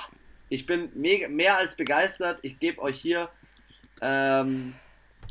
ich 0.49 0.65
bin 0.65 0.89
mega, 0.95 1.27
mehr 1.27 1.57
als 1.57 1.75
begeistert. 1.75 2.39
Ich 2.43 2.59
gebe 2.59 2.81
euch 2.81 2.99
hier 2.99 3.29
ähm, 4.01 4.73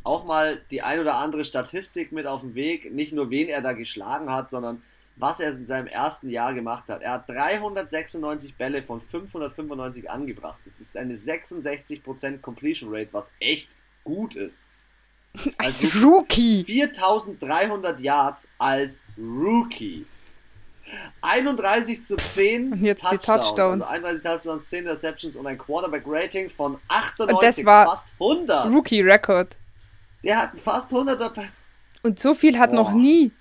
auch 0.03 0.25
mal 0.25 0.61
die 0.71 0.83
ein 0.83 1.01
oder 1.01 1.17
andere 1.17 1.45
Statistik 1.45 2.13
mit 2.13 2.27
auf 2.27 2.41
den 2.41 2.55
Weg. 2.55 2.93
Nicht 2.93 3.13
nur, 3.13 3.31
wen 3.31 3.49
er 3.49 3.61
da 3.61 3.73
geschlagen 3.73 4.33
hat, 4.33 4.51
sondern 4.51 4.83
was 5.17 5.41
er 5.41 5.51
in 5.51 5.67
seinem 5.67 5.87
ersten 5.87 6.31
Jahr 6.31 6.55
gemacht 6.55 6.89
hat. 6.89 7.03
Er 7.03 7.13
hat 7.13 7.29
396 7.29 8.57
Bälle 8.57 8.83
von 8.83 9.01
595 9.01 10.11
angebracht. 10.11 10.59
Das 10.65 10.81
ist 10.81 10.97
eine 10.97 11.15
66% 11.15 12.39
Completion 12.41 12.89
Rate, 12.93 13.13
was 13.13 13.31
echt 13.39 13.69
gut 14.05 14.35
ist. 14.35 14.70
Als 15.59 15.83
also 15.85 16.09
Rookie. 16.09 16.65
4300 16.65 18.01
Yards 18.01 18.49
als 18.59 19.03
Rookie. 19.17 20.07
31 21.23 22.05
zu 22.05 22.17
10 22.17 22.73
und 22.73 22.83
jetzt 22.83 23.03
Touchdowns. 23.03 23.21
die 23.21 23.27
Touchdowns. 23.27 23.85
Also 23.85 23.95
31 23.95 24.23
Touchdowns, 24.23 24.67
10 24.67 24.79
Interceptions 24.81 25.37
und 25.37 25.47
ein 25.47 25.59
Quarterback-Rating 25.59 26.51
von 26.51 26.79
98, 26.89 27.37
und 27.37 27.43
das 27.43 27.65
war 27.65 27.87
fast 27.87 28.13
100. 28.19 28.71
Rookie-Record. 28.71 29.57
Der 30.25 30.43
hat 30.43 30.59
fast 30.59 30.91
100 30.93 31.33
Und 32.03 32.19
so 32.19 32.35
viel 32.35 32.59
hat 32.59 32.71
Boah. 32.71 32.77
noch 32.77 32.93
nie. 32.93 33.33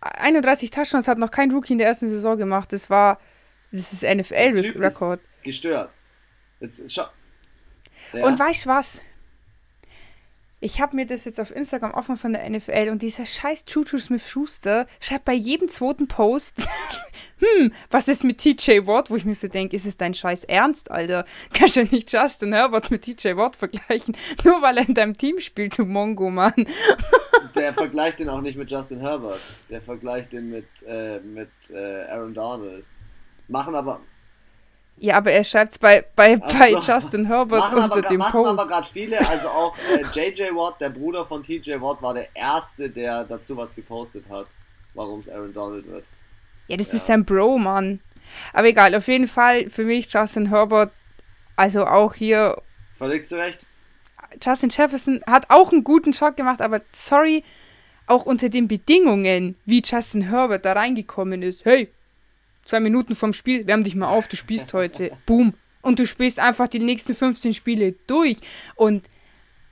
31 0.00 0.70
Touchdowns 0.70 1.08
hat 1.08 1.18
noch 1.18 1.30
kein 1.30 1.50
Rookie 1.50 1.72
in 1.72 1.78
der 1.78 1.88
ersten 1.88 2.08
Saison 2.08 2.36
gemacht. 2.38 2.72
Das 2.72 2.88
war. 2.88 3.20
Das 3.70 3.92
ist 3.92 4.02
NFL-Rekord. 4.02 5.20
Gestört. 5.42 5.92
Jetzt, 6.60 6.96
ja. 6.96 7.10
Und 8.12 8.38
weißt 8.38 8.64
du 8.64 8.70
was? 8.70 9.02
Ich 10.60 10.80
habe 10.80 10.96
mir 10.96 11.06
das 11.06 11.24
jetzt 11.24 11.40
auf 11.40 11.54
Instagram 11.54 11.92
offen 11.92 12.16
von 12.16 12.32
der 12.32 12.48
NFL 12.48 12.88
und 12.90 13.02
dieser 13.02 13.24
scheiß 13.24 13.64
Juju 13.68 13.96
Smith-Schuster 13.96 14.88
schreibt 14.98 15.24
bei 15.24 15.32
jedem 15.32 15.68
zweiten 15.68 16.08
Post, 16.08 16.66
hm, 17.38 17.72
was 17.90 18.08
ist 18.08 18.24
mit 18.24 18.38
TJ 18.38 18.84
Watt? 18.86 19.08
Wo 19.08 19.14
ich 19.14 19.24
mir 19.24 19.34
so 19.34 19.46
denke, 19.46 19.76
ist 19.76 19.86
es 19.86 19.96
dein 19.96 20.14
scheiß 20.14 20.44
Ernst, 20.44 20.90
Alter? 20.90 21.26
Kannst 21.54 21.76
du 21.76 21.84
nicht 21.84 22.12
Justin 22.12 22.52
Herbert 22.52 22.90
mit 22.90 23.02
TJ 23.02 23.36
Watt 23.36 23.54
vergleichen? 23.54 24.16
Nur 24.44 24.60
weil 24.60 24.78
er 24.78 24.88
in 24.88 24.94
deinem 24.94 25.16
Team 25.16 25.38
spielt, 25.38 25.78
du 25.78 25.84
Mongo, 25.84 26.28
Mann. 26.28 26.66
Der 27.54 27.72
vergleicht 27.72 28.18
den 28.18 28.28
auch 28.28 28.40
nicht 28.40 28.58
mit 28.58 28.68
Justin 28.68 28.98
Herbert. 28.98 29.40
Der 29.70 29.80
vergleicht 29.80 30.32
den 30.32 30.50
mit, 30.50 30.66
äh, 30.84 31.20
mit 31.20 31.50
äh, 31.70 32.02
Aaron 32.10 32.34
Donald. 32.34 32.84
Machen 33.46 33.76
aber, 33.76 34.00
ja, 35.00 35.16
aber 35.16 35.32
er 35.32 35.44
schreibt 35.44 35.72
es 35.72 35.78
bei, 35.78 36.04
bei, 36.16 36.36
bei 36.36 36.72
Justin 36.72 37.26
Herbert 37.26 37.60
machen 37.60 37.82
unter 37.82 37.96
aber, 37.98 38.02
dem 38.02 38.18
machen 38.18 38.32
Post. 38.32 38.48
Aber 38.50 38.66
gerade 38.66 38.86
viele, 38.86 39.18
also 39.18 39.48
auch 39.48 39.76
äh, 39.92 40.02
JJ 40.12 40.54
Watt, 40.54 40.80
der 40.80 40.90
Bruder 40.90 41.24
von 41.24 41.42
TJ 41.42 41.80
Watt, 41.80 42.02
war 42.02 42.14
der 42.14 42.28
Erste, 42.34 42.90
der 42.90 43.24
dazu 43.24 43.56
was 43.56 43.74
gepostet 43.74 44.24
hat, 44.28 44.46
warum 44.94 45.20
es 45.20 45.28
Aaron 45.28 45.52
Donald 45.52 45.86
wird. 45.86 46.04
Ja, 46.68 46.76
das 46.76 46.92
ja. 46.92 46.96
ist 46.96 47.06
sein 47.06 47.24
Bro, 47.24 47.58
Mann. 47.58 48.00
Aber 48.52 48.68
egal, 48.68 48.94
auf 48.94 49.08
jeden 49.08 49.28
Fall 49.28 49.70
für 49.70 49.84
mich 49.84 50.12
Justin 50.12 50.48
Herbert, 50.48 50.92
also 51.56 51.86
auch 51.86 52.14
hier. 52.14 52.60
Völlig 52.96 53.26
zu 53.26 53.36
Recht. 53.36 53.66
Justin 54.42 54.70
Jefferson 54.70 55.22
hat 55.26 55.46
auch 55.48 55.72
einen 55.72 55.84
guten 55.84 56.12
Shot 56.12 56.36
gemacht, 56.36 56.60
aber 56.60 56.82
sorry, 56.92 57.44
auch 58.06 58.26
unter 58.26 58.48
den 58.48 58.68
Bedingungen, 58.68 59.56
wie 59.64 59.82
Justin 59.84 60.22
Herbert 60.22 60.64
da 60.64 60.72
reingekommen 60.72 61.42
ist. 61.42 61.64
Hey, 61.64 61.90
zwei 62.68 62.80
Minuten 62.80 63.14
vom 63.14 63.32
Spiel, 63.32 63.66
wärm 63.66 63.82
dich 63.82 63.94
mal 63.94 64.08
auf, 64.08 64.28
du 64.28 64.36
spielst 64.36 64.74
heute. 64.74 65.10
Boom. 65.24 65.54
Und 65.80 65.98
du 65.98 66.06
spielst 66.06 66.38
einfach 66.38 66.68
die 66.68 66.80
nächsten 66.80 67.14
15 67.14 67.54
Spiele 67.54 67.94
durch 68.06 68.38
und 68.74 69.08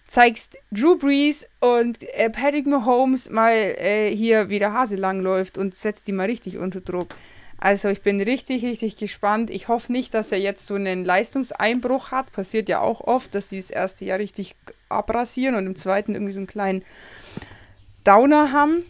zeigst 0.07 0.57
Drew 0.71 0.97
Brees 0.97 1.47
und 1.61 2.03
äh, 2.15 2.31
Patrick 2.31 2.67
Mahomes 2.67 3.29
mal 3.29 3.53
äh, 3.53 4.17
hier, 4.17 4.49
wie 4.49 4.59
der 4.59 4.73
Hase 4.73 4.97
langläuft 4.97 5.59
und 5.59 5.75
setzt 5.75 6.09
die 6.09 6.13
mal 6.13 6.27
richtig 6.27 6.57
unter 6.57 6.81
Druck. 6.81 7.17
Also 7.59 7.89
ich 7.89 8.01
bin 8.01 8.21
richtig, 8.21 8.65
richtig 8.65 8.97
gespannt. 8.97 9.51
Ich 9.51 9.69
hoffe 9.69 9.93
nicht, 9.93 10.15
dass 10.15 10.33
er 10.33 10.39
jetzt 10.39 10.65
so 10.65 10.75
einen 10.75 11.05
Leistungseinbruch 11.05 12.13
hat. 12.13 12.33
Passiert 12.33 12.69
ja 12.69 12.81
auch 12.81 13.01
oft, 13.01 13.35
dass 13.35 13.51
sie 13.51 13.59
das 13.59 13.71
erste 13.71 14.05
Jahr 14.05 14.19
richtig 14.19 14.55
abrasieren 14.89 15.55
und 15.55 15.67
im 15.67 15.77
zweiten 15.77 16.15
irgendwie 16.15 16.33
so 16.33 16.41
einen 16.41 16.47
kleinen 16.47 16.85
Downer 18.05 18.53
haben. 18.53 18.85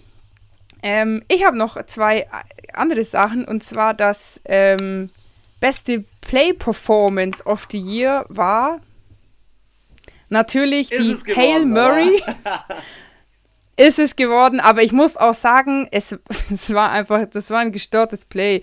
Ähm, 0.83 1.23
ich 1.29 1.45
habe 1.45 1.57
noch 1.57 1.83
zwei 1.87 2.27
andere 2.73 3.05
Sachen 3.05 3.45
und 3.45 3.63
zwar 3.63 3.95
das 3.95 4.41
ähm, 4.45 5.11
beste 5.61 6.05
Play 6.21 6.53
Performance 6.53 7.45
of 7.45 7.67
the 7.71 7.79
Year 7.79 8.27
war 8.29 8.81
natürlich 10.29 10.93
ist 10.93 11.27
die 11.27 11.35
Hail 11.35 11.67
Murray. 11.67 12.23
ist 13.77 13.99
es 13.99 14.17
geworden, 14.17 14.61
aber 14.61 14.83
ich 14.83 14.93
muss 14.93 15.17
auch 15.17 15.35
sagen, 15.35 15.87
es, 15.91 16.13
es 16.51 16.73
war 16.73 16.91
einfach, 16.91 17.27
das 17.31 17.51
war 17.51 17.61
ein 17.61 17.73
gestörtes 17.73 18.25
Play. 18.25 18.63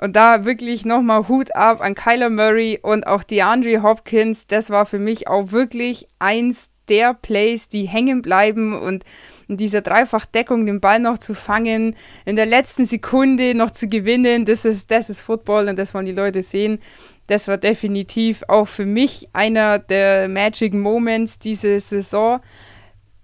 Und 0.00 0.14
da 0.14 0.44
wirklich 0.44 0.84
nochmal 0.84 1.26
Hut 1.28 1.54
ab 1.56 1.80
an 1.80 1.94
Kyler 1.94 2.30
Murray 2.30 2.78
und 2.80 3.06
auch 3.06 3.24
DeAndre 3.24 3.82
Hopkins. 3.82 4.46
Das 4.46 4.70
war 4.70 4.86
für 4.86 5.00
mich 5.00 5.26
auch 5.26 5.50
wirklich 5.50 6.06
eins 6.20 6.70
der 6.88 7.14
Plays, 7.14 7.68
die 7.68 7.86
hängen 7.86 8.22
bleiben 8.22 8.78
und 8.78 9.04
in 9.48 9.56
dieser 9.56 9.80
Dreifachdeckung 9.80 10.66
den 10.66 10.80
Ball 10.80 11.00
noch 11.00 11.18
zu 11.18 11.34
fangen, 11.34 11.96
in 12.24 12.36
der 12.36 12.46
letzten 12.46 12.84
Sekunde 12.84 13.54
noch 13.54 13.70
zu 13.70 13.88
gewinnen, 13.88 14.44
das 14.44 14.64
ist, 14.64 14.90
das 14.90 15.10
ist 15.10 15.20
Football 15.20 15.68
und 15.68 15.78
das 15.78 15.94
wollen 15.94 16.06
die 16.06 16.12
Leute 16.12 16.42
sehen. 16.42 16.80
Das 17.26 17.48
war 17.48 17.58
definitiv 17.58 18.42
auch 18.48 18.68
für 18.68 18.86
mich 18.86 19.28
einer 19.32 19.78
der 19.78 20.28
Magic 20.28 20.74
Moments 20.74 21.38
diese 21.38 21.78
Saison. 21.78 22.40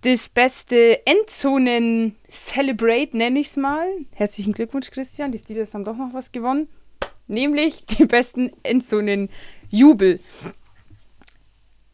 Das 0.03 0.29
beste 0.29 1.01
Endzonen-Celebrate, 1.07 3.17
nenne 3.17 3.41
ich 3.41 3.47
es 3.47 3.57
mal. 3.57 3.87
Herzlichen 4.13 4.53
Glückwunsch, 4.53 4.91
Christian. 4.91 5.33
Die 5.33 5.39
Steelers 5.39 5.73
haben 5.73 5.85
doch 5.85 5.97
noch 5.97 6.13
was 6.13 6.33
gewonnen. 6.33 6.69
Nämlich 7.27 7.87
die 7.87 8.05
besten 8.05 8.51
Endzonen-Jubel 8.63 10.21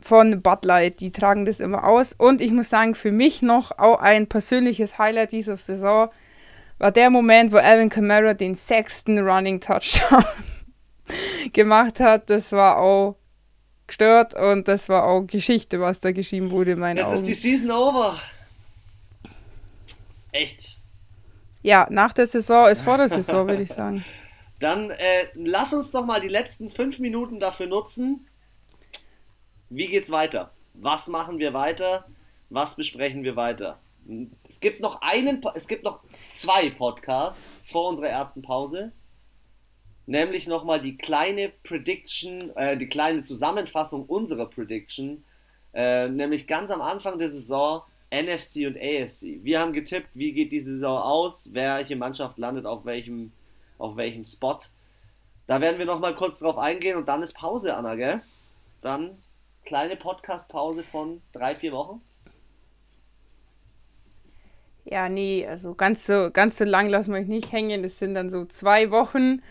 von 0.04 0.42
Bud 0.42 0.64
Light. 0.64 1.00
Die 1.00 1.12
tragen 1.12 1.44
das 1.44 1.60
immer 1.60 1.86
aus. 1.86 2.14
Und 2.16 2.40
ich 2.40 2.52
muss 2.52 2.70
sagen, 2.70 2.94
für 2.94 3.12
mich 3.12 3.42
noch 3.42 3.78
auch 3.78 4.00
ein 4.00 4.28
persönliches 4.28 4.98
Highlight 4.98 5.32
dieser 5.32 5.56
Saison 5.56 6.10
war 6.78 6.92
der 6.92 7.10
Moment, 7.10 7.52
wo 7.52 7.58
Alvin 7.58 7.90
Kamara 7.90 8.34
den 8.34 8.54
sechsten 8.54 9.18
Running 9.18 9.60
Touchdown 9.60 10.24
gemacht 11.52 12.00
hat. 12.00 12.30
Das 12.30 12.52
war 12.52 12.78
auch 12.78 13.16
gestört 13.86 14.34
und 14.34 14.68
das 14.68 14.88
war 14.88 15.04
auch 15.04 15.22
Geschichte, 15.26 15.80
was 15.80 16.00
da 16.00 16.12
geschrieben 16.12 16.50
wurde 16.50 16.72
in 16.72 16.78
meinen 16.78 16.96
Jetzt 16.96 17.06
Augen. 17.06 17.16
ist 17.16 17.26
die 17.26 17.34
Season 17.34 17.70
over. 17.70 18.20
Das 20.08 20.18
ist 20.18 20.28
echt. 20.32 20.78
Ja, 21.62 21.86
nach 21.90 22.12
der 22.12 22.26
Saison 22.26 22.68
ist 22.68 22.80
vor 22.80 22.96
der 22.96 23.08
Saison, 23.08 23.46
würde 23.46 23.62
ich 23.62 23.72
sagen. 23.72 24.04
Dann 24.60 24.90
äh, 24.90 25.26
lass 25.34 25.72
uns 25.74 25.90
doch 25.90 26.06
mal 26.06 26.20
die 26.20 26.28
letzten 26.28 26.70
fünf 26.70 26.98
Minuten 26.98 27.40
dafür 27.40 27.66
nutzen, 27.66 28.26
wie 29.70 29.86
geht's 29.86 30.10
weiter? 30.10 30.50
Was 30.74 31.08
machen 31.08 31.38
wir 31.38 31.54
weiter? 31.54 32.06
Was 32.50 32.74
besprechen 32.74 33.22
wir 33.22 33.36
weiter? 33.36 33.78
Es 34.48 34.60
gibt 34.60 34.80
noch 34.80 35.00
einen, 35.02 35.40
es 35.54 35.68
gibt 35.68 35.84
noch 35.84 36.00
zwei 36.30 36.70
Podcasts 36.70 37.60
vor 37.64 37.88
unserer 37.88 38.08
ersten 38.08 38.42
Pause. 38.42 38.92
Nämlich 40.06 40.48
nochmal 40.48 40.80
die 40.80 40.96
kleine 40.96 41.52
Prediction, 41.62 42.54
äh, 42.56 42.76
die 42.76 42.88
kleine 42.88 43.22
Zusammenfassung 43.22 44.06
unserer 44.06 44.46
Prediction. 44.46 45.24
Äh, 45.72 46.08
nämlich 46.08 46.48
ganz 46.48 46.72
am 46.72 46.82
Anfang 46.82 47.20
der 47.20 47.30
Saison 47.30 47.82
NFC 48.10 48.66
und 48.66 48.76
AFC. 48.76 49.44
Wir 49.44 49.60
haben 49.60 49.72
getippt, 49.72 50.08
wie 50.14 50.32
geht 50.32 50.50
die 50.50 50.60
Saison 50.60 50.98
aus, 50.98 51.54
welche 51.54 51.94
Mannschaft 51.94 52.38
landet 52.38 52.66
auf 52.66 52.84
welchem, 52.84 53.30
auf 53.78 53.96
welchem 53.96 54.24
Spot. 54.24 54.58
Da 55.46 55.60
werden 55.60 55.78
wir 55.78 55.86
nochmal 55.86 56.16
kurz 56.16 56.40
drauf 56.40 56.58
eingehen 56.58 56.96
und 56.96 57.08
dann 57.08 57.22
ist 57.22 57.34
Pause, 57.34 57.76
Anna, 57.76 57.94
gell? 57.94 58.20
Dann 58.82 59.18
kleine 59.64 59.96
Podcast-Pause 59.96 60.82
von 60.82 61.22
drei, 61.32 61.54
vier 61.54 61.72
Wochen? 61.72 62.02
Ja, 64.84 65.08
nee, 65.08 65.46
also 65.46 65.74
ganz 65.74 66.06
so, 66.06 66.30
ganz 66.32 66.56
so 66.56 66.64
lang 66.64 66.88
lassen 66.88 67.12
wir 67.12 67.20
euch 67.20 67.28
nicht 67.28 67.52
hängen. 67.52 67.82
Das 67.82 67.98
sind 67.98 68.14
dann 68.14 68.28
so 68.28 68.44
zwei 68.44 68.90
Wochen. 68.90 69.42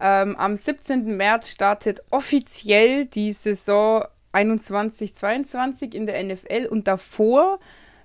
Ähm, 0.00 0.36
am 0.36 0.56
17. 0.56 1.16
März 1.16 1.50
startet 1.50 2.02
offiziell 2.10 3.04
die 3.04 3.32
Saison 3.32 4.04
21-22 4.32 5.94
in 5.94 6.06
der 6.06 6.22
NFL 6.22 6.68
und 6.70 6.86
davor 6.86 7.58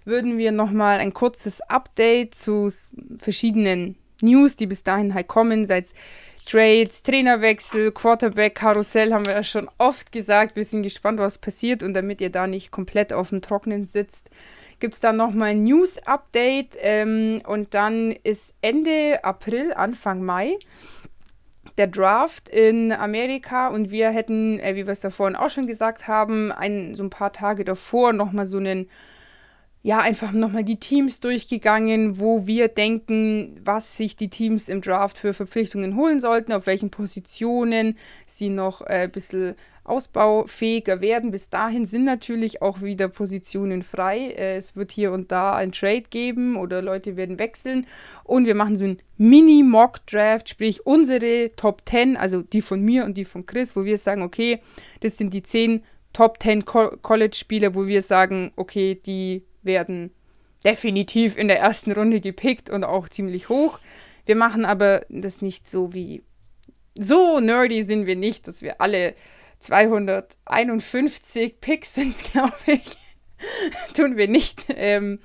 würden 0.06 0.38
wir 0.38 0.52
nochmal 0.52 1.00
ein 1.00 1.14
kurzes 1.14 1.62
Update 1.62 2.36
zu 2.36 2.72
verschiedenen 3.18 3.96
News, 4.22 4.56
die 4.56 4.68
bis 4.68 4.84
dahin 4.84 5.14
halt 5.14 5.28
kommen, 5.28 5.66
sei 5.66 5.80
es 5.80 5.94
Trades, 6.46 7.04
Trainerwechsel, 7.04 7.92
Quarterback, 7.92 8.56
Karussell 8.56 9.14
haben 9.14 9.26
wir 9.26 9.34
ja 9.34 9.44
schon 9.44 9.70
oft 9.78 10.12
gesagt. 10.12 10.56
Wir 10.56 10.66
sind 10.66 10.84
gespannt, 10.84 11.20
was 11.20 11.38
passiert. 11.38 11.84
Und 11.84 11.94
damit 11.94 12.22
ihr 12.22 12.30
da 12.30 12.48
nicht 12.48 12.72
komplett 12.72 13.14
auf 13.14 13.30
dem 13.30 13.42
Trocknen 13.42 13.86
sitzt, 13.86 14.30
gibt 14.80 14.94
es 14.94 15.00
da 15.00 15.14
nochmal 15.14 15.50
ein 15.50 15.64
News-Update. 15.64 16.78
Ähm, 16.80 17.42
und 17.48 17.74
dann 17.74 18.12
ist 18.12 18.54
Ende 18.62 19.24
April, 19.24 19.74
Anfang 19.74 20.22
Mai 20.24 20.58
der 21.78 21.88
Draft 21.88 22.50
in 22.50 22.92
Amerika. 22.92 23.70
Und 23.70 23.90
wir 23.92 24.10
hätten, 24.10 24.60
äh, 24.60 24.76
wie 24.76 24.86
wir 24.86 24.92
es 24.92 25.02
da 25.02 25.10
vorhin 25.10 25.36
auch 25.36 25.50
schon 25.50 25.68
gesagt 25.68 26.08
haben, 26.08 26.52
ein, 26.52 26.96
so 26.96 27.04
ein 27.04 27.10
paar 27.10 27.34
Tage 27.34 27.64
davor 27.64 28.14
nochmal 28.14 28.46
so 28.46 28.58
einen 28.58 28.90
ja, 29.86 30.00
einfach 30.00 30.32
nochmal 30.32 30.64
die 30.64 30.80
Teams 30.80 31.20
durchgegangen, 31.20 32.18
wo 32.18 32.48
wir 32.48 32.70
denken, 32.70 33.60
was 33.66 33.98
sich 33.98 34.16
die 34.16 34.30
Teams 34.30 34.70
im 34.70 34.80
Draft 34.80 35.18
für 35.18 35.34
Verpflichtungen 35.34 35.98
holen 35.98 36.22
sollten, 36.22 36.54
auf 36.54 36.68
welchen 36.68 36.90
Positionen 36.90 37.98
sie 38.26 38.48
noch 38.48 38.80
äh, 38.80 39.04
ein 39.04 39.12
bisschen 39.12 39.56
ausbaufähiger 39.84 41.02
werden. 41.02 41.32
Bis 41.32 41.50
dahin 41.50 41.86
sind 41.86 42.06
natürlich 42.06 42.62
auch 42.62 42.82
wieder 42.82 43.10
Positionen 43.10 43.82
frei. 43.82 44.30
Äh, 44.30 44.56
es 44.56 44.78
wird 44.78 44.94
hier 44.94 45.12
und 45.12 45.34
da 45.34 45.54
ein 45.54 45.74
Trade 45.74 46.06
geben 46.10 46.56
oder 46.56 46.82
Leute 46.82 47.18
werden 47.18 47.38
wechseln. 47.38 47.86
Und 48.24 48.46
wir 48.46 48.56
machen 48.56 48.78
so 48.78 48.86
ein 48.86 49.00
Mini-Mock-Draft, 49.18 50.48
sprich 50.48 50.86
unsere 50.86 51.52
Top 51.58 51.82
10, 51.90 52.16
also 52.16 52.42
die 52.42 52.62
von 52.62 52.82
mir 52.82 53.04
und 53.04 53.18
die 53.18 53.26
von 53.26 53.46
Chris, 53.46 53.76
wo 53.76 53.84
wir 53.84 53.98
sagen, 53.98 54.22
okay, 54.22 54.62
das 55.02 55.18
sind 55.18 55.34
die 55.34 55.44
10 55.44 55.84
Top 56.14 56.42
10 56.42 56.64
Co 56.64 56.90
College-Spieler, 57.02 57.76
wo 57.76 57.86
wir 57.86 58.02
sagen, 58.02 58.54
okay, 58.56 58.96
die 59.06 59.44
werden 59.64 60.12
definitiv 60.64 61.38
in 61.38 61.48
der 61.48 61.60
ersten 61.60 61.92
Runde 61.92 62.22
gepickt 62.22 62.70
und 62.70 62.84
auch 62.84 63.10
ziemlich 63.10 63.50
hoch. 63.50 63.80
Wir 64.26 64.36
machen 64.36 64.66
aber 64.66 65.06
das 65.10 65.42
nicht 65.42 65.68
so 65.68 65.94
wie. 65.94 66.24
So 66.98 67.40
nerdy 67.40 67.84
sind 67.84 68.06
wir 68.06 68.16
nicht, 68.16 68.48
dass 68.48 68.62
wir 68.62 68.80
alle 68.80 69.16
251 69.60 71.60
Picks 71.60 71.96
sind, 71.96 72.16
glaube 72.32 72.54
ich. 72.68 72.98
Tun 73.94 74.16
wir 74.16 74.28
nicht 74.28 74.66
ähm, 74.70 75.20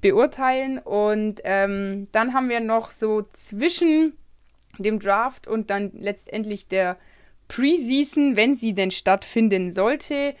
beurteilen. 0.00 0.78
Und 0.78 1.40
ähm, 1.44 2.08
dann 2.12 2.32
haben 2.32 2.48
wir 2.48 2.60
noch 2.60 2.90
so 2.90 3.22
zwischen 3.32 4.16
dem 4.78 4.98
Draft 4.98 5.46
und 5.46 5.70
dann 5.70 5.90
letztendlich 5.92 6.68
der 6.68 6.96
Preseason, 7.48 8.36
wenn 8.36 8.54
sie 8.54 8.72
denn 8.72 8.90
stattfinden 8.90 9.70
sollte, 9.70 10.34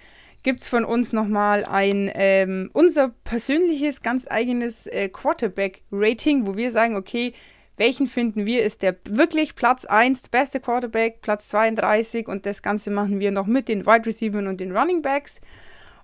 gibt 0.44 0.60
es 0.60 0.68
von 0.68 0.84
uns 0.84 1.12
nochmal 1.12 1.64
ein, 1.64 2.10
ähm, 2.14 2.70
unser 2.72 3.08
persönliches, 3.24 4.02
ganz 4.02 4.28
eigenes 4.30 4.86
äh, 4.86 5.08
Quarterback-Rating, 5.08 6.46
wo 6.46 6.54
wir 6.54 6.70
sagen, 6.70 6.94
okay, 6.94 7.32
welchen 7.76 8.06
finden 8.06 8.46
wir 8.46 8.62
ist 8.62 8.82
der 8.82 8.94
wirklich 9.08 9.56
Platz 9.56 9.84
1, 9.84 10.28
beste 10.28 10.60
Quarterback, 10.60 11.22
Platz 11.22 11.48
32 11.48 12.28
und 12.28 12.46
das 12.46 12.62
Ganze 12.62 12.90
machen 12.90 13.18
wir 13.18 13.32
noch 13.32 13.46
mit 13.46 13.68
den 13.68 13.84
Wide 13.84 14.06
Receivers 14.06 14.46
und 14.46 14.60
den 14.60 14.76
Running 14.76 15.02
Backs. 15.02 15.40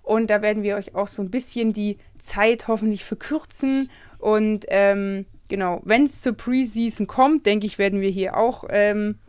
Und 0.03 0.29
da 0.29 0.41
werden 0.41 0.63
wir 0.63 0.75
euch 0.75 0.95
auch 0.95 1.07
so 1.07 1.21
ein 1.21 1.29
bisschen 1.29 1.71
die 1.71 1.97
Zeit 2.17 2.67
hoffentlich 2.67 3.05
verkürzen. 3.05 3.89
Und 4.17 4.65
ähm, 4.69 5.27
genau, 5.47 5.81
wenn 5.85 6.03
es 6.03 6.21
zur 6.21 6.33
Preseason 6.33 7.07
kommt, 7.07 7.45
denke 7.45 7.67
ich, 7.67 7.77
werden 7.77 8.01
wir 8.01 8.09
hier 8.09 8.35
auch 8.35 8.65
ähm, 8.69 9.19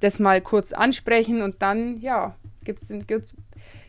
das 0.00 0.18
mal 0.18 0.40
kurz 0.40 0.72
ansprechen 0.72 1.42
und 1.42 1.60
dann, 1.62 2.00
ja, 2.00 2.34
gibt 2.64 2.82
es 2.82 2.90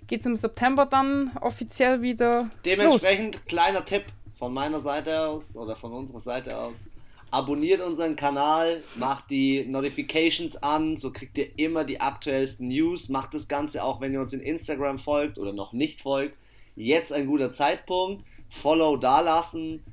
geht 0.07 0.19
es 0.19 0.25
im 0.25 0.35
September 0.35 0.85
dann 0.85 1.31
offiziell 1.41 2.01
wieder. 2.01 2.49
Dementsprechend 2.65 3.35
los. 3.35 3.45
kleiner 3.45 3.85
Tipp 3.85 4.03
von 4.37 4.53
meiner 4.53 4.79
Seite 4.79 5.21
aus 5.21 5.55
oder 5.55 5.75
von 5.75 5.93
unserer 5.93 6.19
Seite 6.19 6.57
aus. 6.57 6.89
Abonniert 7.31 7.81
unseren 7.81 8.15
Kanal, 8.15 8.83
macht 8.95 9.31
die 9.31 9.65
Notifications 9.65 10.55
an, 10.57 10.97
so 10.97 11.11
kriegt 11.11 11.37
ihr 11.37 11.57
immer 11.57 11.83
die 11.83 11.99
aktuellsten 11.99 12.67
News. 12.67 13.09
Macht 13.09 13.33
das 13.33 13.47
Ganze 13.47 13.83
auch, 13.83 14.01
wenn 14.01 14.13
ihr 14.13 14.21
uns 14.21 14.33
in 14.33 14.39
Instagram 14.39 14.99
folgt 14.99 15.39
oder 15.39 15.51
noch 15.51 15.73
nicht 15.73 16.01
folgt. 16.01 16.37
Jetzt 16.75 17.11
ein 17.11 17.25
guter 17.25 17.51
Zeitpunkt. 17.51 18.23
Follow 18.49 18.97
dalassen 18.97 19.83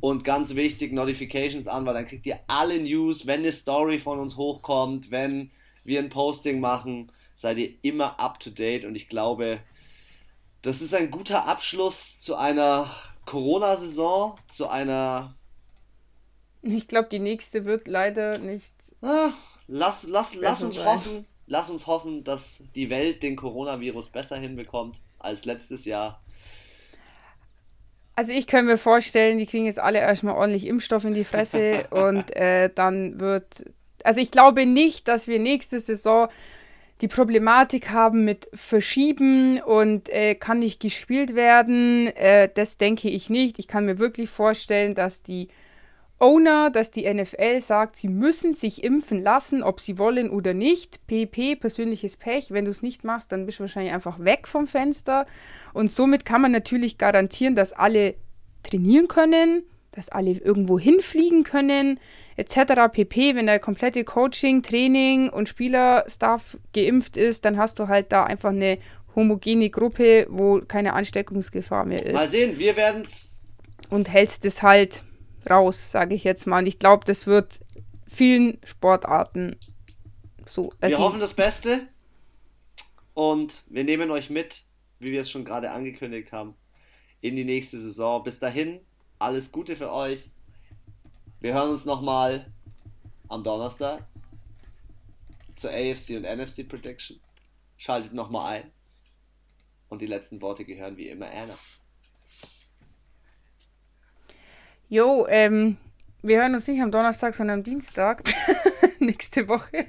und 0.00 0.24
ganz 0.24 0.56
wichtig, 0.56 0.92
Notifications 0.92 1.68
an, 1.68 1.86
weil 1.86 1.94
dann 1.94 2.06
kriegt 2.06 2.26
ihr 2.26 2.40
alle 2.48 2.80
News, 2.80 3.26
wenn 3.26 3.40
eine 3.40 3.52
Story 3.52 3.98
von 3.98 4.18
uns 4.18 4.36
hochkommt, 4.36 5.12
wenn 5.12 5.50
wir 5.84 6.00
ein 6.00 6.08
Posting 6.08 6.58
machen 6.58 7.12
seid 7.40 7.56
ihr 7.56 7.72
immer 7.80 8.20
up 8.20 8.38
to 8.38 8.50
date 8.50 8.84
und 8.84 8.94
ich 8.94 9.08
glaube, 9.08 9.60
das 10.60 10.82
ist 10.82 10.92
ein 10.92 11.10
guter 11.10 11.46
Abschluss 11.46 12.20
zu 12.20 12.36
einer 12.36 12.94
Corona-Saison, 13.24 14.34
zu 14.48 14.68
einer. 14.68 15.34
Ich 16.60 16.86
glaube, 16.86 17.08
die 17.08 17.18
nächste 17.18 17.64
wird 17.64 17.88
leider 17.88 18.36
nicht. 18.36 18.74
Ah, 19.00 19.30
lass, 19.68 20.06
lass, 20.06 20.34
lass 20.34 20.62
uns 20.62 20.76
sein. 20.76 20.86
hoffen, 20.86 21.24
lass 21.46 21.70
uns 21.70 21.86
hoffen, 21.86 22.24
dass 22.24 22.62
die 22.74 22.90
Welt 22.90 23.22
den 23.22 23.36
Coronavirus 23.36 24.10
besser 24.10 24.36
hinbekommt 24.36 25.00
als 25.18 25.46
letztes 25.46 25.86
Jahr. 25.86 26.22
Also 28.16 28.32
ich 28.32 28.46
kann 28.46 28.66
mir 28.66 28.76
vorstellen, 28.76 29.38
die 29.38 29.46
kriegen 29.46 29.64
jetzt 29.64 29.78
alle 29.78 30.00
erstmal 30.00 30.34
ordentlich 30.34 30.66
Impfstoff 30.66 31.06
in 31.06 31.14
die 31.14 31.24
Fresse 31.24 31.86
und 31.90 32.36
äh, 32.36 32.68
dann 32.74 33.18
wird. 33.18 33.64
Also 34.04 34.20
ich 34.20 34.30
glaube 34.30 34.66
nicht, 34.66 35.08
dass 35.08 35.26
wir 35.26 35.38
nächste 35.38 35.80
Saison 35.80 36.28
die 37.00 37.08
Problematik 37.08 37.90
haben 37.90 38.24
mit 38.24 38.48
Verschieben 38.52 39.60
und 39.60 40.08
äh, 40.10 40.34
kann 40.34 40.58
nicht 40.58 40.80
gespielt 40.80 41.34
werden. 41.34 42.08
Äh, 42.08 42.50
das 42.52 42.76
denke 42.76 43.08
ich 43.08 43.30
nicht. 43.30 43.58
Ich 43.58 43.68
kann 43.68 43.86
mir 43.86 43.98
wirklich 43.98 44.28
vorstellen, 44.28 44.94
dass 44.94 45.22
die 45.22 45.48
Owner, 46.18 46.68
dass 46.68 46.90
die 46.90 47.12
NFL 47.12 47.60
sagt, 47.60 47.96
sie 47.96 48.08
müssen 48.08 48.52
sich 48.52 48.84
impfen 48.84 49.22
lassen, 49.22 49.62
ob 49.62 49.80
sie 49.80 49.96
wollen 49.96 50.28
oder 50.28 50.52
nicht. 50.52 51.06
PP, 51.06 51.56
persönliches 51.56 52.18
Pech. 52.18 52.50
Wenn 52.50 52.66
du 52.66 52.70
es 52.70 52.82
nicht 52.82 53.04
machst, 53.04 53.32
dann 53.32 53.46
bist 53.46 53.58
du 53.58 53.62
wahrscheinlich 53.62 53.94
einfach 53.94 54.18
weg 54.18 54.46
vom 54.46 54.66
Fenster. 54.66 55.24
Und 55.72 55.90
somit 55.90 56.26
kann 56.26 56.42
man 56.42 56.52
natürlich 56.52 56.98
garantieren, 56.98 57.54
dass 57.54 57.72
alle 57.72 58.16
trainieren 58.62 59.08
können, 59.08 59.62
dass 59.92 60.08
alle 60.08 60.32
irgendwo 60.32 60.78
hinfliegen 60.78 61.42
können, 61.42 61.98
etc. 62.36 62.92
pp. 62.92 63.34
Wenn 63.34 63.46
der 63.46 63.58
komplette 63.58 64.04
Coaching, 64.04 64.62
Training 64.62 65.28
und 65.30 65.48
Spielerstaff 65.48 66.58
geimpft 66.72 67.16
ist, 67.16 67.44
dann 67.44 67.56
hast 67.56 67.78
du 67.78 67.88
halt 67.88 68.12
da 68.12 68.24
einfach 68.24 68.50
eine 68.50 68.78
homogene 69.14 69.70
Gruppe, 69.70 70.26
wo 70.30 70.60
keine 70.60 70.92
Ansteckungsgefahr 70.94 71.84
mehr 71.84 72.04
ist. 72.04 72.14
Mal 72.14 72.28
sehen, 72.28 72.58
wir 72.58 72.76
werden 72.76 73.02
es. 73.02 73.42
Und 73.88 74.08
hältst 74.08 74.44
es 74.44 74.62
halt 74.62 75.02
raus, 75.48 75.90
sage 75.90 76.14
ich 76.14 76.22
jetzt 76.24 76.46
mal. 76.46 76.60
Und 76.60 76.66
ich 76.66 76.78
glaube, 76.78 77.04
das 77.04 77.26
wird 77.26 77.60
vielen 78.06 78.58
Sportarten 78.64 79.56
so 80.46 80.72
ergeben. 80.80 80.98
Wir 80.98 81.04
hoffen 81.04 81.20
das 81.20 81.34
Beste 81.34 81.88
und 83.14 83.64
wir 83.68 83.84
nehmen 83.84 84.10
euch 84.10 84.30
mit, 84.30 84.62
wie 84.98 85.12
wir 85.12 85.22
es 85.22 85.30
schon 85.30 85.44
gerade 85.44 85.70
angekündigt 85.70 86.32
haben, 86.32 86.54
in 87.20 87.36
die 87.36 87.44
nächste 87.44 87.78
Saison. 87.78 88.22
Bis 88.22 88.38
dahin, 88.38 88.80
alles 89.20 89.52
Gute 89.52 89.76
für 89.76 89.92
euch. 89.92 90.30
Wir 91.40 91.54
hören 91.54 91.70
uns 91.70 91.84
nochmal 91.84 92.46
am 93.28 93.44
Donnerstag 93.44 94.02
zur 95.56 95.70
AFC 95.70 96.16
und 96.16 96.22
NFC 96.22 96.66
Prediction. 96.66 97.20
Schaltet 97.76 98.14
nochmal 98.14 98.56
ein. 98.56 98.70
Und 99.88 100.00
die 100.00 100.06
letzten 100.06 100.40
Worte 100.40 100.64
gehören 100.64 100.96
wie 100.96 101.08
immer 101.08 101.30
Anna. 101.30 101.58
Jo, 104.88 105.26
ähm, 105.28 105.76
wir 106.22 106.38
hören 106.38 106.54
uns 106.54 106.66
nicht 106.66 106.80
am 106.80 106.90
Donnerstag, 106.90 107.34
sondern 107.34 107.60
am 107.60 107.64
Dienstag. 107.64 108.22
Nächste 108.98 109.48
Woche. 109.48 109.86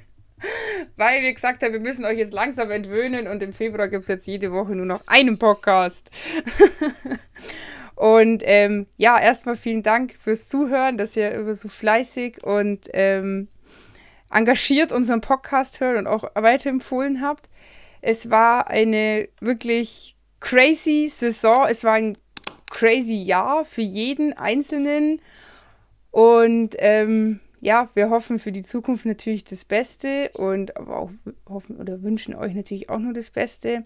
Weil 0.96 1.22
wir 1.22 1.32
gesagt 1.32 1.62
haben, 1.62 1.72
wir 1.72 1.80
müssen 1.80 2.04
euch 2.04 2.18
jetzt 2.18 2.32
langsam 2.32 2.70
entwöhnen 2.70 3.26
und 3.28 3.42
im 3.42 3.52
Februar 3.52 3.88
gibt 3.88 4.02
es 4.02 4.08
jetzt 4.08 4.26
jede 4.26 4.52
Woche 4.52 4.74
nur 4.74 4.86
noch 4.86 5.02
einen 5.06 5.38
Podcast. 5.38 6.10
und 7.94 8.42
ähm, 8.44 8.86
ja, 8.96 9.18
erstmal 9.18 9.56
vielen 9.56 9.82
Dank 9.82 10.14
fürs 10.18 10.48
Zuhören, 10.48 10.96
dass 10.96 11.16
ihr 11.16 11.30
immer 11.32 11.54
so 11.54 11.68
fleißig 11.68 12.42
und 12.42 12.88
ähm, 12.92 13.48
engagiert 14.30 14.92
unseren 14.92 15.20
Podcast 15.20 15.80
hört 15.80 15.98
und 15.98 16.06
auch 16.06 16.24
weiterempfohlen 16.34 17.20
habt. 17.20 17.48
Es 18.00 18.30
war 18.30 18.68
eine 18.68 19.28
wirklich 19.40 20.16
crazy 20.40 21.08
Saison. 21.08 21.66
Es 21.68 21.84
war 21.84 21.94
ein 21.94 22.18
crazy 22.70 23.14
Jahr 23.14 23.64
für 23.64 23.82
jeden 23.82 24.32
Einzelnen. 24.32 25.20
Und 26.10 26.74
ähm, 26.78 27.40
ja, 27.60 27.88
wir 27.94 28.10
hoffen 28.10 28.38
für 28.38 28.52
die 28.52 28.62
Zukunft 28.62 29.06
natürlich 29.06 29.44
das 29.44 29.64
Beste 29.64 30.30
und 30.34 30.76
aber 30.76 30.98
auch 30.98 31.10
hoffen 31.48 31.76
oder 31.76 32.02
wünschen 32.02 32.34
euch 32.34 32.54
natürlich 32.54 32.90
auch 32.90 32.98
nur 32.98 33.12
das 33.12 33.30
Beste. 33.30 33.84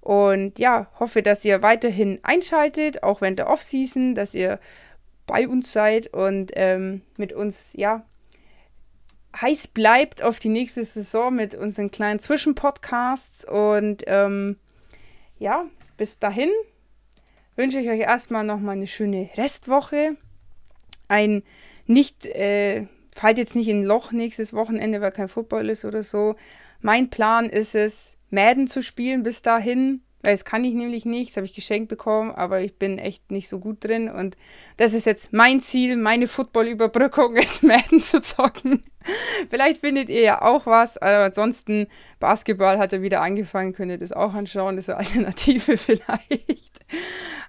Und 0.00 0.58
ja, 0.58 0.90
hoffe, 0.98 1.22
dass 1.22 1.44
ihr 1.44 1.62
weiterhin 1.62 2.20
einschaltet, 2.22 3.02
auch 3.02 3.20
während 3.20 3.38
der 3.38 3.50
Offseason, 3.50 4.14
dass 4.14 4.34
ihr 4.34 4.58
bei 5.26 5.46
uns 5.46 5.72
seid 5.72 6.08
und 6.08 6.52
ähm, 6.54 7.02
mit 7.16 7.32
uns, 7.32 7.72
ja, 7.74 8.04
heiß 9.38 9.68
bleibt 9.68 10.22
auf 10.22 10.38
die 10.38 10.48
nächste 10.48 10.84
Saison 10.84 11.34
mit 11.34 11.54
unseren 11.54 11.90
kleinen 11.90 12.18
Zwischenpodcasts. 12.18 13.44
Und 13.44 14.04
ähm, 14.06 14.56
ja, 15.38 15.66
bis 15.96 16.18
dahin 16.18 16.50
wünsche 17.56 17.78
ich 17.78 17.88
euch 17.88 18.00
erstmal 18.00 18.44
nochmal 18.44 18.76
eine 18.76 18.86
schöne 18.86 19.30
Restwoche. 19.36 20.16
Ein 21.08 21.42
nicht, 21.86 22.26
äh, 22.26 22.86
fallt 23.12 23.38
jetzt 23.38 23.56
nicht 23.56 23.68
in 23.68 23.80
ein 23.80 23.84
Loch 23.84 24.12
nächstes 24.12 24.52
Wochenende, 24.52 25.00
weil 25.00 25.12
kein 25.12 25.28
Football 25.28 25.68
ist 25.68 25.84
oder 25.84 26.02
so. 26.02 26.36
Mein 26.80 27.10
Plan 27.10 27.50
ist 27.50 27.74
es, 27.74 28.16
Madden 28.30 28.66
zu 28.66 28.82
spielen 28.82 29.22
bis 29.22 29.42
dahin. 29.42 30.02
Weil 30.22 30.34
das 30.34 30.44
kann 30.44 30.64
ich 30.64 30.74
nämlich 30.74 31.06
nicht, 31.06 31.30
das 31.30 31.38
habe 31.38 31.46
ich 31.46 31.54
geschenkt 31.54 31.88
bekommen, 31.88 32.30
aber 32.30 32.60
ich 32.60 32.76
bin 32.76 32.98
echt 32.98 33.30
nicht 33.30 33.48
so 33.48 33.58
gut 33.58 33.82
drin. 33.82 34.10
Und 34.10 34.36
das 34.76 34.92
ist 34.92 35.06
jetzt 35.06 35.32
mein 35.32 35.60
Ziel, 35.60 35.96
meine 35.96 36.28
Football-Überbrückung 36.28 37.36
ist 37.36 37.62
Madden 37.62 38.00
zu 38.00 38.20
zocken. 38.20 38.84
Vielleicht 39.48 39.80
findet 39.80 40.10
ihr 40.10 40.20
ja 40.20 40.42
auch 40.42 40.66
was, 40.66 40.98
aber 40.98 41.24
ansonsten 41.24 41.86
Basketball 42.18 42.78
hat 42.78 42.92
er 42.92 43.00
wieder 43.00 43.22
angefangen, 43.22 43.72
könnt 43.72 43.90
ihr 43.90 43.96
das 43.96 44.12
auch 44.12 44.34
anschauen, 44.34 44.76
das 44.76 44.88
ist 44.88 44.90
eine 44.90 44.98
Alternative 45.06 45.78
vielleicht. 45.78 46.80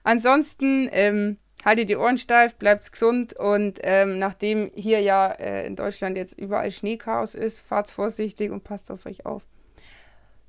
Ansonsten 0.04 0.88
ähm, 0.94 1.38
haltet 1.66 1.90
die 1.90 1.98
Ohren 1.98 2.18
steif, 2.18 2.56
bleibt 2.56 2.90
gesund 2.90 3.34
und 3.34 3.80
ähm, 3.84 4.18
nachdem 4.18 4.72
hier 4.76 5.02
ja 5.02 5.30
äh, 5.32 5.68
in 5.68 5.76
Deutschland 5.76 6.16
jetzt 6.16 6.40
überall 6.40 6.72
Schneechaos 6.72 7.36
ist, 7.36 7.60
fahrt 7.60 7.92
vorsichtig 7.92 8.50
und 8.50 8.64
passt 8.64 8.92
auf 8.92 9.06
euch 9.06 9.26
auf. 9.26 9.44